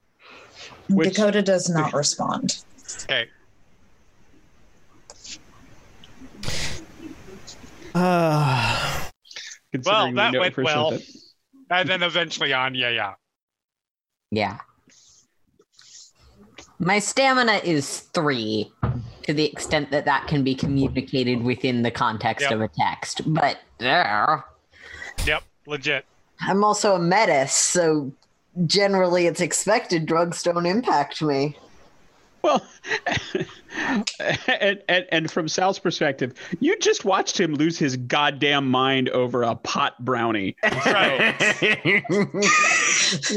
Which- 0.92 1.16
Dakota 1.16 1.42
does 1.42 1.70
not 1.70 1.94
respond. 1.94 2.64
Okay. 3.04 3.28
Uh, 7.94 9.10
Considering 9.72 10.12
we 10.12 10.16
that 10.16 10.34
know 10.34 10.39
went 10.39 10.58
well. 10.58 10.92
something. 10.92 11.08
And 11.70 11.88
then 11.89 12.04
eventually 12.04 12.52
on, 12.54 12.76
yeah, 12.76 12.89
yeah. 12.89 13.14
Yeah. 14.32 14.58
My 16.80 17.00
stamina 17.00 17.62
is 17.64 18.02
three 18.14 18.72
to 19.24 19.34
the 19.34 19.46
extent 19.46 19.92
that 19.92 20.06
that 20.06 20.28
can 20.28 20.44
be 20.44 20.56
communicated 20.56 21.44
within 21.44 21.84
the 21.84 21.92
context 21.92 22.44
Yep. 22.44 22.52
of 22.54 22.62
a 22.62 22.68
text. 22.70 23.22
But 23.34 23.60
there. 23.78 24.44
Yep, 25.26 25.44
legit. 25.68 26.06
I'm 26.42 26.64
also 26.64 26.96
a 26.96 27.00
metis, 27.00 27.54
so 27.54 28.12
generally 28.66 29.28
it's 29.28 29.41
expected 29.41 30.06
drugs 30.06 30.43
don't 30.43 30.66
impact 30.66 31.22
me. 31.22 31.58
Well, 32.43 32.66
and, 33.78 34.82
and 34.89 35.06
and 35.12 35.32
from 35.32 35.47
Sal's 35.47 35.78
perspective, 35.78 36.34
you 36.60 36.78
just 36.80 37.06
watched 37.06 37.39
him 37.39 37.54
lose 37.54 37.78
his 37.78 37.97
goddamn 37.97 38.68
mind 38.68 39.10
over 39.10 39.43
a 39.43 39.56
pot 39.56 40.04
brownie. 40.04 40.56
Right. 40.64 41.36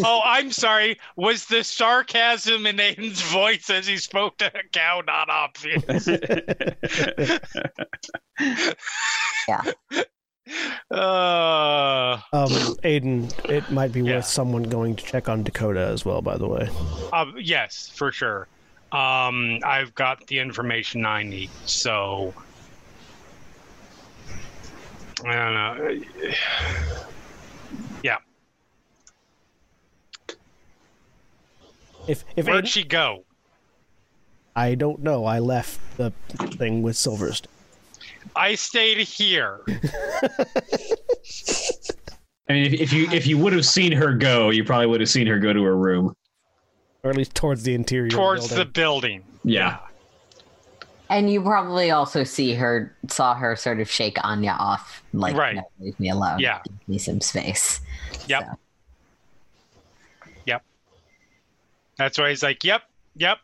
oh, 0.05 0.23
I'm 0.25 0.51
sorry. 0.51 0.99
Was 1.17 1.47
the 1.47 1.63
sarcasm 1.63 2.67
in 2.67 2.77
Aiden's 2.77 3.21
voice 3.21 3.69
as 3.69 3.87
he 3.87 3.99
spoke 3.99 4.39
to 4.39 4.47
a 4.47 4.63
cow 4.73 5.03
not 5.07 5.29
obvious? 5.29 6.09
Yeah. 9.47 9.73
Uh, 10.91 12.19
um, 12.33 12.49
Aiden, 12.85 13.33
it 13.51 13.69
might 13.71 13.93
be 13.93 14.01
Yeah. 14.01 14.17
worth 14.17 14.27
someone 14.27 14.63
going 14.65 14.97
to 14.97 15.05
check 15.05 15.29
on 15.29 15.43
Dakota 15.43 15.81
as 15.87 16.05
well. 16.05 16.23
By 16.23 16.37
the 16.37 16.47
way, 16.47 16.69
um, 17.13 17.35
yes, 17.41 17.91
for 17.95 18.13
sure. 18.13 18.47
Um, 18.93 19.59
I've 19.65 19.95
got 19.95 20.27
the 20.29 20.39
information 20.39 21.05
I 21.05 21.23
need, 21.25 21.51
so 21.65 22.33
I 25.25 25.33
don't 25.35 25.55
know. 25.55 26.01
Yeah, 28.03 28.19
if 32.07 32.25
if 32.37 32.47
where'd 32.47 32.65
Aiden, 32.65 32.69
she 32.69 32.85
go? 32.85 33.25
I 34.55 34.75
don't 34.75 35.03
know. 35.03 35.25
I 35.25 35.39
left 35.39 35.81
the 35.97 36.11
thing 36.39 36.83
with 36.83 36.97
Silverstone. 36.97 37.47
I 38.37 38.55
stayed 38.55 38.99
here. 38.99 39.61
I 42.49 42.53
mean, 42.53 42.67
if, 42.67 42.81
if 42.81 42.93
you 42.93 43.09
if 43.11 43.27
you 43.27 43.39
would 43.39 43.53
have 43.53 43.65
seen 43.65 43.93
her 43.93 44.13
go, 44.13 44.51
you 44.51 44.65
probably 44.65 44.87
would 44.87 45.01
have 45.01 45.09
seen 45.09 45.27
her 45.27 45.39
go 45.39 45.53
to 45.53 45.63
her 45.63 45.77
room. 45.77 46.15
or 47.03 47.11
at 47.11 47.17
least 47.17 47.35
towards 47.35 47.63
the 47.63 47.75
interior. 47.75 48.07
of 48.07 48.11
the 48.11 48.17
towards 48.17 48.49
the 48.51 48.65
building. 48.65 49.21
building. 49.21 49.25
Yeah. 49.45 49.79
And 51.11 51.31
you 51.31 51.43
probably 51.43 51.91
also 51.91 52.25
see 52.25 52.55
her, 52.55 52.97
saw 53.09 53.35
her 53.35 53.57
sort 53.57 53.79
of 53.81 53.91
shake 53.91 54.17
Anya 54.25 54.57
off, 54.59 55.03
like, 55.13 55.37
Right. 55.37 55.57
"No, 55.57 55.63
leave 55.79 56.01
me 56.01 56.09
alone. 56.09 56.39
Yeah. 56.41 56.61
Give 56.65 56.89
me 56.89 56.99
some 56.99 57.21
space. 57.21 57.81
Yep. 58.27 58.43
So, 58.45 58.57
That's 61.97 62.19
why 62.19 62.31
he's 62.31 62.43
like, 62.43 62.65
"Yep, 62.65 62.83
yep," 63.15 63.39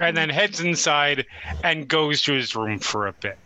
and 0.00 0.16
then 0.16 0.28
heads 0.28 0.60
inside 0.60 1.26
and 1.62 1.88
goes 1.88 2.22
to 2.22 2.32
his 2.32 2.54
room 2.54 2.78
for 2.78 3.06
a 3.06 3.12
bit. 3.12 3.38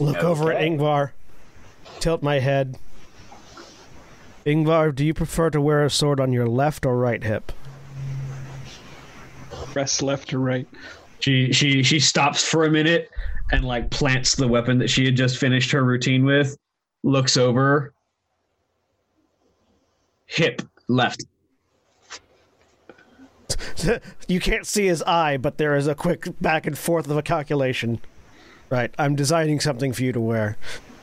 Look 0.00 0.24
over 0.24 0.52
at 0.52 0.60
Yngvar. 0.60 1.12
Tilt 2.00 2.22
my 2.22 2.40
head. 2.40 2.76
Yngvar, 4.44 4.94
do 4.94 5.06
you 5.06 5.14
prefer 5.14 5.50
to 5.50 5.60
wear 5.60 5.84
a 5.84 5.90
sword 5.90 6.20
on 6.20 6.32
your 6.32 6.46
left 6.46 6.84
or 6.84 6.96
right 6.98 7.22
hip? 7.22 7.52
Press 9.72 10.02
left 10.02 10.32
or 10.34 10.40
right. 10.40 10.68
She 11.20 11.52
she 11.52 11.82
she 11.82 12.00
stops 12.00 12.44
for 12.44 12.64
a 12.64 12.70
minute 12.70 13.10
and 13.52 13.64
like 13.64 13.90
plants 13.90 14.34
the 14.34 14.46
weapon 14.46 14.78
that 14.78 14.90
she 14.90 15.04
had 15.04 15.16
just 15.16 15.38
finished 15.38 15.70
her 15.70 15.82
routine 15.82 16.24
with. 16.24 16.56
Looks 17.02 17.36
over. 17.36 17.94
Hip 20.26 20.62
left. 20.88 21.24
you 24.28 24.40
can't 24.40 24.66
see 24.66 24.86
his 24.86 25.02
eye, 25.02 25.36
but 25.36 25.58
there 25.58 25.76
is 25.76 25.86
a 25.86 25.94
quick 25.94 26.28
back 26.40 26.66
and 26.66 26.76
forth 26.76 27.08
of 27.10 27.16
a 27.16 27.22
calculation. 27.22 28.00
Right, 28.70 28.92
I'm 28.98 29.14
designing 29.14 29.60
something 29.60 29.92
for 29.92 30.02
you 30.02 30.12
to 30.12 30.20
wear. 30.20 30.56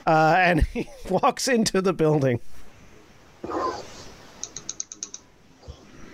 Uh, 0.06 0.36
and 0.38 0.62
he 0.74 0.90
walks 1.10 1.48
into 1.48 1.82
the 1.82 1.94
building. 1.94 2.40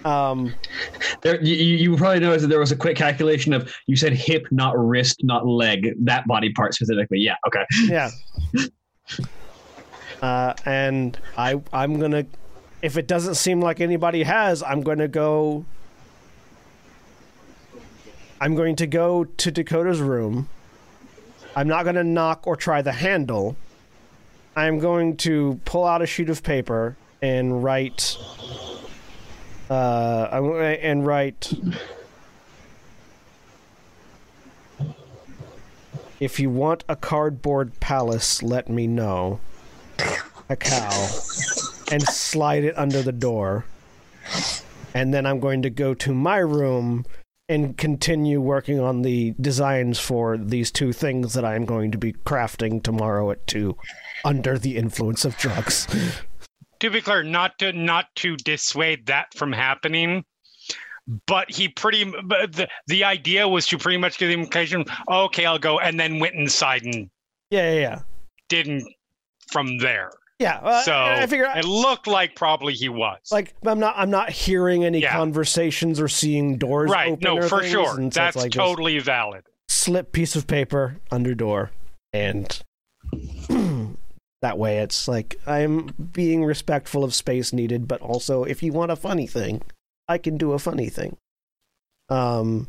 Um, 0.06 0.54
There, 1.22 1.42
you, 1.44 1.56
you 1.56 1.98
probably 1.98 2.20
noticed 2.20 2.44
that 2.44 2.48
there 2.48 2.60
was 2.60 2.72
a 2.72 2.76
quick 2.76 2.96
calculation 2.96 3.54
of 3.54 3.74
you 3.88 3.96
said 3.96 4.14
hip, 4.14 4.48
not 4.52 4.78
wrist, 4.78 5.22
not 5.24 5.46
leg. 5.46 5.94
That 6.00 6.26
body 6.28 6.52
part 6.54 6.74
specifically. 6.74 7.20
Yeah. 7.20 7.36
Okay. 7.48 7.66
yeah. 7.84 8.10
Uh, 10.20 10.52
and 10.66 11.16
I, 11.38 11.62
I'm 11.72 12.00
gonna, 12.00 12.26
if 12.82 12.98
it 12.98 13.08
doesn't 13.08 13.36
seem 13.36 13.62
like 13.62 13.82
anybody 13.82 14.24
has, 14.24 14.62
I'm 14.64 14.82
gonna 14.82 15.08
go. 15.08 15.66
I'm 18.40 18.54
going 18.54 18.76
to 18.76 18.88
go 18.88 19.24
to 19.24 19.52
Dakota's 19.52 20.00
room. 20.00 20.48
I'm 21.56 21.68
not 21.68 21.86
gonna 21.86 22.04
knock 22.04 22.46
or 22.46 22.56
try 22.56 22.82
the 22.82 22.92
handle. 22.92 23.56
I'm 24.56 24.80
going 24.80 25.18
to 25.18 25.60
pull 25.66 25.86
out 25.86 26.02
a 26.02 26.06
sheet 26.06 26.30
of 26.30 26.44
paper 26.44 26.96
and 27.22 27.64
write. 27.64 28.18
Uh, 29.70 30.30
I'm 30.32 30.52
and 30.56 31.06
write. 31.06 31.54
If 36.20 36.40
you 36.40 36.50
want 36.50 36.84
a 36.90 36.96
cardboard 36.96 37.80
palace, 37.80 38.42
let 38.42 38.70
me 38.70 38.88
know. 38.88 39.40
Hekau. 40.50 41.77
And 41.92 42.04
slide 42.04 42.64
it 42.64 42.78
under 42.78 43.02
the 43.02 43.12
door. 43.12 43.66
And 44.94 45.14
then 45.14 45.26
I'm 45.26 45.40
going 45.40 45.62
to 45.62 45.70
go 45.70 45.94
to 45.94 46.14
my 46.14 46.38
room 46.38 47.06
and 47.50 47.78
continue 47.78 48.42
working 48.42 48.80
on 48.80 49.04
the 49.04 49.34
designs 49.40 50.00
for 50.00 50.38
these 50.38 50.70
two 50.70 50.92
things 50.92 51.34
that 51.34 51.46
I'm 51.46 51.66
going 51.66 51.92
to 51.92 51.98
be 51.98 52.14
crafting 52.14 52.84
tomorrow 52.84 53.32
at 53.32 53.48
2 53.48 53.78
under 54.26 54.58
the 54.58 54.76
influence 54.76 55.26
of 55.26 55.38
drugs. 55.38 55.88
To 56.82 56.92
be 56.92 57.02
clear, 57.02 57.24
not 57.24 57.58
to 57.58 57.74
not 57.74 58.06
to 58.18 58.38
dissuade 58.38 59.08
that 59.08 59.34
from 59.34 59.52
happening, 59.52 60.24
but 61.26 61.50
he 61.50 61.70
pretty 61.70 62.04
but 62.24 62.54
the 62.54 62.68
the 62.86 63.04
idea 63.04 63.48
was 63.48 63.66
to 63.70 63.80
pretty 63.80 63.98
much 63.98 64.20
give 64.20 64.28
the 64.28 64.36
implication, 64.36 64.86
okay, 65.10 65.48
I'll 65.48 65.58
go, 65.58 65.80
and 65.80 66.00
then 66.00 66.20
went 66.20 66.36
inside 66.36 66.84
and 66.84 67.10
Yeah, 67.50 67.74
yeah, 67.74 67.80
yeah. 67.80 68.00
didn't 68.48 68.88
from 69.52 69.80
there. 69.80 70.12
Yeah, 70.40 70.58
uh, 70.58 70.84
so 70.84 70.94
I 70.96 71.26
figure 71.26 71.52
it 71.56 71.66
looked 71.66 72.06
like 72.06 72.36
probably 72.36 72.74
he 72.74 72.90
was. 72.90 73.18
like 73.32 73.56
I'm 73.66 73.80
not 73.80 73.96
I'm 73.98 74.12
not 74.12 74.30
hearing 74.30 74.86
any 74.86 75.00
Yeah. 75.02 75.14
conversations 75.14 76.00
or 76.00 76.08
seeing 76.08 76.58
doors 76.58 76.92
right? 76.92 77.10
open 77.10 77.24
No, 77.24 77.38
or 77.38 77.50
for 77.50 77.64
sure. 77.64 77.98
That's 78.10 78.36
like 78.36 78.52
totally 78.52 79.00
valid. 79.00 79.44
slip 79.68 80.12
piece 80.12 80.36
of 80.36 80.46
paper 80.46 80.98
under 81.12 81.34
door 81.34 81.72
and 82.14 82.62
that 84.42 84.58
way 84.58 84.78
it's 84.80 85.08
like 85.08 85.36
I'm 85.48 85.88
being 86.14 86.46
respectful 86.46 87.04
of 87.04 87.14
space 87.16 87.52
needed 87.52 87.88
but 87.88 88.00
also 88.02 88.44
if 88.44 88.62
you 88.62 88.72
want 88.74 88.92
a 88.92 88.96
funny 88.96 89.26
thing 89.28 89.62
I 90.08 90.18
can 90.20 90.38
do 90.38 90.54
a 90.54 90.60
funny 90.60 90.90
thing 90.90 91.18
um 92.10 92.68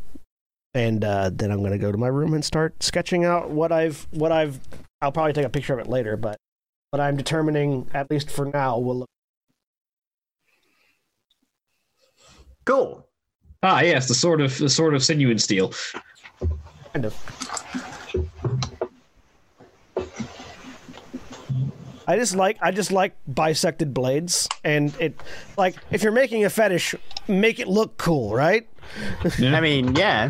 and 0.74 1.04
uh, 1.04 1.30
then 1.32 1.50
I'm 1.50 1.62
gonna 1.62 1.78
go 1.78 1.92
to 1.92 1.98
my 1.98 2.08
room 2.08 2.34
and 2.34 2.44
start 2.44 2.82
sketching 2.82 3.24
out 3.24 3.50
what 3.50 3.72
I've 3.72 4.06
what 4.10 4.32
I've 4.32 4.58
I'll 5.02 5.12
probably 5.12 5.32
take 5.34 5.44
a 5.46 5.50
picture 5.50 5.74
of 5.74 5.80
it 5.80 5.86
later 5.88 6.16
but 6.16 6.36
what 6.90 7.00
I'm 7.00 7.16
determining 7.16 7.88
at 7.92 8.10
least 8.10 8.30
for 8.30 8.46
now 8.46 8.78
will 8.78 9.00
look 9.00 9.08
Cool. 12.64 13.06
Ah, 13.62 13.80
yes, 13.80 14.08
the 14.08 14.14
sword 14.14 14.42
of 14.42 14.58
the 14.58 14.68
sword 14.68 14.94
of 14.94 15.02
sinew 15.02 15.30
and 15.30 15.40
steel. 15.40 15.72
kind 16.92 17.06
of 17.06 17.14
I 22.06 22.16
just 22.16 22.36
like 22.36 22.56
I 22.62 22.70
just 22.70 22.92
like 22.92 23.14
bisected 23.26 23.92
blades, 23.92 24.48
and 24.64 24.94
it 24.98 25.20
like 25.56 25.76
if 25.90 26.02
you're 26.02 26.12
making 26.12 26.44
a 26.44 26.50
fetish, 26.50 26.94
make 27.26 27.58
it 27.58 27.68
look 27.68 27.98
cool, 27.98 28.34
right? 28.34 28.66
I 29.38 29.60
mean, 29.60 29.94
yeah. 29.94 30.28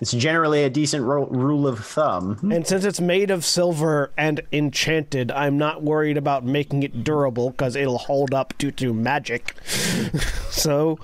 It's 0.00 0.12
generally 0.12 0.62
a 0.64 0.70
decent 0.70 1.04
ro- 1.04 1.26
rule 1.26 1.66
of 1.66 1.84
thumb. 1.84 2.38
And 2.52 2.66
since 2.66 2.84
it's 2.84 3.00
made 3.00 3.30
of 3.30 3.44
silver 3.44 4.12
and 4.16 4.40
enchanted, 4.52 5.30
I'm 5.32 5.56
not 5.56 5.82
worried 5.82 6.16
about 6.16 6.44
making 6.44 6.82
it 6.82 7.02
durable 7.02 7.50
because 7.50 7.76
it'll 7.76 7.98
hold 7.98 8.34
up 8.34 8.56
due 8.58 8.70
to 8.72 8.92
magic. 8.92 9.54
so, 10.50 10.98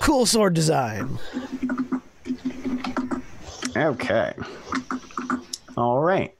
cool 0.00 0.26
sword 0.26 0.54
design. 0.54 1.18
Okay. 3.76 4.32
All 5.76 6.00
right. 6.00 6.34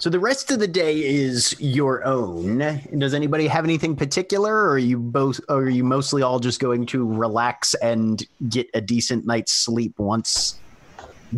So 0.00 0.10
the 0.10 0.20
rest 0.20 0.52
of 0.52 0.60
the 0.60 0.68
day 0.68 0.96
is 1.00 1.56
your 1.58 2.04
own. 2.04 2.58
Does 2.98 3.14
anybody 3.14 3.48
have 3.48 3.64
anything 3.64 3.96
particular, 3.96 4.54
or 4.54 4.72
are 4.72 4.78
you 4.78 4.96
both, 4.96 5.40
or 5.48 5.62
are 5.62 5.68
you 5.68 5.82
mostly 5.82 6.22
all 6.22 6.38
just 6.38 6.60
going 6.60 6.86
to 6.86 7.04
relax 7.04 7.74
and 7.74 8.24
get 8.48 8.68
a 8.74 8.80
decent 8.80 9.26
night's 9.26 9.52
sleep 9.52 9.98
once 9.98 10.60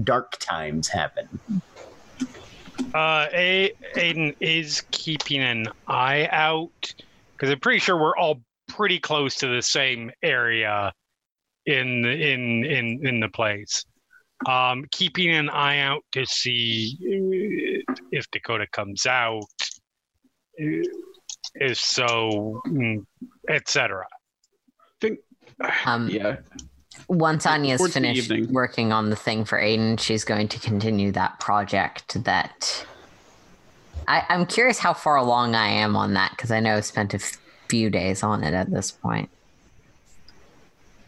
dark 0.04 0.36
times 0.40 0.88
happen? 0.88 1.28
Uh, 2.94 3.26
a- 3.32 3.72
Aiden 3.94 4.36
is 4.40 4.82
keeping 4.90 5.40
an 5.40 5.68
eye 5.86 6.28
out 6.30 6.94
because 7.32 7.50
I'm 7.50 7.60
pretty 7.60 7.78
sure 7.78 7.96
we're 7.96 8.16
all 8.16 8.42
pretty 8.68 8.98
close 8.98 9.36
to 9.36 9.48
the 9.48 9.62
same 9.62 10.10
area 10.22 10.92
in 11.64 12.02
the, 12.02 12.10
in 12.10 12.64
in 12.64 13.06
in 13.06 13.20
the 13.20 13.28
place. 13.28 13.84
Um, 14.46 14.86
keeping 14.90 15.30
an 15.30 15.50
eye 15.50 15.80
out 15.80 16.02
to 16.12 16.24
see 16.24 16.96
if 18.20 18.30
Dakota 18.30 18.66
comes 18.70 19.06
out, 19.06 19.42
uh, 20.60 20.86
if 21.54 21.78
so, 21.78 22.60
mm, 22.66 23.04
etc. 23.48 24.04
Um, 25.84 26.08
Yeah. 26.08 26.36
Once 27.08 27.46
Anya's 27.46 27.78
Towards 27.78 27.94
finished 27.94 28.30
working 28.50 28.92
on 28.92 29.10
the 29.10 29.16
thing 29.16 29.44
for 29.44 29.58
Aiden, 29.58 29.98
she's 29.98 30.24
going 30.24 30.48
to 30.48 30.58
continue 30.60 31.10
that 31.12 31.40
project 31.40 32.22
that. 32.24 32.86
I, 34.06 34.24
I'm 34.28 34.44
curious 34.46 34.78
how 34.78 34.92
far 34.92 35.16
along 35.16 35.54
I 35.54 35.68
am 35.68 35.96
on 35.96 36.14
that 36.14 36.32
because 36.32 36.50
I 36.50 36.60
know 36.60 36.76
I've 36.76 36.84
spent 36.84 37.14
a 37.14 37.20
few 37.68 37.90
days 37.90 38.22
on 38.22 38.44
it 38.44 38.54
at 38.54 38.70
this 38.70 38.90
point. 38.90 39.30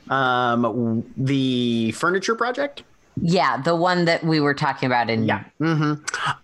Um, 0.09 1.05
the 1.17 1.93
furniture 1.93 2.35
project. 2.35 2.85
Yeah, 3.21 3.61
the 3.61 3.77
one 3.77 4.07
that 4.07 4.25
we 4.25 4.41
were 4.41 4.55
talking 4.55 4.87
about 4.87 5.11
in. 5.11 5.29
hmm 5.59 5.95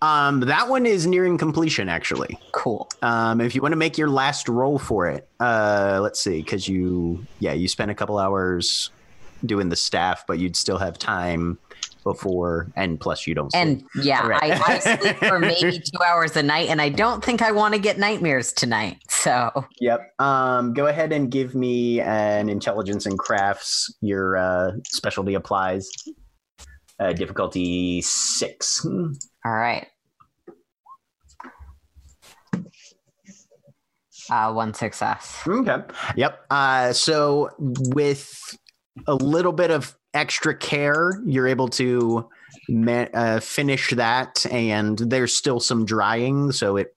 Um, 0.01 0.41
that 0.41 0.69
one 0.69 0.85
is 0.85 1.07
nearing 1.07 1.37
completion, 1.37 1.89
actually. 1.89 2.37
Cool. 2.51 2.87
Um, 3.01 3.41
if 3.41 3.55
you 3.55 3.61
want 3.61 3.71
to 3.71 3.77
make 3.77 3.97
your 3.97 4.09
last 4.09 4.47
roll 4.47 4.77
for 4.77 5.07
it, 5.07 5.27
uh, 5.39 5.99
let's 6.01 6.19
see, 6.19 6.41
because 6.41 6.67
you, 6.67 7.25
yeah, 7.39 7.53
you 7.53 7.67
spent 7.67 7.91
a 7.91 7.95
couple 7.95 8.17
hours 8.19 8.91
doing 9.45 9.69
the 9.69 9.75
staff, 9.75 10.25
but 10.27 10.37
you'd 10.37 10.55
still 10.55 10.77
have 10.77 10.97
time 10.97 11.57
before, 12.03 12.67
and 12.75 12.99
plus 12.99 13.27
you 13.27 13.35
don't. 13.35 13.51
Sleep. 13.51 13.61
And 13.61 13.83
yeah, 14.03 14.25
Right. 14.25 14.51
I, 14.53 14.73
I 14.75 14.79
sleep 14.79 15.17
for 15.17 15.39
maybe 15.39 15.79
two 15.79 16.03
hours 16.05 16.35
a 16.37 16.43
night, 16.43 16.69
and 16.69 16.81
I 16.81 16.89
don't 16.89 17.23
think 17.23 17.41
I 17.41 17.51
want 17.51 17.73
to 17.73 17.79
get 17.79 17.97
nightmares 17.97 18.53
tonight. 18.53 18.97
So 19.09 19.65
yep. 19.79 20.13
Um, 20.19 20.73
go 20.73 20.87
ahead 20.87 21.11
and 21.11 21.29
give 21.31 21.55
me 21.55 21.99
an 22.01 22.47
intelligence 22.49 23.05
and 23.05 23.17
crafts. 23.17 23.93
Your 24.01 24.37
uh, 24.37 24.71
specialty 24.85 25.33
applies. 25.33 25.89
Uh, 26.99 27.13
difficulty 27.13 28.01
six. 28.01 28.85
all 28.85 29.11
right. 29.45 29.87
Uh, 34.29 34.51
one 34.53 34.73
success. 34.73 35.41
Okay. 35.47 35.77
Yep. 36.15 36.45
Uh, 36.49 36.93
so 36.93 37.49
with 37.57 38.57
a 39.07 39.15
little 39.15 39.53
bit 39.53 39.71
of 39.71 39.95
extra 40.13 40.55
care, 40.55 41.21
you're 41.25 41.47
able 41.47 41.67
to 41.67 42.29
ma- 42.67 43.07
uh, 43.13 43.39
finish 43.39 43.89
that, 43.91 44.45
and 44.51 44.97
there's 44.97 45.33
still 45.33 45.59
some 45.59 45.85
drying. 45.85 46.51
So 46.51 46.77
it 46.77 46.93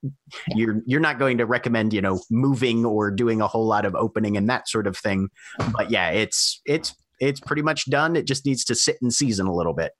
you're 0.49 0.81
you're 0.85 0.99
not 0.99 1.19
going 1.19 1.37
to 1.39 1.45
recommend 1.45 1.93
you 1.93 2.01
know 2.01 2.19
moving 2.29 2.85
or 2.85 3.09
doing 3.11 3.41
a 3.41 3.47
whole 3.47 3.65
lot 3.65 3.85
of 3.85 3.95
opening 3.95 4.37
and 4.37 4.49
that 4.49 4.67
sort 4.67 4.87
of 4.87 4.97
thing. 4.97 5.29
But 5.71 5.91
yeah, 5.91 6.09
it's 6.09 6.61
it's 6.65 6.95
it's 7.27 7.39
pretty 7.39 7.61
much 7.61 7.89
done. 7.89 8.15
It 8.15 8.25
just 8.25 8.45
needs 8.45 8.63
to 8.65 8.75
sit 8.75 8.97
and 9.01 9.13
season 9.13 9.47
a 9.47 9.53
little 9.53 9.73
bit. 9.73 9.93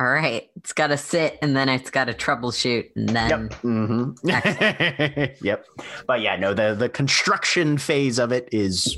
All 0.00 0.10
right. 0.10 0.48
It's 0.56 0.72
got 0.72 0.88
to 0.88 0.96
sit, 0.96 1.38
and 1.42 1.56
then 1.56 1.68
it's 1.68 1.90
got 1.90 2.06
to 2.06 2.14
troubleshoot, 2.14 2.90
and 2.96 3.08
then 3.08 3.30
Yep. 3.30 3.40
Mm-hmm. 3.62 5.44
yep. 5.44 5.66
But 6.06 6.20
yeah, 6.20 6.36
no, 6.36 6.54
the 6.54 6.74
the 6.74 6.88
construction 6.88 7.78
phase 7.78 8.18
of 8.18 8.32
it 8.32 8.48
is 8.52 8.96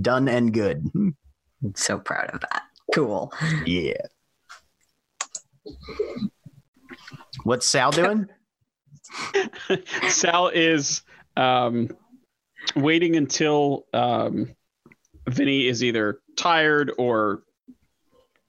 done 0.00 0.28
and 0.28 0.52
good. 0.52 0.90
I'm 0.94 1.16
so 1.74 1.98
proud 1.98 2.30
of 2.30 2.40
that. 2.40 2.62
Cool. 2.94 3.32
Yeah. 3.64 3.94
What's 7.44 7.66
Sal 7.66 7.90
doing? 7.92 8.28
Sal 10.08 10.48
is 10.48 11.02
um, 11.36 11.88
waiting 12.76 13.16
until 13.16 13.86
um, 13.92 14.54
Vinny 15.28 15.66
is 15.66 15.82
either 15.82 16.20
tired 16.36 16.92
or 16.98 17.42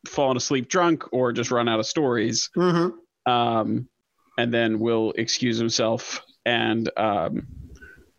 fallen 0.07 0.37
asleep 0.37 0.69
drunk 0.69 1.13
or 1.13 1.31
just 1.31 1.51
run 1.51 1.67
out 1.67 1.79
of 1.79 1.85
stories. 1.85 2.49
mm-hmm. 2.55 3.31
Um, 3.31 3.87
and 4.37 4.53
then 4.53 4.79
will 4.79 5.13
excuse 5.15 5.57
himself 5.57 6.21
and 6.45 6.89
um, 6.97 7.47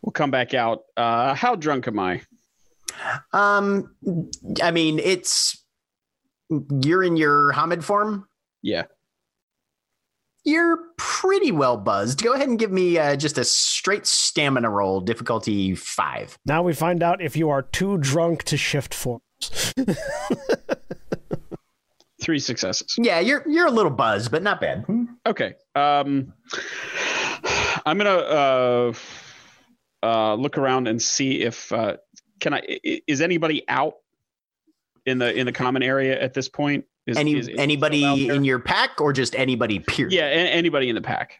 we'll 0.00 0.12
come 0.12 0.30
back 0.30 0.54
out. 0.54 0.82
Uh, 0.96 1.34
how 1.34 1.56
drunk 1.56 1.88
am 1.88 1.98
I? 1.98 2.22
Um, 3.32 3.94
I 4.62 4.70
mean, 4.70 4.98
it's 4.98 5.62
you're 6.82 7.02
in 7.02 7.16
your 7.16 7.52
Homid 7.52 7.82
form. 7.82 8.28
Yeah. 8.62 8.84
You're 10.44 10.78
pretty 10.98 11.52
well 11.52 11.78
buzzed. 11.78 12.22
Go 12.22 12.34
ahead 12.34 12.48
and 12.48 12.58
give 12.58 12.70
me 12.70 12.98
uh, 12.98 13.16
just 13.16 13.38
a 13.38 13.44
straight 13.44 14.06
stamina 14.06 14.68
roll, 14.68 15.00
difficulty 15.00 15.74
five. 15.74 16.38
Now 16.44 16.62
we 16.62 16.74
find 16.74 17.02
out 17.02 17.22
if 17.22 17.34
you 17.34 17.48
are 17.48 17.62
too 17.62 17.96
drunk 17.98 18.42
to 18.44 18.56
shift 18.58 18.92
forms. 18.92 19.23
Three 22.22 22.38
successes. 22.38 22.94
Yeah, 22.98 23.20
you're 23.20 23.42
you're 23.46 23.66
a 23.66 23.70
little 23.70 23.90
buzzed, 23.90 24.30
but 24.30 24.42
not 24.42 24.60
bad. 24.60 24.84
Okay. 25.26 25.54
Um, 25.74 26.32
I'm 27.84 27.98
gonna 27.98 28.10
uh, 28.10 28.92
uh, 30.02 30.34
look 30.34 30.56
around 30.56 30.88
and 30.88 31.02
see 31.02 31.42
if 31.42 31.70
uh, 31.72 31.96
can 32.40 32.54
I. 32.54 32.62
Is 33.06 33.20
anybody 33.20 33.68
out 33.68 33.94
in 35.04 35.18
the 35.18 35.34
in 35.38 35.44
the 35.44 35.52
common 35.52 35.82
area 35.82 36.18
at 36.18 36.32
this 36.32 36.48
point? 36.48 36.86
Is, 37.06 37.18
Any 37.18 37.36
is- 37.36 37.48
is 37.48 37.58
anybody 37.58 38.28
in 38.30 38.44
your 38.44 38.58
pack, 38.58 39.02
or 39.02 39.12
just 39.12 39.34
anybody? 39.34 39.78
Period. 39.80 40.12
Yeah, 40.14 40.24
a- 40.26 40.50
anybody 40.52 40.88
in 40.88 40.94
the 40.94 41.02
pack. 41.02 41.38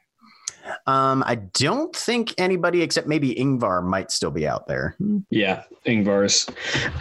Um, 0.87 1.23
I 1.27 1.37
don't 1.37 1.95
think 1.95 2.35
anybody 2.39 2.83
except 2.83 3.07
maybe 3.07 3.35
Yngvar 3.35 3.83
might 3.83 4.11
still 4.11 4.31
be 4.31 4.47
out 4.47 4.67
there. 4.67 4.97
Yeah, 5.31 5.65
Yngvar's. 5.87 6.49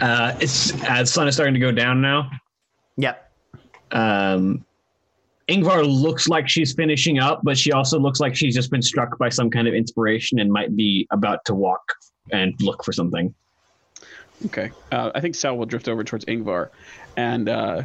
Uh, 0.00 0.36
it's 0.40 0.82
as 0.84 1.12
sun 1.12 1.28
is 1.28 1.34
starting 1.34 1.54
to 1.54 1.60
go 1.60 1.72
down 1.72 2.00
now. 2.00 2.30
Yep. 2.96 3.32
Um, 3.92 4.64
Yngvar 5.48 5.84
looks 5.86 6.28
like 6.28 6.48
she's 6.48 6.72
finishing 6.72 7.18
up, 7.18 7.40
but 7.42 7.58
she 7.58 7.72
also 7.72 7.98
looks 7.98 8.20
like 8.20 8.34
she's 8.34 8.54
just 8.54 8.70
been 8.70 8.82
struck 8.82 9.18
by 9.18 9.28
some 9.28 9.50
kind 9.50 9.68
of 9.68 9.74
inspiration 9.74 10.38
and 10.40 10.50
might 10.50 10.74
be 10.74 11.06
about 11.10 11.44
to 11.46 11.54
walk 11.54 11.82
and 12.32 12.54
look 12.60 12.84
for 12.84 12.92
something. 12.92 13.34
Okay. 14.46 14.70
Uh, 14.90 15.10
I 15.14 15.20
think 15.20 15.34
Sal 15.34 15.56
will 15.56 15.66
drift 15.66 15.88
over 15.88 16.02
towards 16.02 16.24
Yngvar 16.24 16.70
and 17.16 17.48
uh, 17.48 17.82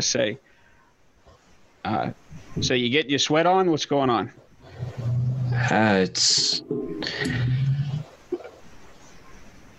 say, 0.00 0.38
uh, 1.84 2.10
"So 2.60 2.74
you 2.74 2.88
get 2.88 3.10
your 3.10 3.18
sweat 3.18 3.46
on? 3.46 3.70
What's 3.70 3.86
going 3.86 4.10
on?" 4.10 4.32
Uh, 5.54 5.98
it's. 6.02 6.62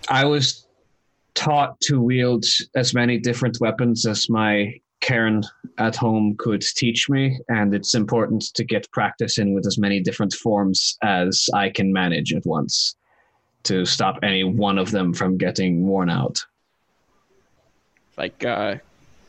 I 0.10 0.26
was 0.26 0.68
taught 1.34 1.80
to 1.82 2.02
wield 2.02 2.46
as 2.76 2.94
many 2.94 3.18
different 3.18 3.58
weapons 3.60 4.06
as 4.06 4.30
my 4.30 4.80
cairn 5.02 5.44
at 5.78 5.96
home 5.96 6.36
could 6.38 6.62
teach 6.62 7.10
me, 7.10 7.40
and 7.50 7.74
it's 7.74 7.94
important 7.94 8.44
to 8.56 8.64
get 8.64 8.90
practice 8.92 9.38
in 9.38 9.54
with 9.54 9.68
as 9.68 9.78
many 9.78 10.00
different 10.00 10.34
forms 10.34 10.98
as 11.04 11.48
I 11.54 11.70
can 11.70 11.92
manage 11.92 12.34
at 12.34 12.46
once 12.46 12.96
to 13.64 13.86
stop 13.86 14.18
any 14.24 14.44
one 14.44 14.78
of 14.78 14.92
them 14.92 15.14
from 15.14 15.38
getting 15.38 15.86
worn 15.86 16.10
out. 16.10 16.40
Like 18.18 18.46
uh, 18.46 18.76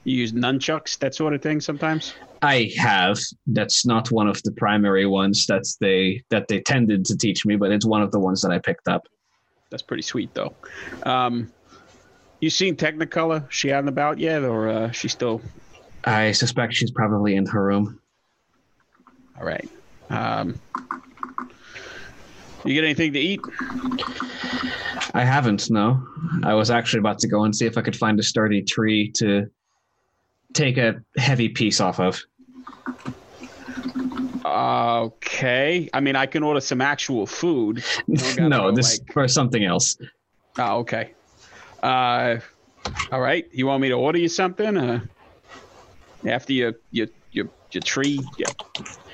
you 0.07 0.19
use 0.19 0.33
nunchucks, 0.33 0.97
that 0.99 1.15
sort 1.15 1.35
of 1.35 1.43
thing. 1.43 1.61
Sometimes. 1.61 2.15
I 2.43 2.71
have. 2.79 3.19
That's 3.49 3.85
not 3.85 4.13
one 4.13 4.29
of 4.29 4.41
the 4.45 4.53
primary 4.53 5.05
ones 5.05 5.47
that's 5.47 5.77
they 5.77 6.23
that 6.31 6.47
they 6.49 6.61
tended 6.61 7.05
to 7.07 7.17
teach 7.17 7.45
me, 7.45 7.57
but 7.57 7.73
it's 7.73 7.85
one 7.85 8.03
of 8.03 8.13
the 8.13 8.21
ones 8.21 8.41
that 8.43 8.53
I 8.53 8.59
picked 8.59 8.87
up. 8.87 9.03
That's 9.71 9.83
pretty 9.83 10.05
sweet, 10.05 10.33
though. 10.33 10.55
Um, 11.03 11.53
you 12.41 12.51
seen 12.51 12.77
Technicolor? 12.77 13.51
She 13.51 13.73
out 13.73 13.81
and 13.81 13.89
about 13.89 14.21
yet, 14.21 14.45
or 14.45 14.69
uh, 14.69 14.91
she 14.93 15.09
still? 15.09 15.43
I 16.05 16.31
suspect 16.31 16.75
she's 16.75 16.93
probably 16.93 17.35
in 17.35 17.45
her 17.47 17.65
room. 17.65 18.01
All 19.39 19.45
right. 19.45 19.69
Um, 20.09 20.55
you 22.65 22.75
get 22.75 22.85
anything 22.85 23.13
to 23.13 23.19
eat? 23.19 23.41
I 25.15 25.25
haven't, 25.25 25.69
no. 25.69 26.07
I 26.45 26.55
was 26.55 26.71
actually 26.71 27.01
about 27.01 27.19
to 27.21 27.29
go 27.29 27.43
and 27.43 27.57
see 27.57 27.67
if 27.67 27.77
I 27.77 27.83
could 27.83 27.97
find 27.97 28.21
a 28.21 28.23
sturdy 28.23 28.63
tree 28.63 29.11
to 29.17 29.51
take 30.57 30.79
a 30.79 31.03
heavy 31.17 31.49
piece 31.49 31.81
off 31.81 32.01
of. 32.01 32.23
Okay. 34.45 35.91
I 35.93 36.01
mean, 36.01 36.17
I 36.17 36.27
can 36.27 36.43
order 36.43 36.61
some 36.61 36.81
actual 36.81 37.27
food. 37.27 37.85
You 38.07 38.17
don't 38.17 38.37
gotta 38.37 38.49
no, 38.49 38.73
this 38.73 38.99
like- 38.99 39.13
for 39.13 39.29
something 39.29 39.65
else. 39.65 39.97
Oh, 40.59 40.79
okay. 40.79 41.13
Uh, 41.83 42.39
all 43.13 43.21
right. 43.21 43.47
You 43.53 43.67
want 43.67 43.83
me 43.83 43.89
to 43.89 43.95
order 43.95 44.19
you 44.19 44.29
something? 44.29 44.77
Uh, 44.77 45.01
after 46.25 46.53
you 46.53 46.75
you 46.91 47.09
you 47.33 47.51
your 47.73 47.83
tree 47.83 48.21
you 48.39 48.47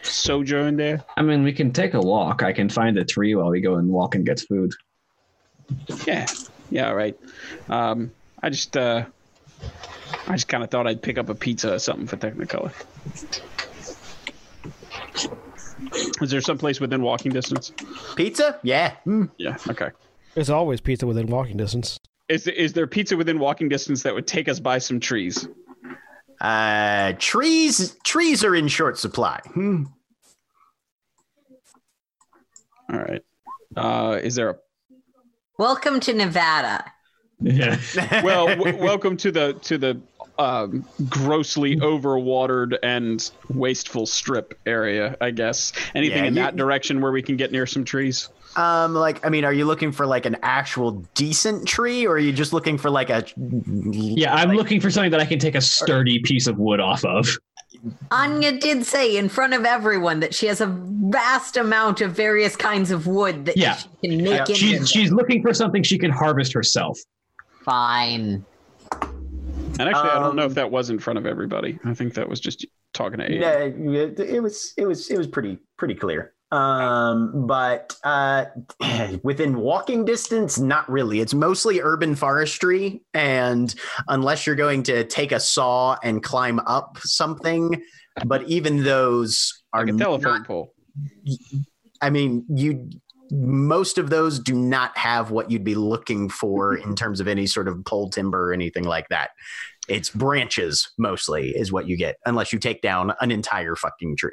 sojourn 0.03 0.77
there. 0.77 1.03
I 1.17 1.23
mean, 1.23 1.43
we 1.43 1.53
can 1.53 1.73
take 1.73 1.95
a 1.95 2.01
walk. 2.01 2.43
I 2.43 2.53
can 2.53 2.69
find 2.69 2.97
a 2.99 3.05
tree 3.05 3.35
while 3.35 3.51
we 3.51 3.61
go 3.61 3.75
and 3.77 3.89
walk 3.89 4.15
and 4.15 4.25
get 4.25 4.41
food. 4.41 4.73
Yeah. 6.07 6.27
Yeah. 6.71 6.89
All 6.89 6.95
right. 6.95 7.19
Um, 7.69 8.13
I 8.43 8.51
just 8.51 8.77
uh, 8.77 9.07
I 10.29 10.33
just 10.33 10.49
kind 10.49 10.63
of 10.63 10.71
thought 10.71 10.87
I'd 10.87 11.03
pick 11.03 11.19
up 11.19 11.29
a 11.29 11.35
pizza 11.35 11.75
or 11.75 11.79
something 11.79 12.07
for 12.07 12.17
Technicolor. 12.17 12.73
Is 16.23 16.31
there 16.31 16.41
someplace 16.41 16.81
within 16.81 17.03
walking 17.03 17.33
distance? 17.33 17.73
Pizza? 18.17 18.59
Yeah. 18.63 18.95
Mm. 19.07 19.31
Yeah. 19.37 19.57
Okay. 19.69 19.91
There's 20.35 20.51
always 20.51 20.81
pizza 20.81 21.07
within 21.07 21.27
walking 21.27 21.57
distance. 21.57 21.99
Is 22.29 22.47
is 22.47 22.73
there 22.73 22.87
pizza 22.87 23.17
within 23.17 23.39
walking 23.39 23.69
distance 23.69 24.05
that 24.05 24.15
would 24.15 24.27
take 24.27 24.49
us 24.49 24.61
by 24.61 24.79
some 24.79 25.01
trees? 25.01 25.47
Uh, 26.41 27.13
trees. 27.19 27.97
Trees 28.05 28.45
are 28.45 28.55
in 28.55 28.69
short 28.69 28.99
supply. 28.99 29.41
Hmm. 29.53 29.85
All 32.91 32.99
right. 32.99 33.23
Uh, 33.77 34.19
is 34.23 34.35
there 34.35 34.51
a 34.51 34.57
Welcome 35.59 36.01
to 36.01 36.15
Nevada. 36.15 36.85
Yeah. 37.41 37.79
well? 38.23 38.47
W- 38.57 38.79
welcome 38.79 39.17
to 39.19 39.31
the 39.31 39.53
to 39.63 39.77
the 39.79 40.01
um, 40.39 40.85
grossly 41.09 41.77
overwatered 41.77 42.77
and 42.83 43.31
wasteful 43.53 44.07
strip 44.07 44.59
area. 44.67 45.17
I 45.21 45.31
guess 45.31 45.73
anything 45.95 46.19
Yeah, 46.19 46.25
in 46.29 46.35
you- 46.37 46.43
that 46.43 46.57
direction 46.57 47.01
where 47.01 47.13
we 47.13 47.23
can 47.23 47.37
get 47.37 47.53
near 47.53 47.67
some 47.67 47.85
trees. 47.85 48.29
Um, 48.57 48.95
like, 48.95 49.25
I 49.25 49.31
mean, 49.31 49.47
are 49.47 49.53
you 49.53 49.65
looking 49.65 49.93
for 49.93 50.05
like 50.05 50.27
an 50.27 50.37
actual 50.43 51.03
decent 51.15 51.67
tree, 51.67 52.07
or 52.07 52.15
are 52.15 52.19
you 52.19 52.33
just 52.33 52.53
looking 52.53 52.77
for 52.77 52.91
like 52.91 53.09
a? 53.09 53.25
Yeah, 53.37 54.35
I'm 54.35 54.51
looking 54.51 54.79
for 54.79 54.91
something 54.91 55.11
that 55.13 55.21
I 55.21 55.25
can 55.25 55.39
take 55.39 55.55
a 55.55 55.61
sturdy 55.63 56.19
piece 56.19 56.47
of 56.47 56.59
wood 56.59 56.79
off 56.79 57.03
of. 57.05 57.29
Anya 58.11 58.53
did 58.53 58.85
say 58.85 59.17
in 59.17 59.31
front 59.31 59.55
of 59.55 59.65
everyone 59.65 60.21
that 60.21 60.35
she 60.35 60.47
has 60.47 60.61
a 60.61 60.67
vast 60.67 61.57
amount 61.57 62.03
of 62.03 62.13
various 62.13 62.55
kinds 62.55 62.91
of 62.91 63.07
wood 63.07 63.47
that 63.47 63.57
Yeah. 63.57 63.77
she 63.77 63.89
can 64.05 64.23
make 64.23 64.41
into 64.41 64.55
She's 64.55 64.89
she's 64.91 65.11
looking 65.11 65.41
for 65.43 65.55
something 65.55 65.83
she 65.83 65.97
can 65.99 66.11
harvest 66.11 66.53
herself. 66.53 66.99
Fine. 67.65 68.45
And 69.79 69.89
actually, 69.89 70.11
I 70.11 70.19
don't 70.21 70.37
know 70.37 70.45
Um, 70.45 70.51
if 70.51 70.55
that 70.55 70.71
was 70.71 70.91
in 70.91 70.99
front 70.99 71.19
of 71.19 71.27
everybody. 71.27 71.79
I 71.85 71.95
think 71.95 72.15
that 72.15 72.29
was 72.29 72.41
just 72.41 72.67
talking 72.95 73.19
to 73.19 73.29
Aiden. 73.29 73.41
Yeah, 73.41 73.59
it, 73.59 74.21
it 74.21 74.41
was 74.41 74.75
it 74.77 74.85
was 74.87 75.11
it 75.11 75.17
was 75.17 75.27
pretty 75.27 75.59
pretty 75.79 75.95
clear. 75.95 76.35
Um, 76.53 77.47
but 77.47 77.97
uh, 78.05 78.45
within 79.23 79.57
walking 79.57 80.05
distance, 80.05 80.59
not 80.59 80.89
really. 80.91 81.21
It's 81.21 81.33
mostly 81.33 81.81
urban 81.81 82.15
forestry, 82.15 83.03
and 83.15 83.75
unless 84.09 84.47
you're 84.47 84.57
going 84.57 84.83
to 84.85 85.05
take 85.05 85.33
a 85.33 85.41
saw 85.41 85.97
and 86.05 86.23
climb 86.23 86.59
up 86.61 86.99
something, 86.99 87.83
but 88.27 88.43
even 88.49 88.83
those 88.83 89.63
are 89.73 89.87
like 89.87 89.97
telephone 89.97 90.23
not- 90.41 90.47
pole. 90.47 90.75
I 92.03 92.11
mean, 92.11 92.45
you 92.51 92.91
most 93.33 93.97
of 93.97 94.11
those 94.11 94.39
do 94.39 94.55
not 94.55 94.97
have 94.97 95.31
what 95.31 95.51
you'd 95.51 95.65
be 95.65 95.75
looking 95.75 96.29
for 96.29 96.77
in 96.77 96.95
terms 96.95 97.21
of 97.21 97.27
any 97.27 97.47
sort 97.47 97.67
of 97.67 97.85
pole 97.85 98.11
timber 98.11 98.51
or 98.51 98.53
anything 98.53 98.85
like 98.85 99.09
that. 99.09 99.31
It's 99.89 100.11
branches 100.11 100.93
mostly 100.97 101.51
is 101.51 101.73
what 101.73 101.89
you 101.89 101.97
get, 101.97 102.17
unless 102.25 102.53
you 102.53 102.61
take 102.61 102.83
down 102.83 103.13
an 103.21 103.33
entire 103.33 103.75
fucking 103.75 104.17
tree. 104.17 104.31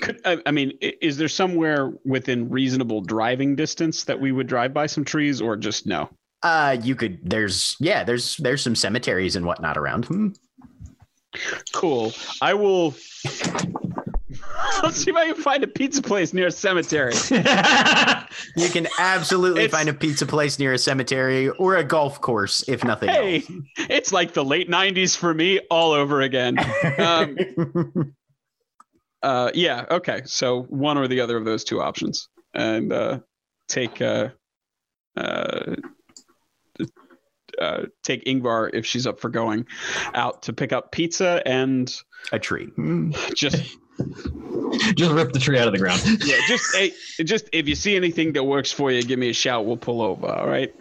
Could, 0.00 0.20
I, 0.24 0.38
I 0.46 0.52
mean, 0.52 0.78
is 0.80 1.16
there 1.16 1.26
somewhere 1.26 1.90
within 2.04 2.48
reasonable 2.48 3.00
driving 3.00 3.56
distance 3.56 4.04
that 4.04 4.20
we 4.20 4.30
would 4.30 4.46
drive 4.46 4.72
by 4.72 4.86
some 4.86 5.04
trees, 5.04 5.40
or 5.40 5.56
just 5.56 5.86
no? 5.86 6.08
Uh, 6.44 6.76
you 6.80 6.94
could. 6.94 7.18
There's 7.28 7.76
yeah. 7.80 8.04
There's 8.04 8.36
there's 8.36 8.62
some 8.62 8.76
cemeteries 8.76 9.34
and 9.34 9.44
whatnot 9.44 9.76
around. 9.76 10.04
Hmm. 10.04 10.28
Cool. 11.72 12.12
I 12.40 12.54
will. 12.54 12.94
Let's 14.82 14.96
see 14.96 15.10
if 15.10 15.16
I 15.16 15.26
can 15.32 15.34
find 15.42 15.62
a 15.64 15.66
pizza 15.68 16.02
place 16.02 16.32
near 16.32 16.48
a 16.48 16.50
cemetery. 16.52 17.14
You 18.56 18.68
can 18.68 18.86
absolutely 18.98 19.64
It's- 19.64 19.76
find 19.78 19.88
a 19.88 19.92
pizza 19.92 20.24
place 20.24 20.58
near 20.58 20.72
a 20.72 20.78
cemetery 20.78 21.48
or 21.50 21.76
a 21.76 21.84
golf 21.84 22.20
course, 22.20 22.66
if 22.68 22.84
nothing 22.84 23.08
Hey, 23.10 23.42
it's 23.76 24.12
like 24.12 24.32
the 24.32 24.44
late 24.44 24.70
'90s 24.70 25.16
for 25.16 25.34
me 25.34 25.60
all 25.70 25.92
over 25.92 26.20
again. 26.20 26.56
Um, 26.98 27.36
uh, 29.22 29.50
yeah. 29.54 29.84
Okay. 29.90 30.22
So 30.24 30.62
one 30.64 30.96
or 30.96 31.08
the 31.08 31.20
other 31.20 31.36
of 31.36 31.44
those 31.44 31.64
two 31.64 31.80
options, 31.82 32.28
and 32.54 32.92
uh, 32.92 33.18
take 33.68 34.00
uh, 34.00 34.28
uh, 35.16 35.74
uh, 37.60 37.82
take 38.02 38.24
Yngvar 38.24 38.70
if 38.72 38.86
she's 38.86 39.06
up 39.06 39.20
for 39.20 39.28
going 39.28 39.66
out 40.14 40.42
to 40.44 40.52
pick 40.52 40.72
up 40.72 40.92
pizza 40.92 41.42
and 41.44 41.92
a 42.32 42.38
tree. 42.38 42.68
Just 43.34 43.76
Just 44.94 45.10
rip 45.12 45.32
the 45.32 45.38
tree 45.38 45.58
out 45.58 45.66
of 45.66 45.72
the 45.72 45.78
ground. 45.78 46.00
yeah, 46.24 46.36
just 46.46 46.64
hey, 46.74 46.92
just 47.24 47.48
if 47.52 47.68
you 47.68 47.74
see 47.74 47.96
anything 47.96 48.32
that 48.32 48.44
works 48.44 48.70
for 48.70 48.90
you, 48.90 49.02
give 49.02 49.18
me 49.18 49.30
a 49.30 49.34
shout. 49.34 49.66
We'll 49.66 49.76
pull 49.76 50.02
over. 50.02 50.26
All 50.26 50.46
right. 50.46 50.74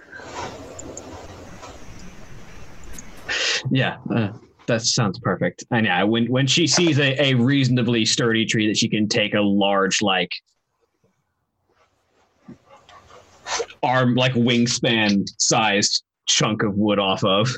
Yeah, 3.72 3.98
uh, 4.14 4.30
that 4.68 4.82
sounds 4.84 5.20
perfect. 5.20 5.64
And 5.72 5.86
yeah, 5.86 6.04
when 6.04 6.28
when 6.28 6.48
she 6.48 6.68
sees 6.68 7.00
a, 7.00 7.22
a 7.22 7.34
reasonably 7.34 8.06
sturdy 8.06 8.46
tree 8.46 8.68
that 8.68 8.78
she 8.78 8.88
can 8.88 9.08
take 9.08 9.34
a 9.34 9.42
large 9.42 10.02
like 10.02 10.32
arm 13.84 14.16
like 14.16 14.34
wingspan 14.34 15.28
sized 15.40 16.04
chunk 16.28 16.64
of 16.64 16.76
wood 16.76 17.00
off 17.00 17.24
of. 17.24 17.50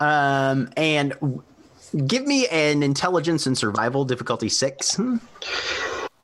Um, 0.00 0.70
and 0.76 1.10
w- 1.12 1.42
give 2.06 2.26
me 2.26 2.46
an 2.48 2.82
intelligence 2.82 3.46
and 3.46 3.56
survival 3.56 4.04
difficulty 4.04 4.48
six. 4.48 4.96
Hmm. 4.96 5.16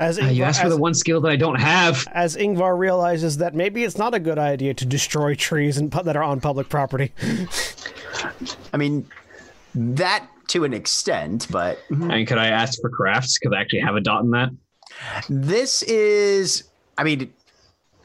As 0.00 0.18
Uh, 0.18 0.26
you 0.26 0.42
Yngvar, 0.42 0.46
asked 0.46 0.60
for 0.60 0.66
as, 0.68 0.74
the 0.74 0.80
one 0.80 0.94
skill 0.94 1.20
that 1.22 1.28
I 1.30 1.36
don't 1.36 1.58
have. 1.60 2.06
as 2.12 2.36
Yngvar 2.36 2.78
realizes 2.78 3.38
that 3.38 3.54
maybe 3.56 3.82
it's 3.82 3.98
not 3.98 4.14
a 4.14 4.20
good 4.20 4.38
idea 4.38 4.72
to 4.74 4.86
destroy 4.86 5.34
trees 5.34 5.76
and 5.76 5.90
pu- 5.90 6.04
that 6.04 6.16
are 6.16 6.22
on 6.22 6.40
public 6.40 6.68
property. 6.68 7.12
I 8.72 8.76
mean, 8.76 9.08
that 9.74 10.26
to 10.48 10.64
an 10.64 10.72
extent, 10.72 11.48
but 11.50 11.78
And 11.90 12.26
could 12.26 12.38
I 12.38 12.46
ask 12.46 12.80
for 12.80 12.90
crafts? 12.90 13.38
Because 13.38 13.54
I 13.56 13.60
actually 13.60 13.80
have 13.80 13.96
a 13.96 14.00
dot 14.00 14.22
in 14.22 14.30
that. 14.30 14.50
this 15.28 15.82
is. 15.82 16.64
I 16.96 17.04
mean, 17.04 17.32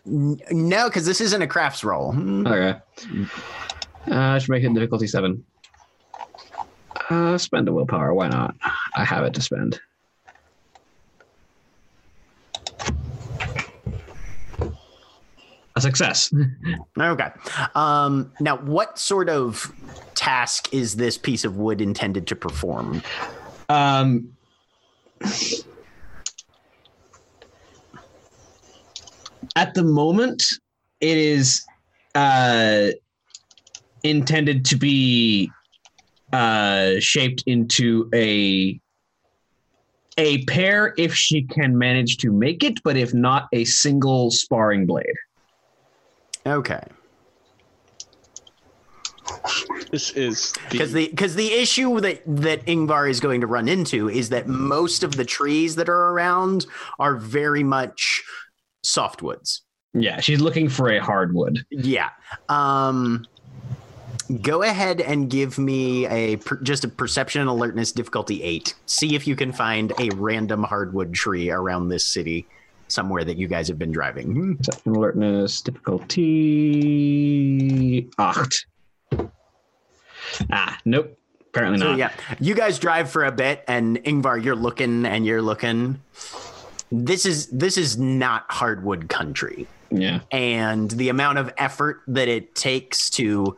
n- 0.08 0.40
no, 0.52 0.90
because 0.90 1.06
this 1.06 1.22
isn't 1.22 1.42
a 1.42 1.48
crafts 1.48 1.84
roll. 1.84 2.12
Hmm. 2.12 2.46
Okay. 2.48 2.80
Uh, 4.10 4.16
I 4.16 4.38
should 4.40 4.50
make 4.50 4.64
it 4.64 4.74
difficulty 4.74 5.08
seven. 5.08 5.44
Uh, 7.14 7.38
spend 7.38 7.70
a 7.70 7.72
willpower. 7.72 8.12
Why 8.12 8.28
not? 8.28 8.56
I 8.96 9.06
have 9.06 9.24
it 9.24 9.36
to 9.36 9.42
spend. 9.42 9.80
A 15.76 15.82
success. 15.82 16.34
Okay. 17.00 17.28
Um, 17.76 18.32
now, 18.40 18.58
what 18.58 18.98
sort 18.98 19.28
of 19.30 19.72
task 20.16 20.72
is 20.74 20.96
this 20.96 21.18
piece 21.18 21.44
of 21.44 21.58
wood 21.58 21.82
intended 21.82 22.28
to 22.28 22.36
perform? 22.36 23.02
Um, 23.68 24.30
at 29.56 29.74
the 29.74 29.84
moment, 29.84 30.46
it 31.02 31.18
is 31.18 31.64
uh, 32.16 32.90
intended 34.04 34.66
to 34.66 34.76
be 34.76 35.50
uh, 36.34 37.00
shaped 37.00 37.44
into 37.46 38.10
a 38.14 38.80
a 40.18 40.44
pair 40.46 40.94
if 40.98 41.14
she 41.14 41.44
can 41.44 41.78
manage 41.78 42.18
to 42.18 42.32
make 42.32 42.64
it, 42.64 42.82
but 42.84 42.98
if 42.98 43.14
not, 43.14 43.48
a 43.52 43.64
single 43.66 44.30
sparring 44.30 44.86
blade. 44.86 45.16
Okay. 46.46 46.84
This 49.92 50.12
is 50.12 50.54
Because 50.70 50.92
the 50.92 51.08
because 51.08 51.36
the 51.36 51.52
issue 51.52 52.00
that 52.00 52.22
that 52.26 52.66
Yngvar 52.66 53.10
is 53.10 53.20
going 53.20 53.42
to 53.42 53.48
run 53.48 53.68
into 53.68 54.10
is 54.10 54.30
that 54.30 54.48
most 54.48 55.04
of 55.04 55.16
the 55.16 55.26
trees 55.26 55.76
that 55.76 55.90
are 55.90 56.12
around 56.12 56.66
are 57.00 57.16
very 57.16 57.64
much 57.64 58.24
softwoods. 58.86 59.62
Yeah, 59.94 60.20
she's 60.20 60.42
looking 60.42 60.70
for 60.70 60.90
a 60.90 61.00
hardwood. 61.00 61.66
Yeah. 61.70 62.10
Um 62.50 63.26
go 64.42 64.64
ahead 64.64 65.02
and 65.02 65.30
give 65.30 65.58
me 65.58 66.06
a 66.08 66.38
per, 66.38 66.58
just 66.58 66.84
a 66.84 66.88
perception 66.88 67.48
alertness 67.48 67.92
difficulty 67.92 68.42
8. 68.44 68.74
See 68.86 69.16
if 69.16 69.28
you 69.28 69.36
can 69.36 69.52
find 69.52 69.92
a 70.00 70.10
random 70.16 70.64
hardwood 70.64 71.14
tree 71.14 71.50
around 71.52 71.90
this 71.90 72.06
city 72.06 72.48
somewhere 72.88 73.24
that 73.24 73.38
you 73.38 73.48
guys 73.48 73.68
have 73.68 73.80
been 73.80 73.92
driving. 73.92 74.58
Perception 74.58 74.96
alertness 74.96 75.62
difficulty 75.62 76.10
acht. 78.18 78.66
Ah, 80.52 80.78
nope. 80.86 81.18
Apparently 81.50 81.78
So 81.80 81.90
not. 81.92 81.98
yeah, 82.00 82.12
you 82.40 82.56
guys 82.56 82.80
drive 82.80 83.12
for 83.12 83.26
a 83.26 83.32
bit, 83.32 83.64
and 83.68 84.04
Yngvar, 84.04 84.44
you're 84.44 84.56
looking 84.56 85.06
and 85.06 85.24
you're 85.26 85.42
looking. 85.42 86.02
This 86.92 87.26
is 87.28 87.48
this 87.48 87.78
is 87.78 87.98
not 87.98 88.46
hardwood 88.50 89.08
country, 89.10 89.68
Yeah. 89.92 90.22
and 90.32 90.90
the 90.90 91.10
amount 91.10 91.38
of 91.38 91.54
effort 91.58 92.02
that 92.08 92.28
it 92.28 92.56
takes 92.56 93.10
to 93.12 93.56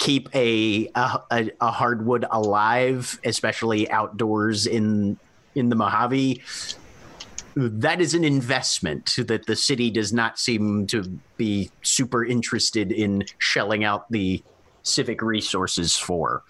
keep 0.00 0.28
a 0.34 0.90
a, 0.96 1.20
a, 1.30 1.50
a 1.60 1.70
hardwood 1.70 2.24
alive, 2.32 3.20
especially 3.22 3.88
outdoors 3.90 4.66
in 4.66 5.16
in 5.54 5.68
the 5.68 5.76
Mojave, 5.76 6.42
that 7.54 8.00
is 8.00 8.14
an 8.14 8.24
investment 8.24 9.14
that 9.18 9.46
the 9.46 9.54
city 9.54 9.90
does 9.90 10.12
not 10.12 10.38
seem 10.38 10.86
to 10.88 11.02
be 11.36 11.70
super 11.82 12.24
interested 12.24 12.90
in 12.90 13.24
shelling 13.38 13.84
out 13.84 14.10
the 14.10 14.42
civic 14.82 15.20
resources 15.20 15.96
for. 15.96 16.42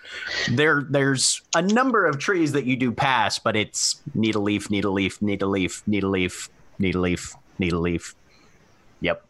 There 0.51 0.87
there's 0.89 1.43
a 1.55 1.63
number 1.63 2.07
of 2.07 2.19
trees 2.19 2.53
that 2.53 2.65
you 2.65 2.77
do 2.77 2.93
pass, 2.93 3.39
but 3.39 3.57
it's 3.57 4.01
needle 4.15 4.43
leaf, 4.43 4.71
needle 4.71 4.93
leaf, 4.93 5.21
needle 5.21 5.51
leaf, 5.51 5.83
needle 5.87 6.11
leaf, 6.11 6.49
needle 6.79 7.03
leaf, 7.03 7.35
needle 7.59 7.81
leaf. 7.81 8.15
Yep. 9.01 9.25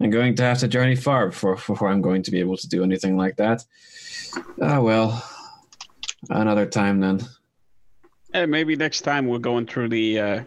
I'm 0.00 0.10
going 0.10 0.34
to 0.36 0.42
have 0.42 0.58
to 0.58 0.68
journey 0.68 0.96
far 0.96 1.28
before 1.28 1.54
before 1.54 1.88
I'm 1.88 2.02
going 2.02 2.22
to 2.22 2.30
be 2.30 2.40
able 2.40 2.56
to 2.56 2.68
do 2.68 2.82
anything 2.82 3.16
like 3.16 3.36
that. 3.36 3.64
Ah 4.60 4.80
well. 4.80 5.24
Another 6.28 6.66
time 6.66 7.00
then. 7.00 7.20
Eh, 8.34 8.46
maybe 8.46 8.76
next 8.76 9.02
time 9.02 9.26
we're 9.26 9.38
going 9.38 9.66
through 9.66 9.88
the 9.88 10.20
uh, 10.20 10.40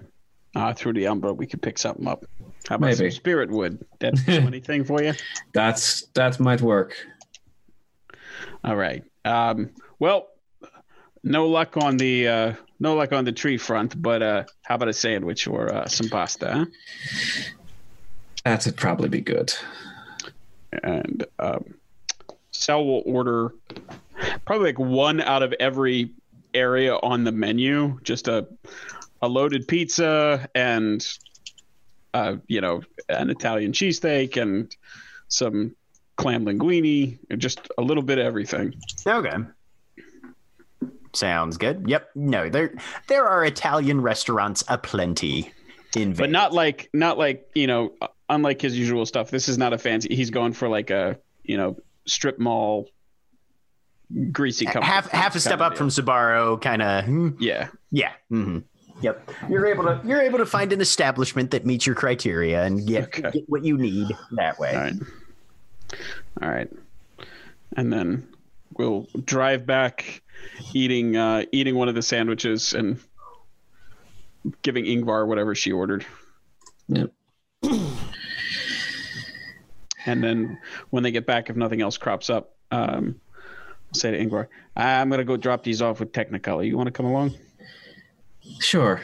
uh, 0.55 0.73
through 0.73 0.93
the 0.93 1.07
Umbra, 1.07 1.33
we 1.33 1.47
could 1.47 1.61
pick 1.61 1.77
something 1.77 2.07
up. 2.07 2.25
How 2.67 2.75
about 2.75 2.95
some 2.95 3.11
spirit 3.11 3.49
wood? 3.49 3.85
That 3.99 4.15
do 4.25 4.31
anything 4.33 4.83
for 4.83 5.01
you? 5.01 5.13
That's 5.53 6.05
that 6.13 6.39
might 6.39 6.61
work. 6.61 6.95
All 8.63 8.75
right. 8.75 9.03
Um, 9.25 9.71
well, 9.99 10.27
no 11.23 11.47
luck 11.47 11.77
on 11.77 11.97
the 11.97 12.27
uh, 12.27 12.53
no 12.79 12.95
luck 12.95 13.13
on 13.13 13.25
the 13.25 13.31
tree 13.31 13.57
front, 13.57 13.99
but 14.01 14.21
uh, 14.21 14.43
how 14.61 14.75
about 14.75 14.89
a 14.89 14.93
sandwich 14.93 15.47
or 15.47 15.73
uh, 15.73 15.87
some 15.87 16.09
pasta? 16.09 16.51
Huh? 16.51 16.65
That'd 18.43 18.77
probably 18.77 19.09
be 19.09 19.21
good. 19.21 19.53
And 20.83 21.25
um, 21.39 21.75
Sal 22.51 22.85
will 22.85 23.03
order 23.05 23.53
probably 24.45 24.67
like 24.67 24.79
one 24.79 25.21
out 25.21 25.43
of 25.43 25.53
every 25.59 26.11
area 26.53 26.95
on 26.95 27.23
the 27.23 27.31
menu, 27.31 27.99
just 28.03 28.27
a 28.27 28.47
a 29.21 29.27
loaded 29.27 29.67
pizza 29.67 30.47
and 30.55 31.05
uh, 32.13 32.37
you 32.47 32.61
know 32.61 32.81
an 33.09 33.29
Italian 33.29 33.71
cheesesteak 33.71 34.41
and 34.41 34.75
some 35.27 35.75
clam 36.15 36.45
linguine, 36.45 37.17
and 37.29 37.41
just 37.41 37.67
a 37.77 37.81
little 37.81 38.03
bit 38.03 38.17
of 38.17 38.25
everything. 38.25 38.73
Okay. 39.05 39.35
Sounds 41.13 41.57
good. 41.57 41.85
Yep. 41.87 42.09
No, 42.15 42.49
there 42.49 42.73
there 43.07 43.27
are 43.27 43.43
Italian 43.43 44.01
restaurants 44.01 44.63
aplenty 44.67 45.51
in 45.95 46.13
Vegas. 46.13 46.19
but 46.19 46.29
not 46.29 46.53
like 46.53 46.89
not 46.93 47.17
like 47.17 47.49
you 47.55 47.67
know 47.67 47.93
unlike 48.29 48.61
his 48.61 48.77
usual 48.77 49.05
stuff 49.05 49.29
this 49.31 49.49
is 49.49 49.57
not 49.57 49.73
a 49.73 49.77
fancy 49.77 50.15
he's 50.15 50.29
going 50.29 50.53
for 50.53 50.69
like 50.69 50.89
a 50.89 51.17
you 51.43 51.57
know 51.57 51.75
strip 52.05 52.39
mall 52.39 52.87
greasy 54.31 54.65
comfort 54.65 54.83
half 54.83 55.09
half 55.11 55.35
a 55.35 55.39
step 55.39 55.53
kinda 55.59 55.65
up 55.65 55.77
from 55.77 55.89
deal. 55.89 56.05
Sbarro 56.05 56.61
kind 56.61 56.81
of 56.81 57.41
yeah 57.41 57.69
yeah. 57.91 58.11
hmm 58.29 58.59
Yep. 59.01 59.31
You're 59.49 59.65
able 59.67 59.83
to 59.85 60.01
you're 60.05 60.21
able 60.21 60.39
to 60.39 60.45
find 60.45 60.73
an 60.73 60.81
establishment 60.81 61.51
that 61.51 61.65
meets 61.65 61.85
your 61.85 61.95
criteria 61.95 62.63
and 62.65 62.85
get, 62.85 63.05
Okay. 63.05 63.31
get 63.31 63.43
what 63.49 63.63
you 63.63 63.77
need 63.77 64.07
that 64.33 64.59
way. 64.59 64.75
all 64.75 64.81
right 64.81 64.93
all 66.41 66.49
right 66.49 66.69
and 67.77 67.93
then 67.93 68.27
we'll 68.77 69.07
drive 69.23 69.65
back 69.65 70.21
eating 70.73 71.15
uh 71.15 71.43
eating 71.53 71.75
one 71.75 71.87
of 71.87 71.95
the 71.95 72.01
sandwiches 72.01 72.73
and 72.73 72.99
giving 74.63 74.83
Yngvar 74.85 75.25
whatever 75.27 75.55
she 75.55 75.71
ordered 75.71 76.05
Yep. 76.89 77.11
And 80.09 80.23
then 80.23 80.57
when 80.89 81.03
they 81.03 81.11
get 81.11 81.25
back 81.25 81.49
if 81.49 81.55
nothing 81.55 81.81
else 81.81 81.97
crops 81.97 82.29
up 82.29 82.55
um 82.71 83.19
I'll 83.87 83.99
say 83.99 84.11
to 84.11 84.17
Yngvar 84.17 84.47
i'm 84.75 85.09
gonna 85.09 85.23
go 85.23 85.35
drop 85.35 85.63
these 85.63 85.81
off 85.81 85.99
with 85.99 86.11
technicolor 86.11 86.65
you 86.65 86.77
want 86.77 86.87
to 86.87 86.91
come 86.91 87.05
along 87.07 87.33
Sure. 88.59 89.01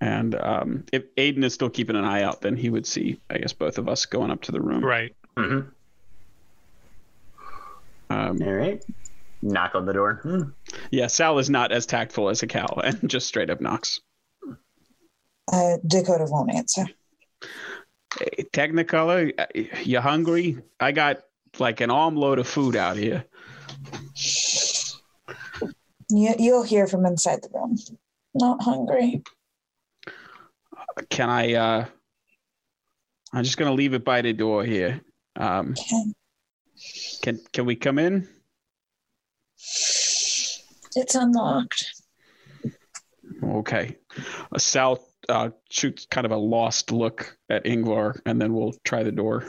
And 0.00 0.34
um, 0.36 0.84
if 0.92 1.12
Aiden 1.16 1.42
is 1.42 1.54
still 1.54 1.70
keeping 1.70 1.96
an 1.96 2.04
eye 2.04 2.22
out, 2.22 2.40
then 2.40 2.56
he 2.56 2.70
would 2.70 2.86
see, 2.86 3.20
I 3.30 3.38
guess, 3.38 3.52
both 3.52 3.78
of 3.78 3.88
us 3.88 4.06
going 4.06 4.30
up 4.30 4.42
to 4.42 4.52
the 4.52 4.60
room. 4.60 4.84
Right. 4.84 5.14
hmm 5.36 5.60
Um, 8.10 8.40
All 8.42 8.52
right. 8.52 8.84
Knock 9.42 9.74
on 9.74 9.86
the 9.86 9.92
door. 9.92 10.20
Hmm. 10.22 10.42
yeah, 10.90 11.06
Sal 11.06 11.38
is 11.38 11.50
not 11.50 11.72
as 11.72 11.86
tactful 11.86 12.28
as 12.28 12.42
a 12.42 12.46
cow 12.46 12.66
and 12.84 13.08
just 13.08 13.26
straight 13.26 13.50
up 13.50 13.60
knocks. 13.60 14.00
Uh, 15.52 15.78
Dakota 15.86 16.26
won't 16.28 16.52
answer. 16.52 16.86
Hey, 18.16 18.44
Technicolor, 18.52 19.32
uh, 19.38 19.46
you 19.84 20.00
hungry? 20.00 20.58
I 20.80 20.92
got 20.92 21.18
like 21.58 21.80
an 21.80 21.90
armload 21.90 22.38
of 22.38 22.46
food 22.46 22.76
out 22.76 22.96
here. 22.96 23.24
You, 26.10 26.34
you'll 26.38 26.62
hear 26.62 26.86
from 26.86 27.04
inside 27.04 27.42
the 27.42 27.50
room. 27.52 27.76
Not 28.34 28.62
hungry. 28.62 29.22
Can 31.10 31.28
I? 31.28 31.54
uh 31.54 31.84
I'm 33.32 33.44
just 33.44 33.58
gonna 33.58 33.74
leave 33.74 33.92
it 33.92 34.04
by 34.04 34.22
the 34.22 34.32
door 34.32 34.64
here. 34.64 35.02
Um, 35.36 35.74
Okay. 35.78 36.04
can 37.22 37.40
can 37.52 37.66
we 37.66 37.76
come 37.76 37.98
in? 37.98 38.26
It's 40.96 41.14
unlocked. 41.14 42.02
Okay. 43.44 43.96
Uh, 44.52 44.58
Sal 44.58 45.04
uh, 45.28 45.50
shoots 45.70 46.06
kind 46.10 46.24
of 46.24 46.32
a 46.32 46.36
lost 46.36 46.90
look 46.90 47.36
at 47.50 47.64
Yngvar, 47.64 48.20
and 48.26 48.40
then 48.40 48.52
we'll 48.52 48.74
try 48.84 49.02
the 49.02 49.12
door. 49.12 49.44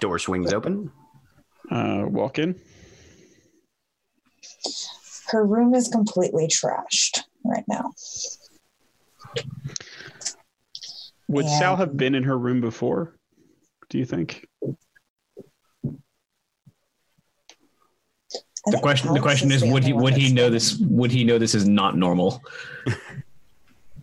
Door 0.00 0.18
swings 0.18 0.52
open. 0.52 0.90
Uh, 1.70 2.04
walk 2.06 2.38
in. 2.38 2.58
Her 5.28 5.44
room 5.44 5.74
is 5.74 5.88
completely 5.88 6.48
trashed 6.48 7.20
right 7.44 7.64
now. 7.68 7.92
Would 11.28 11.44
Yeah. 11.44 11.58
Sal 11.58 11.76
have 11.76 11.96
been 11.96 12.16
in 12.16 12.24
her 12.24 12.36
room 12.36 12.60
before? 12.60 13.16
Do 13.88 13.98
you 13.98 14.04
think? 14.04 14.46
The 18.70 18.78
question 18.80 19.12
the 19.14 19.20
question 19.20 19.50
is 19.52 19.62
the 19.62 19.70
would 19.70 19.84
he 19.84 19.92
would 19.92 20.14
he 20.14 20.32
know 20.32 20.50
this 20.50 20.76
would 20.78 21.10
he 21.10 21.24
know 21.24 21.38
this 21.38 21.54
is 21.54 21.66
not 21.68 21.96
normal? 21.96 22.42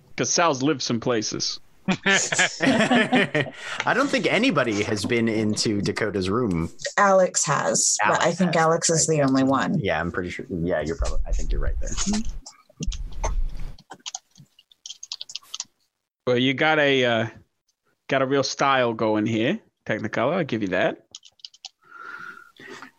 Because 0.09 0.29
Sal's 0.29 0.63
lived 0.63 0.81
some 0.81 0.99
places. 0.99 1.59
I 2.05 3.93
don't 3.93 4.09
think 4.09 4.27
anybody 4.27 4.83
has 4.83 5.05
been 5.05 5.29
into 5.29 5.81
Dakota's 5.81 6.29
room. 6.29 6.69
Alex 6.97 7.45
has, 7.45 7.97
but 8.05 8.21
I 8.21 8.33
think 8.33 8.55
has, 8.55 8.63
Alex 8.63 8.89
is 8.89 9.07
right. 9.07 9.17
the 9.17 9.23
only 9.23 9.43
one. 9.43 9.79
Yeah, 9.79 9.99
I'm 9.99 10.11
pretty 10.11 10.29
sure. 10.29 10.45
Yeah, 10.49 10.81
you're 10.81 10.97
probably. 10.97 11.19
I 11.25 11.31
think 11.31 11.51
you're 11.51 11.61
right 11.61 11.75
there. 11.79 13.31
Well, 16.25 16.37
you 16.37 16.53
got 16.53 16.77
a 16.77 17.05
uh, 17.05 17.27
got 18.09 18.21
a 18.21 18.25
real 18.25 18.43
style 18.43 18.93
going 18.93 19.25
here, 19.25 19.59
Technicolor. 19.85 20.33
I'll 20.33 20.43
give 20.43 20.61
you 20.61 20.69
that. 20.69 21.06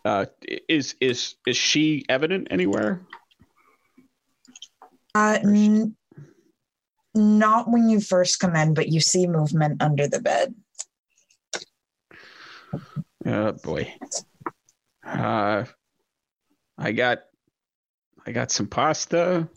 Uh, 0.05 0.25
is 0.67 0.95
is 1.01 1.35
is 1.45 1.57
she 1.57 2.05
evident 2.07 2.47
anywhere? 2.51 3.01
Uh, 5.13 5.39
n- 5.43 5.95
not 7.13 7.69
when 7.69 7.89
you 7.89 7.99
first 7.99 8.39
come 8.39 8.55
in, 8.55 8.73
but 8.73 8.87
you 8.87 9.01
see 9.01 9.27
movement 9.27 9.81
under 9.81 10.07
the 10.07 10.21
bed. 10.21 10.55
Oh 13.25 13.51
boy. 13.51 13.93
Uh, 15.05 15.65
I 16.77 16.91
got, 16.91 17.19
I 18.25 18.31
got 18.31 18.51
some 18.51 18.67
pasta. 18.67 19.49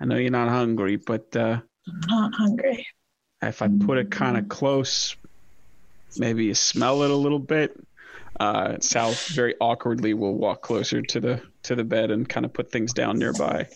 I 0.00 0.04
know 0.04 0.16
you're 0.16 0.30
not 0.30 0.48
hungry, 0.48 0.96
but 0.96 1.34
uh, 1.36 1.60
I'm 1.86 2.00
not 2.08 2.34
hungry. 2.34 2.86
if 3.42 3.62
I 3.62 3.68
put 3.68 3.98
it 3.98 4.10
kind 4.10 4.36
of 4.36 4.48
close, 4.48 5.14
maybe 6.16 6.46
you 6.46 6.54
smell 6.54 7.02
it 7.02 7.10
a 7.10 7.16
little 7.16 7.38
bit. 7.38 7.78
Uh, 8.40 8.78
Sal 8.80 9.12
very 9.28 9.54
awkwardly 9.60 10.14
will 10.14 10.34
walk 10.34 10.62
closer 10.62 11.02
to 11.02 11.20
the 11.20 11.42
to 11.62 11.74
the 11.74 11.84
bed 11.84 12.10
and 12.10 12.26
kind 12.26 12.46
of 12.46 12.52
put 12.54 12.72
things 12.72 12.94
down 12.94 13.18
nearby. 13.18 13.68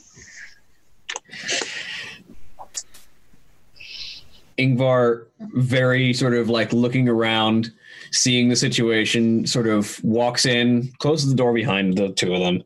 Yngvar, 4.58 5.26
very 5.38 6.14
sort 6.14 6.32
of 6.32 6.48
like 6.48 6.72
looking 6.72 7.10
around, 7.10 7.72
seeing 8.10 8.48
the 8.48 8.56
situation, 8.56 9.46
sort 9.46 9.66
of 9.66 10.02
walks 10.02 10.46
in, 10.46 10.90
closes 10.98 11.28
the 11.28 11.36
door 11.36 11.52
behind 11.52 11.98
the 11.98 12.08
two 12.12 12.32
of 12.32 12.40
them, 12.40 12.64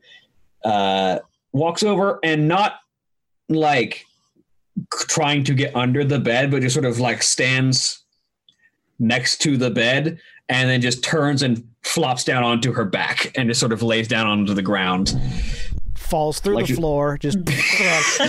uh, 0.63 1.19
walks 1.51 1.83
over 1.83 2.19
and 2.23 2.47
not 2.47 2.79
like 3.49 4.05
trying 4.93 5.43
to 5.43 5.53
get 5.53 5.75
under 5.75 6.05
the 6.05 6.19
bed, 6.19 6.49
but 6.49 6.61
just 6.61 6.75
sort 6.75 6.85
of 6.85 7.01
like 7.01 7.21
stands 7.21 8.03
next 8.99 9.39
to 9.41 9.57
the 9.57 9.69
bed 9.69 10.19
and 10.49 10.69
then 10.69 10.81
just 10.81 11.03
turns 11.03 11.43
and 11.43 11.63
flops 11.83 12.23
down 12.23 12.43
onto 12.43 12.71
her 12.73 12.85
back 12.85 13.31
and 13.37 13.49
just 13.49 13.59
sort 13.59 13.71
of 13.71 13.81
lays 13.83 14.07
down 14.07 14.27
onto 14.27 14.53
the 14.53 14.61
ground. 14.61 15.19
Falls 15.95 16.39
through 16.39 16.55
Like 16.55 16.65
the 16.65 16.69
you- 16.71 16.75
floor, 16.77 17.17
just 17.19 17.37
because 17.45 18.19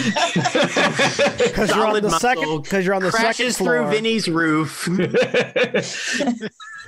you're 1.71 1.87
on 1.87 1.91
Solid 1.93 2.05
the 2.05 2.19
second 2.19 2.63
because 2.63 2.85
you're 2.85 2.95
on 2.95 3.03
the 3.03 3.11
second 3.11 3.25
Crashes 3.25 3.57
floor. 3.59 3.79
through 3.79 3.91
Vinny's 3.91 4.29
roof. 4.29 4.85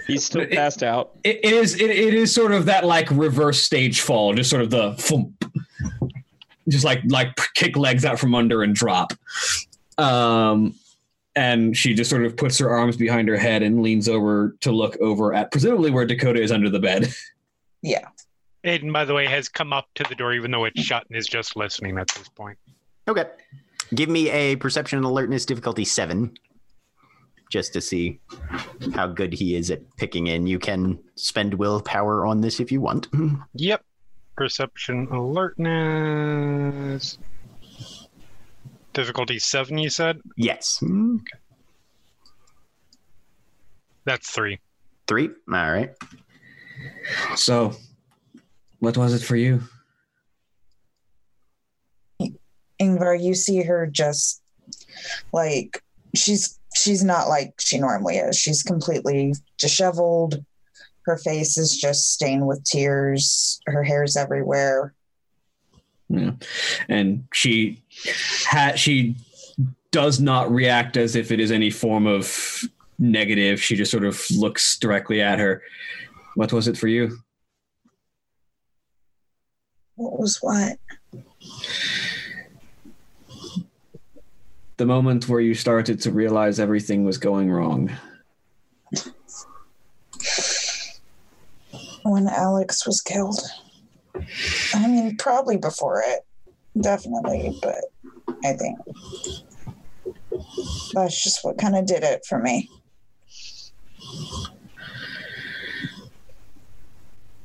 He's 0.07 0.25
still 0.25 0.43
It- 0.43 0.51
passed 0.51 0.83
out. 0.83 1.13
it, 1.25 1.41
it 1.45 1.53
is 1.53 1.81
it, 1.81 1.91
it 1.91 2.15
is 2.15 2.35
sort 2.35 2.53
of 2.53 2.67
that 2.67 2.85
like 2.85 3.09
reverse 3.11 3.63
stage 3.63 4.01
fall, 4.01 4.35
just 4.35 4.51
sort 4.51 4.63
of 4.63 4.71
the 4.71 4.95
thump. 4.99 5.45
just 6.69 6.85
like 6.85 7.01
like 7.07 7.35
kick 7.55 7.77
legs 7.77 8.05
out 8.05 8.19
from 8.19 8.35
under 8.35 8.63
and 8.63 8.75
drop. 8.75 9.13
Um, 9.99 10.75
and 11.35 11.77
she 11.77 11.95
just 11.95 12.11
sort 12.11 12.25
of 12.25 12.37
puts 12.37 12.59
her 12.59 12.71
arms 12.71 12.97
behind 12.97 13.29
her 13.29 13.37
head 13.37 13.63
and 13.63 13.83
leans 13.83 14.09
over 14.09 14.57
to 14.61 14.73
look 14.73 14.97
over 15.01 15.35
at 15.35 15.51
presumably 15.51 15.91
where 15.91 16.05
Dakota 16.05 16.43
is 16.43 16.53
under 16.53 16.71
the 16.71 16.81
bed. 16.81 17.13
Yeah. 17.85 18.07
Aiden, 18.65 18.93
by 18.93 19.05
the 19.05 19.13
way, 19.13 19.27
has 19.27 19.49
come 19.49 19.73
up 19.73 19.89
to 19.97 20.05
the 20.09 20.15
door, 20.15 20.35
even 20.35 20.53
though 20.53 20.67
it's 20.67 20.81
shut, 20.81 21.05
and 21.09 21.17
is 21.17 21.27
just 21.27 21.57
listening 21.57 21.99
at 21.99 22.07
this 22.17 22.29
point. 22.29 22.57
Okay. 23.09 23.25
Give 23.93 24.09
me 24.09 24.31
a 24.31 24.55
perception 24.55 24.99
and 24.99 25.05
alertness 25.05 25.45
difficulty 25.45 25.85
seven, 25.85 26.33
just 27.51 27.73
to 27.73 27.81
see 27.81 28.21
how 28.95 29.09
good 29.09 29.33
he 29.33 29.57
is 29.57 29.73
at 29.73 29.81
picking 29.97 30.29
in. 30.29 30.47
You 30.47 30.61
can 30.61 30.97
spend 31.17 31.55
willpower 31.55 32.25
on 32.25 32.41
this 32.41 32.61
if 32.61 32.71
you 32.71 32.81
want. 32.81 33.09
Yep. 33.55 33.85
Perception 34.37 35.09
alertness. 35.11 37.19
Difficulty 38.93 39.39
seven, 39.39 39.79
you 39.79 39.91
said? 39.91 40.21
Yes. 40.37 40.83
Okay. 40.83 41.39
That's 44.05 44.31
three. 44.31 44.59
Three. 45.07 45.29
All 45.29 45.73
right. 45.73 45.91
So, 47.37 47.75
what 48.81 48.97
was 48.97 49.15
it 49.15 49.25
for 49.25 49.37
you? 49.37 49.63
Yngvar, 52.81 53.23
you 53.23 53.35
see 53.35 53.63
her 53.63 53.87
just 53.87 54.43
like 55.33 55.83
she's 56.15 56.59
she's 56.75 57.05
not 57.05 57.29
like 57.29 57.55
she 57.61 57.79
normally 57.79 58.17
is. 58.17 58.37
She's 58.37 58.63
completely 58.63 59.35
disheveled. 59.59 60.45
Her 61.05 61.17
face 61.17 61.59
is 61.59 61.77
just 61.77 62.13
stained 62.13 62.47
with 62.47 62.65
tears. 62.65 63.61
Her 63.67 63.83
hair's 63.83 64.17
everywhere. 64.17 64.95
Yeah. 66.09 66.33
And 66.89 67.25
she 67.33 67.82
ha- 68.47 68.75
she 68.75 69.17
does 69.91 70.21
not 70.21 70.51
react 70.51 70.97
as 70.97 71.15
if 71.17 71.31
it 71.31 71.39
is 71.39 71.53
any 71.53 71.71
form 71.71 72.07
of 72.07 72.65
negative. 72.99 73.63
She 73.63 73.77
just 73.77 73.91
sort 73.91 74.05
of 74.05 74.21
looks 74.31 74.79
directly 74.79 75.21
at 75.21 75.39
her. 75.39 75.63
What 76.35 76.53
was 76.53 76.69
it 76.69 76.77
for 76.77 76.89
you? 76.89 77.19
What 79.97 80.19
was 80.19 80.39
what? 80.41 80.79
The 84.79 84.87
moment 84.87 85.29
where 85.29 85.41
you 85.41 85.55
started 85.55 86.01
to 86.03 86.11
realize 86.11 86.59
everything 86.59 87.05
was 87.05 87.19
going 87.19 87.51
wrong. 87.51 87.91
When 92.03 92.27
Alex 92.27 92.87
was 92.87 93.01
killed. 93.01 93.41
I 94.75 94.89
mean, 94.89 95.17
probably 95.19 95.57
before 95.57 96.03
it. 96.05 96.25
Definitely, 96.81 97.59
but 97.63 97.85
I 98.45 98.55
think 98.55 98.79
that's 100.95 101.23
just 101.23 101.45
what 101.45 101.59
kind 101.59 101.77
of 101.77 101.87
did 101.87 102.03
it 102.03 102.25
for 102.27 102.39
me. 102.39 102.69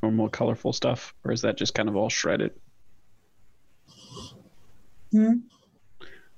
Normal, 0.02 0.30
colorful 0.30 0.72
stuff, 0.72 1.14
or 1.26 1.32
is 1.32 1.41
that 1.41 1.58
just 1.58 1.74
kind 1.74 1.90
of 1.90 1.95
all 1.95 2.10
shredded? 2.10 2.52
Hmm? 5.12 5.34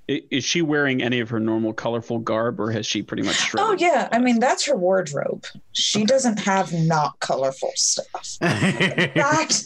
I- 0.09 0.23
Is 0.31 0.43
she 0.43 0.61
wearing 0.63 1.03
any 1.03 1.19
of 1.19 1.29
her 1.29 1.39
normal, 1.39 1.71
colorful 1.71 2.17
garb, 2.17 2.59
or 2.59 2.71
has 2.71 2.85
she 2.87 3.03
pretty 3.03 3.21
much 3.23 3.35
shredded? 3.35 3.69
Oh 3.69 3.73
yeah, 3.73 4.09
I 4.11 4.17
mean 4.17 4.39
that's 4.39 4.65
her 4.65 4.75
wardrobe. 4.75 5.45
She 5.73 6.03
doesn't 6.03 6.39
have 6.39 6.73
not 6.73 7.19
colorful 7.19 7.71
stuff. 7.75 8.37
In 8.41 9.11
fact, 9.11 9.65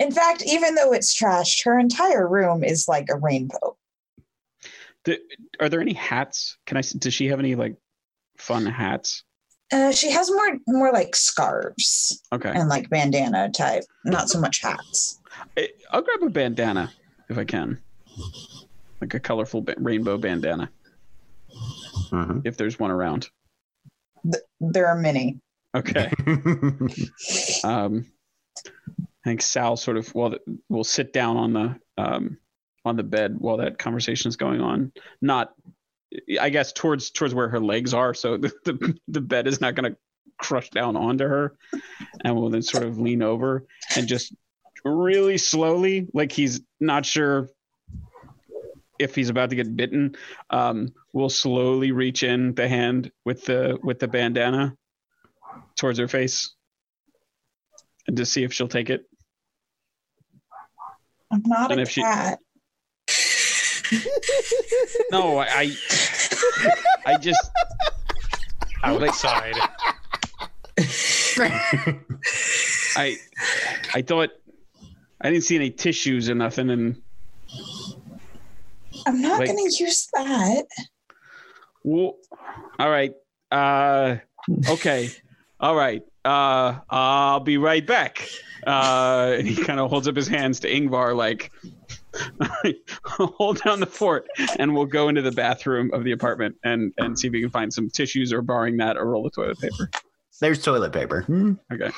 in 0.00 0.10
fact, 0.10 0.42
even 0.44 0.74
though 0.74 0.92
it's 0.92 1.14
trashed, 1.14 1.64
her 1.64 1.78
entire 1.78 2.26
room 2.28 2.64
is 2.64 2.88
like 2.88 3.06
a 3.10 3.16
rainbow. 3.16 3.76
Do- 5.04 5.18
are 5.60 5.68
there 5.68 5.80
any 5.80 5.92
hats? 5.94 6.58
Can 6.66 6.76
i 6.76 6.82
Does 6.98 7.14
she 7.14 7.28
have 7.28 7.38
any 7.38 7.54
like 7.54 7.76
fun 8.38 8.66
hats? 8.66 9.22
Uh, 9.72 9.92
she 9.92 10.10
has 10.10 10.30
more 10.30 10.58
more 10.66 10.92
like 10.92 11.14
scarves 11.16 12.22
Okay, 12.32 12.50
and 12.50 12.68
like 12.68 12.88
bandana 12.90 13.50
type, 13.50 13.84
not 14.04 14.28
so 14.28 14.40
much 14.40 14.62
hats. 14.62 15.20
I'll 15.90 16.02
grab 16.02 16.22
a 16.22 16.30
bandana 16.30 16.92
if 17.28 17.38
I 17.38 17.44
can, 17.44 17.78
like 19.00 19.14
a 19.14 19.20
colorful 19.20 19.62
ba- 19.62 19.74
rainbow 19.78 20.16
bandana 20.18 20.70
Mhm. 22.10 22.42
if 22.44 22.56
there's 22.56 22.78
one 22.78 22.90
around. 22.90 23.28
Th- 24.30 24.42
there 24.60 24.86
are 24.86 24.96
many. 24.96 25.40
Okay. 25.74 26.10
um, 27.64 28.06
I 28.66 29.24
think 29.24 29.42
Sal 29.42 29.76
sort 29.76 29.96
of 29.96 30.14
well 30.14 30.34
will 30.68 30.84
sit 30.84 31.12
down 31.12 31.36
on 31.36 31.52
the 31.52 31.76
um, 31.98 32.38
on 32.84 32.96
the 32.96 33.02
bed 33.02 33.36
while 33.38 33.58
that 33.58 33.78
conversation 33.78 34.28
is 34.28 34.36
going 34.36 34.60
on. 34.60 34.92
Not, 35.20 35.52
I 36.40 36.50
guess, 36.50 36.72
towards 36.72 37.10
towards 37.10 37.34
where 37.34 37.48
her 37.48 37.60
legs 37.60 37.92
are, 37.94 38.14
so 38.14 38.36
the 38.36 38.52
the, 38.64 38.98
the 39.08 39.20
bed 39.20 39.46
is 39.46 39.60
not 39.60 39.74
going 39.74 39.92
to 39.92 39.98
crush 40.38 40.70
down 40.70 40.96
onto 40.96 41.24
her, 41.24 41.56
and 42.24 42.36
will 42.36 42.50
then 42.50 42.62
sort 42.62 42.84
of 42.84 42.98
lean 42.98 43.22
over 43.22 43.66
and 43.96 44.06
just 44.06 44.32
really 44.84 45.38
slowly, 45.38 46.06
like 46.14 46.30
he's 46.32 46.60
not 46.80 47.04
sure 47.04 47.48
if 48.98 49.14
he's 49.14 49.28
about 49.28 49.50
to 49.50 49.56
get 49.56 49.76
bitten, 49.76 50.16
um, 50.50 50.92
will 51.12 51.28
slowly 51.28 51.92
reach 51.92 52.22
in 52.22 52.54
the 52.54 52.68
hand 52.68 53.10
with 53.24 53.44
the 53.44 53.78
with 53.82 53.98
the 53.98 54.08
bandana 54.08 54.76
towards 55.76 55.98
her 55.98 56.08
face 56.08 56.54
and 58.06 58.16
to 58.16 58.24
see 58.26 58.42
if 58.44 58.52
she'll 58.52 58.68
take 58.68 58.90
it. 58.90 59.04
I'm 61.32 61.42
not 61.46 61.70
And 61.72 61.80
a 61.80 61.82
if 61.82 61.90
she- 61.90 62.02
cat. 62.02 62.38
No, 65.12 65.38
I, 65.38 65.46
I, 67.06 67.16
just 67.18 67.50
I 68.82 68.96
just 68.96 69.24
Outside. 69.28 69.54
I, 72.96 73.16
I 73.94 74.02
thought 74.02 74.30
I 75.20 75.30
didn't 75.30 75.44
see 75.44 75.54
any 75.56 75.70
tissues 75.70 76.28
or 76.28 76.34
nothing, 76.34 76.70
and 76.70 77.00
I'm 79.06 79.20
not 79.22 79.38
like- 79.40 79.48
going 79.48 79.70
to 79.70 79.82
use 79.84 80.08
that. 80.14 80.64
well, 81.84 82.16
all 82.78 82.90
right, 82.90 83.12
uh, 83.50 84.16
okay, 84.68 85.10
all 85.60 85.76
right, 85.76 86.02
uh, 86.24 86.78
I'll 86.90 87.40
be 87.40 87.56
right 87.58 87.86
back. 87.86 88.28
Uh, 88.66 89.36
and 89.38 89.46
he 89.46 89.54
kind 89.62 89.78
of 89.78 89.88
holds 89.90 90.08
up 90.08 90.16
his 90.16 90.26
hands 90.26 90.58
to 90.60 90.68
Yngvar, 90.68 91.14
like, 91.14 91.52
hold 93.04 93.62
down 93.62 93.78
the 93.80 93.86
fort, 93.86 94.26
and 94.58 94.74
we'll 94.74 94.86
go 94.86 95.08
into 95.08 95.22
the 95.22 95.30
bathroom 95.30 95.90
of 95.92 96.02
the 96.04 96.12
apartment 96.12 96.56
and 96.64 96.92
and 96.98 97.16
see 97.18 97.28
if 97.28 97.32
we 97.32 97.40
can 97.40 97.50
find 97.50 97.72
some 97.72 97.88
tissues, 97.90 98.32
or 98.32 98.42
barring 98.42 98.76
that, 98.78 98.96
a 98.96 99.04
roll 99.04 99.26
of 99.26 99.32
toilet 99.34 99.58
paper. 99.60 99.88
There's 100.40 100.62
toilet 100.62 100.92
paper. 100.92 101.24
Okay. 101.72 101.90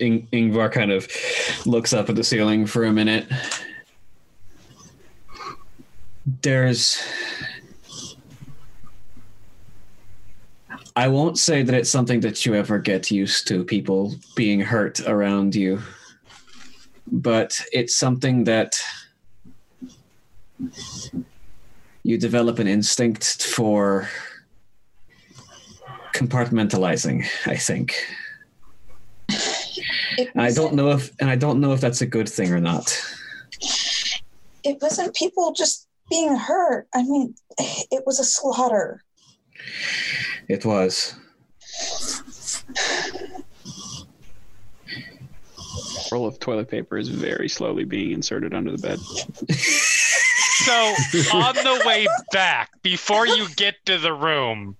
In- 0.00 0.26
Yngvar 0.32 0.72
kind 0.72 0.90
of 0.90 1.06
looks 1.66 1.92
up 1.92 2.08
at 2.08 2.16
the 2.16 2.24
ceiling 2.24 2.66
for 2.66 2.84
a 2.84 2.92
minute. 2.92 3.26
There's. 6.42 7.02
I 10.96 11.08
won't 11.08 11.38
say 11.38 11.62
that 11.62 11.74
it's 11.74 11.90
something 11.90 12.20
that 12.20 12.44
you 12.44 12.54
ever 12.54 12.78
get 12.78 13.10
used 13.10 13.46
to, 13.48 13.64
people 13.64 14.14
being 14.34 14.60
hurt 14.60 15.00
around 15.06 15.54
you, 15.54 15.82
but 17.06 17.60
it's 17.70 17.94
something 17.94 18.44
that 18.44 18.80
you 22.02 22.16
develop 22.18 22.58
an 22.58 22.66
instinct 22.66 23.44
for 23.44 24.08
compartmentalizing, 26.14 27.26
I 27.46 27.56
think. 27.56 27.94
I 30.34 30.50
don't 30.50 30.74
know 30.74 30.92
if, 30.92 31.10
and 31.20 31.28
I 31.28 31.36
don't 31.36 31.60
know 31.60 31.72
if 31.72 31.80
that's 31.80 32.00
a 32.00 32.06
good 32.06 32.28
thing 32.28 32.52
or 32.52 32.60
not. 32.60 32.98
It 34.64 34.78
wasn't 34.80 35.14
people 35.14 35.52
just 35.52 35.85
being 36.10 36.36
hurt. 36.36 36.88
I 36.94 37.02
mean, 37.02 37.34
it 37.58 38.02
was 38.06 38.18
a 38.20 38.24
slaughter. 38.24 39.02
It 40.48 40.64
was. 40.64 41.14
Roll 46.12 46.26
of 46.26 46.38
toilet 46.38 46.68
paper 46.68 46.96
is 46.96 47.08
very 47.08 47.48
slowly 47.48 47.84
being 47.84 48.12
inserted 48.12 48.54
under 48.54 48.70
the 48.70 48.78
bed. 48.78 48.98
So 49.00 50.72
on 51.36 51.54
the 51.56 51.82
way 51.84 52.06
back, 52.32 52.70
before 52.82 53.26
you 53.26 53.48
get 53.56 53.74
to 53.86 53.98
the 53.98 54.12
room, 54.12 54.76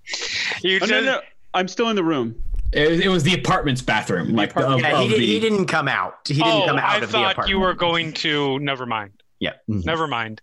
you 0.62 0.76
Oh, 0.76 0.78
just 0.80 0.90
no, 0.90 1.00
no, 1.00 1.20
I'm 1.54 1.68
still 1.68 1.88
in 1.90 1.96
the 1.96 2.04
room. 2.04 2.40
It, 2.72 3.00
it 3.00 3.08
was 3.08 3.22
the 3.24 3.34
apartment's 3.34 3.82
bathroom, 3.82 4.34
like 4.34 4.54
the, 4.54 4.66
of, 4.66 4.80
Yeah, 4.80 4.98
he, 5.00 5.04
of 5.04 5.10
did, 5.10 5.20
the- 5.20 5.26
he 5.26 5.40
didn't 5.40 5.66
come 5.66 5.88
out. 5.88 6.18
He 6.26 6.34
didn't 6.34 6.62
oh, 6.62 6.66
come 6.66 6.78
out 6.78 6.90
I 6.90 6.94
of 6.96 7.00
the 7.02 7.06
thought 7.08 7.32
apartment. 7.32 7.48
you 7.50 7.60
were 7.60 7.74
going 7.74 8.12
to. 8.14 8.58
Never 8.60 8.86
mind. 8.86 9.12
Yeah. 9.38 9.52
Mm-hmm. 9.68 9.80
Never 9.80 10.06
mind. 10.06 10.40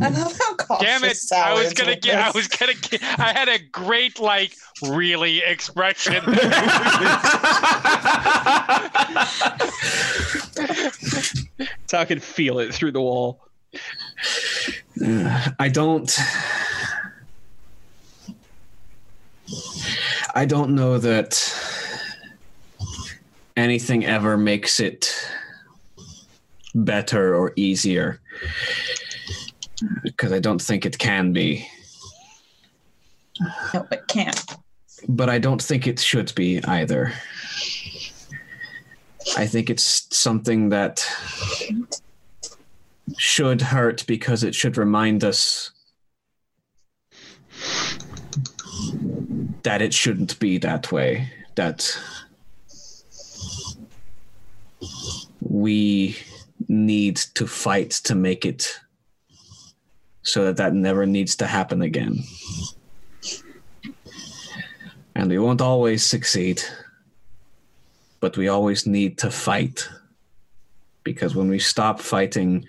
I 0.00 0.08
love 0.08 0.38
how 0.38 0.54
cautious 0.56 0.86
Damn 0.86 1.04
it! 1.04 1.16
Sal 1.16 1.56
I 1.56 1.62
was 1.62 1.72
gonna 1.72 1.92
with 1.92 2.02
get. 2.02 2.18
I 2.18 2.30
was 2.30 2.48
gonna 2.48 2.74
get. 2.74 3.02
I 3.02 3.32
had 3.32 3.48
a 3.48 3.58
great 3.58 4.18
like 4.20 4.54
really 4.82 5.38
expression. 5.38 6.22
So 11.86 11.98
I 11.98 12.04
could 12.04 12.22
feel 12.22 12.60
it 12.60 12.72
through 12.72 12.92
the 12.92 13.00
wall. 13.00 13.40
I 15.58 15.68
don't. 15.68 16.16
I 20.34 20.44
don't 20.44 20.76
know 20.76 20.98
that 20.98 21.52
anything 23.56 24.06
ever 24.06 24.36
makes 24.36 24.78
it 24.78 25.28
better 26.74 27.34
or 27.34 27.52
easier 27.56 28.20
because 30.02 30.32
I 30.32 30.38
don't 30.38 30.60
think 30.60 30.84
it 30.86 30.98
can 30.98 31.32
be. 31.32 31.68
No, 33.72 33.86
it 33.90 34.06
can't. 34.08 34.44
but 35.08 35.28
I 35.30 35.38
don't 35.38 35.62
think 35.62 35.86
it 35.86 35.98
should 35.98 36.34
be 36.34 36.62
either. 36.64 37.12
I 39.36 39.46
think 39.46 39.70
it's 39.70 40.06
something 40.16 40.70
that 40.70 41.06
should 43.18 43.60
hurt 43.62 44.04
because 44.06 44.44
it 44.44 44.54
should 44.54 44.76
remind 44.76 45.24
us 45.24 45.70
that 49.62 49.82
it 49.82 49.92
shouldn't 49.92 50.38
be 50.38 50.58
that 50.58 50.90
way. 50.92 51.30
That 51.54 51.98
we 55.40 56.16
need 56.68 57.16
to 57.16 57.46
fight 57.46 57.90
to 57.90 58.14
make 58.14 58.44
it 58.44 58.80
so 60.22 60.44
that 60.44 60.56
that 60.56 60.74
never 60.74 61.06
needs 61.06 61.36
to 61.36 61.46
happen 61.46 61.82
again 61.82 62.22
and 65.20 65.28
we 65.28 65.38
won't 65.38 65.60
always 65.60 66.04
succeed, 66.04 66.62
but 68.20 68.38
we 68.38 68.48
always 68.48 68.86
need 68.86 69.18
to 69.18 69.30
fight. 69.30 69.86
Because 71.04 71.34
when 71.34 71.48
we 71.48 71.58
stop 71.58 72.00
fighting, 72.00 72.66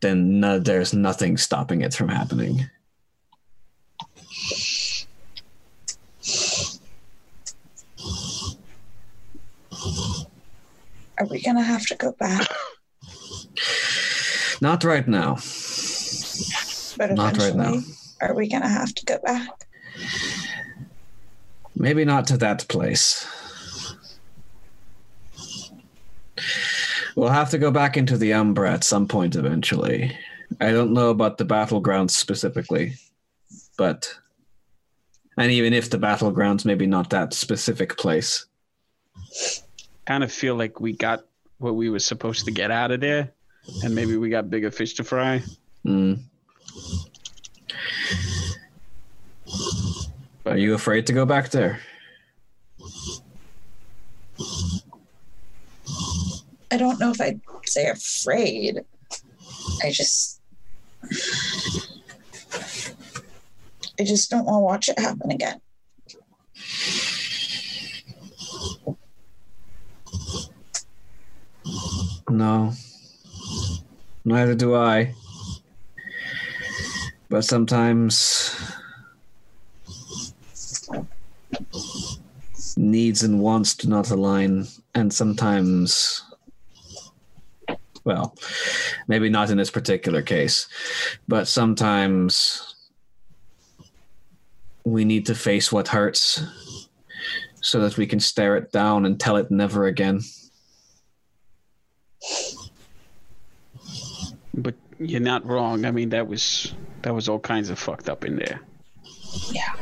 then 0.00 0.40
no, 0.40 0.58
there's 0.58 0.92
nothing 0.92 1.36
stopping 1.36 1.82
it 1.82 1.94
from 1.94 2.08
happening. 2.08 2.68
Are 11.18 11.26
we 11.30 11.40
gonna 11.42 11.62
have 11.62 11.86
to 11.86 11.94
go 11.94 12.10
back? 12.10 12.48
Not 14.60 14.84
right 14.84 15.06
now. 15.06 15.34
But 16.96 17.12
Not 17.12 17.36
right 17.38 17.54
now. 17.54 17.80
are 18.20 18.34
we 18.34 18.48
gonna 18.48 18.68
have 18.68 18.94
to 18.94 19.04
go 19.04 19.18
back? 19.18 19.48
Maybe 21.74 22.04
not 22.04 22.26
to 22.28 22.38
that 22.38 22.66
place. 22.68 23.26
We'll 27.16 27.28
have 27.28 27.50
to 27.50 27.58
go 27.58 27.70
back 27.70 27.96
into 27.96 28.16
the 28.16 28.32
Umbra 28.34 28.72
at 28.72 28.84
some 28.84 29.08
point 29.08 29.36
eventually. 29.36 30.16
I 30.60 30.70
don't 30.70 30.92
know 30.92 31.10
about 31.10 31.38
the 31.38 31.44
battlegrounds 31.44 32.10
specifically, 32.10 32.94
but 33.76 34.14
and 35.36 35.50
even 35.50 35.72
if 35.72 35.90
the 35.90 35.98
battlegrounds 35.98 36.64
maybe 36.64 36.86
not 36.86 37.10
that 37.10 37.34
specific 37.34 37.96
place. 37.98 38.46
Kind 40.06 40.24
of 40.24 40.32
feel 40.32 40.54
like 40.54 40.80
we 40.80 40.92
got 40.92 41.24
what 41.58 41.74
we 41.74 41.90
were 41.90 41.98
supposed 41.98 42.44
to 42.44 42.50
get 42.50 42.70
out 42.70 42.90
of 42.90 43.00
there, 43.00 43.32
and 43.82 43.94
maybe 43.94 44.16
we 44.16 44.28
got 44.28 44.50
bigger 44.50 44.70
fish 44.70 44.94
to 44.94 45.04
fry. 45.04 45.42
Mm. 45.84 46.20
Are 50.46 50.56
you 50.56 50.74
afraid 50.74 51.06
to 51.06 51.12
go 51.12 51.26
back 51.26 51.50
there? 51.50 51.80
I 56.70 56.76
don't 56.76 56.98
know 57.00 57.10
if 57.10 57.20
I'd 57.20 57.40
say 57.64 57.88
afraid. 57.88 58.84
I 59.82 59.90
just 59.90 60.40
I 63.98 64.04
just 64.04 64.30
don't 64.30 64.44
want 64.44 64.56
to 64.56 64.60
watch 64.60 64.88
it 64.88 64.98
happen 64.98 65.30
again. 65.30 65.60
No. 72.28 72.72
Neither 74.26 74.56
do 74.56 74.74
I. 74.74 75.14
But 77.28 77.44
sometimes 77.44 78.72
needs 82.76 83.22
and 83.22 83.40
wants 83.40 83.76
do 83.76 83.88
not 83.88 84.10
align, 84.10 84.66
and 84.96 85.14
sometimes, 85.14 86.24
well, 88.04 88.34
maybe 89.06 89.28
not 89.28 89.50
in 89.50 89.58
this 89.58 89.70
particular 89.70 90.22
case, 90.22 90.66
but 91.28 91.46
sometimes 91.46 92.74
we 94.84 95.04
need 95.04 95.26
to 95.26 95.36
face 95.36 95.70
what 95.70 95.86
hurts 95.86 96.42
so 97.60 97.78
that 97.80 97.96
we 97.96 98.06
can 98.06 98.18
stare 98.18 98.56
it 98.56 98.72
down 98.72 99.06
and 99.06 99.20
tell 99.20 99.36
it 99.36 99.52
never 99.52 99.86
again. 99.86 100.20
But 104.56 104.74
you're 104.98 105.20
not 105.20 105.44
wrong. 105.46 105.84
I 105.84 105.90
mean, 105.90 106.08
that 106.10 106.26
was 106.26 106.74
that 107.02 107.14
was 107.14 107.28
all 107.28 107.38
kinds 107.38 107.70
of 107.70 107.78
fucked 107.78 108.08
up 108.08 108.24
in 108.24 108.36
there. 108.36 108.60
Yeah. 109.50 109.74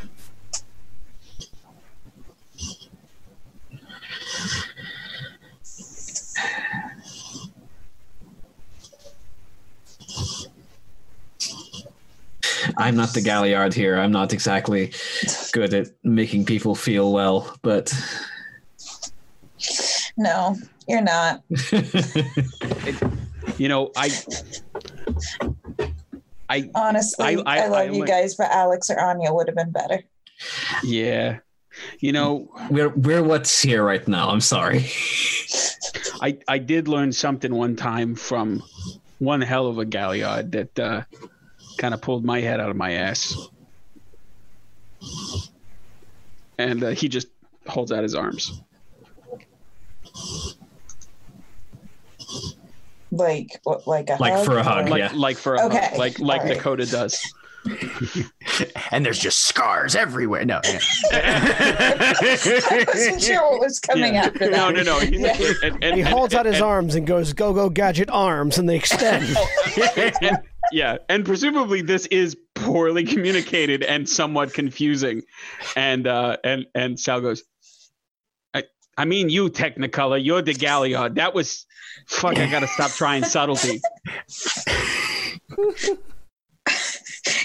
I'm 12.77 12.97
not 12.97 13.15
the 13.15 13.21
Galliard 13.21 13.73
here. 13.73 13.97
I'm 13.97 14.11
not 14.11 14.33
exactly 14.33 14.93
good 15.53 15.73
at 15.75 15.89
making 16.03 16.45
people 16.45 16.75
feel 16.75 17.13
well, 17.13 17.57
but 17.63 17.93
No, 20.17 20.57
you're 20.89 21.03
not. 21.03 21.43
You 23.59 23.69
know, 23.69 23.91
I, 23.97 24.11
I, 26.49 26.71
Honestly, 26.75 27.25
I- 27.25 27.43
I, 27.47 27.59
I- 27.65 27.67
love 27.69 27.81
I 27.81 27.85
you 27.91 28.05
guys, 28.07 28.35
but 28.35 28.51
Alex 28.51 28.91
or 28.91 28.99
Anya 29.01 29.33
would 29.33 29.47
have 29.49 29.57
been 29.57 29.71
better. 29.71 30.03
yeah, 30.83 31.39
you 32.01 32.13
know, 32.13 32.49
we're 32.71 32.89
we're 32.91 33.23
what's 33.23 33.63
here 33.63 33.85
right 33.85 34.07
now. 34.09 34.29
I'm 34.31 34.41
sorry. 34.41 34.87
I, 36.21 36.39
I 36.49 36.59
did 36.59 36.89
learn 36.89 37.13
something 37.13 37.55
one 37.55 37.77
time 37.77 38.15
from 38.15 38.63
one 39.19 39.41
hell 39.41 39.67
of 39.67 39.79
a 39.79 39.85
galliard 39.85 40.53
that 40.53 40.79
uh, 40.79 41.03
kind 41.79 41.93
of 41.95 42.01
pulled 42.01 42.25
my 42.25 42.41
head 42.41 42.61
out 42.61 42.71
of 42.71 42.77
my 42.77 42.93
ass. 42.93 43.37
and 46.59 46.83
uh, 46.83 46.89
he 46.91 47.09
just 47.09 47.29
holds 47.67 47.93
out 47.93 48.03
his 48.03 48.15
arms. 48.15 48.61
Like? 53.16 53.61
Like 53.86 54.11
a 54.11 54.16
Like 54.20 54.32
hug 54.35 54.45
for 54.45 54.59
a 54.59 54.62
hug, 54.62 54.86
or- 54.86 54.91
Like 54.91 54.99
Yeah. 54.99 55.12
like 55.15 55.36
for 55.36 55.55
a 55.55 55.66
Okay. 55.66 55.97
like 55.99 56.19
like 56.19 56.41
All 56.43 56.47
right. 56.49 56.57
Dakota 56.57 56.86
does. 56.86 57.20
and 58.91 59.07
there's 59.07 59.19
just 59.19 59.47
scars 59.47 59.95
everywhere. 59.97 60.45
No. 60.45 60.61
I 61.12 62.85
wasn't 62.86 63.23
sure 63.23 63.51
what 63.51 63.61
was 63.61 63.78
coming 63.81 64.15
Yeah. 64.15 64.24
after 64.27 64.51
that. 64.51 64.51
No, 64.51 64.70
no, 64.70 64.82
no. 64.82 64.99
He's 65.01 65.20
Yeah. 65.20 65.36
and, 65.62 65.82
and, 65.85 65.95
He 65.97 66.01
and- 66.03 66.09
holds 66.09 66.35
out 66.35 66.47
his 66.47 66.57
and- 66.57 66.65
arms 66.65 66.95
and 66.95 67.07
goes, 67.07 67.32
"Go, 67.32 67.53
go, 67.53 67.69
gadget 67.70 68.11
arms," 68.11 68.59
and 68.59 68.69
they 68.69 68.77
extend. 68.77 69.24
and, 70.20 70.39
yeah, 70.73 70.97
and 71.09 71.24
presumably 71.24 71.82
this 71.82 72.07
is 72.07 72.36
poorly 72.55 73.05
communicated 73.05 73.82
and 73.82 74.09
somewhat 74.09 74.53
confusing. 74.55 75.23
And 75.77 76.07
uh, 76.07 76.36
and 76.45 76.66
and 76.74 76.99
Sal 76.99 77.20
goes, 77.20 77.43
I 78.97 79.03
I 79.03 79.05
mean 79.05 79.29
you 79.29 79.49
Technicolor, 79.51 80.23
you're 80.25 80.43
the 80.43 80.55
Galliard. 80.55 81.15
That 81.16 81.35
was 81.35 81.66
fuck. 82.07 82.39
I 82.39 82.51
gotta 82.51 82.69
stop 82.69 82.91
trying 82.93 83.25
subtlety. 83.25 83.81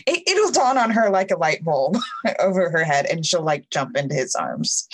It, 0.06 0.24
it'll 0.28 0.52
dawn 0.52 0.78
on 0.78 0.92
her 0.92 1.10
like 1.10 1.32
a 1.32 1.38
light 1.38 1.64
bulb 1.64 1.98
over 2.40 2.70
her 2.70 2.84
head, 2.84 3.06
and 3.06 3.26
she'll 3.26 3.44
like 3.44 3.70
jump 3.70 3.96
into 3.96 4.16
his 4.16 4.34
arms. 4.36 4.88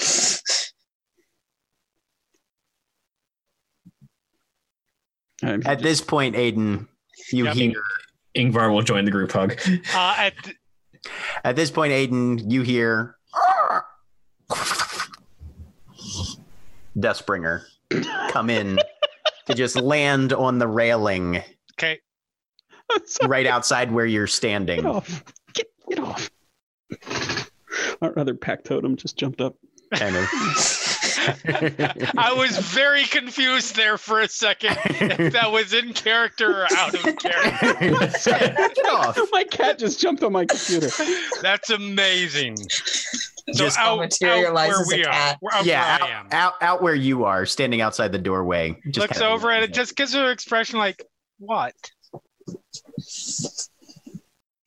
At 5.43 5.79
this 5.79 6.01
point, 6.01 6.35
Aiden, 6.35 6.87
you 7.31 7.45
Yep. 7.45 7.55
hear. 7.55 7.73
Yngvar 8.35 8.71
will 8.73 8.81
join 8.81 9.05
the 9.05 9.11
group 9.11 9.31
hug. 9.31 9.53
Uh, 9.93 10.15
at 10.17 10.33
th- 10.43 10.57
At 11.43 11.55
this 11.55 11.71
point, 11.71 11.93
Aiden, 11.93 12.51
you 12.51 12.61
hear. 12.63 13.15
Dustbringer 16.97 17.63
come 18.29 18.49
in 18.49 18.79
to 19.47 19.53
just 19.53 19.75
land 19.75 20.33
on 20.33 20.57
the 20.59 20.67
railing 20.67 21.41
okay. 21.73 21.99
right 23.25 23.45
outside 23.47 23.91
where 23.91 24.05
you're 24.05 24.25
Get 24.25 24.31
standing. 24.33 24.85
off. 24.85 25.23
Get 25.53 25.67
get 25.89 25.99
off. 25.99 26.29
Our 28.01 28.17
other 28.17 28.35
pack 28.35 28.63
totem 28.63 28.95
just 28.95 29.17
jumped 29.17 29.41
up. 29.41 29.55
Kind 29.93 30.15
of. 30.15 30.27
I 32.17 32.33
was 32.37 32.57
very 32.57 33.03
confused 33.05 33.75
there 33.75 33.97
for 33.97 34.19
a 34.19 34.27
second 34.27 34.77
if 34.85 35.33
that 35.33 35.51
was 35.51 35.73
in 35.73 35.93
character 35.93 36.61
or 36.63 36.67
out 36.77 36.93
of 36.93 37.01
character. 37.17 37.73
Get 38.75 38.85
off. 38.85 39.17
My 39.31 39.43
cat 39.43 39.79
just 39.79 39.99
jumped 39.99 40.21
on 40.23 40.33
my 40.33 40.45
computer. 40.45 40.89
That's 41.41 41.69
amazing. 41.71 42.57
So 43.53 43.65
Just 43.65 43.77
out, 43.77 43.93
out 43.93 43.99
materialize 43.99 44.69
where 44.69 44.81
as 44.81 44.91
a 44.91 44.95
we 44.97 45.03
cat. 45.03 45.37
We're 45.39 45.51
out 45.53 45.65
yeah, 45.65 45.99
where 45.99 46.07
I 46.09 46.19
am. 46.19 46.25
out, 46.27 46.33
out, 46.33 46.53
out 46.61 46.81
where 46.81 46.95
you 46.95 47.25
are, 47.25 47.45
standing 47.45 47.79
outside 47.79 48.11
the 48.11 48.17
doorway. 48.17 48.75
Just 48.85 48.97
Looks 48.97 49.19
kinda- 49.19 49.27
over 49.33 49.51
at 49.51 49.61
it, 49.61 49.71
just 49.73 49.95
gives 49.95 50.13
her 50.15 50.25
an 50.25 50.31
expression 50.31 50.79
like, 50.79 51.03
what? 51.37 51.73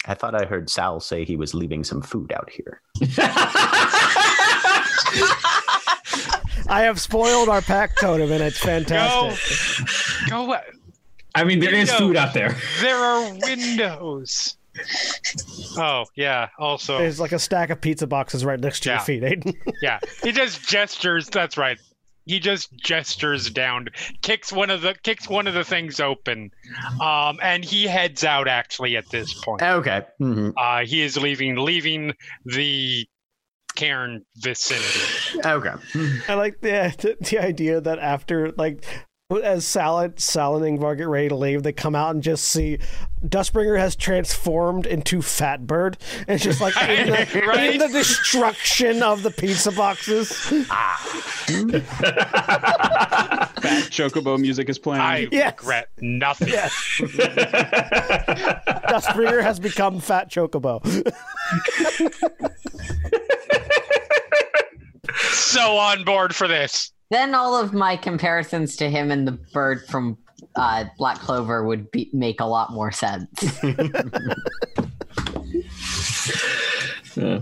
I 0.07 0.15
thought 0.15 0.35
I 0.41 0.45
heard 0.47 0.71
Sal 0.71 1.01
say 1.01 1.25
he 1.25 1.35
was 1.37 1.55
leaving 1.55 1.83
some 1.83 2.03
food 2.03 2.33
out 2.33 2.49
here. 2.51 2.81
I 6.71 6.83
have 6.83 7.01
spoiled 7.01 7.49
our 7.49 7.63
pack 7.63 7.97
totem, 7.97 8.31
and 8.31 8.43
it's 8.43 8.59
fantastic. 8.59 9.87
Go. 10.31 10.53
Uh, 10.53 10.61
I 11.35 11.45
mean, 11.45 11.61
there 11.61 11.75
is 11.75 11.91
food 11.93 12.17
out 12.17 12.35
there. 12.35 12.57
There 12.81 12.97
are 12.97 13.33
windows. 13.43 14.58
Oh, 15.81 16.07
yeah. 16.17 16.49
Also, 16.59 16.99
There's 16.99 17.21
like 17.21 17.31
a 17.33 17.39
stack 17.39 17.71
of 17.71 17.81
pizza 17.81 18.07
boxes 18.07 18.45
right 18.45 18.59
next 18.59 18.81
to 18.81 18.89
Yeah. 18.89 18.95
your 18.97 19.05
feet, 19.05 19.23
Aiden. 19.23 19.55
yeah. 19.83 20.01
He 20.25 20.33
just 20.33 20.67
gestures. 20.69 21.29
That's 21.29 21.57
right. 21.57 21.79
He 22.25 22.41
just 22.41 22.75
gestures 22.77 23.49
down, 23.51 23.89
kicks 24.23 24.53
one 24.53 24.71
of 24.71 24.83
the 24.83 24.95
kicks 25.03 25.29
one 25.29 25.47
of 25.47 25.55
the 25.55 25.65
things 25.65 25.99
open, 26.01 26.51
um, 27.01 27.39
and 27.43 27.65
he 27.65 27.85
heads 27.87 28.23
out. 28.25 28.49
Actually, 28.49 28.97
at 28.97 29.09
this 29.11 29.33
point, 29.33 29.63
Okay. 29.63 30.03
Mhm. 30.21 30.53
uh, 30.57 30.85
he 30.85 31.01
is 31.03 31.17
leaving 31.17 31.57
leaving 31.57 32.13
the 32.45 33.07
cairn 33.77 34.25
vicinity. 34.37 35.41
Okay. 35.45 35.73
I 36.29 36.35
like 36.35 36.61
the, 36.61 36.95
the 36.99 37.17
the 37.31 37.39
idea 37.39 37.81
that 37.81 37.99
after 37.99 38.51
like 38.59 38.85
as 39.45 39.67
Salad 39.67 40.19
Sal 40.19 40.57
and 40.63 40.79
Yngvar 40.79 40.97
get 40.97 41.07
ready 41.07 41.29
to 41.29 41.37
leave, 41.37 41.63
they 41.63 41.71
come 41.75 41.95
out 41.95 42.15
and 42.15 42.23
just 42.23 42.47
see 42.47 42.79
Dustbringer 43.23 43.79
has 43.79 43.95
transformed 43.95 44.87
into 44.87 45.19
Fatbird. 45.19 45.97
And 46.21 46.31
it's 46.37 46.45
just 46.45 46.63
like 46.63 46.75
in 46.89 47.09
the, 47.09 47.45
Right? 47.47 47.75
in 47.75 47.79
the 47.79 47.89
destruction 47.89 49.03
of 49.03 49.23
the 49.23 49.31
pizza 49.31 49.71
boxes. 49.71 50.33
Fat 50.33 50.99
Chocobo 53.91 54.41
music 54.41 54.71
is 54.71 54.79
playing. 54.79 55.03
I 55.03 55.29
Yes. 55.31 55.59
regret 55.61 55.91
nothing. 56.01 56.49
Yes. 56.49 56.73
Dustbringer 58.89 59.43
has 59.43 59.61
become 59.61 60.01
Fat 60.01 60.31
Chocobo. 60.31 60.81
So 65.21 65.77
on 65.77 66.05
board 66.05 66.35
for 66.35 66.49
this. 66.49 66.93
Then 67.11 67.35
all 67.35 67.57
of 67.57 67.73
my 67.73 67.97
comparisons 67.97 68.77
to 68.77 68.91
him 68.91 69.11
and 69.11 69.27
the 69.27 69.33
bird 69.33 69.87
from 69.87 70.19
uh, 70.55 70.85
Black 70.99 71.19
Clover 71.19 71.65
would 71.65 71.91
be, 71.91 72.11
make 72.13 72.41
a 72.41 72.45
lot 72.45 72.73
more 72.73 72.93
sense. 72.93 73.29
Yeah. 77.19 77.41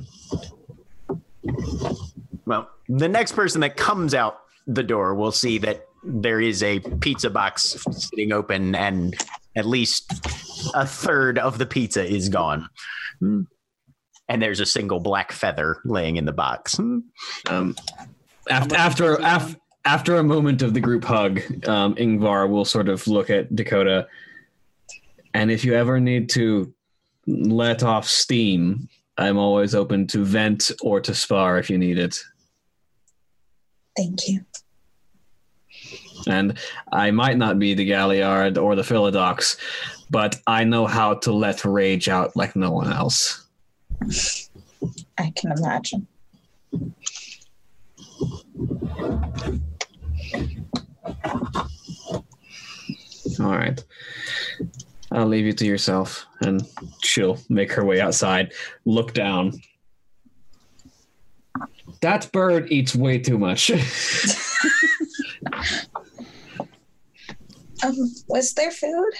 Well, 2.47 2.70
the 2.88 3.09
next 3.09 3.32
person 3.32 3.60
that 3.60 3.76
comes 3.76 4.14
out 4.14 4.38
the 4.66 4.82
door 4.82 5.14
will 5.14 5.32
see 5.32 5.59
that 5.59 5.86
there 6.02 6.40
is 6.40 6.62
a 6.62 6.80
pizza 6.80 7.30
box 7.30 7.76
sitting 7.90 8.32
open 8.32 8.74
and 8.74 9.14
at 9.56 9.66
least 9.66 10.12
a 10.74 10.86
third 10.86 11.38
of 11.38 11.59
the 11.59 11.66
pizza 11.66 12.05
is 12.05 12.28
gone. 12.28 12.68
Hmm. 13.20 13.43
And 14.28 14.43
there's 14.43 14.60
a 14.60 14.66
single 14.66 14.98
black 14.98 15.30
feather 15.30 15.80
laying 15.84 16.16
in 16.16 16.24
the 16.24 16.32
box. 16.32 16.76
Hmm. 16.76 16.98
Um, 17.48 17.76
after 18.51 18.77
after 18.77 19.20
af, 19.20 19.56
after 19.85 20.16
a 20.16 20.23
moment 20.23 20.62
of 20.62 20.74
the 20.74 20.81
group 20.81 21.05
hug, 21.05 21.40
um, 21.68 21.94
Yngvar 21.97 22.48
will 22.48 22.64
sort 22.64 22.89
of 22.89 23.06
look 23.06 23.31
at 23.31 23.55
Dakota, 23.55 24.09
and 25.35 25.51
if 25.51 25.64
you 25.64 25.74
ever 25.74 26.01
need 26.01 26.28
to 26.31 26.73
let 27.27 27.82
off 27.82 28.06
steam, 28.06 28.89
I'm 29.18 29.39
always 29.39 29.74
open 29.74 30.06
to 30.09 30.24
vent 30.24 30.70
or 30.81 31.01
to 31.01 31.14
spar 31.14 31.59
if 31.59 31.70
you 31.70 31.78
need 31.78 31.98
it. 31.98 32.18
Thank 33.97 34.28
you. 34.28 34.44
And 36.27 36.59
I 36.93 37.10
might 37.10 37.39
not 37.39 37.59
be 37.59 37.74
the 37.74 37.85
Galliard 37.85 38.59
or 38.59 38.74
the 38.74 38.82
Philodox, 38.82 39.56
but 40.10 40.36
I 40.47 40.64
know 40.64 40.86
how 40.86 41.14
to 41.14 41.32
let 41.32 41.64
rage 41.64 42.09
out 42.09 42.36
like 42.36 42.56
no 42.56 42.70
one 42.70 42.93
else. 42.93 43.48
I 45.18 45.32
can 45.36 45.52
imagine. 45.52 46.06
All 53.40 53.52
right. 53.52 53.82
I'll 55.12 55.26
leave 55.26 55.44
you 55.47 55.52
to 55.52 55.66
yourself. 55.66 56.26
And 56.40 56.62
she'll 57.02 57.38
make 57.48 57.72
her 57.72 57.84
way 57.84 58.01
outside, 58.01 58.52
look 58.84 59.14
down. 59.14 59.60
That 62.02 62.30
bird 62.32 62.70
eats 62.70 62.94
way 62.94 63.18
too 63.18 63.38
much. 63.38 63.70
Um, 67.84 67.94
was 68.26 68.55
there 68.55 68.70
food? 68.70 69.12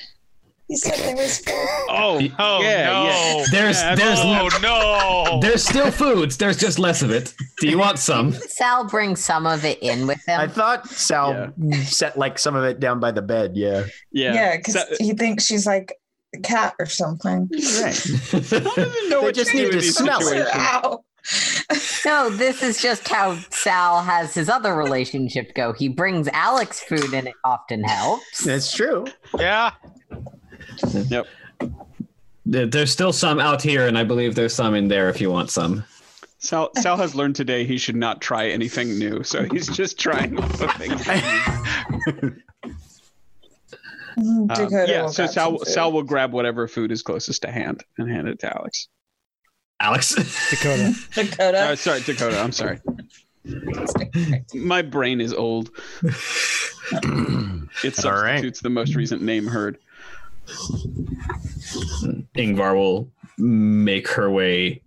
You 0.69 0.77
said 0.79 0.95
there 0.99 1.17
was 1.17 1.39
food. 1.39 1.55
Oh, 1.89 2.21
Oh 2.39 2.61
yeah, 2.61 2.85
no! 2.87 3.05
yeah. 3.07 3.45
there's 3.53 3.81
there's 3.81 4.19
Oh 4.21 4.49
no! 4.61 5.39
there's 5.41 5.65
still 5.65 5.91
foods. 5.93 6.37
There's 6.37 6.57
just 6.57 6.79
less 6.79 7.03
of 7.03 7.11
it. 7.11 7.33
Do 7.61 7.69
you 7.69 7.79
want 7.79 7.99
some? 8.01 8.33
Sal 8.49 8.85
brings 8.89 9.25
some 9.25 9.47
of 9.47 9.65
it 9.65 9.79
in 9.83 10.07
with 10.09 10.19
him. 10.27 10.41
I 10.41 10.49
thought 10.49 10.89
Sal 10.89 11.53
set 11.85 12.19
like 12.19 12.39
some 12.39 12.57
of 12.57 12.65
it 12.65 12.81
down 12.81 12.99
by 13.01 13.13
the 13.13 13.23
bed. 13.23 13.53
Yeah. 13.57 13.85
Yeah. 14.13 14.35
Yeah, 14.35 14.57
because 14.57 14.75
So- 14.75 14.85
he 14.99 15.13
thinks 15.15 15.45
she's 15.47 15.67
like 15.67 15.95
a 16.35 16.41
cat 16.41 16.75
or 16.81 16.87
something. 16.87 17.49
Right. 17.81 18.07
know 19.09 19.21
They 19.21 19.27
what 19.27 19.35
just 19.35 19.51
to 19.53 19.57
do 19.57 19.63
need 19.65 19.75
in 19.75 19.81
to 19.81 19.83
smell 19.83 20.21
it. 20.21 20.25
situations. 20.25 20.51
Ow. 20.55 21.05
No, 22.05 22.31
this 22.31 22.63
is 22.63 22.81
just 22.81 23.09
how 23.09 23.37
Sal 23.51 24.01
has 24.03 24.35
his 24.35 24.49
other 24.49 24.75
relationship 24.77 25.55
go. 25.55 25.73
He 25.73 25.89
brings 25.89 26.29
Alex 26.29 26.81
food 26.81 27.13
and 27.15 27.27
it 27.27 27.35
often 27.45 27.83
helps. 27.83 28.45
That's 28.45 28.73
true. 28.73 29.07
yeah, 29.39 29.73
Yep. 30.85 31.27
There- 32.45 32.67
There's 32.67 32.91
still 32.93 33.13
some 33.13 33.39
out 33.41 33.63
here, 33.63 33.87
and 33.87 33.97
I 33.99 34.05
believe 34.05 34.35
there's 34.35 34.55
some 34.55 34.75
in 34.75 34.89
there 34.89 35.09
if 35.09 35.21
you 35.21 35.31
want 35.31 35.51
some. 35.51 35.85
Sal, 36.39 36.71
Sal 36.77 36.97
has 36.97 37.15
learned 37.15 37.35
today 37.35 37.65
he 37.65 37.77
should 37.79 37.97
not 37.97 38.21
try 38.21 38.49
anything 38.49 38.99
new, 38.99 39.23
so 39.25 39.45
he's 39.51 39.67
just 39.69 39.99
trying 39.99 40.39
all 40.39 40.49
the 40.49 40.69
things. 40.79 42.43
Um, 44.19 44.69
yeah, 44.87 45.09
so 45.09 45.27
Sal. 45.27 45.59
Sal 45.65 45.93
will 45.93 46.03
grab 46.03 46.33
whatever 46.33 46.67
food 46.69 46.91
is 46.91 47.03
closest 47.03 47.43
to 47.43 47.51
hand 47.51 47.85
and 47.99 48.09
hand 48.11 48.29
it 48.29 48.39
to 48.41 48.57
Alex. 48.57 48.89
Alex. 49.81 50.15
Dakota. 50.51 50.95
Dakota. 51.15 51.59
Uh, 51.59 51.77
sorry, 51.77 52.01
Dakota. 52.01 52.41
I'm 52.41 52.53
sorry. 52.53 52.81
My 54.55 54.83
brain 54.83 55.21
is 55.21 55.33
old. 55.35 55.71
It 57.83 58.05
All 58.05 58.13
right. 58.13 58.29
substitutes 58.37 58.61
the 58.61 58.71
most 58.71 58.95
recent 58.95 59.21
name 59.21 59.45
heard. 59.49 59.79
Yngvar 62.37 62.75
will 62.75 63.11
make 63.39 64.09
her 64.09 64.31
way 64.31 64.83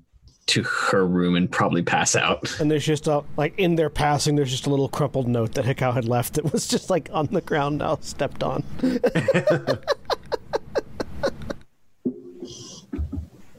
to 0.47 0.63
her 0.63 1.05
room 1.05 1.35
and 1.35 1.51
probably 1.51 1.83
pass 1.83 2.15
out. 2.15 2.59
And 2.59 2.71
there's 2.71 2.85
just 2.85 3.05
a 3.07 3.23
like 3.37 3.53
in 3.57 3.75
their 3.75 3.91
passing, 3.91 4.35
there's 4.35 4.49
just 4.49 4.65
a 4.65 4.69
little 4.69 4.89
crumpled 4.89 5.27
note 5.27 5.53
that 5.53 5.65
Hekau 5.65 5.93
had 5.93 6.05
left 6.05 6.33
that 6.33 6.51
was 6.51 6.67
just 6.67 6.89
like 6.89 7.07
on 7.13 7.27
the 7.27 7.41
ground 7.41 7.77
now, 7.79 7.99
stepped 8.01 8.41
on. 8.43 8.63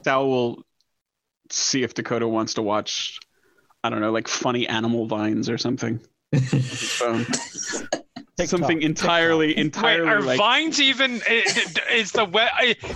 Sal 0.02 0.26
will 0.26 0.64
see 1.50 1.82
if 1.82 1.94
Dakota 1.94 2.26
wants 2.26 2.54
to 2.54 2.62
watch, 2.62 3.20
I 3.84 3.90
don't 3.90 4.00
know, 4.00 4.10
like 4.10 4.26
funny 4.26 4.66
animal 4.66 5.06
vines 5.06 5.48
or 5.48 5.58
something. 5.58 6.00
on 8.40 8.42
his 8.42 8.50
phone. 8.50 8.60
something 8.60 8.82
entirely, 8.82 9.48
Wait, 9.48 9.58
entirely 9.58 10.08
are 10.08 10.20
like. 10.22 10.38
Vines 10.38 10.80
even 10.80 11.20
is 11.28 12.12
the 12.12 12.24
web 12.24 12.48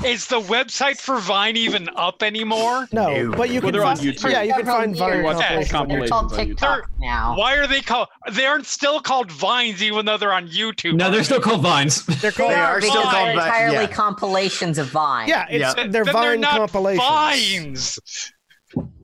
is 0.04 0.26
the 0.26 0.40
website 0.40 0.98
for 1.00 1.18
Vine 1.18 1.56
even 1.56 1.88
up 1.96 2.22
anymore? 2.22 2.88
No, 2.92 3.30
No. 3.30 3.36
but 3.36 3.48
you 3.50 3.54
Well, 3.60 3.70
can 3.70 3.72
they're 3.72 3.84
on 3.84 3.96
YouTube. 3.96 4.30
Yeah, 4.30 4.42
you 4.42 4.54
can 4.54 4.66
find 4.66 4.96
Vine 4.96 5.22
years 5.22 5.24
compilations. 5.36 5.72
on 5.74 5.78
compilations 5.78 5.88
They're 5.88 6.08
YouTube. 6.08 6.10
called 6.10 6.32
on 6.32 6.46
TikTok 6.46 6.90
now. 7.00 7.36
Why 7.36 7.56
are 7.56 7.66
they 7.66 7.80
called? 7.80 8.08
They 8.32 8.46
aren't 8.46 8.66
still 8.66 9.00
called 9.00 9.30
Vines 9.30 9.82
even 9.82 10.06
though 10.06 10.16
they're 10.16 10.32
on 10.32 10.48
YouTube. 10.48 10.94
No, 10.94 11.10
they're 11.10 11.24
still 11.24 11.40
called 11.40 11.62
vines. 11.62 12.04
They're 12.06 12.32
called. 12.32 12.50
They 12.50 12.54
They 12.54 12.60
are 12.60 12.76
are 12.76 12.80
still 12.80 13.02
called 13.02 13.14
they're 13.14 13.30
entirely 13.32 13.74
yeah. 13.74 13.86
compilations 13.88 14.78
of 14.78 14.86
Vine. 14.88 15.28
Yeah, 15.28 15.46
it's 15.50 15.60
Yeah. 15.60 15.74
They're 15.74 16.04
they're 16.04 16.04
Vine 16.12 16.40
not 16.40 16.56
compilations. 16.56 17.04
Vines. 17.06 17.98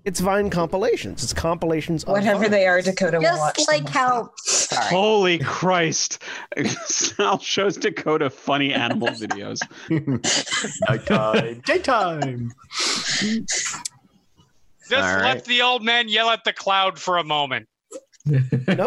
It's 0.05 0.21
Vine 0.21 0.49
compilations. 0.51 1.23
It's 1.23 1.33
compilations. 1.35 2.05
Of 2.05 2.11
Whatever 2.13 2.43
Vine. 2.43 2.51
they 2.51 2.67
are, 2.67 2.81
Dakota 2.83 3.19
will 3.19 3.37
watch 3.39 3.57
Just 3.57 3.69
them. 3.71 3.85
like 3.85 3.93
how. 3.93 4.31
Sorry. 4.39 4.87
Holy 4.87 5.39
Christ! 5.39 6.23
Sal 6.87 7.39
shows 7.39 7.77
Dakota 7.77 8.31
funny 8.31 8.73
animal 8.73 9.09
videos. 9.11 9.61
Nighttime. 10.89 11.61
Daytime. 11.67 12.51
Just 14.89 14.93
All 14.93 15.03
let 15.21 15.23
right. 15.23 15.45
the 15.45 15.63
old 15.63 15.85
man 15.85 16.09
yell 16.09 16.31
at 16.31 16.45
the 16.45 16.53
cloud 16.53 16.99
for 16.99 17.19
a 17.19 17.25
moment. 17.25 17.69
No, 18.27 18.37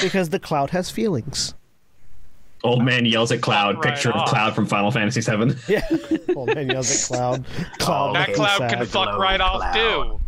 because 0.00 0.30
the 0.30 0.40
cloud 0.40 0.70
has 0.70 0.90
feelings. 0.90 1.54
Old 2.64 2.82
man 2.82 3.04
yells 3.04 3.30
at 3.30 3.40
Cloud. 3.42 3.76
Right 3.76 3.92
picture 3.94 4.10
of. 4.12 4.26
Cloud 4.28 4.54
from 4.54 4.66
Final 4.66 4.90
Fantasy 4.90 5.20
VII. 5.20 5.54
Yeah. 5.68 5.86
Old 6.34 6.54
man 6.54 6.68
yells 6.70 6.90
at 6.90 7.16
cloud. 7.16 7.44
Cloud. 7.78 8.10
Oh, 8.10 8.12
That 8.14 8.32
cloud 8.34 8.58
sad. 8.58 8.70
can 8.70 8.86
fuck 8.86 9.08
Glow 9.10 9.18
right 9.18 9.40
off 9.40 9.60
cloud. 9.60 10.20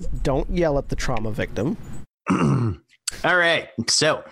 too. 0.00 0.08
Don't 0.22 0.50
yell 0.50 0.78
at 0.78 0.88
the 0.88 0.96
trauma 0.96 1.30
victim. 1.30 1.76
All 2.30 3.36
right. 3.36 3.68
So 3.88 4.24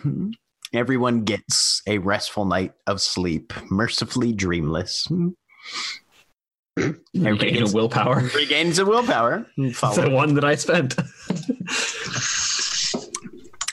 everyone 0.72 1.24
gets 1.24 1.82
a 1.86 1.98
restful 1.98 2.44
night 2.46 2.72
of 2.86 3.00
sleep, 3.00 3.52
mercifully 3.70 4.32
dreamless. 4.32 5.06
Gain 6.78 6.96
gets- 7.14 7.72
a 7.72 7.74
willpower. 7.76 8.20
Regains 8.34 8.78
a 8.78 8.86
willpower. 8.86 9.46
Follow. 9.74 10.02
the 10.08 10.10
one 10.10 10.34
that 10.34 10.44
I 10.44 10.54
spent. 10.54 10.98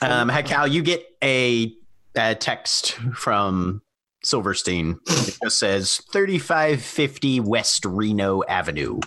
Um, 0.00 0.28
Hekau, 0.30 0.70
you 0.70 0.82
get 0.82 1.04
a, 1.24 1.74
a 2.16 2.34
text 2.34 2.92
from 3.14 3.82
Silverstein. 4.24 4.98
It 5.06 5.38
just 5.42 5.58
says 5.58 6.00
3550 6.12 7.40
West 7.40 7.84
Reno 7.84 8.42
Avenue, 8.48 9.00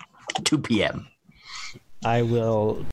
2 0.43 0.57
p.m. 0.59 1.07
I 2.03 2.21
will 2.21 2.85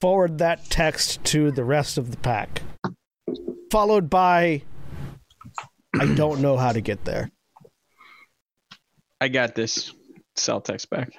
forward 0.00 0.38
that 0.38 0.68
text 0.70 1.22
to 1.24 1.50
the 1.50 1.64
rest 1.64 1.98
of 1.98 2.10
the 2.10 2.16
pack. 2.16 2.62
Followed 3.70 4.10
by 4.10 4.62
I 5.98 6.14
don't 6.14 6.40
know 6.40 6.56
how 6.56 6.72
to 6.72 6.80
get 6.80 7.04
there. 7.04 7.30
I 9.20 9.28
got 9.28 9.54
this. 9.54 9.92
Cell 10.36 10.60
text 10.60 10.88
back. 10.90 11.10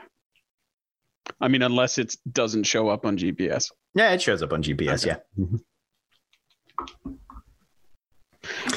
I 1.40 1.48
mean, 1.48 1.62
unless 1.62 1.98
it 1.98 2.16
doesn't 2.32 2.64
show 2.64 2.90
up 2.90 3.06
on 3.06 3.18
GPS. 3.18 3.72
Yeah, 3.94 4.12
it 4.12 4.22
shows 4.22 4.42
up 4.42 4.54
on 4.54 4.64
GPS. 4.64 5.06
Okay. 5.06 5.20
Yeah. 5.38 5.44
Mm-hmm. 5.46 7.12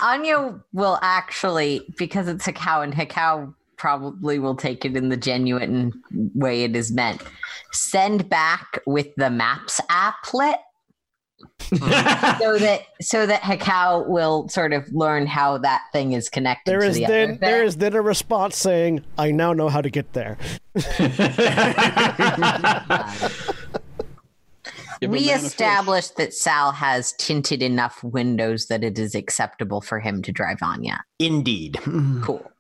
Anya 0.03 0.61
will 0.73 0.99
actually, 1.03 1.87
because 1.97 2.29
it's 2.29 2.47
Hekau, 2.47 2.83
and 2.83 2.95
Hekau 2.95 3.55
probably 3.77 4.39
will 4.39 4.57
take 4.57 4.85
it 4.85 4.97
in 4.97 5.09
the 5.09 5.17
genuine 5.17 5.93
way 6.35 6.65
it 6.65 6.77
is 6.77 6.93
meant, 6.93 7.23
send 7.73 8.29
back 8.29 8.81
with 8.87 9.09
the 9.17 9.31
Maps 9.31 9.81
applet 9.91 10.57
so 11.71 12.59
that 12.59 12.83
so 13.01 13.27
that 13.27 13.43
Hekau 13.43 14.09
will 14.09 14.49
sort 14.49 14.73
of 14.73 14.91
learn 14.93 15.27
how 15.27 15.59
that 15.59 15.83
thing 15.93 16.13
is 16.13 16.29
connected 16.29 16.71
There 16.71 16.81
to 16.81 16.87
is 16.87 16.97
the 16.97 17.07
then 17.07 17.31
other 17.31 17.39
there 17.41 17.71
then 17.71 17.95
a 17.95 18.01
response 18.01 18.57
saying, 18.57 19.05
I 19.19 19.31
now 19.31 19.53
know 19.53 19.69
how 19.69 19.81
to 19.81 19.91
get 19.91 20.13
there. 20.13 20.39
Give 25.05 25.11
we 25.11 25.27
man 25.27 25.45
established 25.45 26.17
that 26.17 26.35
Sal 26.35 26.73
has 26.73 27.13
tinted 27.19 27.63
enough 27.63 28.03
windows 28.03 28.67
that 28.67 28.83
it 28.85 28.99
is 28.99 29.15
acceptable 29.15 29.81
for 29.81 30.01
him 30.01 30.23
to 30.23 30.33
drive 30.33 30.59
Anya. 30.63 31.03
Indeed. 31.19 31.79
Cool. 32.23 32.51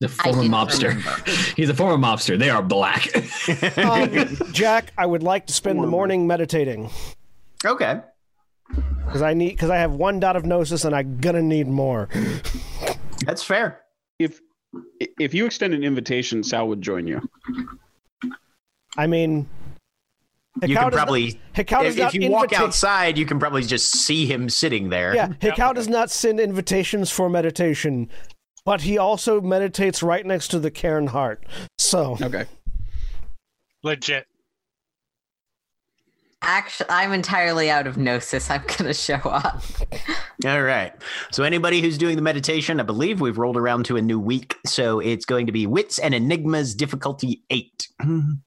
the 0.00 0.08
former 0.08 0.42
mobster. 0.42 0.88
remember. 0.88 1.30
He's 1.56 1.68
a 1.70 1.74
former 1.74 1.96
mobster. 2.04 2.38
They 2.38 2.50
are 2.50 2.62
black. 2.62 3.08
Um, 3.78 4.36
Jack, 4.52 4.92
I 4.98 5.06
would 5.06 5.22
like 5.22 5.46
to 5.46 5.52
spend 5.52 5.82
the 5.82 5.86
morning 5.86 6.26
meditating 6.26 6.90
Okay. 7.64 8.00
because 9.06 9.22
I 9.22 9.34
need 9.34 9.50
because 9.50 9.70
I 9.70 9.76
have 9.76 9.92
one 9.92 10.18
dot 10.20 10.36
of 10.36 10.44
gnosis 10.44 10.84
and 10.84 10.94
I'm 10.94 11.18
gonna 11.18 11.42
need 11.42 11.68
more. 11.68 12.08
That's 13.24 13.42
fair. 13.42 13.80
If 14.18 14.40
if 15.18 15.32
you 15.34 15.46
extend 15.46 15.74
an 15.74 15.82
invitation, 15.84 16.42
Sal 16.42 16.68
would 16.68 16.82
join 16.82 17.06
you. 17.06 17.20
I 18.98 19.06
mean, 19.06 19.48
You 20.62 20.74
can 20.74 20.90
probably, 20.90 21.38
not, 21.56 21.86
if, 21.86 21.98
if 21.98 22.14
you 22.14 22.30
walk 22.30 22.52
outside, 22.52 23.18
you 23.18 23.26
can 23.26 23.38
probably 23.38 23.62
just 23.62 23.90
see 23.90 24.26
him 24.26 24.48
sitting 24.48 24.88
there. 24.88 25.14
Yeah, 25.14 25.28
Hekau 25.28 25.74
does 25.74 25.88
not 25.88 26.10
send 26.10 26.40
invitations 26.40 27.10
for 27.10 27.28
meditation, 27.28 28.08
but 28.64 28.80
he 28.80 28.96
also 28.96 29.40
meditates 29.40 30.02
right 30.02 30.24
next 30.24 30.48
to 30.48 30.58
the 30.58 30.70
Cairn 30.70 31.08
heart. 31.08 31.44
So 31.78 32.16
Okay. 32.22 32.46
Legit. 33.82 34.26
Actually, 36.42 36.90
I'm 36.90 37.12
entirely 37.12 37.70
out 37.70 37.86
of 37.86 37.96
gnosis. 37.96 38.50
I'm 38.50 38.62
gonna 38.78 38.94
show 38.94 39.16
up. 39.16 39.62
All 40.46 40.62
right. 40.62 40.92
So 41.32 41.42
anybody 41.44 41.80
who's 41.80 41.98
doing 41.98 42.16
the 42.16 42.22
meditation, 42.22 42.78
I 42.78 42.82
believe 42.84 43.20
we've 43.20 43.38
rolled 43.38 43.56
around 43.56 43.84
to 43.86 43.96
a 43.96 44.02
new 44.02 44.20
week. 44.20 44.54
So 44.64 45.00
it's 45.00 45.24
going 45.24 45.46
to 45.46 45.52
be 45.52 45.66
wits 45.66 45.98
and 45.98 46.14
enigmas, 46.14 46.74
difficulty 46.74 47.42
eight. 47.50 47.88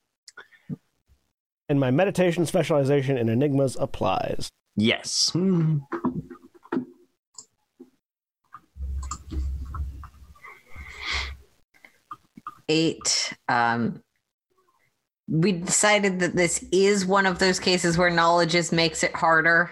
and 1.70 1.80
my 1.80 1.91
meditation 1.91 2.46
specialization 2.46 3.18
in 3.18 3.30
enigmas 3.30 3.78
applies. 3.80 4.50
Yes. 4.76 5.32
Eight. 12.68 13.34
Um, 13.48 14.04
we 15.28 15.52
decided 15.54 16.20
that 16.20 16.36
this 16.36 16.64
is 16.72 17.06
one 17.06 17.26
of 17.26 17.40
those 17.40 17.60
cases 17.60 17.98
where 17.98 18.10
knowledge 18.10 18.52
just 18.52 18.72
makes 18.72 19.04
it 19.04 19.14
harder. 19.16 19.72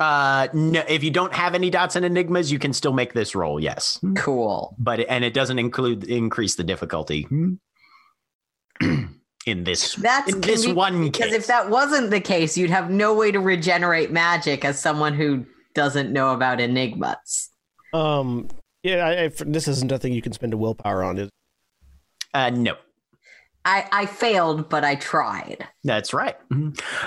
Uh, 0.00 0.46
no, 0.52 0.84
if 0.88 1.02
you 1.02 1.10
don't 1.10 1.34
have 1.34 1.54
any 1.56 1.70
dots 1.70 1.96
and 1.96 2.04
enigmas, 2.04 2.52
you 2.52 2.58
can 2.60 2.72
still 2.72 2.92
make 2.92 3.14
this 3.14 3.34
roll. 3.34 3.58
Yes, 3.58 3.98
Cool. 4.16 4.76
but 4.78 5.00
and 5.00 5.24
it 5.24 5.34
doesn't 5.34 5.58
include 5.58 6.04
increase 6.04 6.54
the 6.54 6.62
difficulty 6.62 7.26
in 9.48 9.64
this 9.64 9.94
That's 9.96 10.32
in 10.32 10.40
this 10.40 10.64
convenient 10.64 10.76
one 10.76 11.02
Because 11.04 11.26
case. 11.30 11.34
if 11.34 11.46
that 11.48 11.70
wasn't 11.70 12.10
the 12.10 12.20
case, 12.20 12.56
you'd 12.56 12.70
have 12.70 12.90
no 12.90 13.14
way 13.14 13.30
to 13.32 13.40
regenerate 13.40 14.10
magic 14.12 14.64
as 14.64 14.78
someone 14.80 15.14
who 15.14 15.44
doesn't 15.74 16.12
know 16.12 16.32
about 16.32 16.60
enigmas. 16.60 17.50
Um, 17.92 18.48
yeah, 18.82 19.06
I, 19.06 19.24
I, 19.24 19.30
this 19.40 19.66
isn't 19.68 19.90
a 19.92 19.98
thing 19.98 20.12
you 20.12 20.22
can 20.22 20.32
spend 20.32 20.52
a 20.52 20.56
willpower 20.56 21.02
on. 21.02 21.18
Is 21.18 21.30
uh, 22.34 22.50
no, 22.50 22.74
I, 23.64 23.86
I 23.92 24.06
failed, 24.06 24.68
but 24.68 24.84
I 24.84 24.94
tried. 24.96 25.66
that's 25.84 26.12
right. 26.12 26.36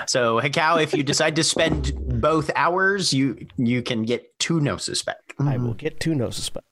So 0.06 0.40
Hekau, 0.40 0.82
if 0.82 0.92
you 0.94 1.02
decide 1.02 1.36
to 1.36 1.44
spend 1.44 1.92
both 2.20 2.50
hours, 2.56 3.12
you 3.12 3.46
you 3.56 3.82
can 3.82 4.02
get 4.02 4.38
two 4.38 4.60
gnosis 4.60 5.02
back. 5.02 5.34
I 5.38 5.56
will 5.56 5.74
get 5.74 6.00
two 6.00 6.14
gnosis 6.14 6.50
back. 6.50 6.64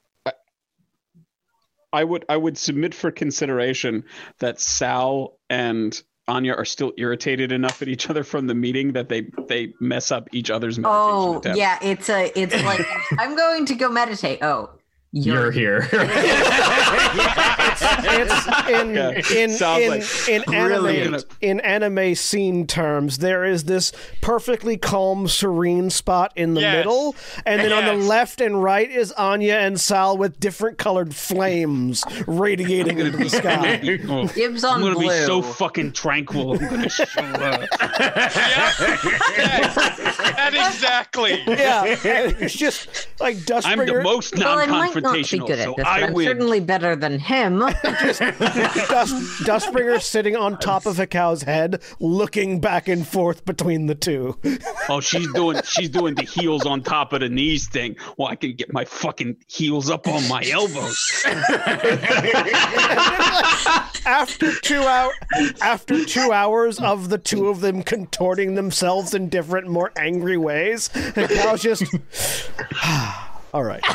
I 1.93 2.05
would 2.05 2.25
I 2.29 2.37
would 2.37 2.57
submit 2.59 2.95
for 2.95 3.11
consideration 3.11 4.05
that 4.39 4.61
Sal 4.61 5.39
and 5.49 6.01
Anya 6.29 6.55
are 6.55 6.65
still 6.65 6.93
irritated 6.97 7.51
enough 7.51 7.83
at 7.83 7.89
each 7.89 8.09
other 8.09 8.23
from 8.23 8.47
the 8.47 8.55
meeting 8.55 8.93
that 8.93 9.09
they 9.09 9.27
they 9.49 9.75
mess 9.81 10.12
up 10.12 10.29
each 10.33 10.51
other's 10.51 10.79
meditation 10.79 11.11
Oh 11.11 11.39
attempts. 11.39 11.59
yeah, 11.59 11.79
it's 11.83 12.09
a 12.09 12.31
it's 12.41 12.55
like 12.62 12.87
I'm 13.19 13.37
going 13.37 13.67
to 13.67 13.75
go 13.75 13.89
meditate. 13.91 14.39
Oh, 14.43 14.71
You're 15.12 15.51
here. 15.51 15.89
it's 15.93 16.03
in 18.69 18.97
in 18.97 19.53
in, 19.53 19.91
like 19.91 20.05
in 20.28 20.55
anime 20.55 21.16
in 21.41 21.59
anime 21.61 22.15
scene 22.15 22.65
terms 22.66 23.19
there 23.19 23.45
is 23.45 23.65
this 23.65 23.91
perfectly 24.20 24.77
calm 24.77 25.27
serene 25.27 25.91
spot 25.91 26.32
in 26.37 26.55
the 26.55 26.61
Yes. 26.61 26.77
middle 26.77 27.16
and 27.45 27.61
then 27.61 27.73
on 27.73 27.87
the 27.87 27.95
left 28.05 28.41
and 28.41 28.62
right 28.62 28.89
is 28.91 29.11
Anya 29.12 29.55
and 29.55 29.81
Sal 29.81 30.16
with 30.16 30.39
different 30.39 30.78
colored 30.78 31.12
flames 31.15 32.05
radiating 32.28 32.99
into 33.01 33.16
the 33.16 33.28
sky 33.31 33.81
Oh, 34.09 34.28
Dibs 34.28 34.62
I'm 34.62 34.81
gonna 34.81 34.95
blue. 34.95 35.09
be 35.09 35.27
so 35.27 35.43
fucking 35.43 35.93
tranquil. 35.93 36.53
I'm 36.53 36.59
gonna 36.69 36.89
show 36.89 37.03
up. 37.05 37.69
yes, 37.81 38.78
that 39.74 40.51
exactly. 40.55 41.43
yeah 41.47 41.85
and 41.85 42.37
it's 42.41 42.55
just 42.55 43.09
like 43.19 43.45
dust. 43.45 43.66
I'm 43.66 43.78
the 43.78 43.85
Dustbringer 43.87 44.03
most 44.03 44.37
well, 44.37 44.45
I 45.05 45.09
not 45.09 45.14
be 45.14 45.20
non-confrontational, 45.20 45.47
good 45.47 45.59
at 45.59 45.64
so 45.64 45.74
this, 45.77 45.86
I 45.86 46.02
I'm 46.02 46.12
win. 46.12 46.27
certainly 46.27 46.60
better 46.60 46.97
than 46.97 47.18
him. 47.18 47.59
Dust, 47.60 49.14
Dustbringer 49.44 50.01
sitting 50.01 50.36
on 50.36 50.59
top 50.59 50.86
of 50.86 50.97
Hekau's 50.97 51.43
head 51.43 51.82
looking 51.98 52.60
back 52.60 52.89
and 52.89 53.06
forth 53.06 53.44
between 53.44 53.86
the 53.86 53.94
two 53.94 54.39
Oh, 54.89 55.01
she's 55.01 55.32
doing 55.32 55.60
she's 55.64 55.89
doing 55.89 56.14
the 56.14 56.22
heels 56.22 56.66
on 56.66 56.82
top 56.82 57.12
of 57.12 57.20
the 57.20 57.28
knees 57.28 57.68
thing. 57.68 57.97
Well, 58.16 58.28
I 58.28 58.36
can 58.36 58.55
get 58.55 58.72
my 58.72 58.85
fucking 58.85 59.36
heels 59.47 59.90
up 59.90 60.09
on 60.09 60.27
my 60.28 60.43
elbows. 60.51 61.24
after 64.06 64.52
two 64.60 64.81
hour 64.81 65.12
after 65.62 66.05
two 66.05 66.32
hours 66.32 66.81
of 66.81 67.09
the 67.09 67.18
two 67.18 67.48
of 67.48 67.60
them 67.60 67.82
contorting 67.82 68.55
themselves 68.55 69.14
in 69.14 69.28
different, 69.28 69.68
more 69.68 69.93
angry 69.97 70.36
ways, 70.36 70.89
the 70.89 71.28
cow's 71.43 71.62
just 71.62 71.85
all 73.52 73.64
right. 73.64 73.82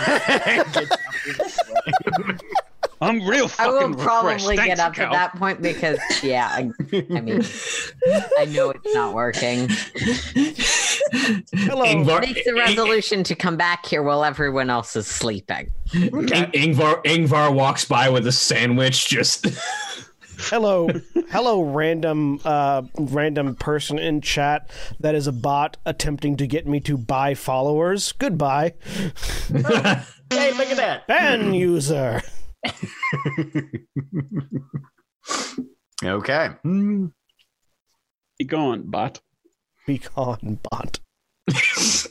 I'm 3.02 3.28
real 3.28 3.52
I 3.60 3.68
will 3.68 3.94
probably 3.94 4.56
Thanks, 4.56 4.66
get 4.66 4.80
up 4.80 4.94
Cal. 4.94 5.12
to 5.12 5.16
that 5.16 5.36
point 5.36 5.62
because, 5.62 6.00
yeah, 6.24 6.48
I, 6.50 6.72
I 6.94 7.22
mean, 7.22 7.44
I 8.40 8.46
know 8.46 8.70
it's 8.70 8.94
not 8.94 9.14
working. 9.14 9.68
Hello. 11.54 11.84
Yngvar, 11.86 12.22
Make 12.22 12.46
the 12.46 12.54
resolution 12.54 13.24
to 13.26 13.36
come 13.36 13.58
back 13.58 13.86
here 13.86 14.02
while 14.02 14.24
everyone 14.24 14.70
else 14.70 14.96
is 14.96 15.08
sleeping. 15.08 15.72
Ing- 15.94 16.12
Yngvar, 16.12 17.04
Yngvar 17.04 17.54
walks 17.54 17.84
by 17.86 18.08
with 18.10 18.26
a 18.28 18.32
sandwich, 18.32 19.10
just 19.10 19.46
Hello, 20.40 20.88
hello, 21.30 21.62
random, 21.64 22.40
uh, 22.46 22.84
random 22.98 23.56
person 23.56 23.98
in 24.00 24.22
chat 24.22 24.70
that 25.00 25.16
is 25.16 25.28
a 25.28 25.32
bot 25.32 25.78
attempting 25.86 26.38
to 26.38 26.48
get 26.48 26.68
me 26.68 26.80
to 26.82 26.98
buy 26.98 27.34
followers. 27.34 28.12
Goodbye, 28.12 28.74
Hey, 29.50 30.52
look 30.54 30.70
at 30.70 30.78
that. 30.78 31.08
ban 31.08 31.54
user. 31.54 32.22
Okay. 36.04 36.50
Be 36.64 38.46
gone, 38.46 38.84
bot. 38.90 39.22
Be 39.88 40.00
gone, 40.00 40.60
bot. 40.70 41.00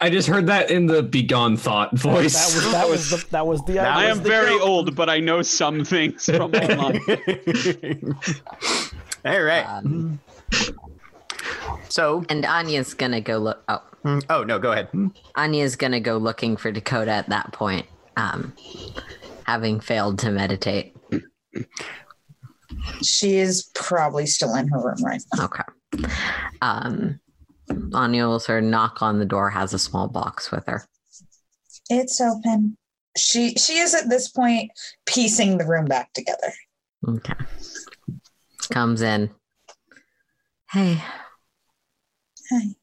I 0.00 0.10
just 0.10 0.28
heard 0.28 0.46
that 0.46 0.70
in 0.70 0.86
the 0.86 1.02
begone 1.02 1.56
thought 1.56 1.92
voice. 1.98 2.34
That 2.34 2.52
voice. 2.52 2.64
was 2.64 2.72
that 2.72 2.88
was 2.88 3.10
the 3.10 3.26
that 3.30 3.46
was 3.46 3.64
the 3.64 3.72
That 3.74 3.86
I 3.96 4.00
idea. 4.02 4.10
am 4.12 4.16
the 4.22 4.28
very 4.28 4.50
joke. 4.58 4.62
old, 4.62 4.94
but 4.96 5.10
I 5.10 5.18
know 5.18 5.42
some 5.42 5.84
things 5.84 6.24
from 6.26 6.52
online. 6.54 7.00
All 9.24 9.42
right. 9.42 9.66
Um, 9.66 10.20
So, 11.88 12.24
and 12.28 12.44
Anya's 12.44 12.94
gonna 12.94 13.20
go 13.20 13.38
look. 13.38 13.62
Oh, 13.68 13.82
oh 14.30 14.44
no, 14.44 14.58
go 14.58 14.72
ahead. 14.72 14.88
Anya's 15.36 15.74
gonna 15.76 16.00
go 16.00 16.16
looking 16.18 16.56
for 16.56 16.70
Dakota 16.70 17.10
at 17.10 17.28
that 17.30 17.52
point, 17.52 17.86
um, 18.16 18.52
having 19.44 19.80
failed 19.80 20.18
to 20.20 20.30
meditate. 20.30 20.94
She 23.02 23.36
is 23.38 23.70
probably 23.74 24.26
still 24.26 24.54
in 24.54 24.68
her 24.68 24.78
room 24.78 25.02
right 25.02 25.22
now. 25.36 25.44
Okay. 25.46 25.62
Um, 26.62 27.18
Anya 27.94 28.26
will 28.26 28.40
sort 28.40 28.64
of 28.64 28.70
knock 28.70 29.02
on 29.02 29.18
the 29.18 29.24
door, 29.24 29.50
has 29.50 29.72
a 29.72 29.78
small 29.78 30.08
box 30.08 30.50
with 30.50 30.66
her. 30.66 30.86
It's 31.90 32.20
open. 32.20 32.76
She 33.16 33.54
she 33.54 33.78
is 33.78 33.94
at 33.94 34.08
this 34.08 34.28
point 34.28 34.70
piecing 35.06 35.58
the 35.58 35.66
room 35.66 35.86
back 35.86 36.12
together. 36.12 36.52
Okay. 37.06 37.34
Comes 38.70 39.02
in. 39.02 39.30
Hey. 40.70 41.02
Hey. 42.48 42.74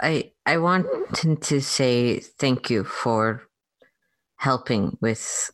I 0.00 0.32
I 0.44 0.58
wanted 0.58 1.40
to 1.42 1.60
say 1.60 2.20
thank 2.20 2.70
you 2.70 2.84
for 2.84 3.42
helping 4.36 4.98
with 5.00 5.50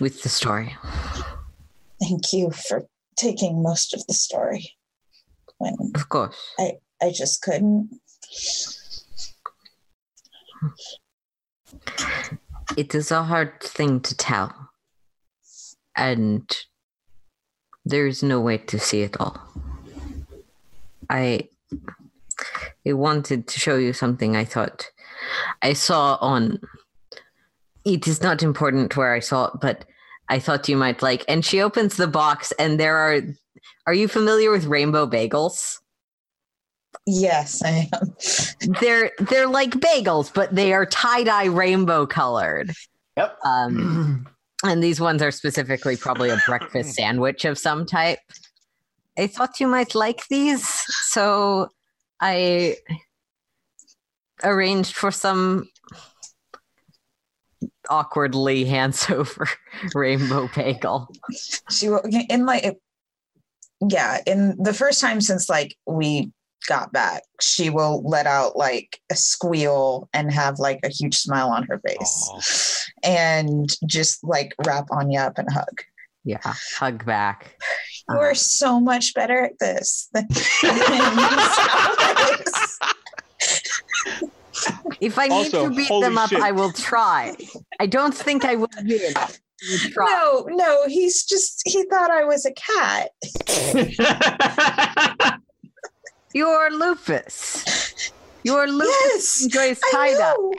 with 0.00 0.22
the 0.22 0.28
story. 0.28 0.76
Thank 2.00 2.32
you 2.32 2.50
for 2.50 2.86
taking 3.16 3.62
most 3.62 3.94
of 3.94 4.06
the 4.06 4.14
story. 4.14 4.72
When 5.58 5.74
Of 5.94 6.08
course. 6.08 6.36
I 6.58 6.72
I 7.02 7.10
just 7.10 7.42
couldn't. 7.42 7.90
It 12.76 12.94
is 12.94 13.10
a 13.10 13.22
hard 13.22 13.62
thing 13.62 14.00
to 14.00 14.16
tell. 14.16 14.52
And 15.96 16.54
there's 17.84 18.22
no 18.22 18.40
way 18.40 18.58
to 18.58 18.78
see 18.78 19.02
it 19.02 19.16
all. 19.18 19.40
I 21.08 21.48
I 22.86 22.92
wanted 22.92 23.48
to 23.48 23.58
show 23.58 23.76
you 23.76 23.92
something 23.92 24.36
I 24.36 24.44
thought 24.44 24.90
I 25.62 25.72
saw 25.72 26.18
on 26.20 26.60
it 27.86 28.08
is 28.08 28.20
not 28.20 28.42
important 28.42 28.96
where 28.96 29.14
I 29.14 29.20
saw 29.20 29.46
it, 29.46 29.54
but 29.62 29.84
I 30.28 30.40
thought 30.40 30.68
you 30.68 30.76
might 30.76 31.02
like. 31.02 31.24
And 31.28 31.44
she 31.44 31.62
opens 31.62 31.96
the 31.96 32.08
box 32.08 32.52
and 32.58 32.78
there 32.78 32.96
are 32.96 33.20
are 33.86 33.94
you 33.94 34.08
familiar 34.08 34.50
with 34.50 34.66
rainbow 34.66 35.06
bagels? 35.06 35.78
Yes, 37.06 37.62
I 37.64 37.88
am. 37.92 38.16
They're 38.80 39.12
they're 39.18 39.46
like 39.46 39.70
bagels, 39.70 40.32
but 40.34 40.54
they 40.54 40.72
are 40.72 40.84
tie-dye 40.84 41.44
rainbow 41.44 42.06
colored. 42.06 42.72
Yep. 43.16 43.38
Um, 43.44 44.26
and 44.64 44.82
these 44.82 45.00
ones 45.00 45.22
are 45.22 45.30
specifically 45.30 45.96
probably 45.96 46.30
a 46.30 46.40
breakfast 46.46 46.94
sandwich 46.96 47.44
of 47.44 47.58
some 47.58 47.86
type. 47.86 48.18
I 49.16 49.28
thought 49.28 49.60
you 49.60 49.68
might 49.68 49.94
like 49.94 50.26
these, 50.28 50.66
so 51.10 51.68
I 52.20 52.76
arranged 54.42 54.94
for 54.94 55.10
some 55.10 55.68
awkwardly 57.88 58.64
hands 58.64 59.06
over 59.10 59.48
rainbow 59.94 60.48
bagel. 60.54 61.08
She 61.70 61.88
will 61.88 62.02
in 62.28 62.46
like 62.46 62.76
yeah, 63.80 64.20
in 64.26 64.56
the 64.58 64.72
first 64.72 65.00
time 65.00 65.20
since 65.20 65.48
like 65.48 65.76
we 65.86 66.32
got 66.66 66.92
back, 66.92 67.22
she 67.40 67.70
will 67.70 68.02
let 68.02 68.26
out 68.26 68.56
like 68.56 68.98
a 69.10 69.16
squeal 69.16 70.08
and 70.12 70.32
have 70.32 70.58
like 70.58 70.80
a 70.82 70.88
huge 70.88 71.16
smile 71.16 71.48
on 71.48 71.64
her 71.64 71.80
face. 71.86 72.90
And 73.02 73.68
just 73.86 74.24
like 74.24 74.54
wrap 74.66 74.86
Anya 74.90 75.20
up 75.20 75.38
and 75.38 75.50
hug. 75.52 75.82
Yeah, 76.24 76.40
hug 76.42 77.04
back. 77.06 77.56
You 78.08 78.16
are 78.16 78.30
uh-huh. 78.30 78.34
so 78.34 78.80
much 78.80 79.14
better 79.14 79.44
at 79.44 79.58
this. 79.60 80.08
than- 80.12 80.26
If 85.00 85.18
I 85.18 85.26
need 85.28 85.34
Also, 85.54 85.68
to 85.68 85.74
beat 85.74 85.88
them 85.88 86.16
up, 86.18 86.30
shit. 86.30 86.40
I 86.40 86.52
will 86.52 86.72
try. 86.72 87.36
I 87.80 87.86
don't 87.86 88.14
think 88.14 88.44
I 88.44 88.54
will 88.56 88.68
win. 88.84 89.12
I 89.16 89.28
would 89.70 89.92
try. 89.92 90.06
no, 90.06 90.46
no, 90.50 90.86
he's 90.86 91.24
just 91.24 91.62
he 91.66 91.84
thought 91.84 92.10
I 92.10 92.24
was 92.24 92.46
a 92.46 92.52
cat. 92.52 93.10
You're 96.34 96.70
lupus. 96.70 98.12
You're 98.42 98.66
lupus 98.68 98.88
Yes, 99.12 99.42
enjoys 99.44 99.80
I 99.84 99.90
tie 99.92 100.12
dye. 100.12 100.18
know. 100.18 100.52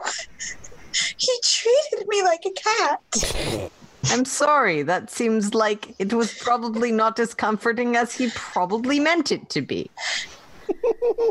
He 1.17 1.31
treated 1.43 2.07
me 2.07 2.23
like 2.23 2.41
a 2.45 2.51
cat. 2.51 3.71
I'm 4.05 4.25
sorry. 4.25 4.81
That 4.83 5.11
seems 5.11 5.53
like 5.53 5.93
it 5.99 6.13
was 6.13 6.33
probably 6.33 6.91
not 6.91 7.19
as 7.19 7.33
comforting 7.33 7.95
as 7.95 8.13
he 8.13 8.29
probably 8.33 8.99
meant 8.99 9.31
it 9.31 9.49
to 9.49 9.61
be. 9.61 9.89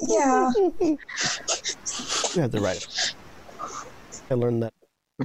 Yeah. 0.08 0.50
You 2.36 2.42
had 2.42 2.52
the 2.52 2.60
right. 2.60 3.14
I 4.30 4.34
learned 4.34 4.62
that. 4.62 4.74
I 5.20 5.24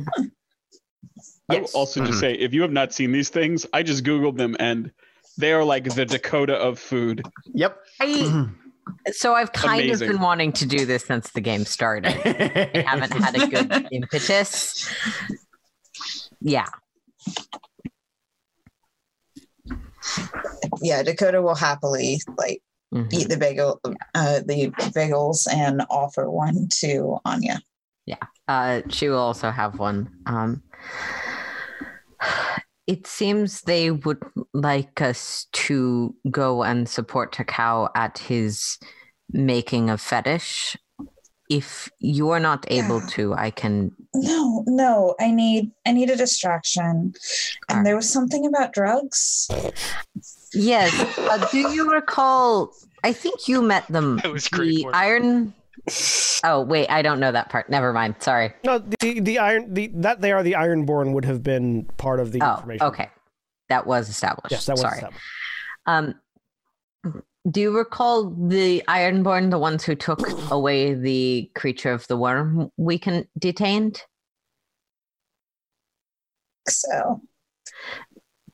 will 1.49 1.61
Yes. 1.61 1.73
also 1.73 1.99
just 2.05 2.13
Mhm. 2.13 2.19
say, 2.21 2.33
if 2.35 2.53
you 2.53 2.61
have 2.61 2.71
not 2.71 2.93
seen 2.93 3.11
these 3.11 3.27
things, 3.27 3.65
I 3.73 3.83
just 3.83 4.05
googled 4.05 4.37
them 4.37 4.55
and 4.61 4.91
they 5.37 5.51
are 5.51 5.63
like 5.65 5.83
the 5.93 6.05
Dakota 6.05 6.55
of 6.55 6.79
food. 6.79 7.21
Yep. 7.53 7.77
I, 7.99 8.47
so 9.11 9.33
I've 9.33 9.51
kind 9.51 9.81
Amazing. 9.83 10.07
of 10.09 10.13
been 10.13 10.21
wanting 10.21 10.53
to 10.53 10.65
do 10.65 10.85
this 10.85 11.03
since 11.03 11.29
the 11.31 11.41
game 11.41 11.65
started. 11.65 12.13
I 12.25 12.81
haven't 12.87 13.11
had 13.11 13.35
a 13.35 13.47
good 13.47 13.87
impetus. 13.91 14.89
Yeah. 16.39 16.67
Yeah, 20.81 21.03
Dakota 21.03 21.41
will 21.41 21.55
happily 21.55 22.21
like 22.37 22.61
Mhm. 22.93 23.13
eat 23.13 23.29
the 23.29 23.37
bagel, 23.37 23.79
uh, 24.15 24.39
the 24.45 24.69
bagels, 24.93 25.47
and 25.51 25.81
offer 25.89 26.29
one 26.29 26.67
to 26.79 27.17
Anya. 27.23 27.61
Yeah, 28.05 28.17
uh, 28.47 28.81
she 28.89 29.07
will 29.07 29.19
also 29.19 29.49
have 29.51 29.79
one. 29.79 30.09
Um, 30.25 30.63
it 32.87 33.07
seems 33.07 33.61
they 33.61 33.91
would 33.91 34.21
like 34.53 35.01
us 35.01 35.47
to 35.53 36.13
go 36.29 36.63
and 36.63 36.89
support 36.89 37.33
Hekau 37.35 37.89
at 37.95 38.17
his 38.17 38.77
making 39.31 39.89
a 39.89 39.97
fetish. 39.97 40.75
If 41.49 41.89
you 41.99 42.29
are 42.31 42.39
not 42.39 42.65
able 42.69 42.99
Yeah. 43.01 43.07
to, 43.15 43.33
I 43.35 43.51
can. 43.51 43.91
No, 44.15 44.63
no, 44.67 45.15
I 45.19 45.31
need 45.31 45.71
I 45.85 45.91
need 45.91 46.09
a 46.09 46.15
distraction. 46.15 46.91
And 46.91 47.13
Alright. 47.69 47.85
there 47.85 47.95
was 47.95 48.09
something 48.09 48.45
about 48.45 48.73
drugs. 48.73 49.47
Yes. 50.53 51.17
Uh, 51.17 51.47
do 51.51 51.59
you 51.71 51.91
recall? 51.91 52.71
I 53.03 53.13
think 53.13 53.47
you 53.47 53.61
met 53.61 53.87
them. 53.87 54.17
That 54.17 54.31
was 54.31 54.47
great 54.47 54.77
The 54.77 54.85
work. 54.85 54.95
iron. 54.95 55.53
Oh 56.43 56.61
wait, 56.61 56.87
I 56.89 57.01
don't 57.01 57.19
know 57.19 57.31
that 57.31 57.49
part. 57.49 57.69
Never 57.69 57.93
mind. 57.93 58.15
Sorry. 58.19 58.53
No, 58.65 58.79
the 58.99 59.19
the 59.21 59.39
iron 59.39 59.73
the 59.73 59.87
that 59.95 60.21
they 60.21 60.31
are 60.31 60.43
the 60.43 60.53
Ironborn 60.53 61.13
would 61.13 61.25
have 61.25 61.41
been 61.41 61.85
part 61.97 62.19
of 62.19 62.31
the 62.31 62.41
Oh, 62.41 62.55
information. 62.55 62.87
okay. 62.87 63.09
That 63.69 63.87
was 63.87 64.09
established. 64.09 64.51
Yes, 64.51 64.65
that 64.65 64.73
was 64.73 64.81
Sorry. 64.81 64.95
established. 64.97 65.23
Um, 65.85 66.15
do 67.49 67.61
you 67.61 67.75
recall 67.75 68.29
the 68.29 68.83
Ironborn, 68.87 69.49
the 69.49 69.57
ones 69.57 69.83
who 69.83 69.95
took 69.95 70.19
away 70.51 70.93
the 70.93 71.49
creature 71.55 71.91
of 71.91 72.05
the 72.07 72.17
worm 72.17 72.69
we 72.77 72.99
can 72.99 73.27
detained? 73.39 74.03
So 76.67 77.21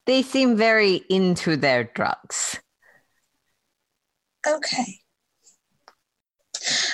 They 0.08 0.24
seem 0.24 0.56
very 0.56 1.04
into 1.10 1.58
their 1.58 1.84
drugs. 1.84 2.60
okay. 4.48 5.00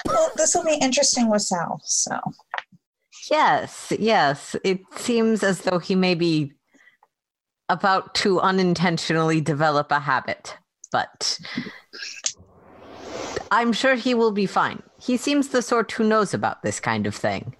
Well, 0.06 0.32
this 0.36 0.54
will 0.56 0.66
be 0.66 0.78
interesting 0.82 1.30
with 1.30 1.44
Sal. 1.44 1.80
So 1.86 2.20
Yes, 3.32 3.94
yes. 3.98 4.56
It 4.64 4.82
seems 4.96 5.44
as 5.44 5.62
though 5.62 5.80
he 5.80 5.96
may 5.96 6.16
be 6.16 6.54
about 7.70 8.14
to 8.16 8.42
unintentionally 8.42 9.40
develop 9.40 9.92
a 9.92 10.00
habit, 10.00 10.58
but 10.92 11.40
I'm 13.52 13.72
sure 13.72 13.96
he 13.96 14.14
will 14.14 14.32
be 14.32 14.46
fine. 14.46 14.84
He 15.00 15.18
seems 15.18 15.50
the 15.50 15.62
sort 15.62 15.92
who 15.94 16.04
knows 16.04 16.34
about 16.34 16.64
this 16.64 16.80
kind 16.80 17.08
of 17.08 17.16
thing. 17.16 17.56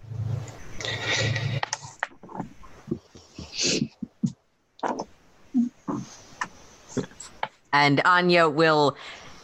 And 7.74 8.02
Anya 8.06 8.48
will 8.48 8.96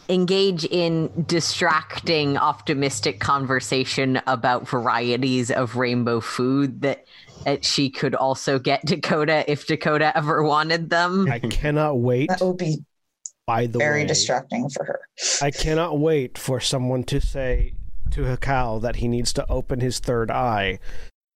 engage 0.08 0.64
in 0.64 1.24
distracting, 1.26 2.36
optimistic 2.36 3.20
conversation 3.20 4.20
about 4.26 4.68
varieties 4.68 5.50
of 5.50 5.76
rainbow 5.76 6.20
food 6.20 6.80
that, 6.82 7.04
that 7.44 7.64
she 7.64 7.90
could 7.90 8.14
also 8.14 8.58
get 8.58 8.84
Dakota 8.84 9.44
if 9.50 9.66
Dakota 9.66 10.16
ever 10.16 10.42
wanted 10.42 10.90
them. 10.90 11.30
I 11.30 11.38
cannot 11.38 11.98
wait. 11.98 12.28
that 12.28 12.40
will 12.40 12.54
be 12.54 12.78
By 13.46 13.66
the 13.66 13.78
very 13.78 14.02
way, 14.02 14.06
distracting 14.06 14.68
for 14.70 14.84
her. 14.84 15.00
I 15.42 15.50
cannot 15.50 15.98
wait 15.98 16.38
for 16.38 16.60
someone 16.60 17.04
to 17.04 17.20
say 17.20 17.74
to 18.10 18.22
Hekau 18.22 18.80
that 18.82 18.96
he 18.96 19.06
needs 19.08 19.32
to 19.34 19.48
open 19.50 19.80
his 19.80 20.00
third 20.00 20.30
eye. 20.30 20.80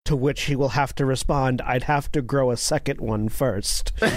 To 0.06 0.16
which 0.18 0.44
he 0.44 0.56
will 0.56 0.70
have 0.70 0.94
to 0.96 1.06
respond, 1.06 1.62
I'd 1.62 1.84
have 1.84 2.12
to 2.12 2.22
grow 2.22 2.52
a 2.52 2.58
second 2.58 3.00
one 3.00 3.30
first. 3.30 3.94
Which 4.02 4.12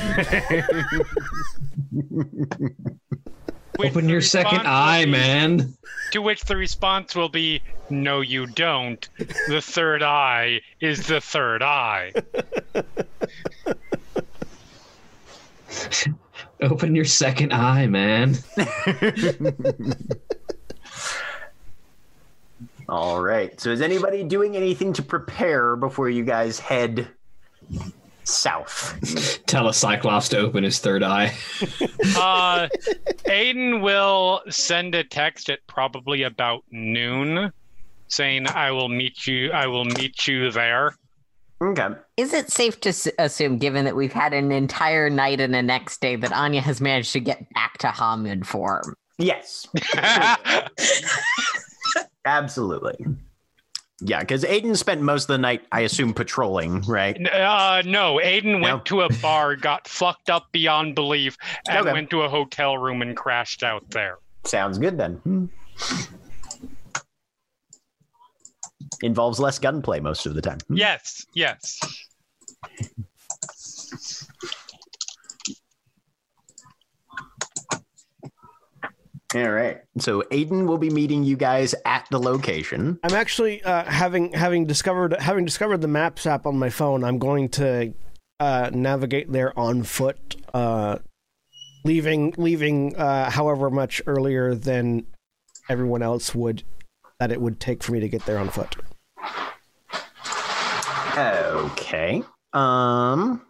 Open 3.91 4.09
your 4.09 4.21
second 4.21 4.67
eye, 4.67 5.05
be- 5.05 5.11
man. 5.13 5.75
To 6.11 6.23
which 6.23 6.43
the 6.43 6.57
response 6.57 7.15
will 7.15 7.29
be, 7.29 7.63
"No, 7.89 8.21
you 8.21 8.49
don't. 8.49 9.09
The 9.49 9.61
third 9.61 10.03
eye 10.03 10.61
is 10.81 11.07
the 11.07 11.21
third 11.21 11.63
eye." 11.63 12.13
Open 16.63 16.97
your 16.97 17.05
second 17.05 17.53
eye, 17.53 17.87
man. 17.87 18.35
All 22.89 23.21
right. 23.21 23.59
So 23.61 23.71
is 23.71 23.81
anybody 23.81 24.23
doing 24.23 24.57
anything 24.57 24.93
to 24.95 25.03
prepare 25.03 25.75
before 25.77 26.09
you 26.09 26.25
guys 26.25 26.59
head 26.61 27.09
south? 28.25 28.99
Tell 29.47 29.69
a 29.69 29.75
Cyclops 29.75 30.29
to 30.31 30.39
open 30.39 30.63
his 30.65 30.79
third 30.79 31.03
eye. 31.03 31.35
Uh, 32.17 32.69
Aiden 33.27 33.83
will 33.83 34.41
send 34.49 34.95
a 34.95 35.03
text 35.05 35.51
at 35.51 35.59
probably 35.67 36.23
about 36.23 36.63
noon, 36.71 37.53
saying, 38.09 38.47
"I 38.49 38.71
will 38.71 38.89
meet 38.89 39.27
you. 39.27 39.51
I 39.51 39.67
will 39.67 39.85
meet 39.85 40.27
you 40.29 40.51
there." 40.53 40.95
Okay. 41.61 41.89
Is 42.17 42.33
it 42.33 42.51
safe 42.51 42.81
to 42.83 42.91
s- 42.91 43.09
assume, 43.19 43.59
given 43.59 43.85
that 43.87 43.97
we've 43.97 44.13
had 44.13 44.33
an 44.33 44.53
entire 44.53 45.11
night 45.11 45.41
and 45.41 45.55
a 45.55 45.63
next 45.63 46.01
day, 46.01 46.17
that 46.17 46.33
Anya 46.33 46.61
has 46.61 46.81
managed 46.81 47.13
to 47.15 47.21
get 47.21 47.53
back 47.55 47.77
to 47.79 47.89
Homid 47.89 48.47
form? 48.47 48.95
Yes. 49.19 49.67
Absolutely. 52.27 52.95
Yeah, 54.03 54.21
because 54.21 54.45
Aiden 54.45 54.77
spent 54.77 55.01
most 55.01 55.23
of 55.23 55.29
the 55.29 55.39
night, 55.39 55.63
I 55.73 55.81
assume, 55.81 56.13
patrolling, 56.13 56.83
right? 56.83 57.17
uh, 57.29 57.83
no, 57.87 58.17
Aiden 58.23 58.61
went 58.61 58.77
No. 58.77 58.79
to 58.81 59.01
a 59.03 59.09
bar, 59.23 59.57
got 59.57 59.89
fucked 59.89 60.29
up 60.29 60.49
beyond 60.53 60.95
belief, 60.95 61.39
and 61.67 61.79
Okay. 61.79 61.93
went 61.95 62.11
to 62.11 62.21
a 62.23 62.29
hotel 62.29 62.77
room 62.77 63.01
and 63.01 63.17
crashed 63.17 63.63
out 63.63 63.89
there. 63.91 64.19
Sounds 64.45 64.77
good 64.77 64.99
then. 64.99 65.49
Involves 69.03 69.39
less 69.41 69.59
gunplay 69.59 70.01
most 70.01 70.27
of 70.27 70.35
the 70.35 70.43
time. 70.43 70.59
Yes, 70.69 71.25
yes. 71.35 71.81
All 79.35 79.51
right. 79.51 79.83
So 79.99 80.23
Aiden 80.31 80.67
will 80.67 80.79
be 80.79 80.91
meeting 80.91 81.25
you 81.25 81.37
guys 81.37 81.75
at 81.85 82.07
the 82.11 82.19
location. 82.19 82.99
I'm 83.03 83.15
actually 83.15 83.63
uh, 83.65 83.85
having 83.85 84.33
having 84.33 84.67
discovered 84.67 85.15
having 85.21 85.45
discovered 85.45 85.81
the 85.81 85.89
Maps 85.89 86.27
app 86.27 86.47
on 86.47 86.59
my 86.59 86.71
phone. 86.71 87.03
I'm 87.03 87.19
going 87.19 87.49
to 87.51 87.93
uh, 88.39 88.71
navigate 88.73 89.33
there 89.33 89.59
on 89.59 89.83
foot, 89.83 90.37
uh, 90.55 90.99
leaving 91.85 92.35
leaving 92.37 92.95
uh, 92.97 93.31
however 93.31 93.69
much 93.69 94.01
earlier 94.07 94.55
than 94.55 95.07
everyone 95.69 96.03
else 96.03 96.35
would 96.35 96.63
that 97.19 97.33
it 97.33 97.41
would 97.41 97.59
take 97.59 97.83
for 97.83 97.93
me 97.93 98.01
to 98.01 98.09
get 98.09 98.25
there 98.27 98.39
on 98.39 98.49
foot. 98.49 98.77
Okay. 101.17 102.23
Um. 102.53 103.43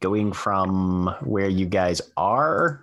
Going 0.00 0.32
from 0.32 1.14
where 1.20 1.48
you 1.48 1.66
guys 1.66 2.00
are, 2.16 2.82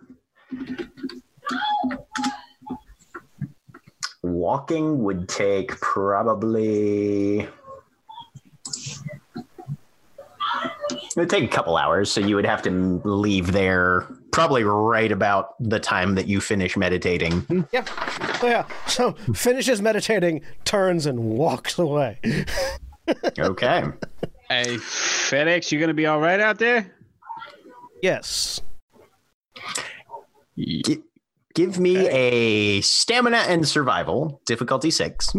walking 4.22 5.04
would 5.04 5.28
take 5.28 5.80
probably. 5.82 7.48
It 10.90 11.22
would 11.22 11.30
take 11.32 11.44
a 11.44 11.48
couple 11.48 11.78
hours, 11.78 12.12
so 12.12 12.22
you 12.22 12.36
would 12.36 12.46
have 12.46 12.62
to 12.64 13.02
leave 13.04 13.52
there 13.52 14.06
probably 14.32 14.64
right 14.64 15.12
about 15.12 15.56
the 15.60 15.80
time 15.80 16.14
that 16.14 16.28
you 16.28 16.40
finish 16.40 16.78
meditating. 16.78 17.68
Yeah. 17.72 17.86
Oh 18.44 18.48
yeah. 18.48 18.68
So 18.86 19.14
finishes 19.34 19.82
meditating, 19.82 20.42
turns 20.66 21.08
and 21.08 21.20
walks 21.20 21.80
away. 21.80 22.20
Okay. 23.40 23.86
Hey, 24.50 24.76
FedEx, 24.76 25.72
you 25.72 25.80
gonna 25.80 25.94
be 25.94 26.08
all 26.08 26.20
right 26.20 26.42
out 26.42 26.60
there? 26.60 26.94
Yes. 28.02 28.62
Gi- 30.58 31.04
give 31.54 31.80
me 31.80 32.08
a 32.10 32.82
stamina 32.82 33.38
and 33.38 33.68
survival, 33.68 34.42
difficulty 34.46 34.92
six. 34.92 35.34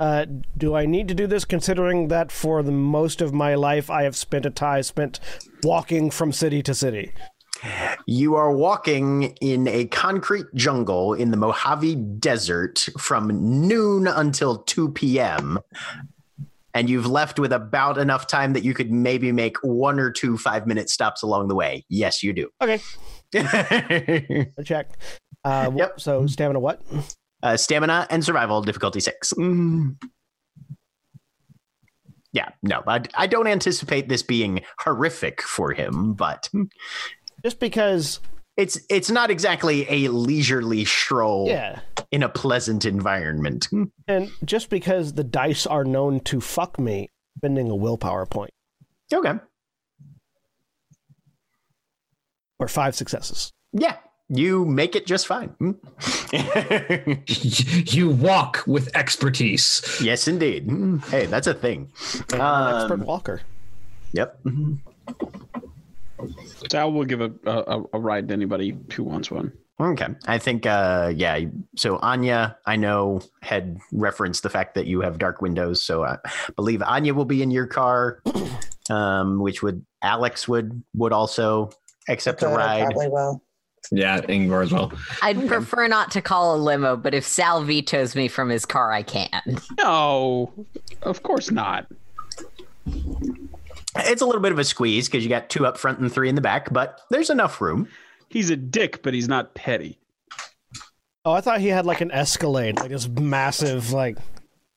Uh, 0.00 0.26
do 0.56 0.74
I 0.74 0.86
need 0.86 1.08
to 1.08 1.14
do 1.14 1.26
this 1.26 1.44
considering 1.44 2.08
that 2.08 2.32
for 2.32 2.62
the 2.62 2.72
most 2.72 3.20
of 3.20 3.32
my 3.32 3.54
life 3.54 3.90
I 3.90 4.02
have 4.02 4.16
spent 4.16 4.44
a 4.44 4.50
tie 4.50 4.80
spent 4.80 5.20
walking 5.62 6.10
from 6.10 6.32
city 6.32 6.62
to 6.64 6.74
city? 6.74 7.12
You 8.06 8.34
are 8.34 8.54
walking 8.54 9.34
in 9.40 9.68
a 9.68 9.86
concrete 9.86 10.46
jungle 10.54 11.14
in 11.14 11.30
the 11.30 11.36
Mojave 11.36 11.94
Desert 11.94 12.88
from 12.98 13.28
noon 13.66 14.06
until 14.06 14.58
2 14.58 14.90
p.m. 14.90 15.58
And 16.74 16.90
you've 16.90 17.06
left 17.06 17.38
with 17.38 17.52
about 17.52 17.98
enough 17.98 18.26
time 18.26 18.52
that 18.54 18.64
you 18.64 18.74
could 18.74 18.90
maybe 18.90 19.30
make 19.30 19.56
one 19.62 20.00
or 20.00 20.10
two 20.10 20.36
five 20.36 20.66
minute 20.66 20.90
stops 20.90 21.22
along 21.22 21.46
the 21.48 21.54
way. 21.54 21.84
Yes, 21.88 22.22
you 22.22 22.32
do. 22.32 22.50
Okay. 22.62 22.80
Check. 24.64 24.90
Uh, 25.44 25.70
Yep. 25.74 26.00
So 26.00 26.26
stamina 26.26 26.58
what? 26.60 26.82
uh, 27.42 27.56
stamina 27.56 28.06
and 28.10 28.24
survival, 28.24 28.62
difficulty 28.62 29.00
six. 29.00 29.32
Yeah, 32.32 32.48
no, 32.64 32.82
I, 32.88 33.02
I 33.14 33.26
don't 33.28 33.46
anticipate 33.46 34.08
this 34.08 34.22
being 34.24 34.62
horrific 34.80 35.40
for 35.42 35.72
him, 35.72 36.14
but 36.14 36.50
Just 37.44 37.60
because, 37.60 38.18
it's 38.56 38.78
it's 38.88 39.10
not 39.10 39.30
exactly 39.30 39.86
a 39.88 40.08
leisurely 40.10 40.84
stroll 40.84 41.48
yeah, 41.48 41.80
in 42.10 42.22
a 42.22 42.28
pleasant 42.28 42.84
environment. 42.84 43.68
and 44.08 44.30
just 44.44 44.70
because 44.70 45.14
the 45.14 45.24
dice 45.24 45.66
are 45.66 45.84
known 45.84 46.20
to 46.20 46.40
fuck 46.40 46.78
me, 46.78 47.10
spending 47.38 47.70
a 47.70 47.74
willpower 47.74 48.26
point 48.26 48.52
Okay. 49.12 49.32
or 52.58 52.68
five 52.68 52.94
successes. 52.94 53.50
Yeah, 53.72 53.96
you 54.28 54.64
make 54.64 54.94
it 54.94 55.06
just 55.06 55.26
fine. 55.26 55.48
Hmm? 55.58 55.72
you 57.92 58.08
walk 58.10 58.62
with 58.66 58.94
expertise. 58.96 59.82
yes, 60.02 60.28
indeed. 60.28 60.64
Hmm. 60.64 60.98
Hey, 60.98 61.26
that's 61.26 61.46
a 61.48 61.54
thing. 61.54 61.90
I'm 62.32 62.76
expert 62.76 63.00
Um, 63.00 63.04
walker. 63.06 63.40
Yep. 64.12 64.42
Mm-hmm. 64.44 64.74
Sal 66.70 66.92
will 66.92 67.04
give 67.04 67.20
a, 67.20 67.32
a 67.46 67.82
a 67.92 67.98
ride 67.98 68.28
to 68.28 68.34
anybody 68.34 68.76
who 68.92 69.04
wants 69.04 69.30
one. 69.30 69.52
Okay. 69.80 70.06
I 70.26 70.38
think, 70.38 70.66
uh, 70.66 71.12
yeah. 71.14 71.40
So 71.76 71.98
Anya, 71.98 72.56
I 72.64 72.76
know, 72.76 73.20
had 73.42 73.78
referenced 73.90 74.44
the 74.44 74.50
fact 74.50 74.74
that 74.76 74.86
you 74.86 75.00
have 75.00 75.18
dark 75.18 75.42
windows. 75.42 75.82
So 75.82 76.04
I 76.04 76.18
believe 76.54 76.80
Anya 76.82 77.12
will 77.12 77.24
be 77.24 77.42
in 77.42 77.50
your 77.50 77.66
car, 77.66 78.22
um, 78.90 79.40
which 79.40 79.62
would 79.62 79.84
Alex 80.02 80.46
would 80.46 80.82
would 80.94 81.12
also 81.12 81.70
accept 82.08 82.42
a 82.42 82.48
ride. 82.48 82.84
probably 82.84 83.08
will. 83.08 83.42
Yeah, 83.90 84.20
Yngvar 84.20 84.62
as 84.62 84.72
well. 84.72 84.92
I'd 85.20 85.46
prefer 85.46 85.88
not 85.88 86.10
to 86.12 86.22
call 86.22 86.56
a 86.56 86.58
limo, 86.58 86.96
but 86.96 87.12
if 87.12 87.24
Sal 87.24 87.62
vetoes 87.62 88.14
me 88.16 88.28
from 88.28 88.48
his 88.48 88.64
car, 88.64 88.92
I 88.92 89.02
can. 89.02 89.58
No, 89.78 90.52
of 91.02 91.22
course 91.22 91.50
not. 91.50 91.86
It's 93.96 94.22
a 94.22 94.26
little 94.26 94.40
bit 94.40 94.52
of 94.52 94.58
a 94.58 94.64
squeeze 94.64 95.08
because 95.08 95.24
you 95.24 95.28
got 95.28 95.48
two 95.48 95.66
up 95.66 95.78
front 95.78 95.98
and 95.98 96.12
three 96.12 96.28
in 96.28 96.34
the 96.34 96.40
back, 96.40 96.72
but 96.72 97.00
there's 97.10 97.30
enough 97.30 97.60
room. 97.60 97.88
He's 98.28 98.50
a 98.50 98.56
dick, 98.56 99.02
but 99.02 99.14
he's 99.14 99.28
not 99.28 99.54
petty. 99.54 99.98
Oh, 101.24 101.32
I 101.32 101.40
thought 101.40 101.60
he 101.60 101.68
had 101.68 101.86
like 101.86 102.00
an 102.00 102.10
Escalade, 102.10 102.78
like 102.78 102.90
this 102.90 103.08
massive, 103.08 103.92
like 103.92 104.18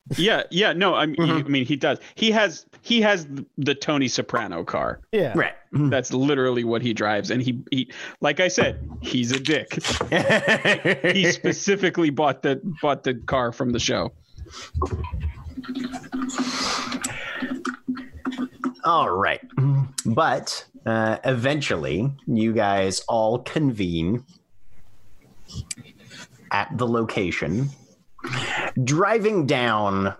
Yeah, 0.17 0.43
yeah. 0.51 0.73
No, 0.73 0.95
I 0.95 1.07
mean, 1.07 1.17
mm-hmm. 1.17 1.45
I 1.45 1.49
mean, 1.49 1.65
he 1.65 1.75
does. 1.75 1.99
He 2.15 2.31
has 2.31 2.65
he 2.81 3.01
has 3.01 3.27
the 3.57 3.75
Tony 3.75 4.07
Soprano 4.07 4.63
car. 4.63 5.01
yeah. 5.11 5.33
Right. 5.35 5.53
Mm-hmm. 5.73 5.89
That's 5.89 6.13
literally 6.13 6.63
what 6.63 6.81
he 6.81 6.93
drives, 6.93 7.29
and 7.29 7.41
he 7.41 7.61
he 7.71 7.91
like 8.21 8.39
I 8.39 8.47
said, 8.47 8.89
he's 9.01 9.31
a 9.31 9.39
dick. 9.39 9.77
He 11.13 11.29
specifically 11.31 12.09
bought 12.09 12.41
the 12.41 12.61
bought 12.81 13.03
the 13.03 13.15
car 13.15 13.51
from 13.51 13.71
the 13.71 13.79
show. 13.79 14.13
All 18.87 19.09
right. 19.09 19.41
But 20.05 20.65
uh, 20.85 21.17
eventually, 21.25 22.09
you 22.25 22.53
guys 22.53 23.01
all 23.09 23.39
convene 23.39 24.23
at 26.51 26.69
the 26.77 26.87
location. 26.87 27.69
Driving 28.81 29.45
down, 29.45 30.15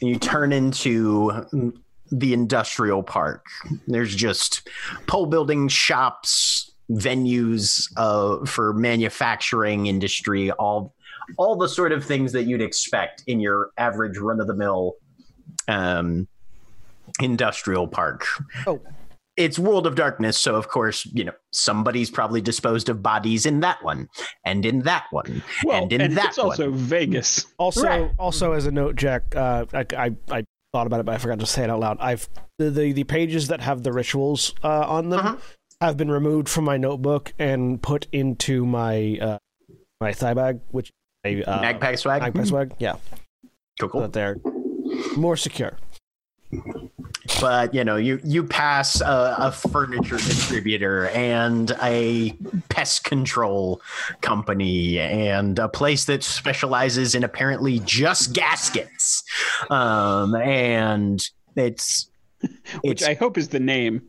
you 0.00 0.20
turn 0.20 0.52
into 0.52 1.72
the 2.12 2.32
industrial 2.32 3.02
park. 3.02 3.44
There's 3.88 4.14
just 4.14 4.68
pole 5.08 5.26
building 5.26 5.66
shops, 5.66 6.70
venues 6.92 7.92
uh, 7.96 8.46
for 8.46 8.72
manufacturing 8.72 9.86
industry, 9.86 10.52
all 10.52 10.94
all 11.38 11.56
the 11.56 11.68
sort 11.68 11.90
of 11.90 12.04
things 12.04 12.30
that 12.32 12.44
you'd 12.44 12.62
expect 12.62 13.24
in 13.26 13.40
your 13.40 13.70
average 13.78 14.16
run 14.18 14.40
of 14.40 14.46
the 14.46 14.54
mill 14.54 14.94
um, 15.66 16.28
industrial 17.20 17.86
park. 17.88 18.26
Oh. 18.66 18.80
It's 19.36 19.58
World 19.58 19.86
of 19.88 19.96
Darkness, 19.96 20.38
so 20.38 20.54
of 20.54 20.68
course, 20.68 21.04
you 21.06 21.24
know, 21.24 21.32
somebody's 21.52 22.08
probably 22.08 22.40
disposed 22.40 22.88
of 22.88 23.02
bodies 23.02 23.46
in 23.46 23.60
that 23.60 23.82
one, 23.82 24.08
and 24.44 24.64
in 24.64 24.82
that 24.82 25.06
one, 25.10 25.42
Well, 25.64 25.82
and 25.82 25.92
in 25.92 26.14
that 26.14 26.26
it's 26.28 26.38
also 26.38 26.70
Vegas. 26.70 27.44
Also, 27.58 27.82
Right. 27.82 28.10
also 28.16 28.52
as 28.52 28.66
a 28.66 28.70
note, 28.70 28.94
Jack, 28.94 29.34
uh, 29.34 29.64
I, 29.72 29.86
I 29.96 30.16
I 30.30 30.44
thought 30.72 30.86
about 30.86 31.00
it, 31.00 31.06
but 31.06 31.16
I 31.16 31.18
forgot 31.18 31.40
to 31.40 31.46
say 31.46 31.64
it 31.64 31.70
out 31.70 31.80
loud. 31.80 31.96
I've 31.98 32.28
the 32.58 32.70
the, 32.70 32.92
the 32.92 33.02
pages 33.04 33.48
that 33.48 33.60
have 33.60 33.82
the 33.82 33.92
rituals 33.92 34.54
uh, 34.62 34.68
on 34.86 35.08
them 35.10 35.18
Uh-huh. 35.18 35.36
have 35.80 35.96
been 35.96 36.12
removed 36.12 36.48
from 36.48 36.62
my 36.64 36.76
notebook 36.76 37.32
and 37.36 37.82
put 37.82 38.06
into 38.12 38.64
my 38.64 39.18
uh, 39.20 39.38
my 40.00 40.12
thigh 40.12 40.34
bag, 40.34 40.60
which 40.70 40.90
is 41.24 41.40
a 41.44 41.50
uh, 41.50 41.60
Magpie 41.60 41.96
swag. 41.96 42.22
Magpie 42.22 42.44
swag. 42.44 42.74
Yeah, 42.78 42.92
Cool, 42.92 43.50
so 43.80 43.88
cool. 43.88 44.00
that 44.02 44.12
they're 44.12 44.36
more 45.16 45.36
secure. 45.36 45.76
But 47.40 47.74
you 47.74 47.84
know, 47.84 47.96
you 47.96 48.20
you 48.22 48.44
pass 48.44 49.00
a, 49.00 49.34
a 49.38 49.52
furniture 49.52 50.16
distributor 50.16 51.08
and 51.08 51.70
a 51.82 52.32
pest 52.68 53.04
control 53.04 53.80
company 54.20 54.98
and 54.98 55.58
a 55.58 55.68
place 55.68 56.04
that 56.04 56.22
specializes 56.22 57.14
in 57.14 57.24
apparently 57.24 57.80
just 57.80 58.32
gaskets, 58.34 59.24
um, 59.70 60.34
and 60.36 61.28
it's 61.56 62.08
which 62.82 63.00
it's 63.00 63.04
I 63.04 63.14
hope 63.14 63.38
is 63.38 63.48
the 63.48 63.60
name. 63.60 64.02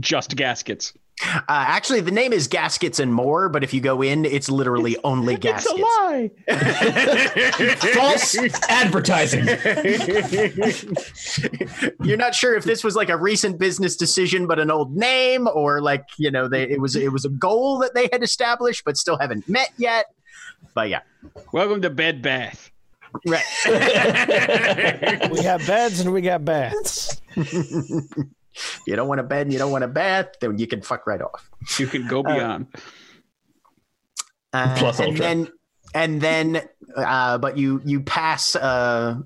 Just 0.00 0.36
gaskets. 0.36 0.92
Uh, 1.22 1.42
actually, 1.48 2.00
the 2.00 2.10
name 2.10 2.32
is 2.32 2.48
Gaskets 2.48 2.98
and 2.98 3.14
More, 3.14 3.48
but 3.48 3.62
if 3.62 3.72
you 3.72 3.80
go 3.80 4.02
in, 4.02 4.24
it's 4.24 4.48
literally 4.48 4.96
only 5.04 5.36
gaskets. 5.36 5.72
It's 5.76 6.32
a 6.48 6.50
lie. 6.50 7.74
False 7.94 8.36
advertising. 8.68 9.46
You're 12.02 12.16
not 12.16 12.34
sure 12.34 12.56
if 12.56 12.64
this 12.64 12.82
was 12.82 12.96
like 12.96 13.10
a 13.10 13.16
recent 13.16 13.58
business 13.58 13.94
decision, 13.96 14.48
but 14.48 14.58
an 14.58 14.70
old 14.72 14.96
name, 14.96 15.46
or 15.54 15.80
like 15.80 16.04
you 16.18 16.32
know, 16.32 16.48
they, 16.48 16.64
it 16.64 16.80
was 16.80 16.96
it 16.96 17.12
was 17.12 17.24
a 17.24 17.30
goal 17.30 17.78
that 17.78 17.94
they 17.94 18.08
had 18.12 18.22
established, 18.24 18.84
but 18.84 18.96
still 18.96 19.16
haven't 19.18 19.48
met 19.48 19.70
yet. 19.76 20.06
But 20.74 20.88
yeah, 20.88 21.00
Welcome 21.52 21.80
to 21.82 21.90
Bed 21.90 22.22
Bath. 22.22 22.70
right. 23.26 23.44
We 25.30 25.42
have 25.44 25.64
beds 25.66 26.00
and 26.00 26.12
we 26.12 26.20
got 26.22 26.44
baths. 26.44 27.20
you 28.86 28.96
don't 28.96 29.08
want 29.08 29.20
a 29.20 29.24
bed, 29.24 29.42
and 29.42 29.52
you 29.52 29.58
don't 29.58 29.72
want 29.72 29.84
a 29.84 29.88
bath, 29.88 30.28
then 30.40 30.58
you 30.58 30.66
can 30.66 30.82
fuck 30.82 31.06
right 31.06 31.20
off. 31.20 31.50
You 31.78 31.86
can 31.86 32.06
go 32.06 32.22
beyond. 32.22 32.66
Uh, 34.52 34.76
Plus 34.78 35.00
and 35.00 35.08
ultra. 35.08 35.20
then 35.20 35.48
and 35.94 36.20
then 36.20 36.62
uh, 36.96 37.38
but 37.38 37.58
you 37.58 37.80
you 37.84 38.00
pass 38.00 38.54
uh, 38.54 39.16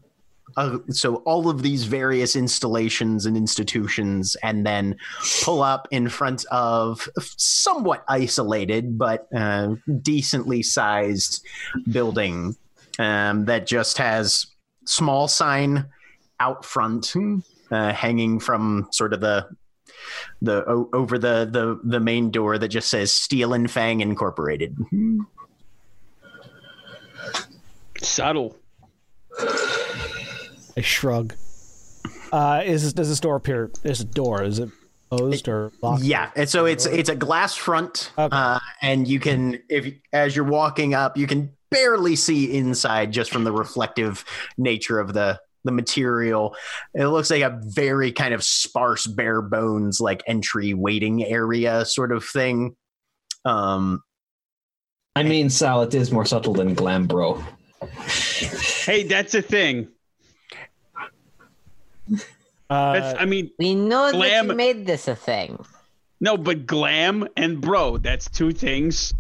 uh, 0.56 0.78
so 0.88 1.16
all 1.16 1.48
of 1.48 1.62
these 1.62 1.84
various 1.84 2.34
installations 2.34 3.26
and 3.26 3.36
institutions 3.36 4.36
and 4.42 4.66
then 4.66 4.96
pull 5.42 5.62
up 5.62 5.86
in 5.90 6.08
front 6.08 6.44
of 6.50 7.08
somewhat 7.20 8.04
isolated 8.08 8.98
but 8.98 9.28
uh, 9.36 9.74
decently 10.02 10.62
sized 10.62 11.44
building 11.90 12.56
um, 12.98 13.44
that 13.44 13.66
just 13.66 13.98
has 13.98 14.46
small 14.84 15.28
sign 15.28 15.86
out 16.40 16.64
front 16.64 17.14
uh, 17.70 17.92
hanging 17.92 18.40
from 18.40 18.88
sort 18.92 19.12
of 19.12 19.20
the 19.20 19.46
the 20.42 20.64
o- 20.68 20.88
over 20.92 21.18
the 21.18 21.48
the 21.50 21.80
the 21.84 22.00
main 22.00 22.30
door 22.30 22.58
that 22.58 22.68
just 22.68 22.88
says 22.88 23.12
Steel 23.12 23.52
and 23.52 23.70
Fang 23.70 24.00
Incorporated. 24.00 24.76
Subtle. 28.00 28.56
I 29.38 30.80
shrug. 30.80 31.34
Uh, 32.32 32.62
is 32.64 32.92
does 32.92 33.08
this 33.08 33.20
door 33.20 33.36
appear? 33.36 33.70
Is 33.84 34.00
a 34.00 34.04
door? 34.04 34.42
Is 34.44 34.58
it 34.58 34.68
closed 35.10 35.48
or 35.48 35.72
locked? 35.82 36.02
Yeah, 36.04 36.30
and 36.36 36.48
so 36.48 36.66
it's 36.66 36.86
it's 36.86 37.08
a 37.08 37.16
glass 37.16 37.54
front, 37.56 38.12
Okay. 38.18 38.36
uh, 38.36 38.58
and 38.82 39.08
you 39.08 39.18
can 39.18 39.60
if 39.68 39.94
as 40.12 40.36
you're 40.36 40.44
walking 40.44 40.94
up, 40.94 41.16
you 41.16 41.26
can 41.26 41.50
barely 41.70 42.16
see 42.16 42.56
inside 42.56 43.12
just 43.12 43.30
from 43.32 43.44
the 43.44 43.52
reflective 43.52 44.24
nature 44.56 44.98
of 45.00 45.12
the 45.12 45.40
the 45.68 45.72
material. 45.72 46.56
It 46.94 47.06
looks 47.06 47.30
like 47.30 47.42
a 47.42 47.60
very 47.64 48.10
kind 48.10 48.32
of 48.32 48.42
sparse, 48.42 49.06
bare 49.06 49.42
bones 49.42 50.00
like 50.00 50.22
entry 50.26 50.72
waiting 50.72 51.22
area 51.24 51.84
sort 51.84 52.10
of 52.10 52.24
thing. 52.24 52.74
Um, 53.44 54.02
I 55.14 55.22
mean, 55.24 55.50
Sal, 55.50 55.82
it 55.82 55.94
is 55.94 56.10
more 56.10 56.24
subtle 56.24 56.54
than 56.54 56.72
glam, 56.74 57.06
bro. 57.06 57.42
Hey, 58.86 59.02
that's 59.04 59.34
a 59.34 59.42
thing. 59.42 59.88
Uh, 62.70 62.92
That's 62.92 63.18
I 63.18 63.24
mean, 63.24 63.50
We 63.58 63.74
know 63.74 64.10
Glam- 64.12 64.48
that 64.48 64.52
you 64.52 64.56
made 64.56 64.84
this 64.86 65.08
a 65.08 65.16
thing. 65.16 65.64
no, 66.20 66.36
but 66.36 66.66
glam 66.66 67.26
and 67.34 67.62
bro, 67.62 67.96
that's 67.96 68.28
two 68.28 68.52
things 68.52 69.14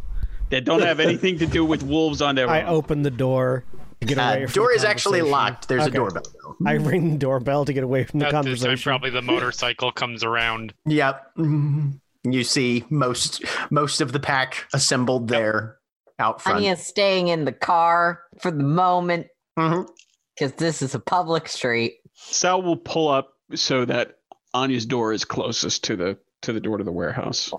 that 0.50 0.66
don't 0.66 0.82
have 0.82 1.00
anything 1.00 1.38
to 1.38 1.46
do 1.46 1.64
with 1.64 1.82
wolves 1.82 2.20
on 2.20 2.34
their 2.34 2.46
I 2.50 2.60
own. 2.60 2.68
open 2.68 3.02
the 3.04 3.10
door 3.10 3.64
to 4.00 4.06
get 4.06 4.18
away. 4.18 4.44
uh, 4.44 4.46
from 4.46 4.52
door 4.52 4.68
the 4.68 4.74
is 4.76 4.84
actually 4.84 5.22
locked. 5.22 5.68
There's 5.68 5.82
Okay. 5.82 5.90
a 5.90 5.94
doorbell. 6.00 6.22
though. 6.42 6.56
I 6.66 6.72
ring 6.74 7.12
the 7.12 7.18
doorbell 7.18 7.64
to 7.64 7.72
get 7.72 7.84
away 7.84 8.04
from 8.04 8.20
the 8.20 8.26
At 8.26 8.30
this 8.30 8.34
time, 8.34 8.44
conversation. 8.44 8.82
probably 8.90 9.10
the 9.10 9.22
motorcycle 9.22 9.92
comes 9.92 10.22
around. 10.24 10.74
Yep. 10.86 11.32
You 12.24 12.44
see 12.44 12.84
most 12.90 13.44
most 13.70 14.00
of 14.00 14.12
the 14.12 14.20
pack 14.20 14.66
assembled 14.74 15.28
there 15.28 15.78
out 16.18 16.42
front. 16.42 16.58
Anya's 16.58 16.84
staying 16.84 17.28
in 17.28 17.44
the 17.44 17.52
car 17.52 18.22
for 18.40 18.50
the 18.50 18.62
moment. 18.64 19.28
Mhm. 19.58 19.88
because 20.36 20.52
this 20.52 20.82
is 20.82 20.94
a 20.94 21.00
public 21.00 21.48
street. 21.48 21.94
Sal 22.14 22.62
will 22.62 22.76
pull 22.76 23.08
up 23.08 23.32
so 23.56 23.84
that 23.84 24.18
Anya's 24.54 24.86
door 24.86 25.12
is 25.12 25.24
closest 25.24 25.82
to 25.84 25.96
the 25.96 26.18
to 26.42 26.52
the 26.52 26.60
door 26.60 26.78
to 26.78 26.84
the 26.84 26.92
warehouse. 26.92 27.52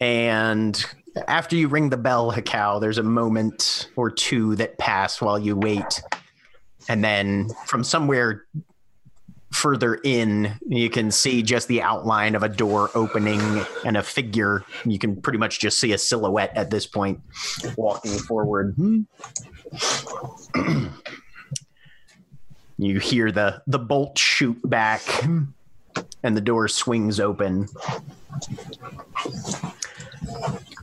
And 0.00 0.84
after 1.28 1.56
you 1.56 1.68
ring 1.68 1.90
the 1.90 1.96
bell, 1.96 2.32
Hekau, 2.32 2.80
there's 2.80 2.98
a 2.98 3.02
moment 3.02 3.88
or 3.96 4.10
two 4.10 4.56
that 4.56 4.78
pass 4.78 5.20
while 5.20 5.38
you 5.38 5.56
wait. 5.56 6.02
And 6.88 7.04
then 7.04 7.48
from 7.66 7.84
somewhere 7.84 8.44
further 9.52 9.96
in, 10.04 10.52
you 10.66 10.88
can 10.88 11.10
see 11.10 11.42
just 11.42 11.68
the 11.68 11.82
outline 11.82 12.34
of 12.34 12.42
a 12.42 12.48
door 12.48 12.90
opening 12.94 13.40
and 13.84 13.96
a 13.96 14.02
figure. 14.02 14.64
You 14.84 14.98
can 14.98 15.20
pretty 15.20 15.38
much 15.38 15.60
just 15.60 15.78
see 15.78 15.92
a 15.92 15.98
silhouette 15.98 16.56
at 16.56 16.70
this 16.70 16.86
point 16.86 17.20
walking 17.76 18.16
forward. 18.18 18.76
you 22.78 22.98
hear 22.98 23.30
the 23.32 23.62
the 23.66 23.78
bolt 23.78 24.18
shoot 24.18 24.58
back 24.68 25.02
and 26.22 26.36
the 26.36 26.40
door 26.40 26.68
swings 26.68 27.20
open. 27.20 27.68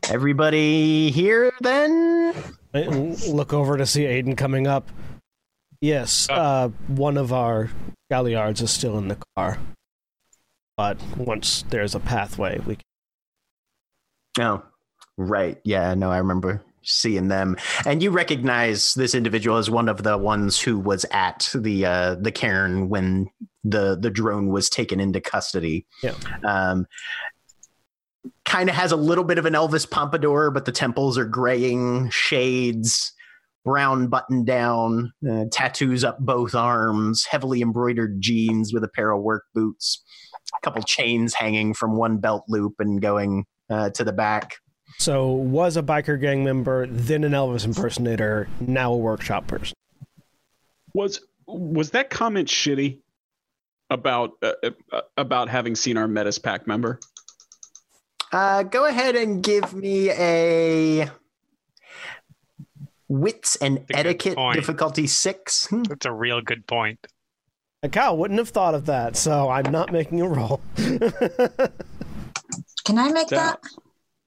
Everybody 0.10 1.12
here 1.12 1.52
then? 1.60 2.34
I 2.74 2.84
look 3.28 3.54
over 3.54 3.78
to 3.78 3.86
see 3.86 4.04
Aiden 4.04 4.38
coming 4.38 4.66
up. 4.66 4.90
Yes, 5.82 6.28
uh, 6.30 6.70
one 6.88 7.18
of 7.18 7.34
our 7.34 7.70
galliards 8.12 8.62
is 8.62 8.72
still 8.72 8.98
in 8.98 9.10
the 9.10 9.18
car. 9.36 9.60
But 10.78 10.98
once 11.18 11.66
there's 11.70 11.94
a 11.94 12.00
pathway, 12.00 12.60
we 12.66 12.78
can. 14.36 14.46
Oh, 14.46 14.64
right. 15.18 15.60
Yeah, 15.64 15.94
no, 15.96 16.12
I 16.12 16.20
remember 16.20 16.64
seeing 16.84 17.28
them. 17.28 17.58
And 17.86 18.02
you 18.02 18.12
recognize 18.12 18.94
this 18.94 19.14
individual 19.14 19.58
as 19.58 19.70
one 19.70 19.90
of 19.90 20.04
the 20.04 20.18
ones 20.18 20.60
who 20.60 20.80
was 20.80 21.06
at 21.12 21.50
the 21.54 21.86
uh, 21.86 22.16
the 22.16 22.32
cairn 22.32 22.90
when 22.90 23.30
the 23.64 23.98
the 24.00 24.10
drone 24.10 24.48
was 24.48 24.70
taken 24.70 25.00
into 25.00 25.20
custody. 25.20 25.86
Yeah. 26.02 26.14
Um, 26.46 26.86
kind 28.46 28.70
of 28.70 28.76
has 28.76 28.92
a 28.92 28.96
little 28.96 29.24
bit 29.24 29.38
of 29.38 29.46
an 29.46 29.54
Elvis 29.54 29.90
pompadour, 29.90 30.52
but 30.52 30.66
the 30.66 30.72
temples 30.72 31.18
are 31.18 31.26
graying 31.26 32.10
shades, 32.10 33.14
brown 33.66 34.08
button 34.08 34.46
down, 34.46 35.12
uh, 35.30 35.46
tattoos 35.52 36.04
up 36.04 36.18
both 36.20 36.56
arms, 36.56 37.26
heavily 37.26 37.62
embroidered 37.62 38.22
jeans 38.22 38.74
with 38.74 38.84
a 38.84 38.88
pair 38.88 39.12
of 39.12 39.22
work 39.22 39.44
boots, 39.54 40.04
a 40.56 40.66
couple 40.66 40.82
chains 40.84 41.34
hanging 41.34 41.74
from 41.74 41.98
one 41.98 42.18
belt 42.18 42.44
loop 42.48 42.76
and 42.80 43.02
going 43.02 43.46
uh, 43.70 43.90
to 43.92 44.04
the 44.04 44.14
back. 44.14 44.56
So, 45.00 45.32
was 45.34 45.76
a 45.76 45.84
biker 45.84 46.20
gang 46.20 46.44
member, 46.44 46.88
then 46.88 47.24
an 47.26 47.34
Elvis 47.34 47.66
impersonator, 47.66 48.48
now 48.62 48.94
a 48.94 48.98
workshop 48.98 49.48
person. 49.48 49.76
Was 50.94 51.20
was 51.46 51.92
that 51.92 52.10
comment 52.10 52.48
shitty 52.48 53.02
about 53.90 54.32
uh, 54.42 54.54
uh, 54.92 55.02
about 55.18 55.50
having 55.50 55.76
seen 55.76 55.98
our 55.98 56.08
Metis 56.08 56.40
Pack 56.40 56.68
member? 56.68 57.00
Uh, 58.32 58.64
go 58.64 58.86
ahead 58.86 59.16
and 59.16 59.42
give 59.42 59.74
me 59.74 60.12
a 60.12 61.10
wits 63.08 63.56
and 63.58 63.80
a 63.90 63.98
etiquette 63.98 64.38
difficulty 64.54 65.08
six. 65.08 65.68
Hmm. 65.68 65.84
That's 65.84 66.06
a 66.06 66.12
real 66.12 66.42
good 66.42 66.68
point. 66.68 67.06
Hekau 67.84 68.18
wouldn't 68.18 68.40
have 68.40 68.50
thought 68.50 68.74
of 68.76 68.86
that, 68.88 69.16
so 69.16 69.50
I'm 69.50 69.72
not 69.72 69.92
making 69.92 70.22
a 70.22 70.28
roll. 70.28 70.60
Can 72.86 72.98
I 72.98 73.12
make 73.12 73.28
That- 73.30 73.62
that? 73.62 73.70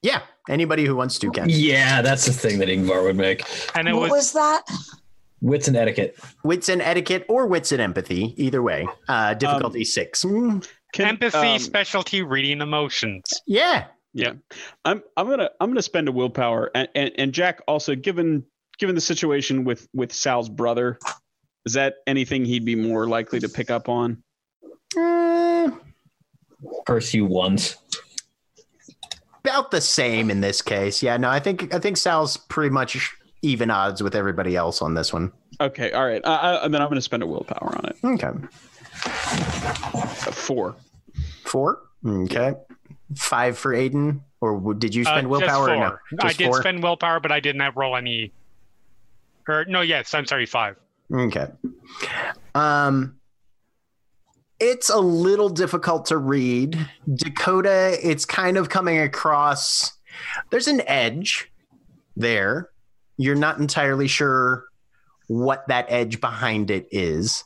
Yeah, 0.03 0.23
anybody 0.49 0.87
who 0.87 0.97
wants 0.97 1.19
to 1.19 1.31
can. 1.31 1.47
Yeah, 1.51 2.01
that's 2.01 2.25
the 2.25 2.33
thing 2.33 2.59
that 2.61 2.69
Yngvar 2.69 3.03
would 3.03 3.17
make. 3.17 3.45
And 3.75 3.87
it 3.87 3.93
What 3.93 4.05
was, 4.05 4.11
was 4.11 4.33
that? 4.33 4.63
Wits 5.43 5.69
and 5.69 5.77
etiquette. 5.77 6.17
Wits 6.43 6.71
and 6.71 6.81
etiquette 6.81 7.27
or 7.29 7.47
wits 7.47 7.71
and 7.71 7.83
empathy, 7.83 8.33
either 8.43 8.63
way. 8.63 8.89
Uh, 9.11 9.35
difficulty 9.35 9.85
six. 9.85 10.23
Hmm. 10.23 10.61
Can- 10.93 11.07
empathy, 11.07 11.37
um, 11.39 11.59
specialty, 11.59 12.23
reading 12.23 12.61
emotions. 12.61 13.25
Yeah. 13.47 13.87
Yeah. 14.13 14.33
I'm 14.85 15.03
I'm 15.17 15.29
gonna 15.29 15.51
I'm 15.61 15.71
gonna 15.71 15.83
spend 15.83 16.09
a 16.09 16.13
willpower 16.13 16.71
and, 16.75 16.89
and 16.95 17.13
and 17.17 17.33
Jack 17.33 17.61
also 17.69 17.95
given 17.95 18.45
given 18.79 18.95
the 18.95 19.01
situation 19.01 19.65
with 19.65 19.87
with 19.95 20.13
Sal's 20.13 20.49
brother, 20.49 20.99
is 21.65 21.75
that 21.75 21.97
anything 22.07 22.45
he'd 22.45 22.65
be 22.65 22.75
more 22.75 23.07
likely 23.07 23.39
to 23.41 23.49
pick 23.49 23.71
up 23.71 23.89
on? 23.89 24.23
Uh, 24.99 25.71
Curse 26.87 27.15
you 27.15 27.25
once. 27.25 27.77
about 29.45 29.71
the 29.71 29.81
same 29.81 30.31
in 30.31 30.41
this 30.41 30.61
case. 30.61 31.03
Yeah, 31.03 31.17
no, 31.17 31.31
I 31.31 31.39
think 31.41 31.73
I 31.73 31.79
think 31.79 31.97
Sal's 31.97 32.37
pretty 32.37 32.71
much 32.71 33.17
even 33.43 33.71
odds 33.71 34.03
with 34.03 34.15
everybody 34.15 34.57
else 34.57 34.83
on 34.83 34.95
this 34.95 35.13
one. 35.13 35.33
Okay, 35.61 35.93
all 35.93 36.07
right. 36.07 36.25
Uh, 36.25 36.29
I, 36.43 36.65
and 36.65 36.75
then 36.75 36.83
I'm 36.83 36.89
gonna 36.89 37.01
spend 37.01 37.23
a 37.23 37.27
willpower 37.27 37.75
on 37.77 37.85
it. 37.87 37.97
Okay. 38.03 38.47
A 39.07 40.33
four. 40.33 40.77
Four. 41.45 41.81
Okay. 42.07 42.55
Five 43.17 43.59
for 43.59 43.73
Aiden, 43.75 44.21
or 44.41 44.75
did 44.75 44.95
you 44.95 45.03
Uh, 45.03 45.07
spend 45.07 45.23
just 45.29 45.31
willpower? 45.31 45.71
or 45.71 45.77
no? 45.77 45.89
four. 45.91 46.01
I 46.21 46.33
did 46.33 46.47
four? 46.47 46.61
spend 46.61 46.83
willpower, 46.83 47.21
but 47.21 47.33
I 47.33 47.41
did 47.41 47.57
not 47.57 47.77
roll 47.77 47.97
any. 47.97 48.33
Or 49.49 49.65
no, 49.67 49.81
yes, 49.81 50.15
I'm 50.15 50.27
sorry, 50.27 50.47
five. 50.47 50.77
Okay. 51.13 51.47
Um 52.55 53.17
it's 54.61 54.91
a 54.91 54.99
little 54.99 55.49
difficult 55.49 56.05
to 56.07 56.19
read. 56.19 56.79
Dakota, 57.15 57.97
it's 58.03 58.27
kind 58.27 58.59
of 58.59 58.69
coming 58.69 58.99
across 59.01 59.93
there's 60.51 60.69
an 60.69 60.83
edge 60.87 61.51
there. 62.17 62.69
You're 63.17 63.35
not 63.37 63.59
entirely 63.59 64.07
sure 64.07 64.67
what 65.29 65.67
that 65.69 65.87
edge 65.89 66.21
behind 66.21 66.71
it 66.71 66.87
is. 66.91 67.43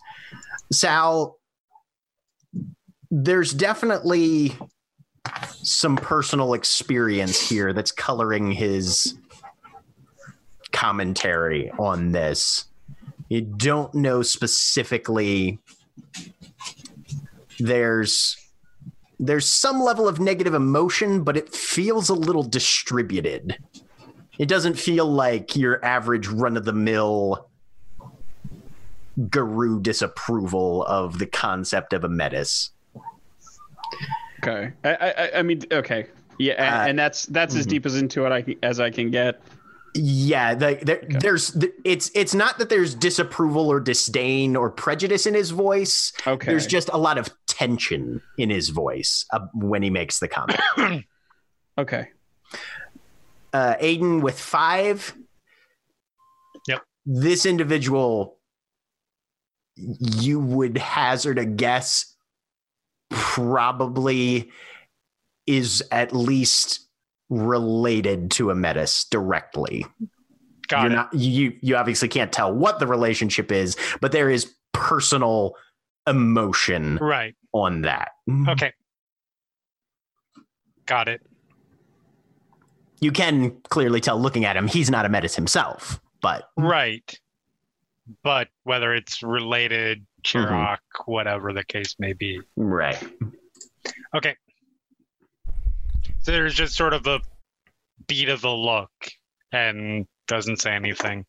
Sal, 0.72 1.38
there's 3.16 3.54
definitely 3.54 4.56
some 5.62 5.94
personal 5.94 6.52
experience 6.52 7.48
here 7.48 7.72
that's 7.72 7.92
coloring 7.92 8.50
his 8.50 9.16
commentary 10.72 11.70
on 11.78 12.10
this. 12.10 12.64
You 13.28 13.42
don't 13.42 13.94
know 13.94 14.22
specifically 14.22 15.60
there's 17.60 18.36
there's 19.20 19.48
some 19.48 19.80
level 19.80 20.08
of 20.08 20.18
negative 20.18 20.54
emotion 20.54 21.22
but 21.22 21.36
it 21.36 21.54
feels 21.54 22.08
a 22.08 22.14
little 22.14 22.42
distributed. 22.42 23.56
It 24.40 24.48
doesn't 24.48 24.74
feel 24.74 25.06
like 25.06 25.54
your 25.54 25.82
average 25.84 26.26
run-of-the-mill 26.26 27.48
Garou 29.30 29.80
disapproval 29.80 30.84
of 30.86 31.20
the 31.20 31.26
concept 31.26 31.92
of 31.92 32.02
a 32.02 32.08
metis 32.08 32.73
Okay. 34.42 34.72
I 34.84 34.94
I, 34.94 35.38
I 35.38 35.42
mean 35.42 35.62
okay. 35.72 36.06
Yeah, 36.38 36.54
and, 36.54 36.74
Uh, 36.74 36.88
and 36.90 36.98
that's 36.98 37.26
that's 37.26 37.54
as 37.54 37.66
mhm. 37.66 37.70
deep 37.70 37.86
as 37.86 37.96
into 37.96 38.26
it 38.26 38.32
I, 38.32 38.42
can- 38.42 38.58
as 38.62 38.80
I 38.80 38.90
can 38.90 39.10
get. 39.10 39.40
Yeah, 39.96 40.56
the, 40.56 40.76
there, 40.82 41.04
there's 41.08 41.52
th- 41.52 41.72
it's 41.84 42.10
it's 42.16 42.34
not 42.34 42.58
that 42.58 42.68
there's 42.68 42.96
disapproval 42.96 43.68
or 43.70 43.78
disdain 43.78 44.56
or 44.56 44.68
prejudice 44.68 45.24
in 45.26 45.34
his 45.34 45.50
voice. 45.52 46.12
Okay. 46.26 46.46
There's 46.50 46.66
just 46.66 46.90
a 46.92 46.96
lot 46.98 47.16
of 47.16 47.28
tension 47.46 48.20
in 48.36 48.50
his 48.50 48.70
voice 48.70 49.24
uh, 49.32 49.46
when 49.54 49.84
he 49.84 49.90
makes 49.90 50.18
the 50.18 50.26
comment. 50.26 50.58
okay. 51.78 52.08
uh, 53.52 53.76
Aiden 53.80 54.20
with 54.20 54.36
five. 54.38 55.14
Yep. 56.66 56.82
This 57.06 57.46
individual, 57.46 58.38
you 59.76 60.40
would 60.40 60.76
hazard 60.78 61.38
a 61.38 61.44
guess, 61.44 62.13
probably 63.14 64.50
is 65.46 65.82
at 65.90 66.14
least 66.14 66.86
related 67.30 68.30
to 68.32 68.50
a 68.50 68.54
metis 68.54 69.04
directly. 69.10 69.86
Got 70.68 70.82
You're 70.82 70.92
it. 70.92 70.94
not 70.94 71.14
you 71.14 71.56
you 71.60 71.76
obviously 71.76 72.08
can't 72.08 72.32
tell 72.32 72.54
what 72.54 72.78
the 72.78 72.86
relationship 72.86 73.52
is, 73.52 73.76
but 74.00 74.12
there 74.12 74.30
is 74.30 74.54
personal 74.72 75.54
emotion 76.06 76.98
right. 77.00 77.34
on 77.52 77.82
that. 77.82 78.10
Mm-hmm. 78.28 78.48
Okay. 78.50 78.72
Got 80.86 81.08
it. 81.08 81.22
You 83.00 83.12
can 83.12 83.60
clearly 83.68 84.00
tell 84.00 84.18
looking 84.18 84.44
at 84.44 84.56
him, 84.56 84.66
he's 84.66 84.90
not 84.90 85.04
a 85.04 85.08
metis 85.08 85.34
himself, 85.34 86.00
but 86.22 86.48
Right. 86.56 87.18
But 88.22 88.48
whether 88.64 88.94
it's 88.94 89.22
related, 89.22 90.06
Mm-hmm. 90.24 90.52
Chirac, 90.54 90.78
whatever 91.06 91.52
the 91.52 91.64
case 91.64 91.96
may 91.98 92.12
be. 92.12 92.40
right. 92.56 93.02
Okay. 94.14 94.36
So 96.22 96.32
there's 96.32 96.54
just 96.54 96.74
sort 96.74 96.94
of 96.94 97.06
a 97.06 97.20
beat 98.06 98.28
of 98.28 98.40
the 98.40 98.50
look 98.50 98.90
and 99.52 100.06
doesn't 100.26 100.60
say 100.60 100.72
anything. 100.72 101.26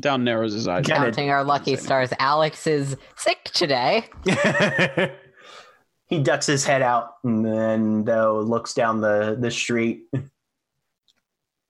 Down 0.00 0.24
narrows 0.24 0.54
his 0.54 0.66
eyes. 0.66 0.86
Counting 0.86 1.30
our 1.30 1.44
lucky 1.44 1.76
stars, 1.76 2.10
Alex 2.18 2.66
is 2.66 2.96
sick 3.16 3.44
today. 3.52 4.08
he 6.06 6.18
ducks 6.18 6.46
his 6.46 6.64
head 6.64 6.80
out 6.80 7.16
and 7.24 7.44
then 7.44 8.04
though 8.04 8.40
looks 8.40 8.72
down 8.72 9.02
the 9.02 9.36
the 9.38 9.50
street 9.50 10.04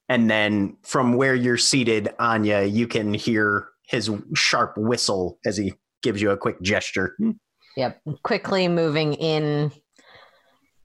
And 0.09 0.31
then 0.31 0.77
from 0.82 1.15
where 1.15 1.35
you're 1.35 1.57
seated, 1.57 2.11
Anya, 2.19 2.65
you 2.65 2.86
can 2.86 3.15
hear 3.15 3.69
his 3.86 4.11
sharp 4.35 4.77
whistle 4.77 5.39
as 5.47 5.57
he 5.57 5.73
gives 6.03 6.20
you 6.20 6.31
a 6.31 6.37
quick 6.37 6.61
gesture. 6.62 7.16
Yep. 7.77 8.01
Quickly 8.23 8.69
moving 8.69 9.15
in. 9.15 9.73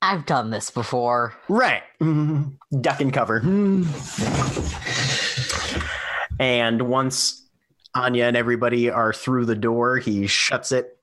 I've 0.01 0.25
done 0.25 0.51
this 0.51 0.69
before. 0.69 1.33
Right. 1.49 1.81
Mhm. 2.01 2.55
Duck 2.81 3.01
and 3.01 3.11
cover. 3.11 3.41
And 6.39 6.81
once 6.83 7.47
Anya 7.95 8.25
and 8.25 8.37
everybody 8.37 8.89
are 8.91 9.11
through 9.11 9.45
the 9.45 9.55
door, 9.55 9.97
he 9.97 10.27
shuts 10.27 10.71
it, 10.71 10.99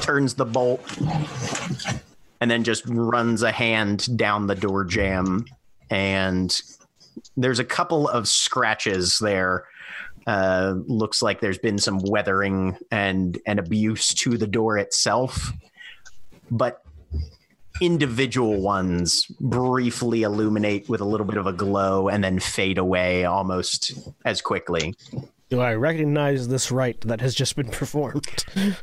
turns 0.00 0.34
the 0.34 0.46
bolt, 0.46 0.80
and 2.40 2.50
then 2.50 2.64
just 2.64 2.84
runs 2.86 3.42
a 3.42 3.52
hand 3.52 4.16
down 4.16 4.46
the 4.46 4.54
door 4.54 4.84
jamb. 4.84 5.44
And 5.90 6.58
there's 7.36 7.58
a 7.58 7.64
couple 7.64 8.08
of 8.08 8.26
scratches 8.26 9.18
there. 9.18 9.64
Uh, 10.26 10.74
looks 10.86 11.22
like 11.22 11.40
there's 11.40 11.58
been 11.58 11.78
some 11.78 11.98
weathering 12.04 12.76
and, 12.90 13.38
and 13.46 13.58
abuse 13.58 14.14
to 14.14 14.36
the 14.38 14.46
door 14.46 14.78
itself. 14.78 15.52
But 16.50 16.82
individual 17.80 18.60
ones 18.60 19.26
briefly 19.40 20.22
illuminate 20.22 20.88
with 20.88 21.00
a 21.00 21.04
little 21.04 21.26
bit 21.26 21.36
of 21.38 21.46
a 21.46 21.52
glow 21.52 22.08
and 22.08 22.22
then 22.22 22.38
fade 22.38 22.78
away 22.78 23.24
almost 23.24 23.92
as 24.24 24.40
quickly. 24.40 24.94
Do 25.48 25.60
I 25.60 25.74
recognize 25.74 26.48
this 26.48 26.70
rite 26.70 27.02
that 27.02 27.20
has 27.20 27.34
just 27.34 27.56
been 27.56 27.68
performed, 27.70 28.26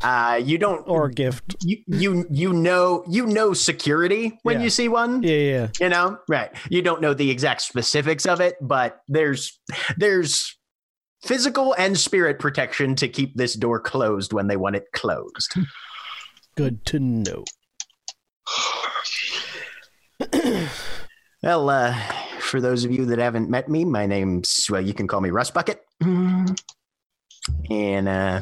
Uh, 0.04 0.40
you 0.44 0.58
don't, 0.58 0.84
or 0.88 1.10
gift? 1.10 1.56
you 1.64 1.78
you 1.88 2.28
you 2.30 2.54
know 2.54 3.04
you 3.10 3.26
know 3.26 3.54
security 3.54 4.38
when 4.44 4.58
Yeah. 4.58 4.64
you 4.66 4.70
see 4.70 4.88
one. 4.88 5.24
Yeah, 5.24 5.36
yeah. 5.36 5.68
You 5.80 5.90
know, 5.90 6.20
right? 6.28 6.52
You 6.70 6.82
don't 6.84 7.02
know 7.02 7.14
the 7.16 7.32
exact 7.32 7.62
specifics 7.62 8.26
of 8.28 8.40
it, 8.40 8.56
but 8.62 9.02
there's 9.08 9.60
there's 9.98 10.58
physical 11.22 11.74
and 11.78 11.98
spirit 11.98 12.40
protection 12.40 12.96
to 12.96 13.08
keep 13.08 13.36
this 13.36 13.54
door 13.56 13.80
closed 13.80 14.34
when 14.34 14.48
they 14.48 14.58
want 14.58 14.76
it 14.76 14.92
closed. 14.94 15.56
Good 16.56 16.86
to 16.86 17.00
know. 17.00 17.44
Well, 21.42 21.70
uh, 21.70 21.94
for 22.40 22.60
those 22.60 22.84
of 22.84 22.92
you 22.92 23.06
that 23.06 23.20
haven't 23.20 23.50
met 23.50 23.70
me, 23.70 23.86
my 23.86 24.06
name's 24.06 24.68
well, 24.70 24.82
you 24.82 24.94
can 24.94 25.08
call 25.08 25.22
me 25.22 25.30
Rust 25.30 25.54
Bucket, 25.54 25.82
and 26.02 26.58
uh, 27.70 28.42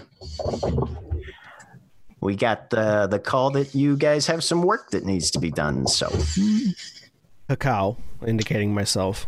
we 2.19 2.35
got 2.35 2.71
the 2.71 3.05
the 3.05 3.19
call 3.19 3.51
that 3.51 3.75
you 3.75 3.97
guys 3.97 4.25
have 4.25 4.43
some 4.43 4.63
work 4.63 4.89
that 4.91 5.05
needs 5.05 5.29
to 5.31 5.39
be 5.39 5.51
done. 5.51 5.85
So 5.85 6.07
Hekau, 7.49 7.97
indicating 8.25 8.73
myself. 8.73 9.27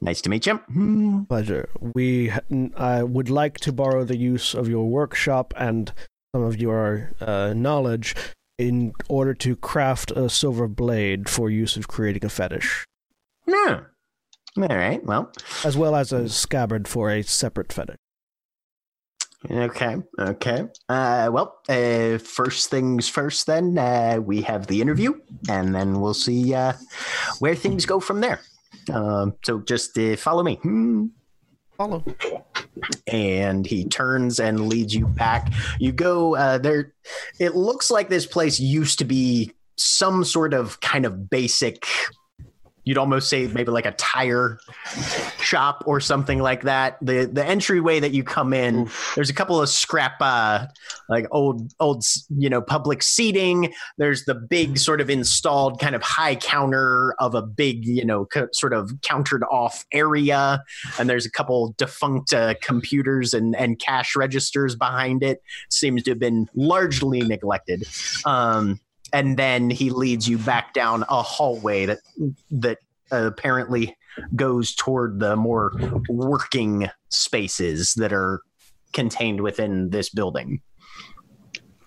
Nice 0.00 0.20
to 0.22 0.30
meet 0.30 0.46
you. 0.46 1.24
Pleasure. 1.28 1.68
We 1.94 2.32
I 2.76 3.02
would 3.02 3.30
like 3.30 3.58
to 3.60 3.72
borrow 3.72 4.04
the 4.04 4.16
use 4.16 4.54
of 4.54 4.68
your 4.68 4.88
workshop 4.88 5.54
and 5.56 5.92
some 6.34 6.42
of 6.42 6.60
your 6.60 7.12
uh, 7.20 7.52
knowledge 7.54 8.14
in 8.58 8.92
order 9.08 9.34
to 9.34 9.56
craft 9.56 10.10
a 10.12 10.28
silver 10.28 10.68
blade 10.68 11.28
for 11.28 11.50
use 11.50 11.76
of 11.76 11.88
creating 11.88 12.24
a 12.24 12.28
fetish, 12.28 12.84
Yeah. 13.46 13.80
All 14.56 14.68
right. 14.68 15.04
Well, 15.04 15.32
as 15.64 15.76
well 15.76 15.96
as 15.96 16.12
a 16.12 16.28
scabbard 16.28 16.86
for 16.86 17.10
a 17.10 17.22
separate 17.22 17.72
fetish. 17.72 17.96
Okay. 19.50 19.96
Okay. 20.18 20.68
Uh, 20.88 21.28
well, 21.32 21.58
uh, 21.68 22.18
first 22.18 22.70
things 22.70 23.08
first. 23.08 23.46
Then 23.46 23.76
uh, 23.76 24.18
we 24.22 24.42
have 24.42 24.68
the 24.68 24.80
interview, 24.80 25.14
and 25.48 25.74
then 25.74 26.00
we'll 26.00 26.14
see 26.14 26.54
uh, 26.54 26.74
where 27.40 27.56
things 27.56 27.84
go 27.84 27.98
from 27.98 28.20
there. 28.20 28.40
Um, 28.92 29.34
so 29.44 29.60
just 29.60 29.98
uh, 29.98 30.16
follow 30.16 30.42
me. 30.42 30.56
Hmm. 30.56 31.06
Follow. 31.76 32.04
And 33.08 33.66
he 33.66 33.84
turns 33.84 34.38
and 34.38 34.68
leads 34.68 34.94
you 34.94 35.06
back. 35.06 35.52
You 35.80 35.92
go 35.92 36.36
uh, 36.36 36.58
there. 36.58 36.92
It 37.40 37.56
looks 37.56 37.90
like 37.90 38.08
this 38.08 38.26
place 38.26 38.60
used 38.60 38.98
to 39.00 39.04
be 39.04 39.52
some 39.76 40.24
sort 40.24 40.54
of 40.54 40.80
kind 40.80 41.04
of 41.04 41.28
basic. 41.28 41.86
You'd 42.84 42.98
almost 42.98 43.28
say 43.30 43.46
maybe 43.46 43.70
like 43.70 43.86
a 43.86 43.92
tire 43.92 44.58
shop 45.40 45.84
or 45.86 46.00
something 46.00 46.38
like 46.40 46.62
that. 46.62 46.98
The 47.00 47.24
the 47.24 47.44
entryway 47.44 48.00
that 48.00 48.12
you 48.12 48.24
come 48.24 48.52
in, 48.52 48.90
there's 49.14 49.30
a 49.30 49.34
couple 49.34 49.60
of 49.60 49.68
scrap 49.68 50.16
uh 50.20 50.66
like 51.08 51.26
old 51.30 51.72
old 51.80 52.04
you 52.36 52.50
know 52.50 52.60
public 52.60 53.02
seating. 53.02 53.72
There's 53.96 54.24
the 54.24 54.34
big 54.34 54.78
sort 54.78 55.00
of 55.00 55.08
installed 55.08 55.80
kind 55.80 55.94
of 55.94 56.02
high 56.02 56.36
counter 56.36 57.14
of 57.18 57.34
a 57.34 57.42
big 57.42 57.86
you 57.86 58.04
know 58.04 58.26
co- 58.26 58.48
sort 58.52 58.72
of 58.72 58.90
countered 59.02 59.44
off 59.50 59.84
area. 59.92 60.62
And 60.98 61.08
there's 61.08 61.26
a 61.26 61.30
couple 61.30 61.74
defunct 61.78 62.32
uh, 62.32 62.54
computers 62.60 63.34
and 63.34 63.56
and 63.56 63.78
cash 63.78 64.14
registers 64.14 64.76
behind 64.76 65.22
it. 65.22 65.42
Seems 65.70 66.02
to 66.04 66.10
have 66.10 66.18
been 66.18 66.48
largely 66.54 67.22
neglected. 67.22 67.84
Um 68.24 68.80
and 69.12 69.36
then 69.36 69.70
he 69.70 69.90
leads 69.90 70.28
you 70.28 70.38
back 70.38 70.72
down 70.74 71.04
a 71.08 71.22
hallway 71.22 71.86
that 71.86 71.98
that 72.50 72.78
apparently 73.10 73.96
goes 74.34 74.74
toward 74.74 75.20
the 75.20 75.36
more 75.36 75.72
working 76.08 76.88
spaces 77.10 77.94
that 77.94 78.12
are 78.12 78.40
contained 78.92 79.40
within 79.40 79.90
this 79.90 80.08
building. 80.08 80.60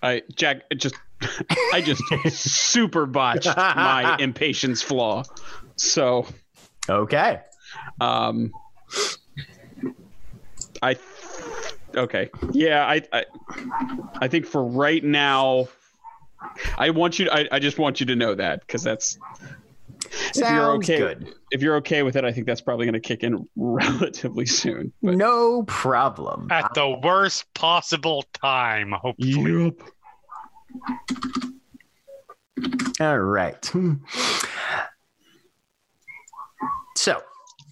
I 0.02 0.22
Jack 0.34 0.62
just 0.76 0.94
I 1.72 1.80
just 1.80 2.02
super 2.30 3.06
botched 3.06 3.56
my 3.56 4.16
impatience 4.20 4.82
flaw. 4.82 5.24
So 5.76 6.26
Okay. 6.88 7.40
um 8.00 8.52
I 10.80 10.96
okay. 11.94 12.30
Yeah, 12.52 12.86
I 12.86 13.02
I, 13.12 13.24
I 14.20 14.28
think 14.28 14.46
for 14.46 14.64
right 14.64 15.02
now 15.02 15.68
I 16.76 16.90
want 16.90 17.18
you 17.18 17.28
I, 17.30 17.48
I 17.52 17.58
just 17.58 17.78
want 17.78 18.00
you 18.00 18.06
to 18.06 18.16
know 18.16 18.34
that 18.34 18.60
because 18.60 18.82
that's 18.82 19.18
if 20.10 20.36
you're 20.36 20.46
Sounds 20.46 20.84
okay 20.90 20.98
good. 20.98 21.34
if 21.50 21.62
you're 21.62 21.76
okay 21.76 22.02
with 22.02 22.16
it, 22.16 22.24
I 22.24 22.32
think 22.32 22.46
that's 22.46 22.60
probably 22.60 22.86
going 22.86 22.94
to 22.94 23.00
kick 23.00 23.22
in 23.22 23.48
relatively 23.56 24.46
soon. 24.46 24.92
But 25.02 25.16
No 25.16 25.64
problem. 25.64 26.48
At 26.50 26.72
the 26.74 26.98
worst 27.02 27.52
possible 27.54 28.24
time, 28.34 28.92
hopefully. 28.92 29.64
Yep. 29.64 29.74
All 33.00 33.18
right. 33.18 33.72
So 36.96 37.22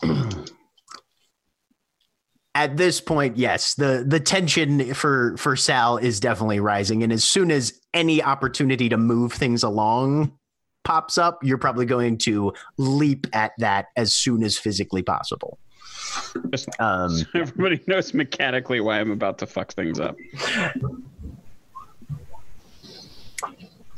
at 2.56 2.78
this 2.78 3.02
point, 3.02 3.36
yes, 3.36 3.74
the 3.74 4.02
the 4.06 4.18
tension 4.18 4.94
for 4.94 5.36
for 5.36 5.56
Sal 5.56 5.98
is 5.98 6.18
definitely 6.18 6.58
rising, 6.58 7.02
and 7.02 7.12
as 7.12 7.22
soon 7.22 7.50
as 7.50 7.78
any 7.92 8.22
opportunity 8.22 8.88
to 8.88 8.96
move 8.96 9.34
things 9.34 9.62
along 9.62 10.32
pops 10.82 11.18
up, 11.18 11.44
you're 11.44 11.58
probably 11.58 11.84
going 11.84 12.16
to 12.16 12.54
leap 12.78 13.26
at 13.34 13.52
that 13.58 13.86
as 13.96 14.14
soon 14.14 14.42
as 14.42 14.56
physically 14.56 15.02
possible. 15.02 15.58
Just- 16.50 16.68
Um, 16.78 17.26
everybody 17.34 17.80
knows 17.86 18.14
mechanically 18.14 18.80
why 18.80 19.00
I'm 19.00 19.10
about 19.10 19.36
to 19.38 19.46
fuck 19.46 19.72
things 19.74 20.00
up. 20.00 20.16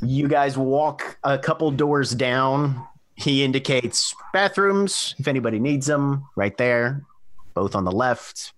You 0.01 0.27
guys 0.27 0.57
walk 0.57 1.17
a 1.23 1.37
couple 1.37 1.71
doors 1.71 2.11
down. 2.11 2.85
He 3.15 3.43
indicates 3.43 4.15
bathrooms 4.33 5.15
if 5.19 5.27
anybody 5.27 5.59
needs 5.59 5.85
them, 5.87 6.25
right 6.35 6.57
there, 6.57 7.05
both 7.59 7.75
on 7.75 7.83
the 7.83 7.91
left. 7.91 8.53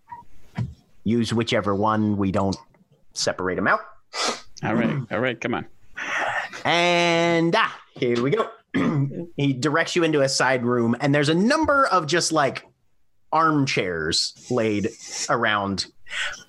Use 1.06 1.34
whichever 1.34 1.74
one. 1.74 2.18
We 2.18 2.32
don't 2.32 2.56
separate 3.14 3.56
them 3.56 3.68
out. 3.68 3.80
All 4.64 4.76
right, 4.76 4.96
all 5.10 5.20
right, 5.20 5.42
come 5.42 5.56
on. 5.56 5.66
And 6.64 7.56
ah, 7.58 7.76
here 7.96 8.22
we 8.22 8.30
go. 8.30 8.48
he 9.38 9.54
directs 9.54 9.96
you 9.96 10.04
into 10.04 10.22
a 10.22 10.30
side 10.30 10.64
room, 10.64 10.96
and 11.02 11.16
there's 11.16 11.30
a 11.30 11.34
number 11.34 11.88
of 11.88 12.06
just 12.06 12.32
like 12.32 12.68
armchairs 13.34 14.36
laid 14.52 14.90
around, 15.32 15.88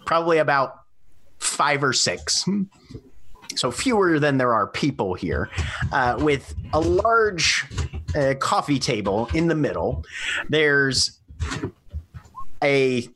probably 0.04 0.36
about 0.36 0.74
five 1.38 1.82
or 1.82 1.94
six. 1.94 2.46
So 3.54 3.70
fewer 3.70 4.18
than 4.18 4.36
there 4.36 4.52
are 4.52 4.66
people 4.66 5.14
here, 5.14 5.48
uh, 5.90 6.18
with 6.20 6.54
a 6.74 6.80
large 6.80 7.64
uh, 8.14 8.34
coffee 8.40 8.78
table 8.78 9.30
in 9.32 9.48
the 9.48 9.54
middle. 9.54 10.04
There's 10.50 11.18
a 12.62 13.09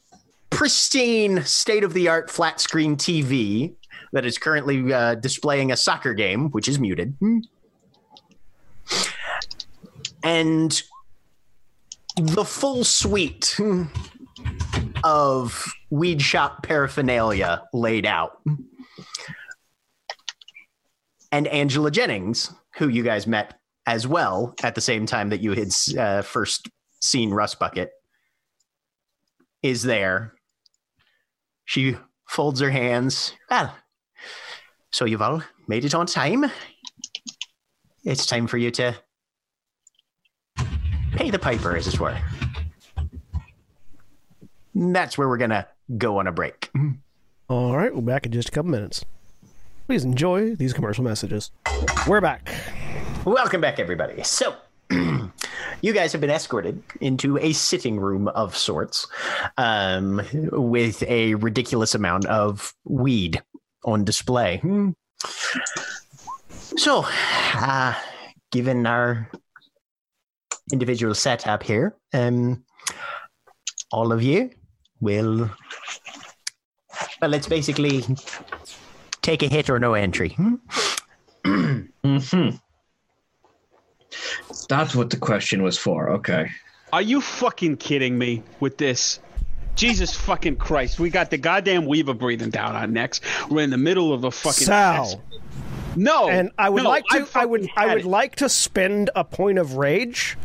pristine, 0.51 1.43
state 1.45 1.85
of 1.85 1.93
the 1.93 2.09
art 2.09 2.31
flat 2.31 2.61
screen 2.61 2.97
TV 2.97 3.75
that 4.13 4.25
is 4.25 4.39
currently 4.39 4.93
uh, 4.93 5.15
displaying 5.17 5.73
a 5.73 5.77
soccer 5.77 6.15
game, 6.15 6.51
which 6.51 6.69
is 6.69 6.79
muted. 6.79 7.17
And 10.23 10.83
the 12.17 12.45
full 12.45 12.83
suite 12.85 13.59
of 15.05 15.71
weed 15.91 16.23
shop 16.23 16.63
paraphernalia 16.63 17.63
laid 17.73 18.07
out. 18.07 18.41
And 21.31 21.47
Angela 21.49 21.91
Jennings, 21.91 22.53
who 22.77 22.89
you 22.89 23.03
guys 23.03 23.27
met 23.27 23.59
as 23.87 24.07
well 24.07 24.55
at 24.63 24.75
the 24.75 24.81
same 24.81 25.07
time 25.07 25.29
that 25.29 25.41
you 25.41 25.53
had 25.53 25.69
uh, 25.99 26.23
first 26.23 26.69
seen 27.01 27.31
Rust 27.31 27.59
Bucket, 27.59 27.91
is 29.67 29.83
there. 29.83 30.33
She 31.65 31.97
folds 32.29 32.61
her 32.61 32.71
hands. 32.71 33.33
Well, 33.51 33.75
so 34.93 35.05
you've 35.05 35.23
all 35.23 35.43
made 35.67 35.85
it 35.85 35.95
on 35.95 36.07
time. 36.07 36.51
It's 38.05 38.27
time 38.27 38.47
for 38.47 38.59
you 38.59 38.71
to 38.73 38.95
pay 41.17 41.31
the 41.31 41.39
piper, 41.39 41.77
as 41.77 41.89
it 41.89 41.99
were. 41.99 42.17
That's 44.75 45.19
where 45.19 45.29
we're 45.29 45.39
gonna 45.39 45.67
go 45.99 46.19
on 46.19 46.29
a 46.29 46.33
break. 46.33 46.71
Mm-hmm. 46.77 46.93
All 47.49 47.77
right, 47.77 47.95
we're 47.95 48.03
back 48.03 48.27
in 48.27 48.33
just 48.33 48.51
a 48.51 48.53
couple 48.53 48.71
minutes. 48.71 49.05
Please 49.87 50.05
enjoy 50.05 50.55
these 50.55 50.73
commercial 50.73 51.03
messages. 51.03 51.51
We're 52.07 52.21
back. 52.21 52.53
Welcome 53.25 53.61
back, 53.61 53.81
everybody. 53.81 54.23
So, 54.23 54.55
you 55.81 55.93
guys 55.93 56.13
have 56.13 56.21
been 56.21 56.31
escorted 56.31 56.83
into 57.01 57.39
a 57.39 57.53
sitting 57.53 57.99
room 57.99 58.29
of 58.29 58.57
sorts 58.57 59.07
um, 59.57 60.23
with 60.53 61.03
a 61.05 61.35
ridiculous 61.35 61.95
amount 61.95 62.27
of 62.27 62.75
weed 62.85 63.43
on 63.85 64.05
display. 64.05 64.59
Hmm. 64.59 64.91
So, 66.77 67.05
uh, 67.55 67.95
given 68.51 68.87
our 68.87 69.31
individual 70.73 71.15
setup 71.15 71.63
here, 71.63 71.97
um, 72.13 72.65
all 73.93 74.13
of 74.13 74.23
you 74.23 74.51
will. 75.01 75.51
Well, 77.21 77.35
it's 77.35 77.49
basically 77.49 78.05
take 79.23 79.43
a 79.43 79.49
hit 79.49 79.71
or 79.71 79.79
no 79.79 79.95
entry. 79.95 80.31
Hmm? 80.31 80.55
hmm 82.03 82.51
That's 84.69 84.95
what 84.95 85.11
the 85.11 85.17
question 85.17 85.63
was 85.63 85.77
for. 85.77 86.11
Okay. 86.11 86.51
Are 86.93 87.03
you 87.03 87.21
fucking 87.21 87.77
kidding 87.79 88.17
me 88.17 88.43
with 88.61 88.79
this? 88.79 89.21
Jesus 89.75 90.15
fucking 90.15 90.57
Christ. 90.57 90.99
We 90.99 91.11
got 91.11 91.31
the 91.31 91.37
goddamn 91.37 91.85
Weaver 91.87 92.15
breathing 92.15 92.51
down 92.51 92.75
our 92.75 92.87
necks. 92.87 93.21
We're 93.51 93.63
in 93.63 93.71
the 93.71 93.77
middle 93.77 94.13
of 94.13 94.25
a 94.25 94.31
fucking. 94.31 94.67
Sal. 94.67 95.23
No. 95.95 96.29
And 96.29 96.51
I 96.59 96.71
would 96.71 96.85
no, 96.85 96.89
like 96.89 97.05
to. 97.09 97.29
I 97.35 97.45
would. 97.45 97.69
I 97.77 97.89
would 97.89 98.05
it. 98.05 98.07
like 98.07 98.37
to 98.37 98.49
spend 98.49 99.11
a 99.15 99.25
point 99.25 99.59
of 99.59 99.75
rage 99.75 100.39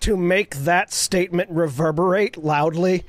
to 0.00 0.16
make 0.16 0.56
that 0.56 0.92
statement 0.92 1.50
reverberate 1.50 2.38
loudly. 2.38 3.04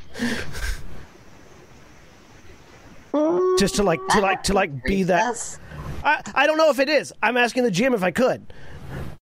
Just 3.57 3.75
to 3.75 3.83
like 3.83 3.99
to 4.09 4.19
like 4.19 4.43
to 4.43 4.53
like 4.53 4.83
be 4.83 5.03
that. 5.03 5.59
I, 6.03 6.21
I 6.33 6.47
don't 6.47 6.57
know 6.57 6.69
if 6.69 6.79
it 6.79 6.89
is. 6.89 7.13
I'm 7.21 7.37
asking 7.37 7.63
the 7.63 7.71
GM 7.71 7.93
if 7.93 8.03
I 8.03 8.11
could, 8.11 8.53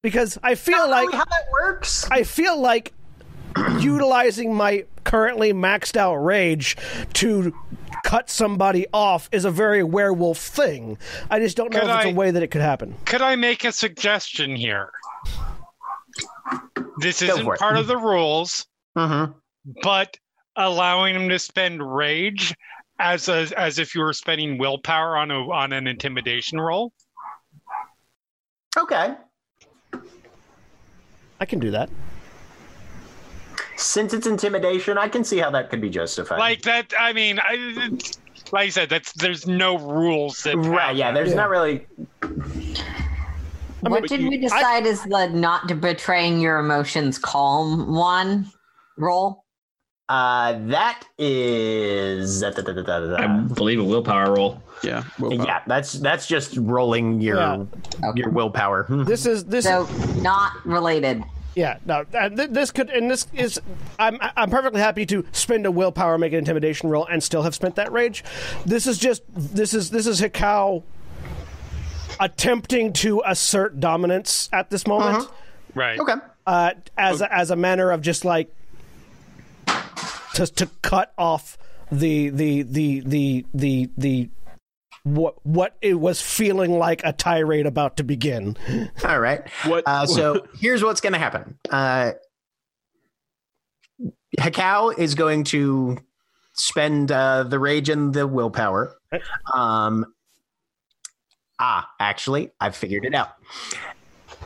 because 0.01 0.37
I 0.43 0.55
feel 0.55 0.89
like 0.89 1.11
how 1.11 1.25
that 1.25 1.43
works. 1.51 2.07
I 2.09 2.23
feel 2.23 2.59
like 2.59 2.93
utilizing 3.79 4.53
my 4.53 4.85
currently 5.03 5.53
maxed 5.53 5.97
out 5.97 6.15
rage 6.15 6.77
to 7.13 7.53
cut 8.03 8.29
somebody 8.29 8.85
off 8.93 9.27
is 9.31 9.45
a 9.45 9.51
very 9.51 9.83
werewolf 9.83 10.37
thing. 10.37 10.97
I 11.29 11.39
just 11.39 11.57
don't 11.57 11.71
know 11.73 11.79
Could 11.81 11.89
if 11.89 11.95
it's 11.97 12.05
I- 12.05 12.09
a 12.09 12.13
way 12.13 12.31
that 12.31 12.43
it 12.43 12.47
could 12.47 12.61
happen. 12.61 12.95
Could 13.05 13.21
I 13.21 13.35
make 13.35 13.63
a 13.65 13.71
suggestion 13.71 14.55
here? 14.55 14.91
This 16.97 17.21
isn't 17.21 17.43
for 17.43 17.55
it. 17.55 17.59
part 17.59 17.77
of 17.77 17.87
the 17.87 17.97
rules, 17.97 18.65
Mm-hmm. 18.97 19.31
but 19.83 20.17
allowing 20.55 21.15
him 21.15 21.29
to 21.29 21.37
spend 21.39 21.81
rage 21.95 22.53
as 22.97 23.29
a, 23.29 23.47
as 23.57 23.79
if 23.79 23.93
you 23.95 24.01
were 24.01 24.11
spending 24.13 24.57
willpower 24.57 25.15
on 25.15 25.31
a 25.31 25.39
on 25.51 25.71
an 25.71 25.87
intimidation 25.87 26.59
roll. 26.59 26.91
Okay. 28.77 29.13
I 31.39 31.45
can 31.45 31.59
do 31.59 31.71
that. 31.71 31.89
Since 33.77 34.13
it's 34.13 34.27
intimidation, 34.27 34.97
I 34.97 35.07
can 35.07 35.23
see 35.23 35.37
how 35.37 35.49
that 35.51 35.69
could 35.69 35.79
be 35.81 35.89
justified. 35.89 36.39
Like 36.39 36.61
that. 36.63 36.93
I 36.99 37.13
mean, 37.13 37.39
I, 37.41 37.89
like 38.51 38.67
I 38.67 38.69
said, 38.69 38.89
that's 38.89 39.13
there's 39.13 39.47
no 39.47 39.77
rules 39.77 40.43
that 40.43 40.57
right? 40.57 40.95
Yeah. 40.95 41.11
There's 41.11 41.29
Yeah. 41.29 41.35
not 41.35 41.49
really. 41.49 41.87
What 43.81 44.07
did 44.09 44.21
we 44.21 44.37
decide 44.37 44.85
is 44.85 45.01
the 45.03 45.27
not 45.27 45.69
to 45.69 45.75
betraying 45.75 46.41
your 46.41 46.59
emotions 46.59 47.17
calm 47.17 47.93
one 47.95 48.51
roll? 48.97 49.45
Uh, 50.09 50.57
that 50.69 51.03
is. 51.19 52.41
da, 52.41 52.49
da, 52.49 52.61
da, 52.63 52.73
da, 52.73 52.81
da, 52.81 52.99
da. 52.99 53.15
I 53.23 53.27
believe 53.41 53.79
a 53.79 53.83
willpower 53.83 54.33
roll. 54.33 54.61
Yeah. 54.83 55.03
willpower. 55.19 55.45
yeah, 55.45 55.61
that's 55.67 55.93
that's 55.93 56.25
just 56.25 56.57
rolling 56.57 57.21
your 57.21 57.37
Yeah. 57.37 58.11
your 58.15 58.29
willpower. 58.29 58.85
This 59.05 59.25
is 59.27 59.45
this. 59.45 59.65
So 59.65 59.87
not 60.17 60.65
related. 60.65 61.23
Yeah, 61.55 61.77
no. 61.85 62.05
Uh, 62.13 62.29
th- 62.29 62.49
this 62.51 62.71
could, 62.71 62.89
and 62.89 63.11
this 63.11 63.27
is. 63.33 63.59
I'm 63.99 64.17
I'm 64.21 64.49
perfectly 64.49 64.81
happy 64.81 65.05
to 65.07 65.25
spend 65.31 65.65
a 65.65 65.71
willpower, 65.71 66.17
make 66.17 66.31
an 66.33 66.39
intimidation 66.39 66.89
roll, 66.89 67.05
and 67.05 67.21
still 67.21 67.43
have 67.43 67.53
spent 67.53 67.75
that 67.75 67.91
rage. 67.91 68.23
This 68.65 68.87
is 68.87 68.97
just. 68.97 69.21
This 69.35 69.73
is 69.73 69.89
this 69.91 70.07
is 70.07 70.21
Hekau 70.21 70.83
attempting 72.19 72.93
to 72.93 73.21
assert 73.25 73.79
dominance 73.79 74.49
at 74.51 74.69
this 74.69 74.87
moment. 74.87 75.27
right. 75.75 75.99
Okay. 75.99 76.13
uh, 76.47 76.71
as 76.97 77.21
a, 77.21 77.33
as 77.33 77.51
a 77.51 77.55
manner 77.55 77.91
of 77.91 78.01
just 78.01 78.25
like 78.25 78.53
to 80.39 80.47
to 80.53 80.69
cut 80.81 81.13
off 81.17 81.57
the 81.91 82.29
the 82.29 82.61
the 82.63 83.01
the 83.01 83.45
the 83.53 83.89
the 83.97 84.29
what 85.03 85.35
what 85.45 85.75
it 85.81 85.95
was 85.95 86.21
feeling 86.21 86.77
like 86.77 87.01
a 87.03 87.11
tirade 87.11 87.65
about 87.65 87.97
to 87.97 88.03
begin. 88.03 88.57
All 89.03 89.19
right. 89.19 89.47
What? 89.65 89.83
Uh, 89.85 90.05
so 90.05 90.47
here's 90.59 90.83
what's 90.83 91.01
going 91.01 91.13
to 91.13 91.19
happen. 91.19 91.57
Uh, 91.69 92.13
Hekau 94.39 94.97
is 94.97 95.15
going 95.15 95.43
to 95.45 95.97
spend 96.53 97.11
uh, 97.11 97.43
the 97.43 97.59
rage 97.59 97.89
and 97.89 98.13
the 98.13 98.27
willpower. 98.27 98.95
Um, 99.53 100.05
ah, 101.59 101.89
actually, 101.99 102.51
I've 102.59 102.75
figured 102.75 103.03
it 103.03 103.15
out. 103.15 103.29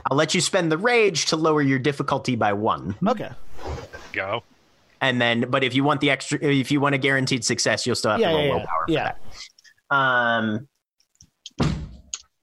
I'll 0.10 0.18
let 0.18 0.34
you 0.34 0.42
spend 0.42 0.72
the 0.72 0.78
rage 0.78 1.28
to 1.28 1.36
lower 1.36 1.62
your 1.62 1.80
difficulty 1.80 2.36
by 2.36 2.54
one, 2.54 2.96
Okay. 3.06 3.30
Go. 4.12 4.44
And 5.04 5.22
then, 5.22 5.46
but 5.50 5.64
if 5.64 5.76
you 5.76 5.84
want 5.84 6.02
the 6.02 6.10
extra, 6.10 6.40
if 6.42 6.72
you 6.72 6.80
want 6.80 6.96
a 6.96 6.98
guaranteed 6.98 7.44
success, 7.46 7.86
you'll 7.86 7.96
still 7.96 8.12
have 8.12 8.20
Yeah, 8.20 8.30
to 8.32 8.36
roll 8.36 8.44
yeah, 8.46 8.48
yeah. 8.48 8.56
willpower. 8.56 8.86
For 8.88 8.92
Yeah. 8.92 9.12
that. 9.90 9.96
Um. 9.96 10.68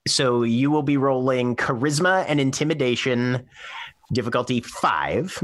So 0.09 0.43
you 0.43 0.70
will 0.70 0.82
be 0.82 0.97
rolling 0.97 1.57
charisma 1.57 2.24
and 2.28 2.41
intimidation, 2.41 3.47
difficulty 4.12 4.61
five, 4.61 5.43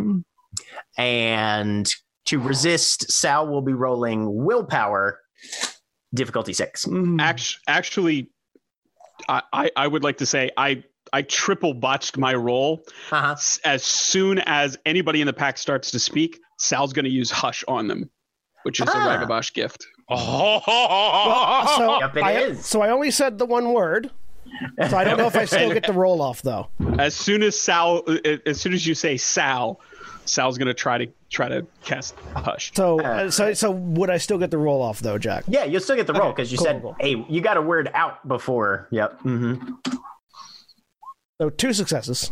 and 0.99 1.89
to 2.27 2.39
resist, 2.41 3.11
Sal 3.13 3.47
will 3.47 3.61
be 3.63 3.73
rolling 3.75 4.45
willpower, 4.45 5.21
difficulty 6.15 6.53
six. 6.53 6.87
Act- 7.21 7.59
actually, 7.69 8.31
I, 9.29 9.43
I, 9.53 9.71
I 9.77 9.87
would 9.87 10.03
like 10.03 10.19
to 10.19 10.27
say 10.27 10.51
I, 10.57 10.83
I 11.13 11.23
triple 11.23 11.73
botched 11.75 12.17
my 12.19 12.35
roll. 12.35 12.83
Uh-huh. 13.13 13.37
As 13.65 13.85
soon 13.85 14.39
as 14.47 14.77
anybody 14.85 15.21
in 15.21 15.27
the 15.27 15.33
pack 15.33 15.59
starts 15.59 15.91
to 15.93 15.99
speak, 16.01 16.41
Sal's 16.59 16.93
going 16.93 17.05
to 17.05 17.11
use 17.11 17.31
hush 17.31 17.65
on 17.69 17.87
them, 17.89 18.11
which 18.62 18.81
is 18.81 18.89
Ah. 18.91 18.93
a 18.93 19.27
Ragabash 19.27 19.53
gift. 19.53 19.87
Oh, 20.09 20.62
Well, 20.66 21.77
so 21.77 22.01
Yep, 22.01 22.16
it 22.16 22.23
I, 22.23 22.33
is. 22.39 22.65
so 22.65 22.81
I 22.83 22.91
only 22.91 23.11
said 23.11 23.39
the 23.39 23.47
one 23.47 23.73
word. 23.73 24.11
So 24.89 24.97
I 24.97 25.05
don't 25.05 25.19
know 25.19 25.27
if 25.27 25.37
I 25.37 25.45
still 25.45 25.73
get 25.73 25.85
the 25.87 25.93
roll 26.05 26.23
off 26.23 26.41
though. 26.43 26.69
As 26.99 27.15
soon 27.15 27.43
as 27.43 27.59
Sal, 27.61 28.03
uh, 28.07 28.16
as 28.47 28.61
soon 28.61 28.73
as 28.73 28.87
you 28.87 28.95
say 28.95 29.16
Sal, 29.16 29.81
Sal's 30.24 30.57
going 30.57 30.69
to 30.69 30.74
try 30.74 30.99
to 30.99 31.07
try 31.31 31.49
to 31.49 31.66
cast 31.85 32.15
hush. 32.35 32.73
So 32.74 33.01
uh, 33.01 33.31
so 33.31 33.53
so 33.55 33.70
would 33.73 34.09
I 34.09 34.19
still 34.19 34.39
get 34.39 34.51
the 34.53 34.59
roll 34.59 34.81
off 34.83 35.01
though, 35.01 35.19
Jack? 35.19 35.45
Yeah, 35.49 35.65
you'll 35.65 35.81
still 35.81 35.97
get 35.97 36.07
the 36.07 36.15
roll 36.15 36.31
because 36.33 36.51
you 36.53 36.59
cool, 36.59 36.65
said, 36.66 36.81
cool. 36.83 36.97
"Hey, 37.01 37.24
you 37.28 37.41
got 37.41 37.57
a 37.57 37.62
word 37.62 37.91
out 37.93 38.27
before." 38.27 38.89
Yep. 38.93 39.20
Mm-hmm. 39.24 39.74
So 41.41 41.51
two 41.51 41.73
successes. 41.73 42.31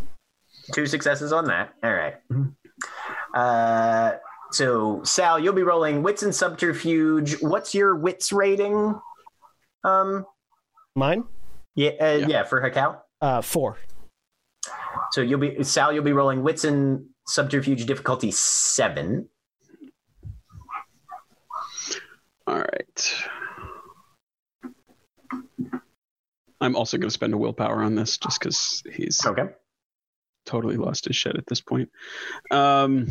Two 0.73 0.87
successes 0.87 1.33
on 1.33 1.45
that. 1.47 1.75
All 1.83 1.93
right. 1.93 2.15
Uh, 3.35 4.13
so 4.53 5.03
Sal, 5.05 5.39
you'll 5.39 5.53
be 5.55 5.63
rolling 5.63 6.03
wits 6.03 6.23
and 6.23 6.35
subterfuge. 6.35 7.41
What's 7.43 7.75
your 7.75 7.97
wits 7.97 8.33
rating? 8.33 9.01
Um, 9.83 10.27
Mine? 10.95 11.25
yeah, 11.75 11.91
uh, 12.01 12.05
Yeah. 12.21 12.27
yeah, 12.29 12.45
for 12.45 12.61
Hekau. 12.63 13.01
Uh 13.21 13.43
four. 13.43 13.79
So 15.13 15.21
you'll 15.21 15.41
be 15.41 15.63
Sal. 15.65 15.93
You'll 15.93 16.05
be 16.05 16.13
rolling 16.13 16.43
wits 16.43 16.65
and 16.65 17.07
subterfuge 17.27 17.87
difficulty 17.87 18.31
seven. 18.31 19.29
All 22.47 22.59
right. 22.59 23.25
I'm 26.61 26.77
also 26.77 26.97
going 26.99 27.09
to 27.09 27.13
spend 27.15 27.35
a 27.35 27.39
willpower 27.39 27.83
on 27.83 27.95
this 27.95 28.17
just 28.19 28.39
because 28.41 28.83
he's 28.95 29.25
Okay. 29.25 29.49
Totally 30.47 30.77
lost 30.77 31.07
his 31.07 31.17
shit 31.17 31.37
at 31.37 31.47
this 31.47 31.61
point. 31.61 31.89
Um, 32.51 33.07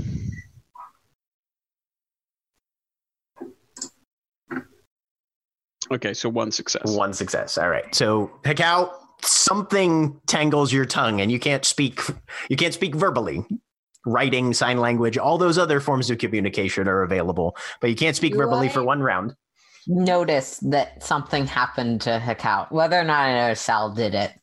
okay, 5.91 6.13
so 6.13 6.29
one 6.29 6.51
success. 6.51 6.95
One 6.95 7.13
success. 7.13 7.57
All 7.57 7.69
right. 7.69 7.93
So 7.93 8.31
Hekau, 8.43 8.91
something 9.21 10.19
tangles 10.27 10.71
your 10.71 10.85
tongue, 10.85 11.21
and 11.21 11.31
you 11.31 11.39
can't 11.39 11.65
speak. 11.65 11.99
You 12.49 12.55
can't 12.57 12.73
speak 12.73 12.95
verbally. 12.95 13.45
writing, 14.05 14.53
sign 14.53 14.79
language, 14.79 15.17
all 15.17 15.37
those 15.37 15.57
other 15.57 15.79
forms 15.79 16.09
of 16.09 16.17
communication 16.17 16.89
are 16.89 17.03
available, 17.03 17.55
but 17.79 17.89
you 17.89 17.95
can't 17.95 18.17
speak 18.17 18.33
Do 18.33 18.37
verbally 18.39 18.67
I- 18.67 18.71
for 18.71 18.83
one 18.83 19.01
round. 19.01 19.33
Notice 19.87 20.57
that 20.59 21.01
something 21.01 21.45
happened 21.45 22.01
to 22.01 22.21
Hekau. 22.21 22.69
Whether 22.69 22.99
or 22.99 23.05
not 23.05 23.19
I 23.21 23.33
know 23.47 23.53
Sal 23.53 23.93
did 23.93 24.13
it. 24.13 24.33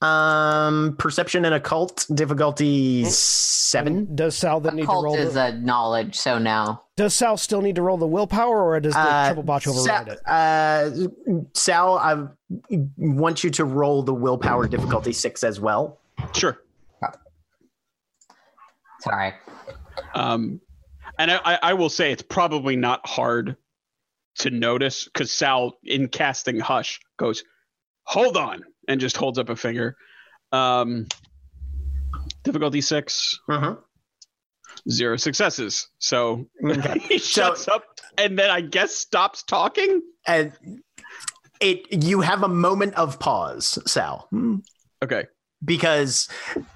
Um, 0.00 0.94
perception 0.96 1.44
and 1.44 1.54
occult 1.54 2.06
difficulty 2.14 3.04
seven. 3.04 4.14
Does 4.14 4.36
Sal 4.36 4.60
then 4.60 4.76
need 4.76 4.82
to 4.82 4.86
roll? 4.88 5.00
Occult 5.00 5.18
roll? 5.18 5.26
is 5.26 5.34
The, 5.34 5.46
a 5.46 5.52
knowledge, 5.52 6.14
so 6.14 6.38
no. 6.38 6.80
does 6.96 7.14
Sal 7.14 7.36
still 7.36 7.62
need 7.62 7.74
to 7.74 7.82
roll 7.82 7.96
the 7.96 8.06
willpower, 8.06 8.62
or 8.64 8.78
does 8.78 8.94
the 8.94 9.00
Uh, 9.00 9.26
triple 9.26 9.42
botch 9.42 9.66
override 9.66 10.06
Sa- 10.06 10.12
it? 10.12 10.20
uh, 10.26 10.90
Sal, 11.54 11.98
I 11.98 12.28
want 12.96 13.42
you 13.42 13.50
to 13.50 13.64
roll 13.64 14.04
the 14.04 14.14
willpower 14.14 14.68
difficulty 14.68 15.12
six 15.12 15.42
as 15.42 15.58
well. 15.58 15.98
Sure. 16.32 16.62
Sorry. 19.00 19.32
Um, 20.14 20.60
and 21.18 21.30
I, 21.30 21.40
I- 21.44 21.58
I 21.62 21.72
will 21.74 21.88
say 21.90 22.12
it's 22.12 22.22
probably 22.22 22.76
not 22.76 23.04
hard 23.06 23.56
to 24.38 24.50
notice 24.50 25.04
because 25.04 25.32
Sal, 25.32 25.78
in 25.84 26.06
casting 26.08 26.58
Hush, 26.60 27.00
goes, 27.16 27.42
"Hold 28.04 28.36
on," 28.36 28.62
and 28.88 29.00
just 29.00 29.16
holds 29.16 29.38
up 29.38 29.48
a 29.50 29.56
finger. 29.56 29.96
Um, 30.50 31.06
difficulty 32.42 32.80
six, 32.80 33.38
Mhm. 33.48 33.78
zero 34.90 35.16
successes. 35.16 35.88
So 35.98 36.46
Okay. 36.64 36.98
he 37.08 37.18
shuts 37.18 37.68
up 37.68 37.84
and 38.16 38.38
then 38.38 38.50
I 38.50 38.60
guess 38.62 38.94
stops 38.94 39.42
talking. 39.42 40.02
And 40.26 40.52
it 41.60 42.04
you 42.04 42.20
have 42.22 42.42
a 42.42 42.48
moment 42.48 42.94
of 42.94 43.18
pause, 43.18 43.78
Sal. 43.86 44.28
Okay. 45.04 45.26
because 45.64 46.28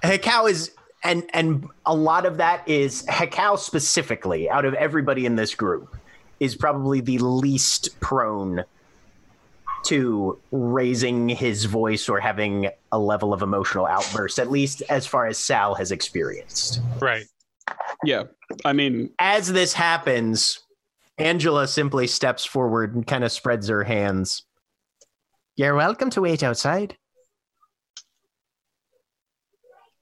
Hekau 0.03 0.49
is 0.49 0.71
and 1.03 1.23
and 1.33 1.67
a 1.85 1.95
lot 1.95 2.25
of 2.25 2.37
that 2.37 2.67
is 2.67 3.03
Hekau 3.07 3.57
specifically 3.57 4.49
out 4.49 4.65
of 4.65 4.73
everybody 4.75 5.25
in 5.25 5.35
this 5.35 5.55
group 5.55 5.95
is 6.39 6.55
probably 6.55 6.99
the 7.01 7.17
least 7.19 7.97
prone 8.01 8.63
to 9.85 10.39
raising 10.51 11.29
his 11.29 11.65
voice 11.65 12.07
or 12.09 12.19
having 12.19 12.69
a 12.91 12.99
level 12.99 13.33
of 13.33 13.41
emotional 13.41 13.85
outburst 13.85 14.39
at 14.39 14.49
least 14.51 14.81
as 14.89 15.05
far 15.05 15.25
as 15.27 15.37
Sal 15.37 15.75
has 15.75 15.91
experienced. 15.91 16.79
Right. 17.01 17.25
Yeah. 18.03 18.23
I 18.65 18.73
mean, 18.73 19.09
As 19.19 19.51
this 19.51 19.73
happens, 19.73 20.59
Angela 21.17 21.67
simply 21.67 22.07
steps 22.07 22.43
forward 22.45 22.95
and 22.95 23.05
kind 23.05 23.23
of 23.23 23.31
spreads 23.31 23.67
her 23.67 23.83
hands. 23.83 24.43
You're 25.55 25.75
welcome 25.75 26.09
to 26.11 26.21
wait 26.21 26.43
outside. 26.43 26.97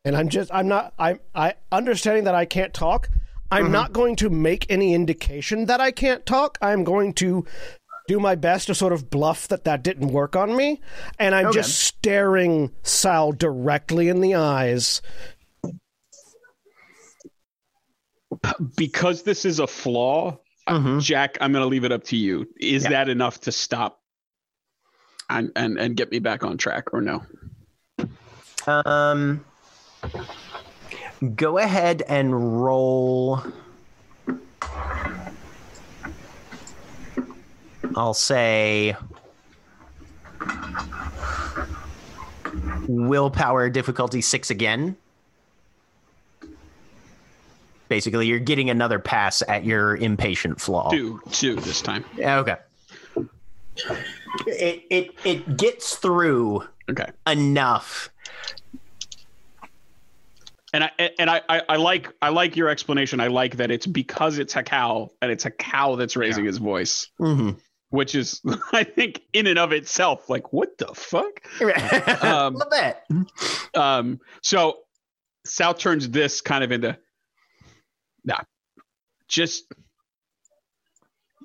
And 0.04 0.16
I'm 0.16 0.30
just 0.30 0.50
I'm 0.54 0.68
not 0.68 0.94
I'm 0.98 1.20
I 1.36 1.56
understanding 1.72 2.24
that 2.24 2.36
I 2.36 2.46
can't 2.46 2.74
talk. 2.74 3.10
I'm 3.52 3.68
Mhm. 3.68 3.72
not 3.72 3.94
going 3.94 4.16
to 4.18 4.30
make 4.30 4.66
any 4.70 4.94
indication 4.94 5.66
that 5.66 5.82
I 5.82 5.92
can't 5.92 6.26
talk. 6.26 6.58
I'm 6.62 6.84
going 6.84 7.14
to 7.16 7.46
do 8.08 8.20
my 8.20 8.36
best 8.36 8.68
to 8.68 8.76
sort 8.76 8.94
of 8.94 9.10
bluff 9.10 9.48
that 9.48 9.64
that 9.64 9.84
didn't 9.84 10.10
work 10.10 10.36
on 10.36 10.56
me, 10.56 10.82
and 11.20 11.34
I'm 11.36 11.48
Okay. 11.48 11.60
just 11.60 11.80
staring 11.80 12.72
Sal 12.84 13.32
directly 13.32 14.10
in 14.10 14.22
the 14.22 14.36
eyes. 14.36 15.02
because 18.78 19.24
this 19.24 19.44
is 19.46 19.60
a 19.60 19.68
flaw, 19.68 20.38
Mhm. 20.70 21.02
Jack, 21.02 21.38
I'm 21.42 21.52
going 21.52 21.64
to 21.64 21.68
leave 21.68 21.84
it 21.84 21.92
up 21.92 22.04
to 22.06 22.16
you. 22.16 22.48
Is 22.60 22.84
Yeah. 22.84 22.90
that 22.92 23.10
enough 23.10 23.42
to 23.42 23.52
stop 23.52 24.00
and, 25.30 25.52
and 25.56 25.78
and 25.78 25.96
get 25.98 26.12
me 26.12 26.20
back 26.20 26.44
on 26.44 26.58
track 26.58 26.94
or 26.94 27.02
no? 27.02 27.24
Um, 28.66 29.44
go 31.36 31.58
ahead 31.58 32.04
and 32.08 32.64
roll. 32.64 33.42
I'll 37.96 38.14
say 38.14 38.96
willpower 42.88 43.70
difficulty 43.70 44.22
six 44.22 44.50
again. 44.50 44.96
Basically, 47.90 48.26
you're 48.28 48.40
getting 48.40 48.70
another 48.70 49.00
pass 49.00 49.44
at 49.48 49.66
your 49.66 49.98
impatient 49.98 50.62
flaw. 50.62 50.92
Two, 50.92 51.20
two 51.32 51.56
this 51.56 51.82
time. 51.82 52.06
Okay. 52.18 52.56
It 54.48 54.84
it 54.90 55.12
it 55.26 55.58
gets 55.58 55.96
through 55.98 56.64
Okay. 56.90 57.06
enough. 57.28 58.10
And 60.74 60.86
I 60.86 60.92
and 61.20 61.30
I, 61.30 61.42
I 61.50 61.62
I 61.68 61.76
like 61.76 62.14
I 62.22 62.30
like 62.30 62.56
your 62.56 62.70
explanation. 62.70 63.20
I 63.20 63.28
like 63.28 63.58
that 63.58 63.72
it's 63.72 63.86
because 63.86 64.38
it's 64.38 64.54
Hekau 64.54 65.10
and 65.22 65.30
it's 65.30 65.44
Hekau 65.44 65.98
that's 65.98 66.16
raising 66.16 66.46
his 66.46 66.60
voice, 66.60 67.08
Mhm. 67.20 67.58
Which 67.92 68.16
is 68.16 68.42
I 68.74 68.84
think 68.84 69.22
in 69.34 69.46
and 69.48 69.60
of 69.60 69.72
itself 69.72 70.30
like 70.30 70.52
what 70.52 70.78
the 70.80 70.88
fuck. 70.88 71.42
Um, 72.24 72.56
little 72.56 72.70
bit. 72.72 73.78
Um, 73.80 74.20
so 74.42 74.80
Sal 75.46 75.74
turns 75.76 76.10
this 76.10 76.42
kind 76.42 76.64
of 76.64 76.72
into 76.72 76.98
nah, 78.26 78.40
just 79.28 79.66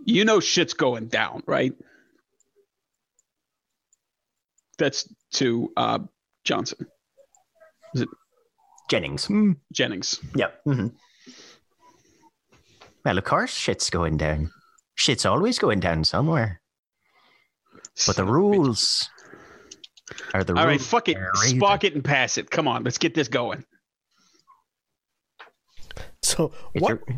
you 0.06 0.24
know 0.24 0.40
shit's 0.40 0.72
going 0.74 1.08
down, 1.08 1.42
right? 1.46 1.72
That's 4.78 5.08
to 5.34 5.72
uh, 5.76 5.98
Johnson 6.44 6.86
Is 7.94 8.02
it 8.02 8.08
Jennings. 8.90 9.28
Jennings. 9.72 10.20
Yep. 10.36 10.60
hmm 10.64 10.86
Well, 13.04 13.18
of 13.18 13.24
course, 13.24 13.52
shit's 13.52 13.90
going 13.90 14.16
down. 14.18 14.50
Shit's 14.96 15.24
always 15.24 15.58
going 15.58 15.78
down 15.80 16.02
somewhere. 16.04 16.60
But 17.74 17.84
the 17.94 18.12
Son 18.14 18.22
of 18.24 18.28
a 18.28 18.32
bitch. 18.32 18.34
rules 18.34 19.10
are 20.34 20.42
the 20.44 20.54
rules. 20.54 20.60
All 20.62 20.66
right, 20.68 20.80
fuck 20.80 21.08
it, 21.08 21.16
are 21.16 21.30
raised- 21.40 21.56
spark 21.56 21.84
it 21.84 21.94
and 21.94 22.04
pass 22.04 22.36
it. 22.38 22.50
Come 22.50 22.66
on, 22.66 22.82
let's 22.84 22.98
get 22.98 23.14
this 23.14 23.28
going. 23.28 23.64
So 26.22 26.52
It's 26.74 26.82
what 26.82 26.92
a- 27.08 27.14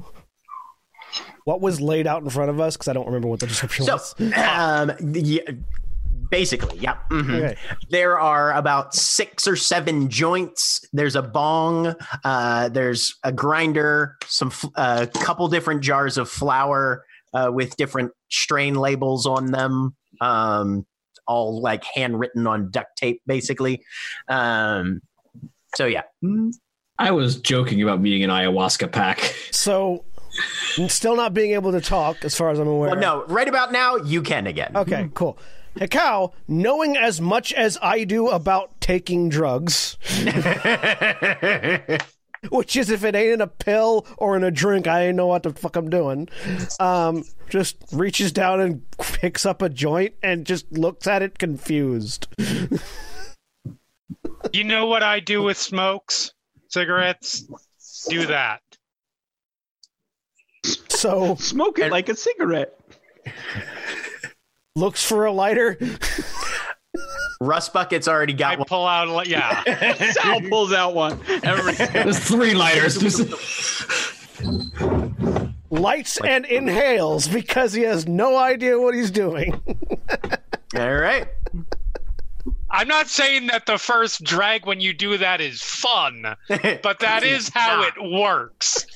what 1.44 1.60
was 1.62 1.80
laid 1.80 2.06
out 2.06 2.22
in 2.22 2.28
front 2.28 2.50
of 2.50 2.60
us? 2.60 2.76
Because 2.76 2.88
I 2.88 2.92
don't 2.92 3.06
remember 3.06 3.28
what 3.28 3.40
the 3.40 3.46
description 3.46 3.86
So, 3.86 3.94
was. 3.94 4.14
um, 4.20 4.92
the, 5.00 5.42
basically, 6.30 6.78
yeah. 6.78 6.98
mhm. 7.10 7.36
Okay. 7.42 7.56
There 7.88 8.18
are 8.20 8.52
about 8.52 8.94
six 8.94 9.48
or 9.48 9.56
seven 9.56 10.10
joints. 10.10 10.86
There's 10.92 11.16
a 11.16 11.22
bong. 11.22 11.94
Uh, 12.22 12.68
there's 12.68 13.14
a 13.24 13.32
grinder. 13.32 14.16
Some 14.26 14.52
a 14.76 14.80
uh, 14.80 15.06
couple 15.06 15.48
different 15.48 15.80
jars 15.82 16.18
of 16.18 16.28
flour 16.28 17.04
uh, 17.34 17.50
with 17.52 17.76
different 17.76 18.12
strain 18.30 18.74
labels 18.74 19.26
on 19.26 19.46
them. 19.46 19.96
Um, 20.20 20.86
all 21.26 21.60
like 21.60 21.84
handwritten 21.84 22.46
on 22.46 22.70
duct 22.70 22.96
tape, 22.96 23.20
basically. 23.26 23.82
Um, 24.28 25.02
so 25.76 25.86
yeah. 25.86 26.02
I 26.98 27.12
was 27.12 27.36
joking 27.36 27.82
about 27.82 28.02
being 28.02 28.24
an 28.24 28.30
ayahuasca 28.30 28.90
pack. 28.90 29.20
So 29.50 30.04
still 30.88 31.16
not 31.16 31.34
being 31.34 31.52
able 31.52 31.72
to 31.72 31.80
talk, 31.80 32.24
as 32.24 32.34
far 32.34 32.50
as 32.50 32.58
I'm 32.58 32.66
aware. 32.66 32.90
Well, 32.90 33.00
no, 33.00 33.24
right 33.26 33.48
about 33.48 33.72
now 33.72 33.96
you 33.96 34.22
can 34.22 34.46
again. 34.46 34.76
Okay, 34.76 35.08
cool. 35.14 35.38
Hekau, 35.76 36.32
knowing 36.48 36.96
as 36.96 37.20
much 37.20 37.52
as 37.52 37.78
I 37.80 38.04
do 38.04 38.28
about 38.28 38.80
taking 38.80 39.28
drugs, 39.28 39.96
which 42.50 42.76
is 42.76 42.90
if 42.90 43.04
it 43.04 43.14
ain't 43.14 43.34
in 43.34 43.40
a 43.40 43.46
pill 43.46 44.06
or 44.16 44.36
in 44.36 44.44
a 44.44 44.50
drink, 44.50 44.86
I 44.86 45.06
ain't 45.08 45.16
know 45.16 45.26
what 45.26 45.42
the 45.42 45.52
fuck 45.52 45.76
I'm 45.76 45.90
doing. 45.90 46.28
Um, 46.80 47.24
just 47.48 47.76
reaches 47.92 48.32
down 48.32 48.60
and 48.60 48.82
picks 48.98 49.46
up 49.46 49.62
a 49.62 49.68
joint 49.68 50.14
and 50.22 50.44
just 50.46 50.70
looks 50.72 51.06
at 51.06 51.22
it 51.22 51.38
confused. 51.38 52.26
You 54.52 54.64
know 54.64 54.86
what 54.86 55.02
I 55.02 55.20
do 55.20 55.42
with 55.42 55.56
smokes? 55.58 56.32
Cigarettes? 56.68 57.44
Do 58.08 58.26
that. 58.26 58.60
So 60.88 61.36
Smoke 61.36 61.78
it 61.78 61.90
like 61.90 62.08
a 62.08 62.14
cigarette. 62.16 62.78
looks 64.74 65.04
for 65.04 65.26
a 65.26 65.32
lighter. 65.32 65.78
Russ 67.40 67.68
Bucket's 67.68 68.08
already 68.08 68.34
I 68.34 68.36
got 68.36 68.58
one. 68.58 68.66
pull 68.66 68.86
out, 68.86 69.08
a 69.08 69.16
li- 69.16 69.26
yeah. 69.28 69.94
Sal 70.12 70.40
pulls 70.42 70.72
out 70.72 70.94
one. 70.94 71.20
Every 71.42 71.72
There's 71.74 72.18
three 72.18 72.54
lighters. 72.54 72.98
lights 75.70 76.18
and 76.24 76.44
inhales 76.46 77.28
because 77.28 77.72
he 77.72 77.82
has 77.82 78.06
no 78.08 78.36
idea 78.36 78.78
what 78.78 78.94
he's 78.94 79.10
doing. 79.10 79.60
All 80.76 80.94
right. 80.94 81.28
I'm 82.70 82.88
not 82.88 83.08
saying 83.08 83.46
that 83.46 83.66
the 83.66 83.78
first 83.78 84.22
drag 84.24 84.66
when 84.66 84.80
you 84.80 84.92
do 84.92 85.16
that 85.18 85.40
is 85.40 85.62
fun, 85.62 86.36
but 86.48 86.98
that 87.00 87.22
is 87.24 87.48
how 87.48 87.82
it 87.82 87.94
works. 87.98 88.86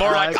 More 0.00 0.12
like, 0.12 0.36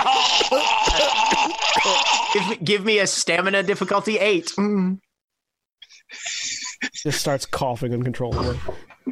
give, 2.32 2.48
me- 2.48 2.56
give 2.64 2.84
me 2.84 2.98
a 2.98 3.06
stamina 3.06 3.62
difficulty 3.62 4.18
eight. 4.18 4.52
Mm. 4.58 4.98
Just 7.02 7.20
starts 7.20 7.46
coughing 7.46 7.92
uncontrollably. 7.94 8.58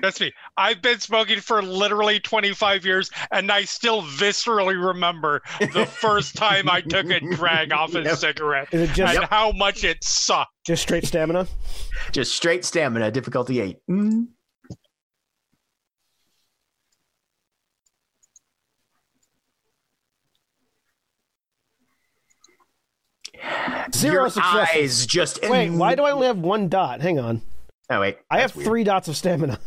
Trust 0.00 0.20
me, 0.20 0.32
I've 0.56 0.80
been 0.80 1.00
smoking 1.00 1.40
for 1.40 1.60
literally 1.62 2.20
25 2.20 2.84
years, 2.86 3.10
and 3.32 3.50
I 3.50 3.64
still 3.64 4.02
viscerally 4.02 4.82
remember 4.82 5.42
the 5.60 5.86
first 6.00 6.36
time 6.36 6.68
I 6.70 6.80
took 6.82 7.10
a 7.10 7.20
drag 7.20 7.72
off 7.72 7.94
a 7.94 8.02
Yep. 8.02 8.16
cigarette 8.16 8.68
Is 8.72 8.90
it 8.90 8.94
just 8.94 9.16
and 9.16 9.24
how 9.26 9.50
much 9.52 9.84
it 9.84 10.02
sucked. 10.04 10.50
just 10.66 10.82
straight 10.82 11.04
stamina? 11.06 11.46
Just 12.12 12.34
straight 12.36 12.64
stamina, 12.64 13.10
difficulty 13.10 13.60
eight. 13.60 13.78
Mm. 13.90 14.28
Zero 23.94 24.22
Your 24.22 24.30
successes. 24.30 24.68
eyes 24.76 25.06
just 25.06 25.40
Wait, 25.48 25.70
why 25.70 25.94
do 25.94 26.02
I 26.04 26.10
only 26.12 26.26
have 26.26 26.38
one 26.38 26.68
dot? 26.68 27.00
Hang 27.00 27.18
on. 27.18 27.40
Oh 27.90 28.00
wait, 28.00 28.18
I 28.30 28.40
have 28.40 28.54
weird. 28.54 28.66
three 28.66 28.84
dots 28.84 29.08
of 29.08 29.16
stamina. 29.16 29.58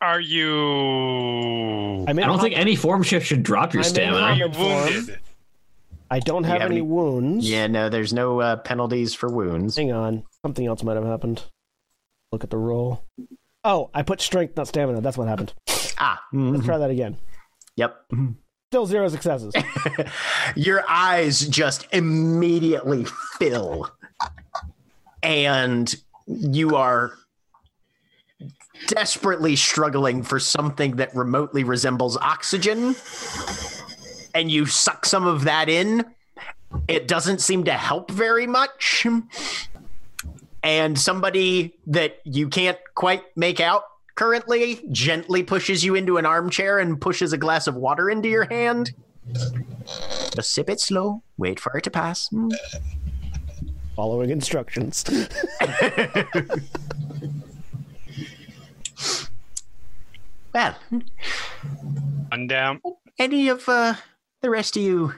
Are 0.00 0.20
you? 0.20 2.04
I'm 2.06 2.10
in 2.10 2.18
I 2.20 2.26
don't 2.26 2.36
hot- 2.36 2.42
think 2.42 2.56
any 2.56 2.76
form 2.76 3.02
shift 3.02 3.26
should 3.26 3.42
drop 3.42 3.74
your 3.74 3.82
I'm 3.82 3.86
in 3.86 3.90
Are 3.90 3.94
stamina. 3.94 4.36
you 4.36 4.42
Armored 4.44 4.56
form. 4.56 4.94
wounded? 4.94 5.18
I 6.10 6.20
don't 6.20 6.44
have 6.44 6.60
have 6.60 6.70
any 6.70 6.80
any- 6.80 6.86
wounds. 6.86 7.48
Yeah, 7.50 7.66
no, 7.66 7.88
there's 7.88 8.12
no 8.12 8.40
uh, 8.40 8.56
penalties 8.56 9.14
for 9.14 9.28
wounds. 9.28 9.76
Hang 9.76 9.92
on. 9.92 10.24
Something 10.44 10.66
else 10.66 10.82
might 10.82 10.94
have 10.96 11.04
happened. 11.04 11.42
Look 12.30 12.44
at 12.44 12.50
the 12.50 12.58
roll. 12.58 13.02
Oh, 13.64 13.90
I 13.94 14.02
put 14.02 14.20
strength, 14.20 14.56
not 14.56 14.68
stamina. 14.68 15.00
That's 15.00 15.16
what 15.18 15.28
happened. 15.28 15.52
Ah, 15.98 16.22
Let's 16.32 16.64
try 16.64 16.78
that 16.78 16.90
again. 16.90 17.16
yep. 17.76 18.04
Still 18.72 18.86
zero 18.86 19.06
successes. 19.08 19.52
Your 20.56 20.82
eyes 20.88 21.46
just 21.46 21.86
immediately 21.92 23.04
fill, 23.38 23.90
and 25.22 25.94
you 26.26 26.76
are 26.76 27.12
desperately 28.86 29.56
struggling 29.56 30.22
for 30.22 30.40
something 30.40 30.96
that 30.96 31.14
remotely 31.14 31.64
resembles 31.64 32.16
oxygen. 32.16 32.96
And 34.34 34.50
you 34.50 34.64
suck 34.64 35.04
some 35.04 35.26
of 35.26 35.44
that 35.44 35.68
in. 35.68 36.06
It 36.88 37.06
doesn't 37.06 37.42
seem 37.42 37.64
to 37.64 37.74
help 37.74 38.10
very 38.10 38.46
much. 38.46 39.06
And 40.62 40.98
somebody 40.98 41.74
that 41.88 42.20
you 42.24 42.48
can't 42.48 42.78
quite 42.94 43.24
make 43.36 43.60
out 43.60 43.84
currently 44.22 44.78
gently 44.92 45.42
pushes 45.42 45.84
you 45.84 45.96
into 45.96 46.16
an 46.16 46.24
armchair 46.24 46.78
and 46.78 47.00
pushes 47.00 47.32
a 47.32 47.36
glass 47.36 47.66
of 47.66 47.74
water 47.74 48.08
into 48.08 48.28
your 48.28 48.44
hand. 48.44 48.92
Just 50.36 50.52
sip 50.52 50.70
it 50.70 50.78
slow. 50.80 51.24
Wait 51.38 51.58
for 51.58 51.76
it 51.76 51.82
to 51.82 51.90
pass. 51.90 52.30
Following 53.96 54.30
instructions. 54.30 55.04
Well, 60.54 60.76
One 62.28 62.46
down. 62.46 62.82
any 63.18 63.48
of 63.48 63.66
uh, 63.70 63.94
the 64.42 64.50
rest 64.50 64.76
of 64.76 64.82
you 64.82 65.14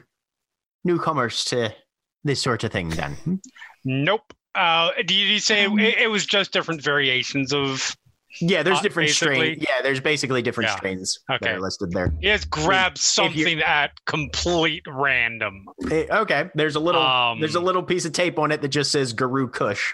newcomers 0.85 1.45
to 1.47 1.75
this 2.23 2.41
sort 2.41 2.63
of 2.63 2.71
thing, 2.71 2.91
then? 2.91 3.41
Nope. 3.85 4.33
Uh, 4.55 4.91
did 4.99 5.11
you 5.11 5.41
say 5.41 5.65
Um, 5.65 5.77
it, 5.81 5.99
it 5.99 6.07
was 6.09 6.25
just 6.25 6.53
different 6.53 6.83
variations 6.83 7.53
of? 7.53 7.97
Yeah, 8.41 8.63
there's 8.63 8.79
Uh, 8.79 8.83
different 8.83 9.11
strains. 9.11 9.63
Yeah, 9.63 9.83
there's 9.83 10.01
basically 10.01 10.43
different 10.43 10.71
Yeah. 10.71 10.77
strains 10.77 11.19
Okay. 11.31 11.39
that 11.47 11.55
are 11.57 11.61
listed 11.61 11.93
there. 11.93 12.13
He 12.21 12.29
has 12.29 12.45
grabbed 12.45 12.99
if 12.99 13.17
you're- 13.17 13.31
something 13.51 13.61
at 13.63 13.93
complete 14.07 14.83
random. 14.89 15.67
Eh, 15.91 16.07
okay, 16.11 16.51
there's 16.55 16.77
a 16.77 16.81
little 16.81 17.01
Um, 17.03 17.41
there's 17.41 17.55
a 17.55 17.61
little 17.61 17.83
piece 17.83 18.05
of 18.05 18.13
tape 18.13 18.39
on 18.39 18.51
it 18.53 18.61
that 18.63 18.69
just 18.69 18.91
says 18.91 19.13
Guru 19.13 19.49
Kush. 19.49 19.93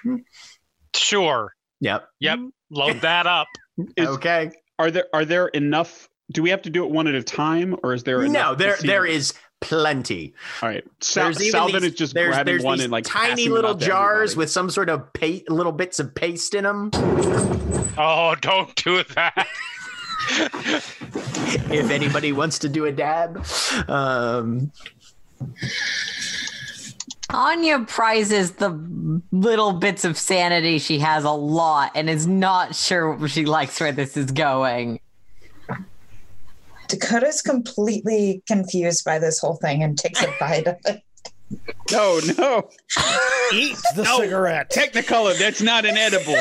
Sure. 0.94 1.54
Yep. 1.80 2.08
Yep. 2.20 2.38
Load 2.70 3.00
that 3.00 3.26
up. 3.26 3.48
Is- 3.96 4.08
okay. 4.08 4.50
Are 4.78 4.90
there 4.90 5.06
are 5.12 5.24
there 5.24 5.48
enough? 5.48 6.08
Do 6.32 6.42
we 6.42 6.50
have 6.50 6.62
to 6.62 6.70
do 6.70 6.84
it 6.84 6.90
one 6.90 7.06
at 7.08 7.14
a 7.14 7.22
time, 7.22 7.76
or 7.82 7.92
is 7.92 8.04
there? 8.04 8.18
No, 8.22 8.24
enough 8.28 8.50
to 8.58 8.64
there 8.64 8.76
see 8.76 8.86
there 8.86 9.02
them? 9.02 9.10
is 9.10 9.34
plenty. 9.60 10.34
All 10.62 10.68
right, 10.68 10.84
Sal- 11.00 11.24
There's 11.24 11.40
even 11.42 11.52
Salvin 11.52 11.82
these, 11.82 11.92
is 11.92 11.98
just 11.98 12.14
there's, 12.14 12.34
grabbing 12.34 12.52
there's 12.52 12.64
one 12.64 12.78
these 12.78 12.84
and 12.84 12.92
like 12.92 13.04
tiny 13.04 13.48
little 13.48 13.74
jars 13.74 14.36
with 14.36 14.50
some 14.50 14.70
sort 14.70 14.88
of 14.88 15.12
pa- 15.12 15.44
little 15.48 15.72
bits 15.72 16.00
of 16.00 16.14
paste 16.14 16.54
in 16.54 16.64
them. 16.64 16.90
Oh, 17.98 18.34
don't 18.40 18.74
do 18.76 19.02
that. 19.14 19.46
if 20.30 21.90
anybody 21.90 22.32
wants 22.32 22.58
to 22.60 22.68
do 22.68 22.84
a 22.86 22.92
dab. 22.92 23.44
Um, 23.88 24.72
Anya 27.30 27.80
prizes 27.80 28.52
the 28.52 28.70
little 29.30 29.72
bits 29.74 30.04
of 30.04 30.18
sanity 30.18 30.78
she 30.78 30.98
has 30.98 31.24
a 31.24 31.30
lot 31.30 31.92
and 31.94 32.10
is 32.10 32.26
not 32.26 32.74
sure 32.74 33.28
she 33.28 33.44
likes 33.44 33.80
where 33.80 33.92
this 33.92 34.16
is 34.16 34.30
going. 34.32 35.00
Dakota's 36.90 37.40
completely 37.42 38.42
confused 38.46 39.04
by 39.04 39.18
this 39.18 39.38
whole 39.38 39.56
thing 39.56 39.82
and 39.82 39.98
takes 39.98 40.22
a 40.22 40.34
bite 40.40 40.66
of 40.66 40.76
it. 40.84 41.02
No, 41.90 42.20
no, 42.38 42.68
Eat 43.52 43.76
the 43.96 44.04
No. 44.04 44.18
cigarette. 44.20 44.70
Technicolor. 44.70 45.36
That's 45.36 45.60
not 45.60 45.84
an 45.84 45.96
edible. 45.96 46.36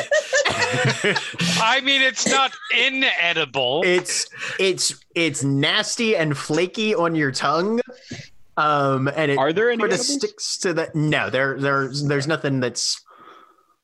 I 1.60 1.80
mean, 1.82 2.00
it's 2.02 2.28
not 2.28 2.52
inedible. 2.78 3.82
it's 3.84 4.28
it's 4.60 4.94
it's 5.16 5.42
nasty 5.42 6.16
and 6.16 6.36
flaky 6.38 6.94
on 6.94 7.14
your 7.16 7.32
tongue. 7.32 7.80
Um, 8.56 9.08
and 9.16 9.32
it 9.32 9.38
Are 9.38 9.52
there 9.52 9.70
any 9.70 9.80
sort 9.80 9.90
of 9.92 9.94
edibles? 10.00 10.14
sticks 10.14 10.58
to 10.58 10.72
the 10.74 10.90
no. 10.94 11.30
There 11.30 11.58
there's 11.58 12.04
there's 12.04 12.26
nothing 12.28 12.60
that's 12.60 13.04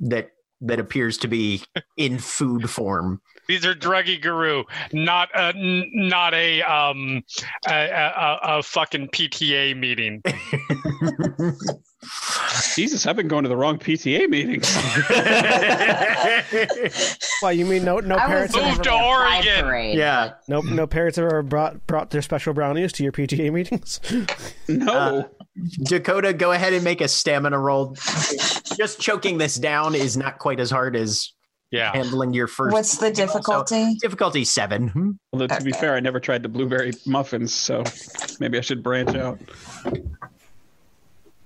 that 0.00 0.30
that 0.62 0.78
appears 0.78 1.18
to 1.18 1.28
be 1.28 1.62
in 1.96 2.18
food 2.18 2.68
form. 2.70 3.20
These 3.48 3.64
are 3.64 3.74
druggy 3.74 4.20
guru, 4.20 4.64
not 4.92 5.28
a 5.34 5.52
n- 5.56 5.90
not 5.92 6.34
a 6.34 6.62
um 6.62 7.22
a, 7.68 7.72
a, 7.72 8.12
a, 8.16 8.38
a 8.58 8.62
fucking 8.62 9.08
PTA 9.08 9.76
meeting. 9.76 10.22
Jesus, 12.74 13.06
I've 13.06 13.16
been 13.16 13.28
going 13.28 13.42
to 13.44 13.48
the 13.48 13.56
wrong 13.56 13.78
PTA 13.78 14.28
meetings. 14.28 14.74
Why 17.40 17.52
you 17.52 17.66
mean 17.66 17.84
no 17.84 17.98
no 17.98 18.16
I 18.16 18.26
parents 18.26 18.54
was 18.54 18.64
have 18.64 18.78
Move 18.78 18.86
ever, 18.86 18.98
to 18.98 19.04
Oregon. 19.04 19.64
parade, 19.64 19.98
yeah. 19.98 20.34
no 20.48 20.60
no 20.60 20.86
parents 20.86 21.16
have 21.16 21.26
ever 21.26 21.42
brought 21.42 21.86
brought 21.86 22.10
their 22.10 22.22
special 22.22 22.54
brownies 22.54 22.92
to 22.94 23.02
your 23.02 23.12
PTA 23.12 23.52
meetings? 23.52 24.00
No, 24.68 24.92
Uh, 24.92 25.22
Dakota, 25.84 26.32
go 26.32 26.52
ahead 26.52 26.72
and 26.72 26.84
make 26.84 27.00
a 27.00 27.08
stamina 27.08 27.58
roll. 27.58 27.94
Just 28.76 29.00
choking 29.00 29.38
this 29.38 29.56
down 29.56 29.94
is 29.94 30.16
not 30.16 30.38
quite 30.38 30.60
as 30.60 30.70
hard 30.70 30.96
as 30.96 31.32
Yeah. 31.70 31.92
handling 31.92 32.32
your 32.34 32.46
first. 32.46 32.72
What's 32.72 32.98
the 32.98 33.10
difficulty? 33.10 33.94
difficulty 34.00 34.44
seven? 34.44 34.88
Hmm? 34.88 35.10
although 35.32 35.46
to 35.48 35.62
be 35.64 35.72
fair, 35.72 35.94
I 35.94 36.00
never 36.00 36.20
tried 36.20 36.42
the 36.42 36.48
blueberry 36.48 36.92
muffins, 37.06 37.52
so 37.54 37.82
maybe 38.40 38.58
I 38.58 38.60
should 38.60 38.82
branch 38.82 39.14
out. 39.16 39.38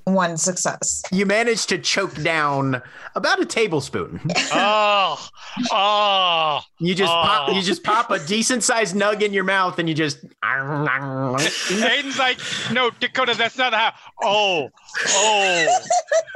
One 0.04 0.36
success. 0.36 1.02
You 1.12 1.26
managed 1.26 1.68
to 1.68 1.78
choke 1.78 2.14
down 2.22 2.82
about 3.14 3.40
a 3.40 3.46
tablespoon. 3.46 4.20
Oh, 4.52 5.28
oh. 5.72 6.60
You 6.78 6.94
just 6.94 7.12
pop, 7.12 7.48
Oh. 7.48 7.52
you 7.52 7.62
just 7.62 7.82
pop 7.82 8.10
a 8.10 8.18
decent 8.20 8.62
sized 8.62 8.94
nug 8.94 9.20
in 9.22 9.32
your 9.32 9.42
mouth, 9.44 9.78
and 9.78 9.88
you 9.88 9.94
just. 9.94 10.18
Aiden's 10.44 12.18
like, 12.18 12.38
no, 12.72 12.90
Dakota, 13.00 13.34
that's 13.36 13.58
not 13.58 13.72
how. 13.74 13.92
Oh, 14.22 14.70
oh, 15.08 15.80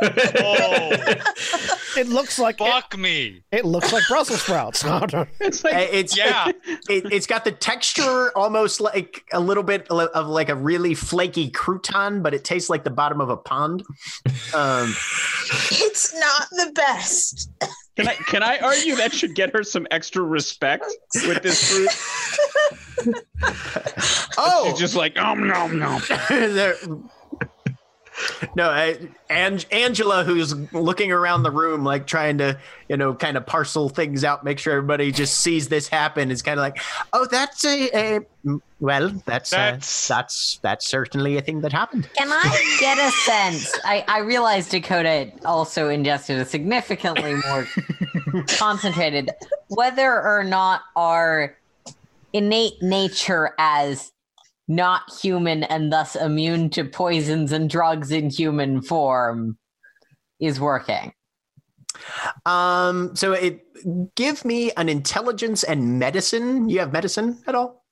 oh, 0.03 1.15
It 1.97 2.09
looks 2.09 2.41
like 2.41 2.61
it, 2.61 2.69
fuck 2.69 2.99
me. 2.99 3.43
it 3.53 3.65
looks 3.65 3.93
like 3.93 4.03
Brussels 4.09 4.43
sprouts. 4.43 4.83
No, 4.85 5.07
no. 5.13 5.27
It's 5.39 5.63
like 5.63 5.75
It's 5.93 6.17
Yeah. 6.17 6.49
It, 6.89 7.13
it's 7.13 7.27
got 7.29 7.45
the 7.45 7.53
texture 7.53 8.37
almost 8.37 8.81
like 8.81 9.23
a 9.33 9.39
little 9.39 9.63
bit 9.63 9.87
of 9.89 10.27
like 10.27 10.49
a 10.49 10.57
really 10.57 10.95
flaky 10.95 11.51
crouton, 11.53 12.21
but 12.21 12.35
it 12.35 12.43
tastes 12.45 12.69
like 12.69 12.83
the 12.83 12.91
bottom 12.91 13.21
of 13.21 13.29
a 13.31 13.37
pond. 13.37 13.85
Um, 14.55 14.93
It's 15.71 16.13
not 16.15 16.49
the 16.51 16.73
best. 16.75 17.51
Can 17.97 18.09
I 18.09 18.15
can 18.15 18.43
I 18.43 18.59
argue 18.59 18.97
that 18.97 19.13
should 19.13 19.37
get 19.37 19.53
her 19.53 19.63
some 19.63 19.87
extra 19.93 20.23
respect 20.23 20.85
with 21.29 21.43
this 21.45 21.71
fruit? 21.71 23.15
oh, 24.37 24.65
She's 24.71 24.79
just 24.81 24.97
like 24.97 25.17
um 25.17 25.47
nom 25.47 25.79
nom. 25.79 26.03
There- 28.41 28.51
no, 28.57 28.71
I, 28.71 28.99
Ang- 29.31 29.65
Angela, 29.73 30.25
who's 30.25 30.55
looking 30.73 31.11
around 31.13 31.43
the 31.43 31.51
room, 31.51 31.85
like 31.85 32.07
trying 32.07 32.39
to, 32.39 32.59
you 32.89 32.97
know, 32.97 33.15
kind 33.15 33.37
of 33.37 33.45
parcel 33.47 33.89
things 33.89 34.25
out, 34.25 34.45
make 34.45 34.59
sure 34.59 34.75
everybody 34.77 35.11
just 35.13 35.41
sees 35.41 35.69
this 35.69 35.89
happen, 35.89 36.31
is 36.31 36.43
kind 36.43 36.59
of 36.59 36.63
like, 36.63 36.79
oh, 37.13 37.27
that's 37.31 37.65
a, 37.65 37.91
a 37.95 38.21
well, 38.81 39.09
that's 39.25 39.51
That's- 39.51 40.11
uh, 40.11 40.15
that's 40.17 40.59
that's 40.63 40.87
certainly 40.87 41.37
a 41.39 41.41
thing 41.43 41.63
that 41.63 41.73
happened. 41.73 42.09
Can 42.17 42.29
I 42.31 42.77
get 42.81 42.99
a 42.99 43.11
sense? 43.11 43.73
I, 43.85 44.05
I 44.07 44.19
realize 44.21 44.69
Dakota 44.69 45.33
also 45.45 45.89
ingested 45.89 46.39
a 46.39 46.45
significantly 46.45 47.35
more 47.49 47.67
concentrated, 48.59 49.31
whether 49.69 50.23
or 50.23 50.45
not 50.45 50.83
our 50.95 51.57
innate 52.33 52.83
nature 52.83 53.55
as 53.59 54.13
not 54.69 55.03
human 55.23 55.63
and 55.65 55.93
thus 55.93 56.17
immune 56.17 56.71
to 56.71 56.85
poisons 56.85 57.53
and 57.53 57.69
drugs 57.69 58.11
in 58.11 58.31
human 58.31 58.83
form 58.83 59.59
is 60.41 60.59
working. 60.61 61.13
Um, 62.47 63.15
so 63.15 63.33
it 63.33 63.61
give 64.15 64.45
me 64.45 64.73
an 64.73 64.89
intelligence 64.89 65.63
and 65.63 65.99
medicine. 65.99 66.69
You 66.69 66.81
have 66.81 66.93
medicine 66.93 67.39
at 67.47 67.55
all? 67.55 67.85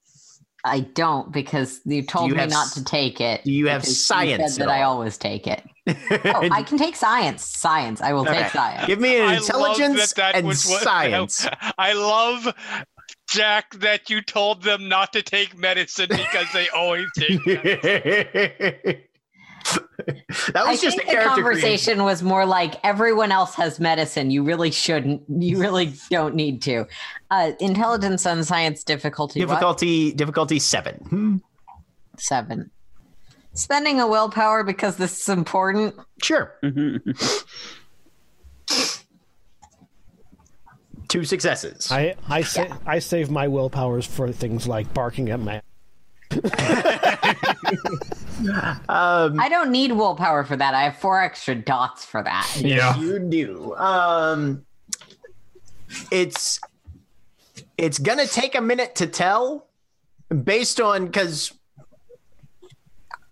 I 0.65 0.81
don't 0.81 1.33
because 1.33 1.81
you 1.85 2.03
told 2.03 2.29
you 2.29 2.35
me 2.35 2.41
have 2.41 2.51
not 2.51 2.73
to 2.73 2.85
take 2.85 3.21
it. 3.21 3.43
Do 3.45 3.53
you 3.53 3.69
have 3.69 3.83
because 3.83 4.05
science 4.05 4.55
said 4.55 4.63
at 4.63 4.67
that 4.67 4.73
I 4.73 4.83
always 4.83 5.19
take 5.19 5.47
it. 5.47 5.63
Oh, 6.25 6.49
I 6.53 6.63
can 6.63 6.79
take 6.79 6.95
science. 6.95 7.45
Science. 7.45 8.01
I 8.01 8.13
will 8.13 8.21
Okay. 8.21 8.43
take 8.43 8.53
science. 8.53 8.87
Give 8.87 9.01
me 9.01 9.17
an 9.17 9.23
I 9.23 9.37
intelligence 9.37 10.13
that 10.13 10.15
that 10.17 10.35
and 10.37 10.47
was 10.47 10.63
science. 10.63 11.49
I 11.79 11.93
love 11.95 12.55
Jack 13.33 13.75
that 13.77 14.11
you 14.11 14.21
told 14.21 14.63
them 14.63 14.89
not 14.89 15.13
to 15.15 15.23
take 15.23 15.57
medicine 15.57 16.09
because 16.09 16.47
they 16.53 16.69
always 16.71 17.07
take 17.19 17.47
medicine. 17.47 19.03
that 20.07 20.57
I 20.57 20.71
was 20.71 20.81
just 20.81 20.97
think 20.97 21.09
a 21.09 21.13
the 21.13 21.13
character 21.13 21.43
conversation 21.43 22.03
was 22.03 22.23
more 22.23 22.45
like 22.47 22.75
everyone 22.85 23.33
else 23.33 23.55
has 23.55 23.79
medicine. 23.79 24.31
You 24.31 24.43
really 24.43 24.71
shouldn't. 24.71 25.23
You 25.29 25.59
really 25.59 25.95
don't 26.11 26.35
need 26.35 26.63
to. 26.63 26.87
Uh, 27.31 27.53
intelligence 27.61 28.27
and 28.27 28.47
science 28.47 28.85
difficulty. 28.85 29.41
what? 29.41 29.49
difficulty 29.49 30.13
difficulty 30.13 30.59
seven. 30.59 31.43
seven. 32.19 32.71
Spending 33.55 34.01
a 34.01 34.07
willpower 34.07 34.65
because 34.65 34.97
this 34.97 35.21
is 35.21 35.29
important. 35.29 35.95
Sure, 36.23 36.55
two 41.13 41.25
successes. 41.25 41.93
I 41.93 42.15
I 42.29 42.43
sa- 42.43 42.79
I 42.87 42.99
save 42.99 43.31
my 43.31 43.47
willpowers 43.47 44.07
for 44.07 44.33
things 44.33 44.67
like 44.67 44.93
barking 44.95 45.29
at 45.29 45.39
my. 45.41 45.61
um, 48.89 49.39
I 49.39 49.49
don't 49.51 49.71
need 49.71 49.93
willpower 49.93 50.45
for 50.45 50.57
that. 50.57 50.73
I 50.73 50.85
have 50.85 50.97
four 50.97 51.21
extra 51.21 51.55
dots 51.55 52.07
for 52.07 52.23
that. 52.23 52.51
Yeah. 52.57 52.97
you 52.97 53.19
do. 53.19 53.75
Um, 53.77 54.65
it's 56.11 56.59
it's 57.77 57.99
gonna 57.99 58.27
take 58.27 58.55
a 58.55 58.63
minute 58.63 58.95
to 58.97 59.07
tell, 59.07 59.67
based 60.45 60.81
on 60.81 61.05
because 61.07 61.53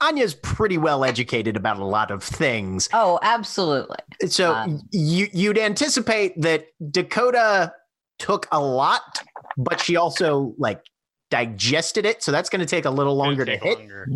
Anya's 0.01 0.35
pretty 0.35 0.79
well 0.79 1.05
educated 1.05 1.57
about 1.57 1.79
a 1.79 1.85
lot 1.85 2.11
of 2.11 2.23
things. 2.23 2.89
Oh, 2.93 3.19
absolutely. 3.23 3.99
So 4.29 4.55
Um, 4.55 4.81
you 4.91 5.29
you'd 5.33 5.59
anticipate 5.59 6.41
that 6.41 6.67
Dakota 6.91 7.73
took 8.19 8.47
a 8.51 8.61
lot, 8.61 9.21
but 9.57 9.81
she 9.81 9.97
also 9.97 10.55
like 10.59 10.81
digested 11.31 12.07
it. 12.07 12.23
So 12.23 12.33
that's 12.33 12.49
going 12.51 12.61
to 12.61 12.67
take 12.67 12.85
a 12.85 12.91
little 12.91 13.15
longer 13.15 13.45
to 13.45 13.57
hit. 13.57 13.79
longer. 13.79 14.09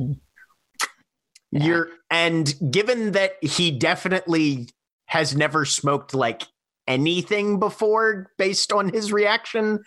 You're 1.52 1.88
and 2.10 2.54
given 2.70 3.12
that 3.12 3.32
he 3.42 3.70
definitely 3.70 4.68
has 5.06 5.36
never 5.36 5.64
smoked 5.64 6.14
like 6.14 6.42
anything 6.86 7.58
before 7.58 8.30
based 8.38 8.72
on 8.72 8.88
his 8.88 9.12
reaction, 9.12 9.82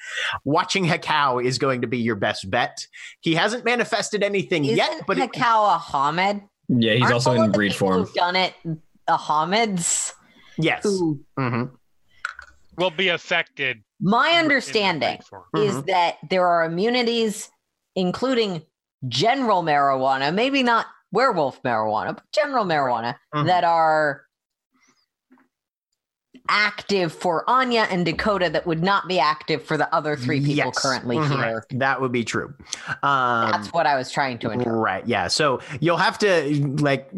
watching 0.45 0.85
Hekau 0.85 1.43
is 1.43 1.57
going 1.57 1.81
to 1.81 1.87
be 1.87 1.97
your 1.97 2.15
best 2.15 2.49
bet. 2.49 2.85
He 3.21 3.35
hasn't 3.35 3.65
manifested 3.65 4.23
anything 4.23 4.65
Isn't 4.65 4.77
yet, 4.77 5.03
but 5.07 5.17
it, 5.17 5.31
Hekau 5.31 5.75
a 5.75 5.79
Homid? 5.79 6.43
Yeah, 6.69 6.93
he's 6.93 7.03
Aren't 7.03 7.13
also 7.13 7.35
all 7.37 7.43
in 7.43 7.51
breed 7.51 7.73
form. 7.75 7.99
Who've 8.03 8.13
done 8.13 8.35
it 8.35 8.53
the 8.63 9.17
Homids? 9.17 10.13
yes. 10.57 10.83
Who? 10.83 11.21
Mhm. 11.39 11.71
Will 12.77 12.91
be 12.91 13.07
affected. 13.09 13.83
My 13.99 14.31
understanding 14.33 15.17
breed 15.17 15.23
form. 15.25 15.43
is 15.55 15.75
Mhm. 15.75 15.85
that 15.87 16.17
there 16.29 16.45
are 16.45 16.63
immunities, 16.65 17.49
including 17.95 18.63
general 19.07 19.63
marijuana, 19.63 20.33
maybe 20.33 20.61
not 20.61 20.85
werewolf 21.11 21.61
marijuana, 21.63 22.13
but 22.15 22.23
general 22.33 22.65
marijuana, 22.65 23.15
Mhm. 23.33 23.45
that 23.47 23.63
are 23.63 24.23
active 26.49 27.13
for 27.13 27.49
Anya 27.49 27.87
and 27.89 28.05
Dakota 28.05 28.49
that 28.49 28.65
would 28.65 28.83
not 28.83 29.07
be 29.07 29.19
active 29.19 29.63
for 29.63 29.77
the 29.77 29.93
other 29.93 30.15
three 30.15 30.39
people 30.39 30.55
Yes. 30.55 30.79
currently 30.81 31.17
Mhm. 31.17 31.35
here. 31.43 31.65
That 31.71 32.01
would 32.01 32.11
be 32.11 32.23
true. 32.23 32.53
Um, 33.03 33.51
That's 33.51 33.67
what 33.73 33.85
I 33.85 33.95
was 33.95 34.11
trying 34.11 34.39
to 34.39 34.51
interpret. 34.51 34.75
Right. 34.75 35.07
Yeah. 35.07 35.27
So 35.27 35.59
you'll 35.79 35.97
have 35.97 36.17
to 36.19 36.75
like 36.79 37.09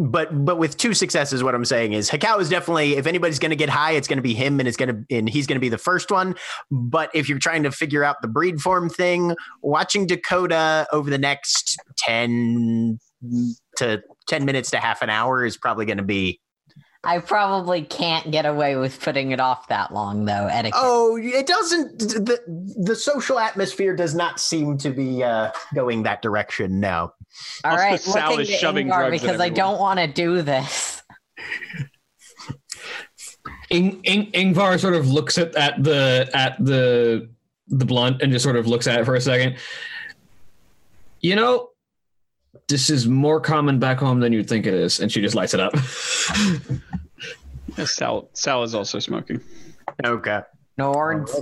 but 0.00 0.44
but 0.44 0.58
with 0.58 0.76
two 0.76 0.94
successes, 0.94 1.42
what 1.42 1.56
I'm 1.56 1.64
saying 1.64 1.92
is 1.92 2.08
Hekau 2.08 2.38
is 2.40 2.48
definitely 2.48 2.96
if 2.96 3.06
anybody's 3.08 3.40
gonna 3.40 3.56
get 3.56 3.68
high, 3.68 3.92
it's 3.92 4.06
gonna 4.06 4.22
be 4.22 4.32
him 4.32 4.60
and 4.60 4.68
it's 4.68 4.76
gonna 4.76 5.02
and 5.10 5.28
he's 5.28 5.48
gonna 5.48 5.58
be 5.58 5.68
the 5.68 5.76
first 5.78 6.12
one. 6.12 6.36
But 6.70 7.10
if 7.14 7.28
you're 7.28 7.40
trying 7.40 7.64
to 7.64 7.72
figure 7.72 8.04
out 8.04 8.22
the 8.22 8.28
breed 8.28 8.60
form 8.60 8.88
thing, 8.88 9.34
watching 9.60 10.06
Dakota 10.06 10.86
over 10.92 11.10
the 11.10 11.18
next 11.18 11.76
10 11.96 13.00
to 13.78 14.00
10 14.28 14.44
minutes 14.44 14.70
to 14.70 14.78
half 14.78 15.02
an 15.02 15.10
hour 15.10 15.44
is 15.44 15.56
probably 15.56 15.84
gonna 15.84 16.04
be 16.04 16.40
I 17.04 17.20
probably 17.20 17.82
can't 17.82 18.30
get 18.32 18.44
away 18.44 18.76
with 18.76 19.00
putting 19.00 19.30
it 19.30 19.38
off 19.38 19.68
that 19.68 19.94
long, 19.94 20.24
though. 20.24 20.48
Etiquette. 20.50 20.80
Oh, 20.82 21.16
it 21.16 21.46
doesn't 21.46 21.98
the 21.98 22.40
the 22.76 22.96
social 22.96 23.38
atmosphere 23.38 23.94
does 23.94 24.14
not 24.14 24.40
seem 24.40 24.76
to 24.78 24.90
be 24.90 25.22
uh 25.22 25.52
going 25.74 26.02
that 26.02 26.22
direction 26.22 26.80
now. 26.80 27.12
All 27.64 27.72
Also, 27.72 27.82
right, 27.82 28.00
Sal 28.00 28.38
is 28.40 28.48
shoving 28.48 28.88
Yngvar 28.88 29.08
drugs 29.08 29.22
because 29.22 29.40
I 29.40 29.48
don't 29.48 29.78
want 29.78 30.00
to 30.00 30.08
do 30.08 30.42
this. 30.42 31.02
In, 33.70 34.00
in, 34.02 34.26
Yngvar 34.32 34.80
sort 34.80 34.94
of 34.94 35.08
looks 35.08 35.38
at, 35.38 35.54
at 35.54 35.82
the 35.82 36.28
at 36.34 36.56
the 36.58 37.28
the 37.68 37.84
blunt 37.84 38.22
and 38.22 38.32
just 38.32 38.42
sort 38.42 38.56
of 38.56 38.66
looks 38.66 38.86
at 38.86 39.00
it 39.00 39.04
for 39.04 39.14
a 39.14 39.20
second. 39.20 39.56
You 41.20 41.36
know, 41.36 41.70
this 42.68 42.90
is 42.90 43.06
more 43.06 43.40
common 43.40 43.78
back 43.78 43.98
home 43.98 44.20
than 44.20 44.32
you'd 44.32 44.48
think 44.48 44.66
it 44.66 44.74
is, 44.74 45.00
and 45.00 45.12
she 45.12 45.20
just 45.20 45.34
lights 45.34 45.54
it 45.54 45.60
up. 45.60 45.74
Sal, 47.86 48.28
Sal 48.32 48.62
is 48.62 48.74
also 48.74 48.98
smoking 48.98 49.40
Okay. 50.04 50.40
Nords. 50.78 51.34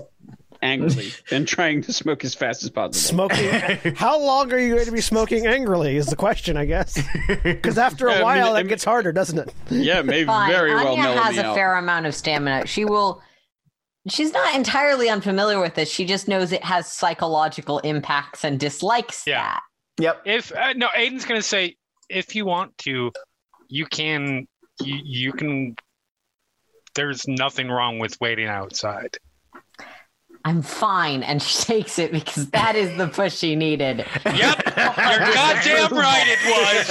angrily 0.62 1.10
and 1.30 1.46
trying 1.46 1.82
to 1.82 1.92
smoke 1.92 2.24
as 2.24 2.34
fast 2.34 2.62
as 2.64 2.70
possible. 2.70 2.94
Smoking. 3.28 3.94
How 3.96 4.18
long 4.18 4.52
are 4.52 4.58
you 4.58 4.74
going 4.74 4.86
to 4.86 4.92
be 4.92 5.00
smoking 5.02 5.46
angrily? 5.46 5.96
Is 5.96 6.06
the 6.06 6.16
question, 6.16 6.56
I 6.56 6.64
guess. 6.64 6.98
Because 7.42 7.76
after 7.78 8.06
Yeah, 8.08 8.12
I 8.12 8.14
a 8.14 8.18
mean, 8.18 8.24
while, 8.24 8.46
I 8.50 8.52
that 8.54 8.58
mean- 8.64 8.68
gets 8.68 8.84
harder, 8.84 9.12
doesn't 9.12 9.38
it? 9.38 9.52
Yeah, 9.70 10.02
may 10.02 10.24
Fine. 10.24 10.50
very 10.50 10.74
well 10.74 10.88
Anya 10.88 11.02
mellow 11.02 11.22
has 11.22 11.36
me 11.36 11.42
a 11.42 11.46
out. 11.46 11.54
fair 11.54 11.74
amount 11.76 12.06
of 12.06 12.14
stamina. 12.14 12.66
She 12.66 12.84
will. 12.84 13.22
She's 14.08 14.32
not 14.32 14.54
entirely 14.54 15.08
unfamiliar 15.10 15.60
with 15.60 15.74
this. 15.74 15.90
She 15.90 16.04
just 16.06 16.28
knows 16.28 16.52
it 16.52 16.62
has 16.64 16.90
psychological 16.90 17.80
impacts 17.80 18.44
and 18.44 18.58
dislikes 18.58 19.24
Yeah. 19.26 19.42
that. 19.42 19.60
Yep. 19.98 20.22
If 20.26 20.52
uh, 20.56 20.72
no, 20.74 20.88
Aiden's 20.96 21.24
gonna 21.24 21.42
say, 21.42 21.76
if 22.08 22.34
you 22.36 22.46
want 22.46 22.76
to, 22.78 23.10
you 23.68 23.84
can. 23.86 24.46
You, 24.82 25.00
you 25.04 25.32
can. 25.32 25.74
There's 26.96 27.26
nothing 27.28 27.68
wrong 27.68 27.98
with 27.98 28.18
waiting 28.20 28.46
outside. 28.48 29.18
I'm 30.44 30.62
fine, 30.62 31.22
and 31.24 31.42
she 31.42 31.62
takes 31.64 31.98
it 31.98 32.12
because 32.12 32.48
that 32.50 32.76
is 32.76 32.96
the 32.96 33.08
push 33.08 33.36
she 33.36 33.56
needed. 33.56 34.04
Yep, 34.24 34.34
you're 34.34 34.64
goddamn 35.34 35.92
right. 35.92 36.26
It 36.28 36.38
was. 36.46 36.88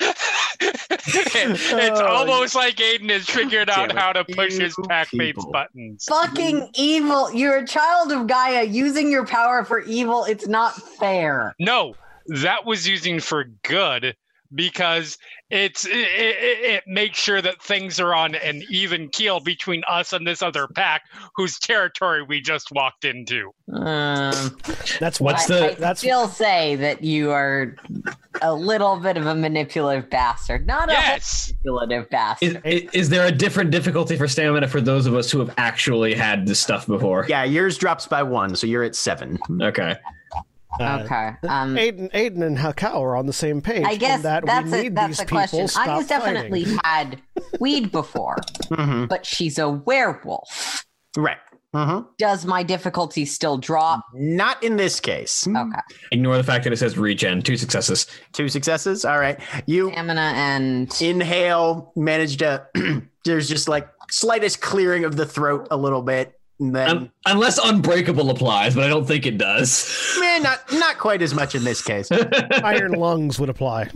it's 0.62 2.00
Oh, 2.00 2.06
almost 2.06 2.54
like 2.54 2.76
Aiden 2.76 3.10
has 3.10 3.26
figured 3.26 3.68
out 3.70 3.88
damn 3.88 3.98
it. 3.98 4.00
how 4.00 4.12
to 4.12 4.24
push 4.24 4.54
his 4.58 4.74
packmate's 4.88 4.88
pack 4.88 5.10
people. 5.10 5.50
buttons. 5.52 6.04
Fucking 6.08 6.70
evil! 6.74 7.32
You're 7.32 7.58
a 7.58 7.66
child 7.66 8.12
of 8.12 8.26
Gaia. 8.26 8.64
Using 8.64 9.10
your 9.10 9.26
power 9.26 9.64
for 9.64 9.80
evil. 9.80 10.24
It's 10.24 10.46
not 10.48 10.74
fair. 10.74 11.54
No, 11.58 11.94
that 12.42 12.64
was 12.66 12.86
using 12.88 13.20
for 13.20 13.44
good 13.62 14.16
because 14.54 15.18
it's 15.50 15.84
it, 15.86 15.92
it, 15.92 16.64
it 16.74 16.82
makes 16.86 17.18
sure 17.18 17.40
that 17.42 17.60
things 17.62 17.98
are 18.00 18.14
on 18.14 18.34
an 18.36 18.62
even 18.70 19.08
keel 19.08 19.40
between 19.40 19.82
us 19.88 20.12
and 20.12 20.26
this 20.26 20.42
other 20.42 20.66
pack 20.68 21.02
whose 21.36 21.58
territory 21.58 22.22
we 22.22 22.40
just 22.40 22.70
walked 22.72 23.04
into. 23.04 23.50
Um, 23.72 24.56
That's 25.00 25.20
What's 25.20 25.48
why- 25.48 25.56
the- 25.56 25.70
I 25.72 25.74
that's 25.74 26.00
still 26.00 26.28
say 26.28 26.76
that 26.76 27.02
you 27.02 27.30
are 27.30 27.76
a 28.42 28.54
little 28.54 28.96
bit 28.98 29.16
of 29.16 29.26
a 29.26 29.34
manipulative 29.34 30.08
bastard. 30.10 30.66
Not 30.66 30.88
a 30.88 30.92
Yes. 30.92 31.52
manipulative 31.64 32.08
bastard. 32.10 32.60
Is, 32.64 32.88
is 32.92 33.08
there 33.08 33.26
a 33.26 33.32
different 33.32 33.70
difficulty 33.70 34.16
for 34.16 34.26
stamina 34.28 34.68
for 34.68 34.80
those 34.80 35.06
of 35.06 35.14
us 35.14 35.30
who 35.30 35.38
have 35.40 35.52
actually 35.58 36.14
had 36.14 36.46
this 36.46 36.60
stuff 36.60 36.86
before? 36.86 37.26
Yeah, 37.28 37.44
yours 37.44 37.76
drops 37.76 38.06
by 38.06 38.22
one, 38.22 38.54
so 38.56 38.66
you're 38.66 38.84
at 38.84 38.94
seven. 38.94 39.38
Okay. 39.60 39.96
Uh, 40.78 41.00
okay. 41.04 41.30
Um, 41.48 41.74
Aiden, 41.76 42.10
Aiden 42.12 42.42
and 42.44 42.56
Hekau 42.58 42.94
are 42.94 43.16
on 43.16 43.26
the 43.26 43.32
same 43.32 43.60
page. 43.60 43.84
I 43.84 43.96
guess 43.96 44.22
that 44.22 44.46
that's 44.46 44.70
we 44.70 44.78
a, 44.78 44.82
need 44.84 44.94
that's 44.94 45.08
these 45.08 45.18
the 45.18 45.26
question. 45.26 45.66
stop 45.68 45.88
Anya's 45.88 46.06
definitely 46.06 46.64
fighting. 46.64 46.80
had 46.84 47.22
weed 47.60 47.90
before, 47.90 48.36
Mm-hmm. 48.70 49.06
but 49.06 49.26
she's 49.26 49.58
a 49.58 49.68
werewolf. 49.68 50.84
Right. 51.16 51.38
Mm-hmm. 51.74 52.08
Does 52.18 52.44
my 52.46 52.62
difficulty 52.64 53.24
still 53.24 53.56
drop? 53.56 54.04
Not 54.14 54.62
in 54.62 54.76
this 54.76 54.98
case. 54.98 55.46
Okay. 55.46 55.78
Ignore 56.10 56.36
the 56.36 56.42
fact 56.44 56.64
that 56.64 56.72
it 56.72 56.76
says 56.78 56.98
regen. 56.98 57.42
Two 57.42 57.56
successes. 57.56 58.06
Two 58.32 58.48
successes. 58.48 59.04
All 59.04 59.18
right. 59.20 59.38
You 59.66 59.90
Stamina 59.92 60.32
and 60.34 60.92
inhale, 61.00 61.92
manage 61.94 62.38
to. 62.38 62.66
there's 63.24 63.48
just 63.48 63.68
like 63.68 63.88
slightest 64.10 64.60
clearing 64.60 65.04
of 65.04 65.14
the 65.16 65.24
throat 65.26 65.68
a 65.70 65.76
little 65.76 66.02
bit, 66.02 66.26
and 66.26 66.32
then 66.60 66.88
Un- 66.90 67.10
unless 67.26 67.58
unbreakable 67.58 68.30
applies, 68.30 68.74
but 68.74 68.84
I 68.84 68.88
don't 68.88 69.06
think 69.06 69.24
it 69.26 69.38
does. 69.38 70.16
man, 70.20 70.42
not 70.42 70.60
not 70.72 70.98
quite 70.98 71.22
as 71.22 71.34
much 71.34 71.54
in 71.54 71.64
this 71.64 71.80
case. 71.82 72.08
Iron 72.62 72.92
lungs 72.92 73.38
would 73.40 73.48
apply. 73.48 73.88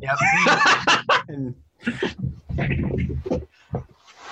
Yep. 0.00 0.18
And- 1.28 1.54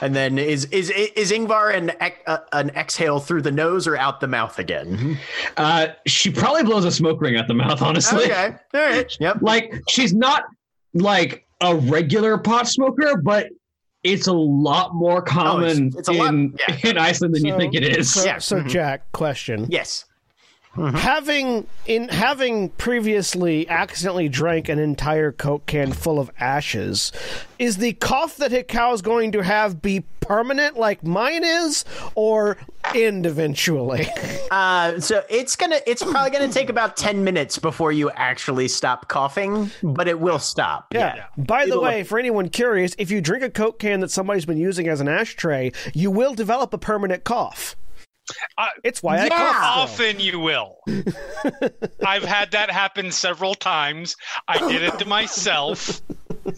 And 0.01 0.15
then 0.15 0.39
is 0.39 0.67
is 0.67 0.91
is 0.91 1.33
Yngvar 1.33 1.75
an 1.75 1.91
ex- 2.01 2.23
uh, 2.29 2.39
an 2.53 2.71
exhale 2.71 3.19
through 3.19 3.43
the 3.43 3.51
nose 3.51 3.89
or 3.89 3.97
out 3.97 4.21
the 4.21 4.29
mouth 4.29 4.61
again? 4.61 5.19
Uh, 5.57 5.89
she 6.07 6.31
probably 6.31 6.63
blows 6.63 6.85
a 6.85 6.93
smoke 6.93 7.21
ring 7.21 7.37
out 7.37 7.49
the 7.49 7.55
mouth, 7.55 7.83
honestly. 7.83 8.25
Okay, 8.25 8.55
all 8.75 8.81
right, 8.81 9.17
yep. 9.19 9.39
Like 9.41 9.75
she's 9.89 10.15
not 10.15 10.45
like 10.95 11.49
a 11.61 11.75
regular 11.75 12.39
pot 12.39 12.69
smoker, 12.69 13.17
but 13.17 13.49
it's 14.05 14.27
a 14.27 14.33
lot 14.33 14.95
more 14.95 15.21
common 15.23 15.93
it's 15.97 16.09
a 16.09 16.13
lot- 16.13 16.33
in, 16.33 16.55
yeah. 16.69 16.91
in 16.91 16.99
Iceland 16.99 17.35
than 17.35 17.45
you 17.45 17.57
think 17.57 17.75
it 17.75 17.83
is. 17.83 18.13
So, 18.15 18.25
Yeah. 18.25 18.39
so 18.39 18.61
Mhm. 18.61 18.69
Jack, 18.69 19.11
question. 19.13 19.67
Yes. 19.69 20.05
Having 20.79 21.67
in 21.87 22.09
having 22.09 22.69
previously 22.71 23.69
accidentally 23.69 24.29
drank 24.29 24.69
an 24.69 24.79
entire 24.79 25.33
Coke 25.33 25.67
can 25.67 25.93
full 25.93 26.19
of 26.19 26.31
ashes, 26.39 27.13
is 27.59 27.79
the 27.79 27.95
cough 27.95 28.37
that 28.37 28.53
Hekau 28.53 28.95
is 28.95 29.03
going 29.03 29.33
to 29.33 29.43
have 29.43 29.83
be 29.83 30.05
permanent 30.21 30.77
like 30.77 31.03
mine 31.03 31.43
is, 31.43 31.85
or 32.15 32.57
end 32.95 33.27
eventually? 33.27 34.09
Uh, 34.51 34.99
so 34.99 35.23
it's 35.29 35.57
gonna 35.57 35.79
it's 35.87 36.03
probably 36.03 36.31
gonna 36.31 36.51
take 36.51 36.71
about 36.71 36.97
ten 36.97 37.23
minutes 37.23 37.59
before 37.59 37.93
you 37.93 38.11
actually 38.13 38.67
stop 38.67 39.07
coughing, 39.07 39.71
but 39.83 40.09
it 40.09 40.19
will 40.19 40.39
stop. 40.39 40.87
Yeah. 40.91 41.27
By 41.37 41.67
the 41.67 41.79
way, 41.79 42.03
for 42.03 42.19
anyone 42.19 42.49
curious, 42.49 42.95
if 42.97 43.11
you 43.11 43.21
drink 43.21 43.45
a 43.45 43.51
Coke 43.51 43.79
can 43.79 44.01
that 44.01 44.11
somebody's 44.11 44.47
been 44.47 44.57
using 44.57 44.89
as 44.89 45.03
an 45.03 45.09
ashtray, 45.09 45.73
you 45.93 46.11
will 46.11 46.33
develop 46.33 46.73
a 46.73 46.79
permanent 46.79 47.25
cough. 47.25 47.77
Uh, 48.57 48.67
It's 48.85 49.03
why 49.03 49.19
I 49.19 49.25
Yeah. 49.25 49.29
cough. 49.31 49.91
Often 49.91 50.21
you 50.21 50.39
will. 50.41 50.79
I've 52.07 52.25
had 52.25 52.51
that 52.53 52.71
happen 52.71 53.11
several 53.13 53.55
times. 53.55 54.17
I 54.47 54.59
did 54.71 54.83
it 54.83 54.99
to 54.99 55.05
myself 55.07 56.01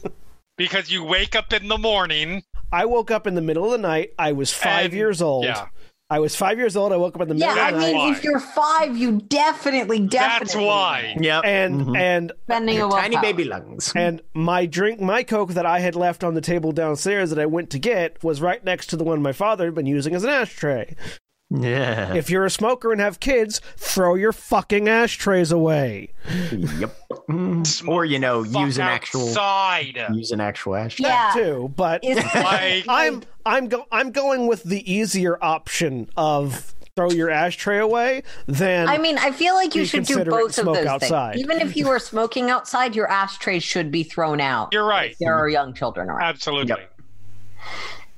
because 0.56 0.90
you 0.90 1.04
wake 1.04 1.34
up 1.34 1.52
in 1.52 1.68
the 1.68 1.78
morning. 1.78 2.42
I 2.72 2.84
woke 2.86 3.10
up 3.10 3.26
in 3.26 3.34
the 3.34 3.42
middle 3.42 3.64
of 3.66 3.72
the 3.72 3.78
night. 3.78 4.10
I 4.18 4.32
was 4.32 4.52
five 4.52 4.86
And- 4.86 4.94
years 4.94 5.20
old. 5.22 5.44
yeah. 5.44 5.66
I 6.12 6.18
was 6.18 6.34
five 6.34 6.58
years 6.58 6.76
old. 6.76 6.92
I 6.92 6.96
woke 6.96 7.14
up 7.14 7.22
in 7.22 7.28
the 7.28 7.34
middle 7.34 7.50
I 7.56 7.68
of 7.68 7.74
the 7.74 7.80
mean, 7.82 7.92
night. 7.92 7.98
why. 7.98 8.10
if 8.10 8.24
you're 8.24 8.40
five, 8.40 8.96
you 8.96 9.20
definitely, 9.20 10.00
definitely. 10.00 10.08
That's 10.08 10.56
why. 10.56 11.16
Yeah, 11.20 11.38
and 11.44 11.82
Mhm. 11.86 11.96
and 11.96 12.32
Spending 12.46 12.78
a 12.82 12.88
tiny 12.88 13.14
willpower. 13.14 13.22
baby 13.22 13.44
lungs. 13.44 13.92
and 13.94 14.20
my 14.34 14.66
drink, 14.66 15.00
my 15.00 15.22
Coke 15.22 15.50
that 15.54 15.66
I 15.66 15.78
had 15.78 15.94
left 15.94 16.24
on 16.24 16.34
the 16.34 16.40
table 16.40 16.72
downstairs 16.72 17.30
that 17.30 17.38
I 17.38 17.46
went 17.46 17.70
to 17.70 17.78
get 17.78 18.24
was 18.24 18.40
right 18.40 18.64
next 18.64 18.88
to 18.88 18.96
the 18.96 19.04
one 19.04 19.22
my 19.22 19.30
father 19.30 19.66
had 19.66 19.76
been 19.76 19.86
using 19.86 20.12
as 20.12 20.24
an 20.24 20.30
ashtray. 20.30 20.96
Yeah. 21.50 22.14
If 22.14 22.30
you're 22.30 22.44
a 22.44 22.50
smoker 22.50 22.92
and 22.92 23.00
have 23.00 23.18
kids, 23.18 23.60
throw 23.76 24.14
your 24.14 24.32
fucking 24.32 24.88
ashtrays 24.88 25.50
away. 25.50 26.10
yep. 26.52 26.96
Mm. 27.28 27.88
Or 27.88 28.04
you 28.04 28.18
know, 28.20 28.44
Fuck 28.44 28.62
use 28.66 28.76
an 28.78 28.84
actual 28.84 29.28
outside. 29.30 30.06
use 30.12 30.30
an 30.30 30.40
actual 30.40 30.76
ash. 30.76 31.00
Yeah. 31.00 31.32
Too, 31.34 31.72
but 31.76 32.04
Is- 32.04 32.18
Like 32.34 32.84
I'm 32.88 33.22
I'm 33.44 33.68
go 33.68 33.84
I'm 33.90 34.12
going 34.12 34.46
with 34.46 34.62
the 34.62 34.90
easier 34.90 35.38
option 35.42 36.08
of 36.16 36.72
throw 36.96 37.10
your 37.10 37.30
ashtray 37.30 37.78
away 37.78 38.22
than 38.46 38.88
I 38.88 38.98
mean, 38.98 39.16
I 39.18 39.30
feel 39.32 39.54
like 39.54 39.74
you 39.74 39.82
You 39.82 39.86
should 39.86 40.04
do 40.06 40.24
both 40.24 40.58
of 40.58 40.66
those 40.66 40.86
outside. 40.86 41.32
things. 41.34 41.44
Even 41.44 41.60
if 41.60 41.76
you 41.76 41.88
are 41.88 41.98
smoking 41.98 42.50
outside, 42.50 42.94
your 42.94 43.08
ashtrays 43.10 43.62
should 43.64 43.90
be 43.90 44.02
thrown 44.04 44.40
out. 44.40 44.68
you're 44.72 44.84
right. 44.86 45.16
There 45.20 45.34
are 45.34 45.48
young 45.48 45.72
children 45.74 46.08
around. 46.10 46.22
Absolutely. 46.28 46.68
Yep. 46.70 47.00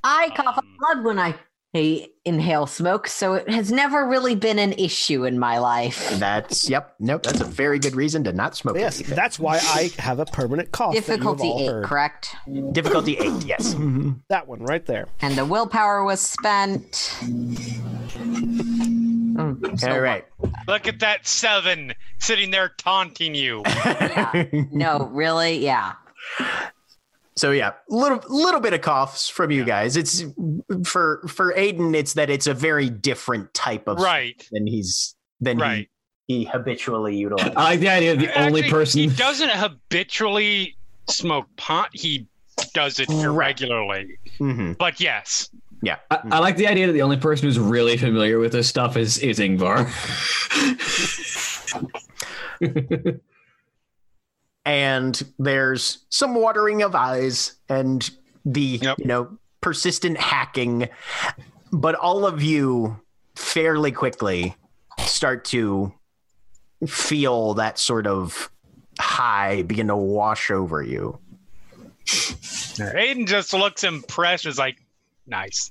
I 0.05 0.31
cough 0.37 0.59
up 0.59 0.65
Um, 0.65 0.77
blood 0.81 1.05
when 1.05 1.19
I 1.19 1.35
I 1.75 2.11
inhale 2.27 2.67
smoke, 2.67 3.09
so 3.09 3.33
it 3.35 3.49
has 3.49 3.73
never 3.73 4.07
really 4.07 4.35
been 4.35 4.59
an 4.59 4.75
issue 4.75 5.25
in 5.25 5.39
my 5.39 5.59
life. 5.59 6.11
That's 6.19 6.69
yep. 6.69 6.95
Nope. 7.01 7.23
That's 7.23 7.41
a 7.41 7.45
very 7.45 7.79
good 7.79 7.97
reason 7.97 8.23
to 8.25 8.33
not 8.35 8.55
smoke. 8.55 8.77
yes, 8.77 8.99
anything. 8.99 9.17
that's 9.17 9.39
why 9.39 9.57
I 9.57 9.91
have 9.99 10.19
a 10.19 10.27
permanent 10.27 10.71
cough. 10.71 10.91
that 10.93 10.97
you've 10.99 11.07
Difficulty 11.07 11.49
all 11.49 11.61
eight, 11.61 11.67
heard. 11.69 11.85
correct? 11.87 12.37
Difficulty 12.73 13.17
eight. 13.19 13.45
Yes. 13.47 13.75
That 14.29 14.47
one 14.47 14.63
right 14.63 14.85
there. 14.87 15.09
And 15.21 15.37
the 15.37 15.45
willpower 15.45 16.05
was 16.05 16.21
spent. 16.21 16.93
Mm, 17.23 17.59
so 19.79 19.91
All 19.91 20.01
right. 20.01 20.25
Look 20.69 20.87
at 20.87 21.01
that 21.01 21.27
seven 21.27 21.93
sitting 22.19 22.51
there 22.51 22.71
taunting 22.79 23.35
you. 23.35 23.63
Yeah. 23.75 24.45
No, 24.71 25.09
really? 25.13 25.59
Yeah. 25.59 25.93
So 27.37 27.51
yeah, 27.51 27.73
little 27.89 28.21
little 28.29 28.61
bit 28.61 28.75
of 28.75 28.83
coughs 28.83 29.29
from 29.29 29.51
you 29.51 29.65
guys. 29.65 29.97
It's 29.97 30.23
for 30.85 31.25
for 31.29 31.55
Aiden. 31.55 31.95
It's 31.95 32.13
that 32.15 32.29
it's 32.29 32.47
a 32.47 32.53
very 32.55 32.91
different 32.91 33.53
type 33.55 33.89
of 33.89 33.99
right. 33.99 34.47
than 34.53 34.67
he's 34.67 35.15
than 35.41 35.59
Right. 35.59 35.89
he, 36.27 36.41
he 36.41 36.45
habitually 36.45 37.17
utilizes. 37.17 37.55
I 37.57 37.63
like 37.65 37.81
the 37.81 37.89
idea 37.89 38.13
of 38.13 38.19
the 38.19 38.39
only 38.39 38.69
person. 38.69 39.01
He 39.01 39.07
doesn't 39.17 39.49
habitually 39.51 40.77
smoke 41.09 41.47
pot. 41.57 41.89
He 41.93 42.27
does 42.75 43.01
it 43.01 43.09
Right. 43.09 43.25
irregularly. 43.25 44.19
Mhm. 44.39 44.77
But 44.77 45.01
yes. 45.01 45.49
Yeah. 45.83 45.97
I, 46.11 46.19
I 46.33 46.39
like 46.39 46.57
the 46.59 46.67
idea 46.69 46.87
that 46.87 46.93
the 46.93 47.03
only 47.03 47.17
person 47.17 47.47
who's 47.49 47.59
really 47.59 47.97
familiar 47.97 48.39
with 48.39 48.53
this 48.53 48.69
stuff 48.69 48.97
is 48.97 49.19
is 49.19 49.39
Yngvar. 49.39 49.89
and 54.65 55.23
there's 55.39 56.05
some 56.09 56.35
watering 56.35 56.83
of 56.83 56.95
eyes 56.95 57.55
and 57.69 58.11
the 58.45 58.79
Yep. 58.83 58.99
you 58.99 59.07
know 59.07 59.39
persistent 59.61 60.19
hacking 60.19 60.89
but 61.73 61.95
all 61.95 62.27
of 62.27 62.43
you 62.43 63.01
fairly 63.37 63.93
quickly 63.93 64.55
start 64.99 65.45
to 65.47 65.93
feel 66.87 67.55
that 67.55 67.79
sort 67.79 68.07
of 68.07 68.51
high 68.99 69.63
begin 69.63 69.87
to 69.89 69.97
wash 69.97 70.51
over 70.51 70.83
you 70.83 71.19
Aiden 72.07 73.27
just 73.29 73.53
looks 73.53 73.85
impressed. 73.85 74.45
Is 74.47 74.59
like, 74.59 74.77
nice. 75.27 75.71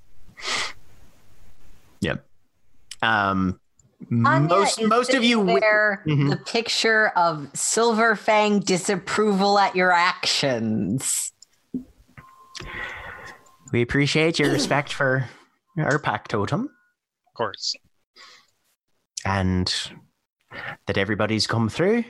yep 2.00 2.26
um 3.02 3.60
Anya, 4.12 4.40
most 4.48 4.82
most 4.82 5.14
of 5.14 5.24
you 5.24 5.38
wi- 5.38 5.60
there 5.62 6.04
Mhm. 6.06 6.30
the 6.30 6.38
picture 6.38 7.10
of 7.16 7.50
Silver 7.54 8.16
Fang 8.16 8.60
disapproval 8.60 9.58
at 9.58 9.76
your 9.76 9.92
actions. 9.92 11.32
we 13.72 13.82
appreciate 13.82 14.38
your 14.38 14.52
respect 14.52 14.92
for 14.92 15.30
our 15.78 15.98
pack 15.98 16.28
totem 16.28 16.64
Of 16.66 17.34
course. 17.38 17.74
and 19.26 19.74
that 20.88 20.98
everybody's 20.98 21.48
come 21.48 21.70
through. 21.70 22.04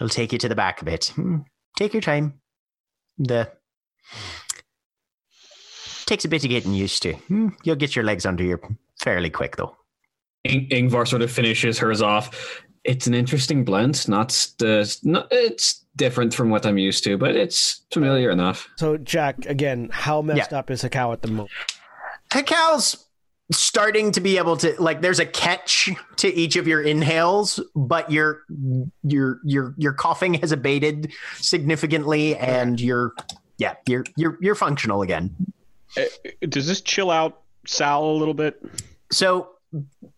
I'll 0.00 0.08
take 0.08 0.32
you 0.32 0.38
to 0.38 0.48
the 0.48 0.54
back 0.54 0.80
a 0.80 0.84
bit. 0.86 1.08
Hmm. 1.14 1.40
Take 1.76 1.92
your 1.92 2.00
time. 2.00 2.40
The 3.18 3.52
takes 6.06 6.24
a 6.24 6.28
bit 6.28 6.42
of 6.44 6.50
getting 6.50 6.72
used 6.72 7.02
to. 7.02 7.12
Hmm. 7.14 7.48
You'll 7.62 7.76
get 7.76 7.94
your 7.94 8.04
legs 8.04 8.24
under 8.24 8.42
you 8.44 8.58
fairly 9.00 9.28
quick, 9.30 9.56
though. 9.56 9.76
In- 10.44 10.68
Yngvar 10.68 11.08
sort 11.08 11.22
of 11.22 11.30
finishes 11.30 11.78
hers 11.78 12.02
off. 12.02 12.62
It's 12.84 13.06
an 13.06 13.14
interesting 13.14 13.64
blend. 13.64 14.06
Not 14.08 14.28
the. 14.58 14.96
Not, 15.02 15.28
it's 15.30 15.84
different 15.96 16.34
from 16.34 16.50
what 16.50 16.66
I'm 16.66 16.78
used 16.78 17.04
to, 17.04 17.16
but 17.16 17.34
it's 17.34 17.82
familiar 17.92 18.30
enough. 18.30 18.68
So 18.76 18.96
Jack, 18.98 19.46
again, 19.46 19.88
how 19.92 20.20
messed 20.22 20.52
up 20.52 20.70
is 20.70 20.82
Hekau 20.82 21.12
at 21.12 21.22
the 21.22 21.28
moment? 21.28 21.50
Hekau's 22.30 23.06
starting 23.52 24.10
to 24.12 24.20
be 24.20 24.36
able 24.38 24.56
to 24.58 24.74
like. 24.80 25.00
There's 25.00 25.20
a 25.20 25.26
catch 25.26 25.90
to 26.16 26.28
each 26.34 26.56
of 26.56 26.66
your 26.66 26.82
inhales, 26.82 27.60
but 27.74 28.10
your 28.10 28.42
your 29.02 29.40
your 29.44 29.74
your 29.78 29.92
coughing 29.92 30.34
has 30.34 30.52
abated 30.52 31.12
significantly, 31.36 32.36
and 32.36 32.80
you're 32.80 33.14
yeah 33.56 33.76
you're 33.86 34.04
you're 34.16 34.36
you're 34.40 34.54
functional 34.54 35.02
again. 35.02 35.34
Uh, 35.96 36.02
does 36.48 36.66
this 36.66 36.80
chill 36.80 37.10
out 37.10 37.42
Sal 37.66 38.04
a 38.04 38.12
little 38.12 38.34
bit? 38.34 38.62
So 39.10 39.53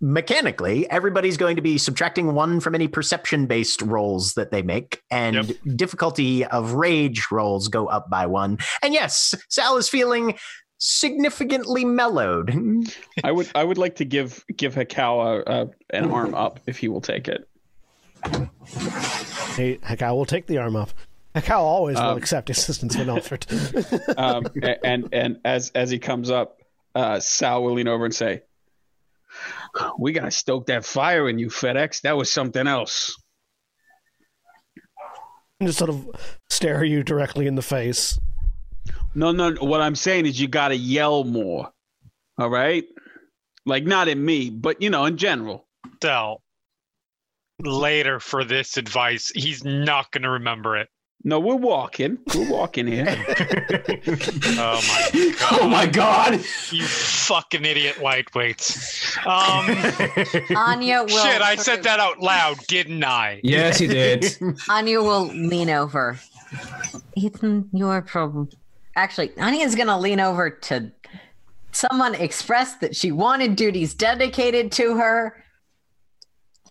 mechanically, 0.00 0.88
everybody's 0.90 1.36
going 1.36 1.56
to 1.56 1.62
be 1.62 1.78
subtracting 1.78 2.34
one 2.34 2.60
from 2.60 2.74
any 2.74 2.88
perception 2.88 3.46
based 3.46 3.82
rolls 3.82 4.34
that 4.34 4.50
they 4.50 4.62
make, 4.62 5.02
and 5.10 5.56
difficulty 5.76 6.44
of 6.44 6.74
rage 6.74 7.26
rolls 7.30 7.68
go 7.68 7.86
up 7.86 8.08
by 8.10 8.26
one. 8.26 8.58
And 8.82 8.92
yes, 8.94 9.34
Sal 9.48 9.76
is 9.76 9.88
feeling 9.88 10.38
significantly 10.78 11.84
mellowed. 11.84 12.54
I 13.24 13.32
would 13.32 13.48
I 13.54 13.64
would 13.64 13.78
like 13.78 13.96
to 13.96 14.04
give 14.04 14.44
give 14.56 14.74
Hikawa 14.74 15.42
uh, 15.46 15.66
an 15.90 16.10
arm 16.12 16.34
up 16.34 16.60
if 16.66 16.78
he 16.78 16.88
will 16.88 17.00
take 17.00 17.28
it. 17.28 17.48
Hey, 19.54 19.78
Hekau 19.78 20.16
will 20.16 20.26
take 20.26 20.46
the 20.46 20.58
arm 20.58 20.76
up. 20.76 20.90
Hekau 21.34 21.58
always 21.58 21.96
will 21.96 22.02
Um, 22.04 22.18
accept 22.18 22.50
assistance 22.50 22.96
when 22.96 23.08
offered. 23.10 23.46
Um, 24.16 24.46
and 24.84 25.08
and 25.12 25.40
as 25.44 25.70
as 25.74 25.90
he 25.90 25.98
comes 25.98 26.30
up, 26.30 26.60
uh, 26.94 27.20
Sal 27.20 27.62
will 27.62 27.74
lean 27.74 27.88
over 27.88 28.04
and 28.04 28.14
say, 28.14 28.42
"We 29.98 30.12
gotta 30.12 30.30
stoke 30.30 30.66
that 30.66 30.84
fire 30.84 31.28
in 31.28 31.38
you, 31.38 31.48
FedEx. 31.48 32.02
That 32.02 32.16
was 32.16 32.32
something 32.32 32.66
else." 32.66 33.16
and 35.60 35.68
just 35.68 35.78
sort 35.78 35.90
of 35.90 36.08
stare 36.50 36.84
you 36.84 37.02
directly 37.02 37.46
in 37.46 37.54
the 37.54 37.62
face. 37.62 38.18
No, 39.14 39.32
no. 39.32 39.54
What 39.60 39.80
I'm 39.80 39.94
saying 39.94 40.26
is 40.26 40.40
you 40.40 40.48
gotta 40.48 40.76
yell 40.76 41.24
more. 41.24 41.70
All 42.38 42.50
right, 42.50 42.84
like 43.64 43.84
not 43.84 44.08
at 44.08 44.18
me, 44.18 44.50
but 44.50 44.82
you 44.82 44.90
know, 44.90 45.06
in 45.06 45.16
general. 45.16 45.66
So 46.02 46.42
later 47.60 48.20
for 48.20 48.44
this 48.44 48.76
advice, 48.76 49.32
he's 49.34 49.64
not 49.64 50.10
going 50.12 50.22
to 50.22 50.30
remember 50.30 50.76
it. 50.76 50.88
No, 51.24 51.40
we're 51.40 51.56
walking. 51.56 52.18
We're 52.34 52.50
walking 52.50 52.86
here. 52.86 53.06
Oh 54.58 54.80
my 54.88 55.10
god. 55.10 55.32
Oh 55.60 55.68
my 55.68 55.86
god! 55.86 56.34
You 56.70 56.84
fucking 56.86 57.64
idiot 57.64 57.96
lightweights. 57.96 59.16
Um 59.26 60.56
Anya 60.56 61.02
will. 61.02 61.08
shit, 61.08 61.42
I 61.42 61.56
said 61.56 61.82
that 61.84 61.98
out 62.00 62.20
loud, 62.20 62.58
didn't 62.68 63.04
I? 63.04 63.40
Yes, 63.42 63.80
you 63.80 63.88
did. 63.88 64.24
Anya 64.68 65.00
will 65.02 65.26
lean 65.26 65.70
over. 65.70 66.18
Ethan, 67.16 67.68
your 67.72 68.02
problem. 68.02 68.46
probably. 68.46 68.58
Actually, 68.96 69.38
Anya's 69.38 69.74
going 69.74 69.88
to 69.88 69.96
lean 69.98 70.20
over 70.20 70.48
to 70.50 70.90
someone 71.72 72.14
expressed 72.14 72.80
that 72.80 72.94
she 72.96 73.12
wanted 73.12 73.56
duties 73.56 73.92
dedicated 73.94 74.72
to 74.72 74.96
her. 74.96 75.44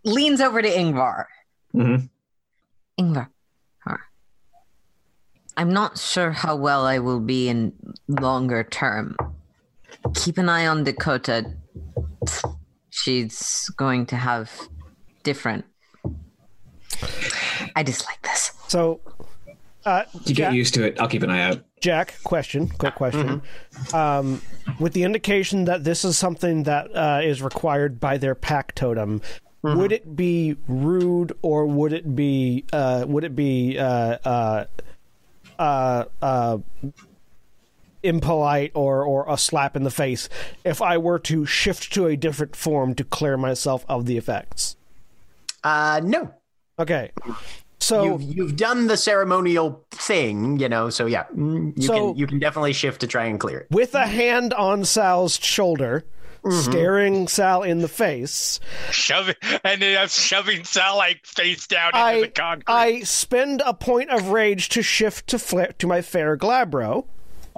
Leans 0.03 0.41
over 0.41 0.61
to 0.61 0.69
Yngvar. 0.69 1.25
Mhm. 1.75 2.09
Yngvar. 2.99 3.27
Her. 5.55 5.61
I'm 5.61 5.71
not 5.71 5.97
sure 5.97 6.31
how 6.31 6.55
well 6.55 6.85
I 6.85 6.99
will 6.99 7.19
be 7.19 7.49
in 7.49 7.73
longer 8.07 8.63
term. 8.63 9.15
Keep 10.13 10.37
an 10.37 10.49
eye 10.49 10.67
on 10.67 10.83
Dakota. 10.83 11.53
She's 12.89 13.69
going 13.77 14.05
to 14.07 14.15
have 14.15 14.51
different. 15.23 15.65
I 17.75 17.83
dislike 17.83 18.21
this. 18.21 18.51
So, 18.67 19.01
uh, 19.85 20.03
You 20.25 20.35
Jack, 20.35 20.51
get 20.51 20.53
used 20.53 20.73
to 20.75 20.85
it. 20.85 20.99
I'll 20.99 21.07
keep 21.07 21.23
an 21.23 21.29
eye 21.29 21.41
out. 21.41 21.63
Jack, 21.81 22.15
question, 22.23 22.69
quick 22.69 22.95
question. 22.95 23.41
Um, 23.93 24.41
with 24.79 24.93
the 24.93 25.03
indication 25.03 25.65
that 25.65 25.83
this 25.83 26.03
is 26.05 26.17
something 26.17 26.63
that 26.63 26.95
uh, 26.95 27.21
is 27.23 27.41
required 27.41 27.99
by 27.99 28.17
their 28.17 28.33
pack 28.33 28.73
totem, 28.75 29.21
would 29.61 29.91
it 29.91 30.15
be 30.15 30.55
rude 30.67 31.33
or 31.41 31.65
would 31.65 31.91
it 31.91 32.15
be 32.15 32.65
uh, 32.71 33.05
would 33.07 33.23
it 33.23 33.35
be 33.35 33.77
uh, 33.77 34.65
uh, 35.59 36.05
uh, 36.21 36.57
impolite 38.03 38.71
or 38.75 39.03
or 39.03 39.25
a 39.27 39.37
slap 39.37 39.75
in 39.75 39.83
the 39.83 39.91
face 39.91 40.29
if 40.63 40.81
I 40.81 40.97
were 40.97 41.19
to 41.19 41.45
shift 41.45 41.91
to 41.93 42.05
a 42.07 42.15
different 42.15 42.55
form 42.55 42.93
to 42.95 43.03
clear 43.03 43.37
myself 43.37 43.83
of 43.89 44.05
the 44.05 44.17
effects? 44.17 44.75
Uh, 45.63 46.01
no. 46.03 46.33
Okay, 46.77 47.11
so 47.79 48.03
You've 48.19 48.21
you've 48.21 48.55
done 48.57 48.87
the 48.87 48.97
ceremonial 48.97 49.85
thing, 49.91 50.59
you 50.59 50.67
know. 50.69 50.89
So 50.89 51.05
yeah, 51.05 51.23
mm, 51.35 51.73
you 51.77 51.83
So- 51.87 51.93
can 52.11 52.17
you 52.17 52.27
can 52.27 52.39
definitely 52.39 52.73
shift 52.73 53.01
to 53.01 53.07
try 53.07 53.25
and 53.25 53.39
clear 53.39 53.59
it. 53.59 53.67
with 53.71 53.95
a 53.95 54.05
hand 54.05 54.53
on 54.53 54.83
Sal's 54.85 55.37
shoulder, 55.41 56.03
staring 56.51 57.27
Sal 57.27 57.63
in 57.63 57.79
the 57.79 57.87
face. 57.87 58.59
Shoving 58.91 59.35
and 59.63 59.81
then 59.81 59.97
I'm 60.01 60.07
shoving 60.07 60.63
Sal 60.63 60.97
like 60.97 61.25
face 61.25 61.67
down 61.67 61.87
into 61.89 61.97
I 61.99 62.21
the 62.21 62.27
concrete. 62.29 62.73
I 62.73 62.99
spend 63.01 63.61
a 63.65 63.73
point 63.73 64.09
of 64.11 64.29
rage 64.29 64.69
to 64.69 64.81
shift 64.81 65.27
to 65.27 65.39
flip 65.39 65.77
to 65.79 65.87
my 65.87 66.01
fair 66.01 66.37
Glabro. 66.37 67.05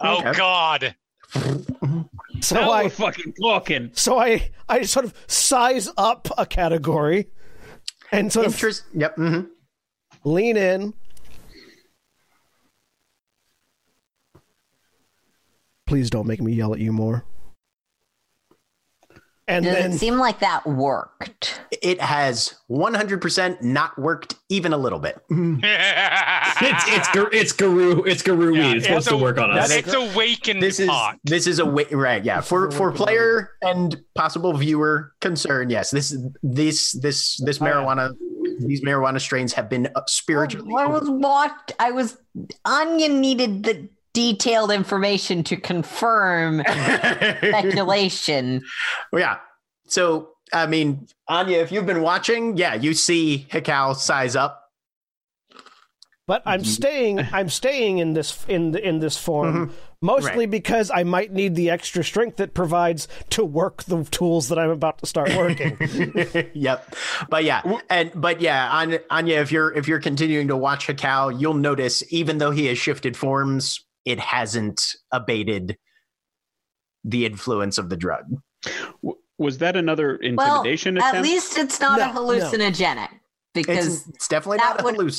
oh 0.01 0.19
Okay. 0.19 0.33
god. 0.33 0.95
So 2.41 2.55
now 2.55 2.71
I 2.71 2.83
we're 2.83 2.89
fucking 2.89 3.33
talking. 3.41 3.91
so 3.93 4.17
I 4.17 4.51
I 4.69 4.83
sort 4.83 5.05
of 5.05 5.13
size 5.27 5.89
up 5.97 6.27
a 6.37 6.45
category 6.45 7.27
and 8.11 8.31
sort 8.31 8.45
of 8.45 8.53
Interest. 8.53 8.83
Yep. 8.93 9.15
hmm 9.15 9.39
lean 10.23 10.55
in. 10.57 10.93
Please 15.85 16.09
don't 16.09 16.27
make 16.27 16.41
me 16.41 16.53
yell 16.53 16.73
at 16.73 16.79
you 16.79 16.91
more. 16.91 17.23
And 19.49 19.63
Does 19.63 19.75
then 19.75 19.91
it 19.93 19.97
seem 19.97 20.17
like 20.17 20.39
that 20.39 20.67
worked? 20.67 21.61
It 21.81 22.01
has 22.01 22.55
100% 22.69 23.61
not 23.61 23.97
worked 23.97 24.35
even 24.49 24.73
a 24.73 24.77
little 24.77 24.99
bit. 24.99 25.17
It's 26.59 26.85
it's 26.87 27.17
it's 27.33 27.53
Guru 27.53 28.03
it's 28.03 28.21
Guru 28.23 28.53
Yeah, 28.55 28.67
weed. 28.71 28.77
It's 28.77 28.85
supposed 28.87 29.07
it's 29.07 29.15
to 29.15 29.17
work 29.17 29.37
on 29.37 29.51
us. 29.51 29.69
it's 29.71 29.93
awakened 29.93 30.61
This 30.61 30.79
is 30.79 30.89
pot. 30.89 31.17
this 31.23 31.45
is 31.47 31.59
a 31.59 31.65
way 31.65 31.85
right 31.91 32.23
yeah 32.25 32.41
for 32.41 32.71
for 32.71 32.91
player 32.91 33.51
and 33.61 33.95
possible 34.15 34.53
viewer 34.53 35.13
concern 35.21 35.69
yes 35.69 35.91
this 35.91 36.17
this 36.41 36.91
this 36.93 37.37
this 37.45 37.61
Oh, 37.61 37.65
marijuana 37.65 38.13
these 38.59 38.81
marijuana 38.81 39.21
strains 39.21 39.53
have 39.53 39.69
been 39.69 39.87
uh, 39.95 40.01
spiritually 40.07 40.73
I 40.75 40.87
was 40.87 41.07
watched. 41.09 41.73
I 41.79 41.91
was. 41.91 42.17
Anya 42.65 43.09
needed 43.09 43.63
the 43.63 43.87
detailed 44.17 44.71
information 44.71 45.43
to 45.43 45.55
confirm 45.55 46.61
speculation. 46.67 48.63
Well, 49.11 49.21
yeah. 49.21 49.37
So, 49.85 50.29
I 50.51 50.65
mean, 50.65 51.05
Anya, 51.27 51.59
if 51.59 51.71
you've 51.71 51.85
been 51.85 52.01
watching, 52.01 52.57
yeah, 52.57 52.73
you 52.73 52.95
see 52.95 53.45
Hekau 53.51 53.95
size 53.95 54.35
up. 54.35 54.63
But 56.25 56.41
I'm 56.47 56.63
staying. 56.63 57.19
I'm 57.31 57.47
staying 57.47 57.99
in 57.99 58.13
this 58.13 58.43
in 58.47 58.71
the, 58.71 58.85
in 58.85 58.97
this 58.97 59.17
form 59.17 59.71
mostly 60.01 60.29
Mm-hmm. 60.29 60.39
Right. 60.39 60.49
because 60.49 60.91
I 60.91 61.03
might 61.03 61.31
need 61.31 61.55
the 61.55 61.69
extra 61.69 62.03
strength 62.03 62.39
it 62.39 62.53
provides 62.53 63.07
to 63.31 63.43
work 63.43 63.83
the 63.83 64.03
tools 64.03 64.49
that 64.49 64.59
I'm 64.59 64.69
about 64.69 64.99
to 64.99 65.05
start 65.05 65.35
working. 65.35 65.77
yep. 66.53 66.95
But 67.29 67.43
yeah, 67.43 67.61
and 67.89 68.11
but 68.15 68.41
yeah, 68.41 68.69
Anya, 68.71 69.01
Anya, 69.09 69.41
if 69.41 69.51
you're 69.51 69.73
if 69.73 69.87
you're 69.87 69.99
continuing 69.99 70.47
to 70.49 70.57
watch 70.57 70.87
Hekau, 70.87 71.39
you'll 71.39 71.53
notice 71.53 72.03
even 72.11 72.39
though 72.39 72.51
he 72.51 72.65
has 72.65 72.77
shifted 72.77 73.15
forms, 73.15 73.86
it 74.07 74.19
hasn't 74.19 74.95
abated 75.11 75.77
the 77.03 77.25
influence 77.25 77.77
of 77.77 77.89
the 77.89 77.97
drug. 77.97 78.23
W- 79.03 79.19
Was 79.37 79.57
that 79.57 79.75
another 79.75 80.17
Well, 80.23 80.61
intimidation 80.63 80.97
at 80.97 81.21
least 81.21 81.57
it's 81.57 81.79
not 81.81 81.99
a 81.99 82.05
hallucinogenic. 82.05 83.09
no. 83.11 83.17
Hallucinogenic 83.57 83.65
because 83.67 83.87
It's, 83.87 84.07
it's 84.09 84.27
definitely 84.27 84.57
not 84.57 84.81
a 84.81 84.83
would- 84.83 84.97
really, 84.97 85.11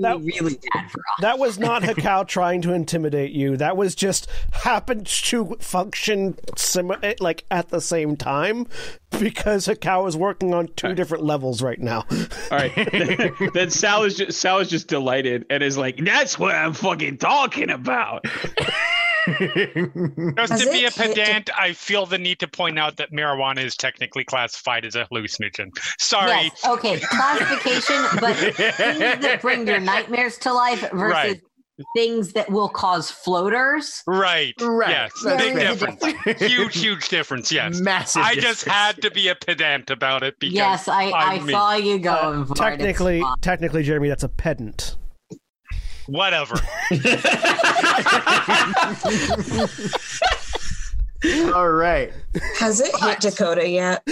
That- 0.00 0.20
really 0.20 0.58
bad 0.74 0.90
for 0.90 1.00
us. 1.00 1.20
that 1.20 1.38
was 1.38 1.58
not 1.58 1.82
Hekau 1.88 2.26
trying 2.26 2.62
to 2.62 2.72
intimidate 2.72 3.32
you. 3.32 3.56
That 3.56 3.76
was 3.76 3.94
just 3.94 4.28
happened 4.52 5.06
to 5.06 5.56
function 5.60 6.36
sim- 6.56 6.92
like 7.20 7.44
at 7.50 7.68
the 7.68 7.80
same 7.80 8.16
time 8.16 8.66
because 9.18 9.66
Hekau 9.66 10.06
is 10.08 10.16
working 10.16 10.52
on 10.54 10.68
two 10.76 10.94
different 10.94 11.24
levels 11.24 11.62
right 11.62 11.78
now. 11.80 12.04
All 12.50 12.58
right. 12.58 12.72
then 13.54 13.70
Sal 13.70 14.04
is 14.04 14.16
just 14.16 14.38
Sal 14.40 14.58
is 14.58 14.68
just 14.68 14.88
delighted 14.88 15.46
and 15.50 15.62
is 15.62 15.78
like, 15.78 15.96
"That's 15.98 16.38
what 16.38 16.54
I'm 16.54 16.72
fucking 16.74 17.18
talking 17.18 17.70
about." 17.70 18.24
Just 20.36 20.52
Has 20.52 20.64
to 20.64 20.70
be 20.70 20.84
a 20.84 20.88
it 20.88 20.94
hit- 20.94 21.14
pedant, 21.16 21.50
I 21.58 21.72
feel 21.72 22.06
the 22.06 22.18
need 22.18 22.38
to 22.40 22.48
point 22.48 22.78
out 22.78 22.96
that 22.96 23.12
marijuana 23.12 23.62
is 23.64 23.76
technically 23.76 24.24
classified 24.24 24.84
as 24.84 24.94
a 24.96 25.04
hallucinogen. 25.06 25.70
Sorry. 25.98 26.30
Yes. 26.30 26.64
Okay. 26.66 26.98
Classification, 27.02 28.04
but 28.20 28.34
things 28.36 29.20
that 29.22 29.38
bring 29.42 29.66
your 29.66 29.80
nightmares 29.80 30.38
to 30.38 30.52
life 30.52 30.80
versus 30.92 30.98
Right. 30.98 31.40
things 31.94 32.32
that 32.32 32.50
will 32.50 32.68
cause 32.68 33.10
floaters. 33.10 34.02
Right. 34.06 34.54
Right. 34.60 34.90
Yes. 34.90 35.12
That's 35.24 35.42
Big 35.42 35.54
There 35.54 35.70
is 35.72 35.82
a 35.82 35.86
difference. 35.96 36.40
huge, 36.42 36.78
huge 36.78 37.08
difference. 37.08 37.52
Yes. 37.52 37.80
Massive. 37.80 38.22
I 38.22 38.34
just 38.34 38.64
had 38.64 39.00
to 39.02 39.10
be 39.10 39.28
a 39.28 39.34
pedant 39.34 39.88
about 39.90 40.22
it 40.22 40.38
because 40.40 40.54
Yes, 40.54 40.88
I, 40.88 41.04
I 41.10 41.34
I'm 41.36 41.46
me. 41.46 41.52
saw 41.52 41.74
you 41.74 41.98
going. 41.98 42.42
Uh, 42.42 42.44
for 42.46 42.54
technically, 42.54 43.20
fine. 43.20 43.34
technically, 43.42 43.82
Jeremy, 43.84 44.08
that's 44.08 44.24
a 44.24 44.28
pedant. 44.28 44.96
Whatever. 46.08 46.56
All 51.54 51.68
right. 51.68 52.12
Has 52.58 52.80
it 52.80 52.94
hit 53.00 53.20
Dakota 53.20 53.68
yet? 53.68 54.06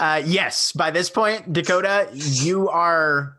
Uh, 0.00 0.22
yes, 0.24 0.72
by 0.72 0.90
this 0.90 1.10
point, 1.10 1.52
Dakota, 1.52 2.08
you 2.12 2.68
are. 2.68 3.38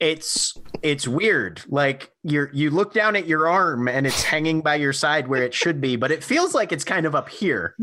It's 0.00 0.56
it's 0.82 1.06
weird. 1.06 1.62
Like 1.68 2.10
you're 2.22 2.50
you 2.52 2.70
look 2.70 2.94
down 2.94 3.14
at 3.14 3.26
your 3.26 3.48
arm 3.48 3.88
and 3.88 4.06
it's 4.06 4.22
hanging 4.22 4.60
by 4.60 4.76
your 4.76 4.92
side 4.92 5.28
where 5.28 5.42
it 5.42 5.54
should 5.54 5.80
be, 5.80 5.96
but 5.96 6.10
it 6.10 6.24
feels 6.24 6.54
like 6.54 6.72
it's 6.72 6.84
kind 6.84 7.06
of 7.06 7.14
up 7.14 7.28
here. 7.28 7.74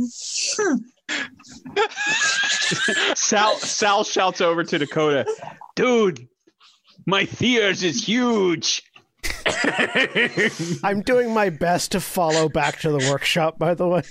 Sal 3.15 3.55
Sal 3.57 4.03
shouts 4.03 4.41
over 4.41 4.63
to 4.63 4.77
Dakota, 4.77 5.25
"Dude, 5.75 6.27
my 7.05 7.25
theaters 7.25 7.83
is 7.83 8.05
huge." 8.07 8.83
I'm 10.83 11.01
doing 11.01 11.33
my 11.33 11.49
best 11.49 11.91
to 11.93 11.99
follow 12.01 12.49
back 12.49 12.79
to 12.81 12.89
the 12.91 13.09
workshop. 13.09 13.57
By 13.57 13.73
the 13.73 13.87
way, 13.87 14.01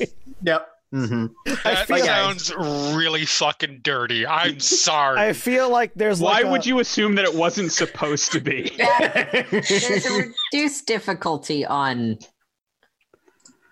Yep. 0.43 0.69
hmm 0.91 1.27
That 1.65 1.87
feel- 1.87 1.99
sounds 1.99 2.55
really 2.57 3.27
fucking 3.27 3.81
dirty. 3.83 4.27
I'm 4.27 4.59
sorry. 4.61 5.21
I 5.21 5.33
feel 5.35 5.69
like 5.71 5.93
there's 5.95 6.21
Why 6.21 6.33
like 6.39 6.45
a- 6.47 6.51
would 6.51 6.67
you 6.67 6.81
assume 6.81 7.15
that 7.17 7.25
it 7.27 7.35
wasn't 7.35 7.73
supposed 7.73 8.33
to 8.33 8.41
be? 8.41 8.73
Yeah, 8.79 9.43
there's 9.51 10.07
a 10.07 10.31
reduced 10.53 10.87
difficulty 10.87 11.65
on. 11.67 12.19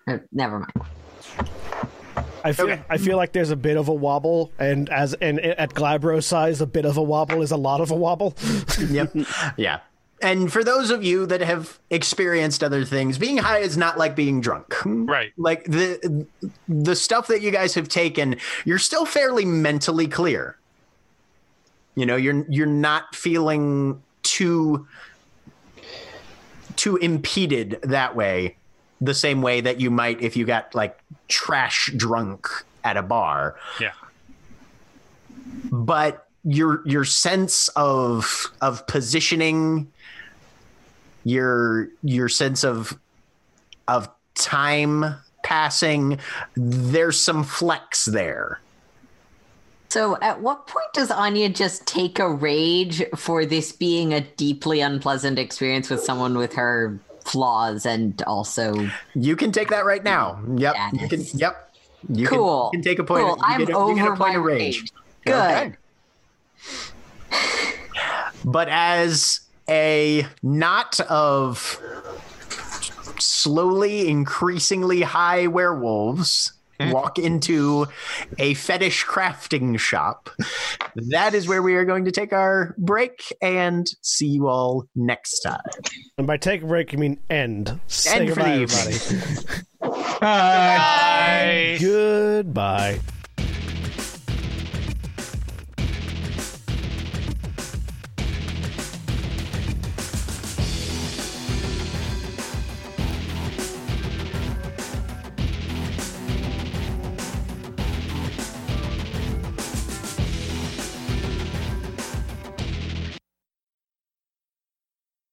Uh, 0.07 0.17
never 0.31 0.59
mind. 0.59 0.87
I 2.43 2.53
feel 2.53 2.65
Okay. 2.65 2.81
I 2.89 2.97
feel 2.97 3.17
like 3.17 3.31
there's 3.33 3.51
a 3.51 3.55
bit 3.55 3.77
of 3.77 3.87
a 3.87 3.93
wobble, 3.93 4.51
and 4.59 4.89
as 4.89 5.13
and 5.15 5.39
at 5.39 5.73
Glabro 5.73 6.23
size, 6.23 6.61
a 6.61 6.65
bit 6.65 6.85
of 6.85 6.97
a 6.97 7.03
wobble 7.03 7.41
is 7.41 7.51
a 7.51 7.57
lot 7.57 7.81
of 7.81 7.91
a 7.91 7.95
wobble. 7.95 8.35
Yep. 8.89 9.15
yeah. 9.57 9.79
And 10.23 10.53
for 10.53 10.63
those 10.63 10.91
of 10.91 11.03
you 11.03 11.25
that 11.25 11.41
have 11.41 11.79
experienced 11.89 12.63
other 12.63 12.85
things, 12.85 13.17
being 13.17 13.37
high 13.37 13.59
is 13.59 13.75
not 13.75 13.97
like 13.97 14.15
being 14.15 14.39
drunk. 14.39 14.75
right. 14.85 15.31
Like 15.37 15.63
the 15.65 16.27
the 16.67 16.95
stuff 16.95 17.27
that 17.27 17.41
you 17.41 17.49
guys 17.51 17.73
have 17.75 17.87
taken, 17.87 18.35
you're 18.65 18.77
still 18.79 19.05
fairly 19.05 19.45
mentally 19.45 20.07
clear. 20.07 20.57
You 21.95 22.05
know, 22.05 22.15
you're 22.15 22.45
you're 22.49 22.67
not 22.67 23.15
feeling 23.15 24.01
too 24.23 24.87
too 26.75 26.97
impeded 26.97 27.79
that 27.83 28.15
way 28.15 28.57
the 29.01 29.13
same 29.13 29.41
way 29.41 29.59
that 29.61 29.81
you 29.81 29.89
might 29.89 30.21
if 30.21 30.37
you 30.37 30.45
got 30.45 30.73
like 30.75 30.97
trash 31.27 31.91
drunk 31.97 32.47
at 32.83 32.95
a 32.97 33.01
bar 33.01 33.55
Yeah. 33.79 33.91
but 35.71 36.27
your 36.43 36.81
your 36.87 37.03
sense 37.05 37.67
of 37.75 38.47
of 38.61 38.85
positioning 38.87 39.91
your 41.23 41.89
your 42.03 42.29
sense 42.29 42.63
of 42.63 42.97
of 43.87 44.07
time 44.35 45.05
passing 45.43 46.19
there's 46.55 47.19
some 47.19 47.43
flex 47.43 48.05
there 48.05 48.59
So, 49.89 50.17
at 50.21 50.39
what 50.41 50.67
point 50.67 50.93
does 50.93 51.11
Anya 51.11 51.49
just 51.49 51.85
take 51.85 52.17
a 52.17 52.29
rage 52.31 53.03
for 53.17 53.45
this 53.45 53.71
being 53.73 54.13
a 54.13 54.21
deeply 54.21 54.79
unpleasant 54.79 55.37
experience 55.37 55.89
with 55.89 56.01
someone 56.01 56.37
with 56.37 56.53
her 56.53 56.97
flaws 57.25 57.85
and 57.85 58.21
also 58.23 58.73
you 59.15 59.35
can 59.35 59.51
take 59.51 59.69
that 59.69 59.85
right 59.85 60.03
now 60.03 60.41
yep 60.55 60.75
Yeah. 60.75 60.89
you 60.93 61.07
can 61.07 61.21
yep 61.33 61.73
you 62.09 62.27
can- 62.27 62.37
Cool. 62.37 62.69
you 62.73 62.77
can, 62.79 62.83
take 62.83 62.99
a 62.99 63.03
point 63.03 63.23
Cool. 63.25 63.35
you 63.37 63.43
I'm 63.43 63.59
get 63.59 63.69
a, 63.69 63.71
you 63.73 63.95
get 63.95 64.05
a 64.05 64.09
over 64.09 64.15
point 64.17 64.35
of 64.37 64.43
rage 64.43 64.81
rage. 64.81 64.91
Good. 65.25 65.33
Okay. 65.35 65.75
but 68.43 68.67
as 68.69 69.41
a 69.69 70.25
knot 70.41 70.99
of 71.01 71.79
slowly 73.19 74.07
increasingly 74.07 75.01
high 75.01 75.45
werewolves 75.47 76.53
walk 76.91 77.19
into 77.19 77.87
a 78.39 78.53
fetish 78.55 79.05
crafting 79.05 79.77
shop 79.79 80.29
that 81.09 81.33
is 81.33 81.47
where 81.47 81.61
we 81.61 81.75
are 81.75 81.85
going 81.85 82.05
to 82.05 82.11
take 82.11 82.33
our 82.33 82.75
break 82.77 83.21
and 83.41 83.87
see 84.01 84.27
you 84.27 84.47
all 84.47 84.87
next 84.95 85.39
time 85.41 85.59
And 86.17 86.27
by 86.27 86.37
take 86.37 86.61
a 86.63 86.65
break, 86.65 86.91
you 86.93 86.99
mean 86.99 87.19
end. 87.29 87.79
Say 87.87 88.19
End 88.21 88.29
for 88.29 88.35
the 88.35 88.41
goodbye, 88.41 88.57
evening. 88.61 88.95
everybody. 88.95 89.61
Bye. 90.21 91.77
Goodbye. 91.79 92.99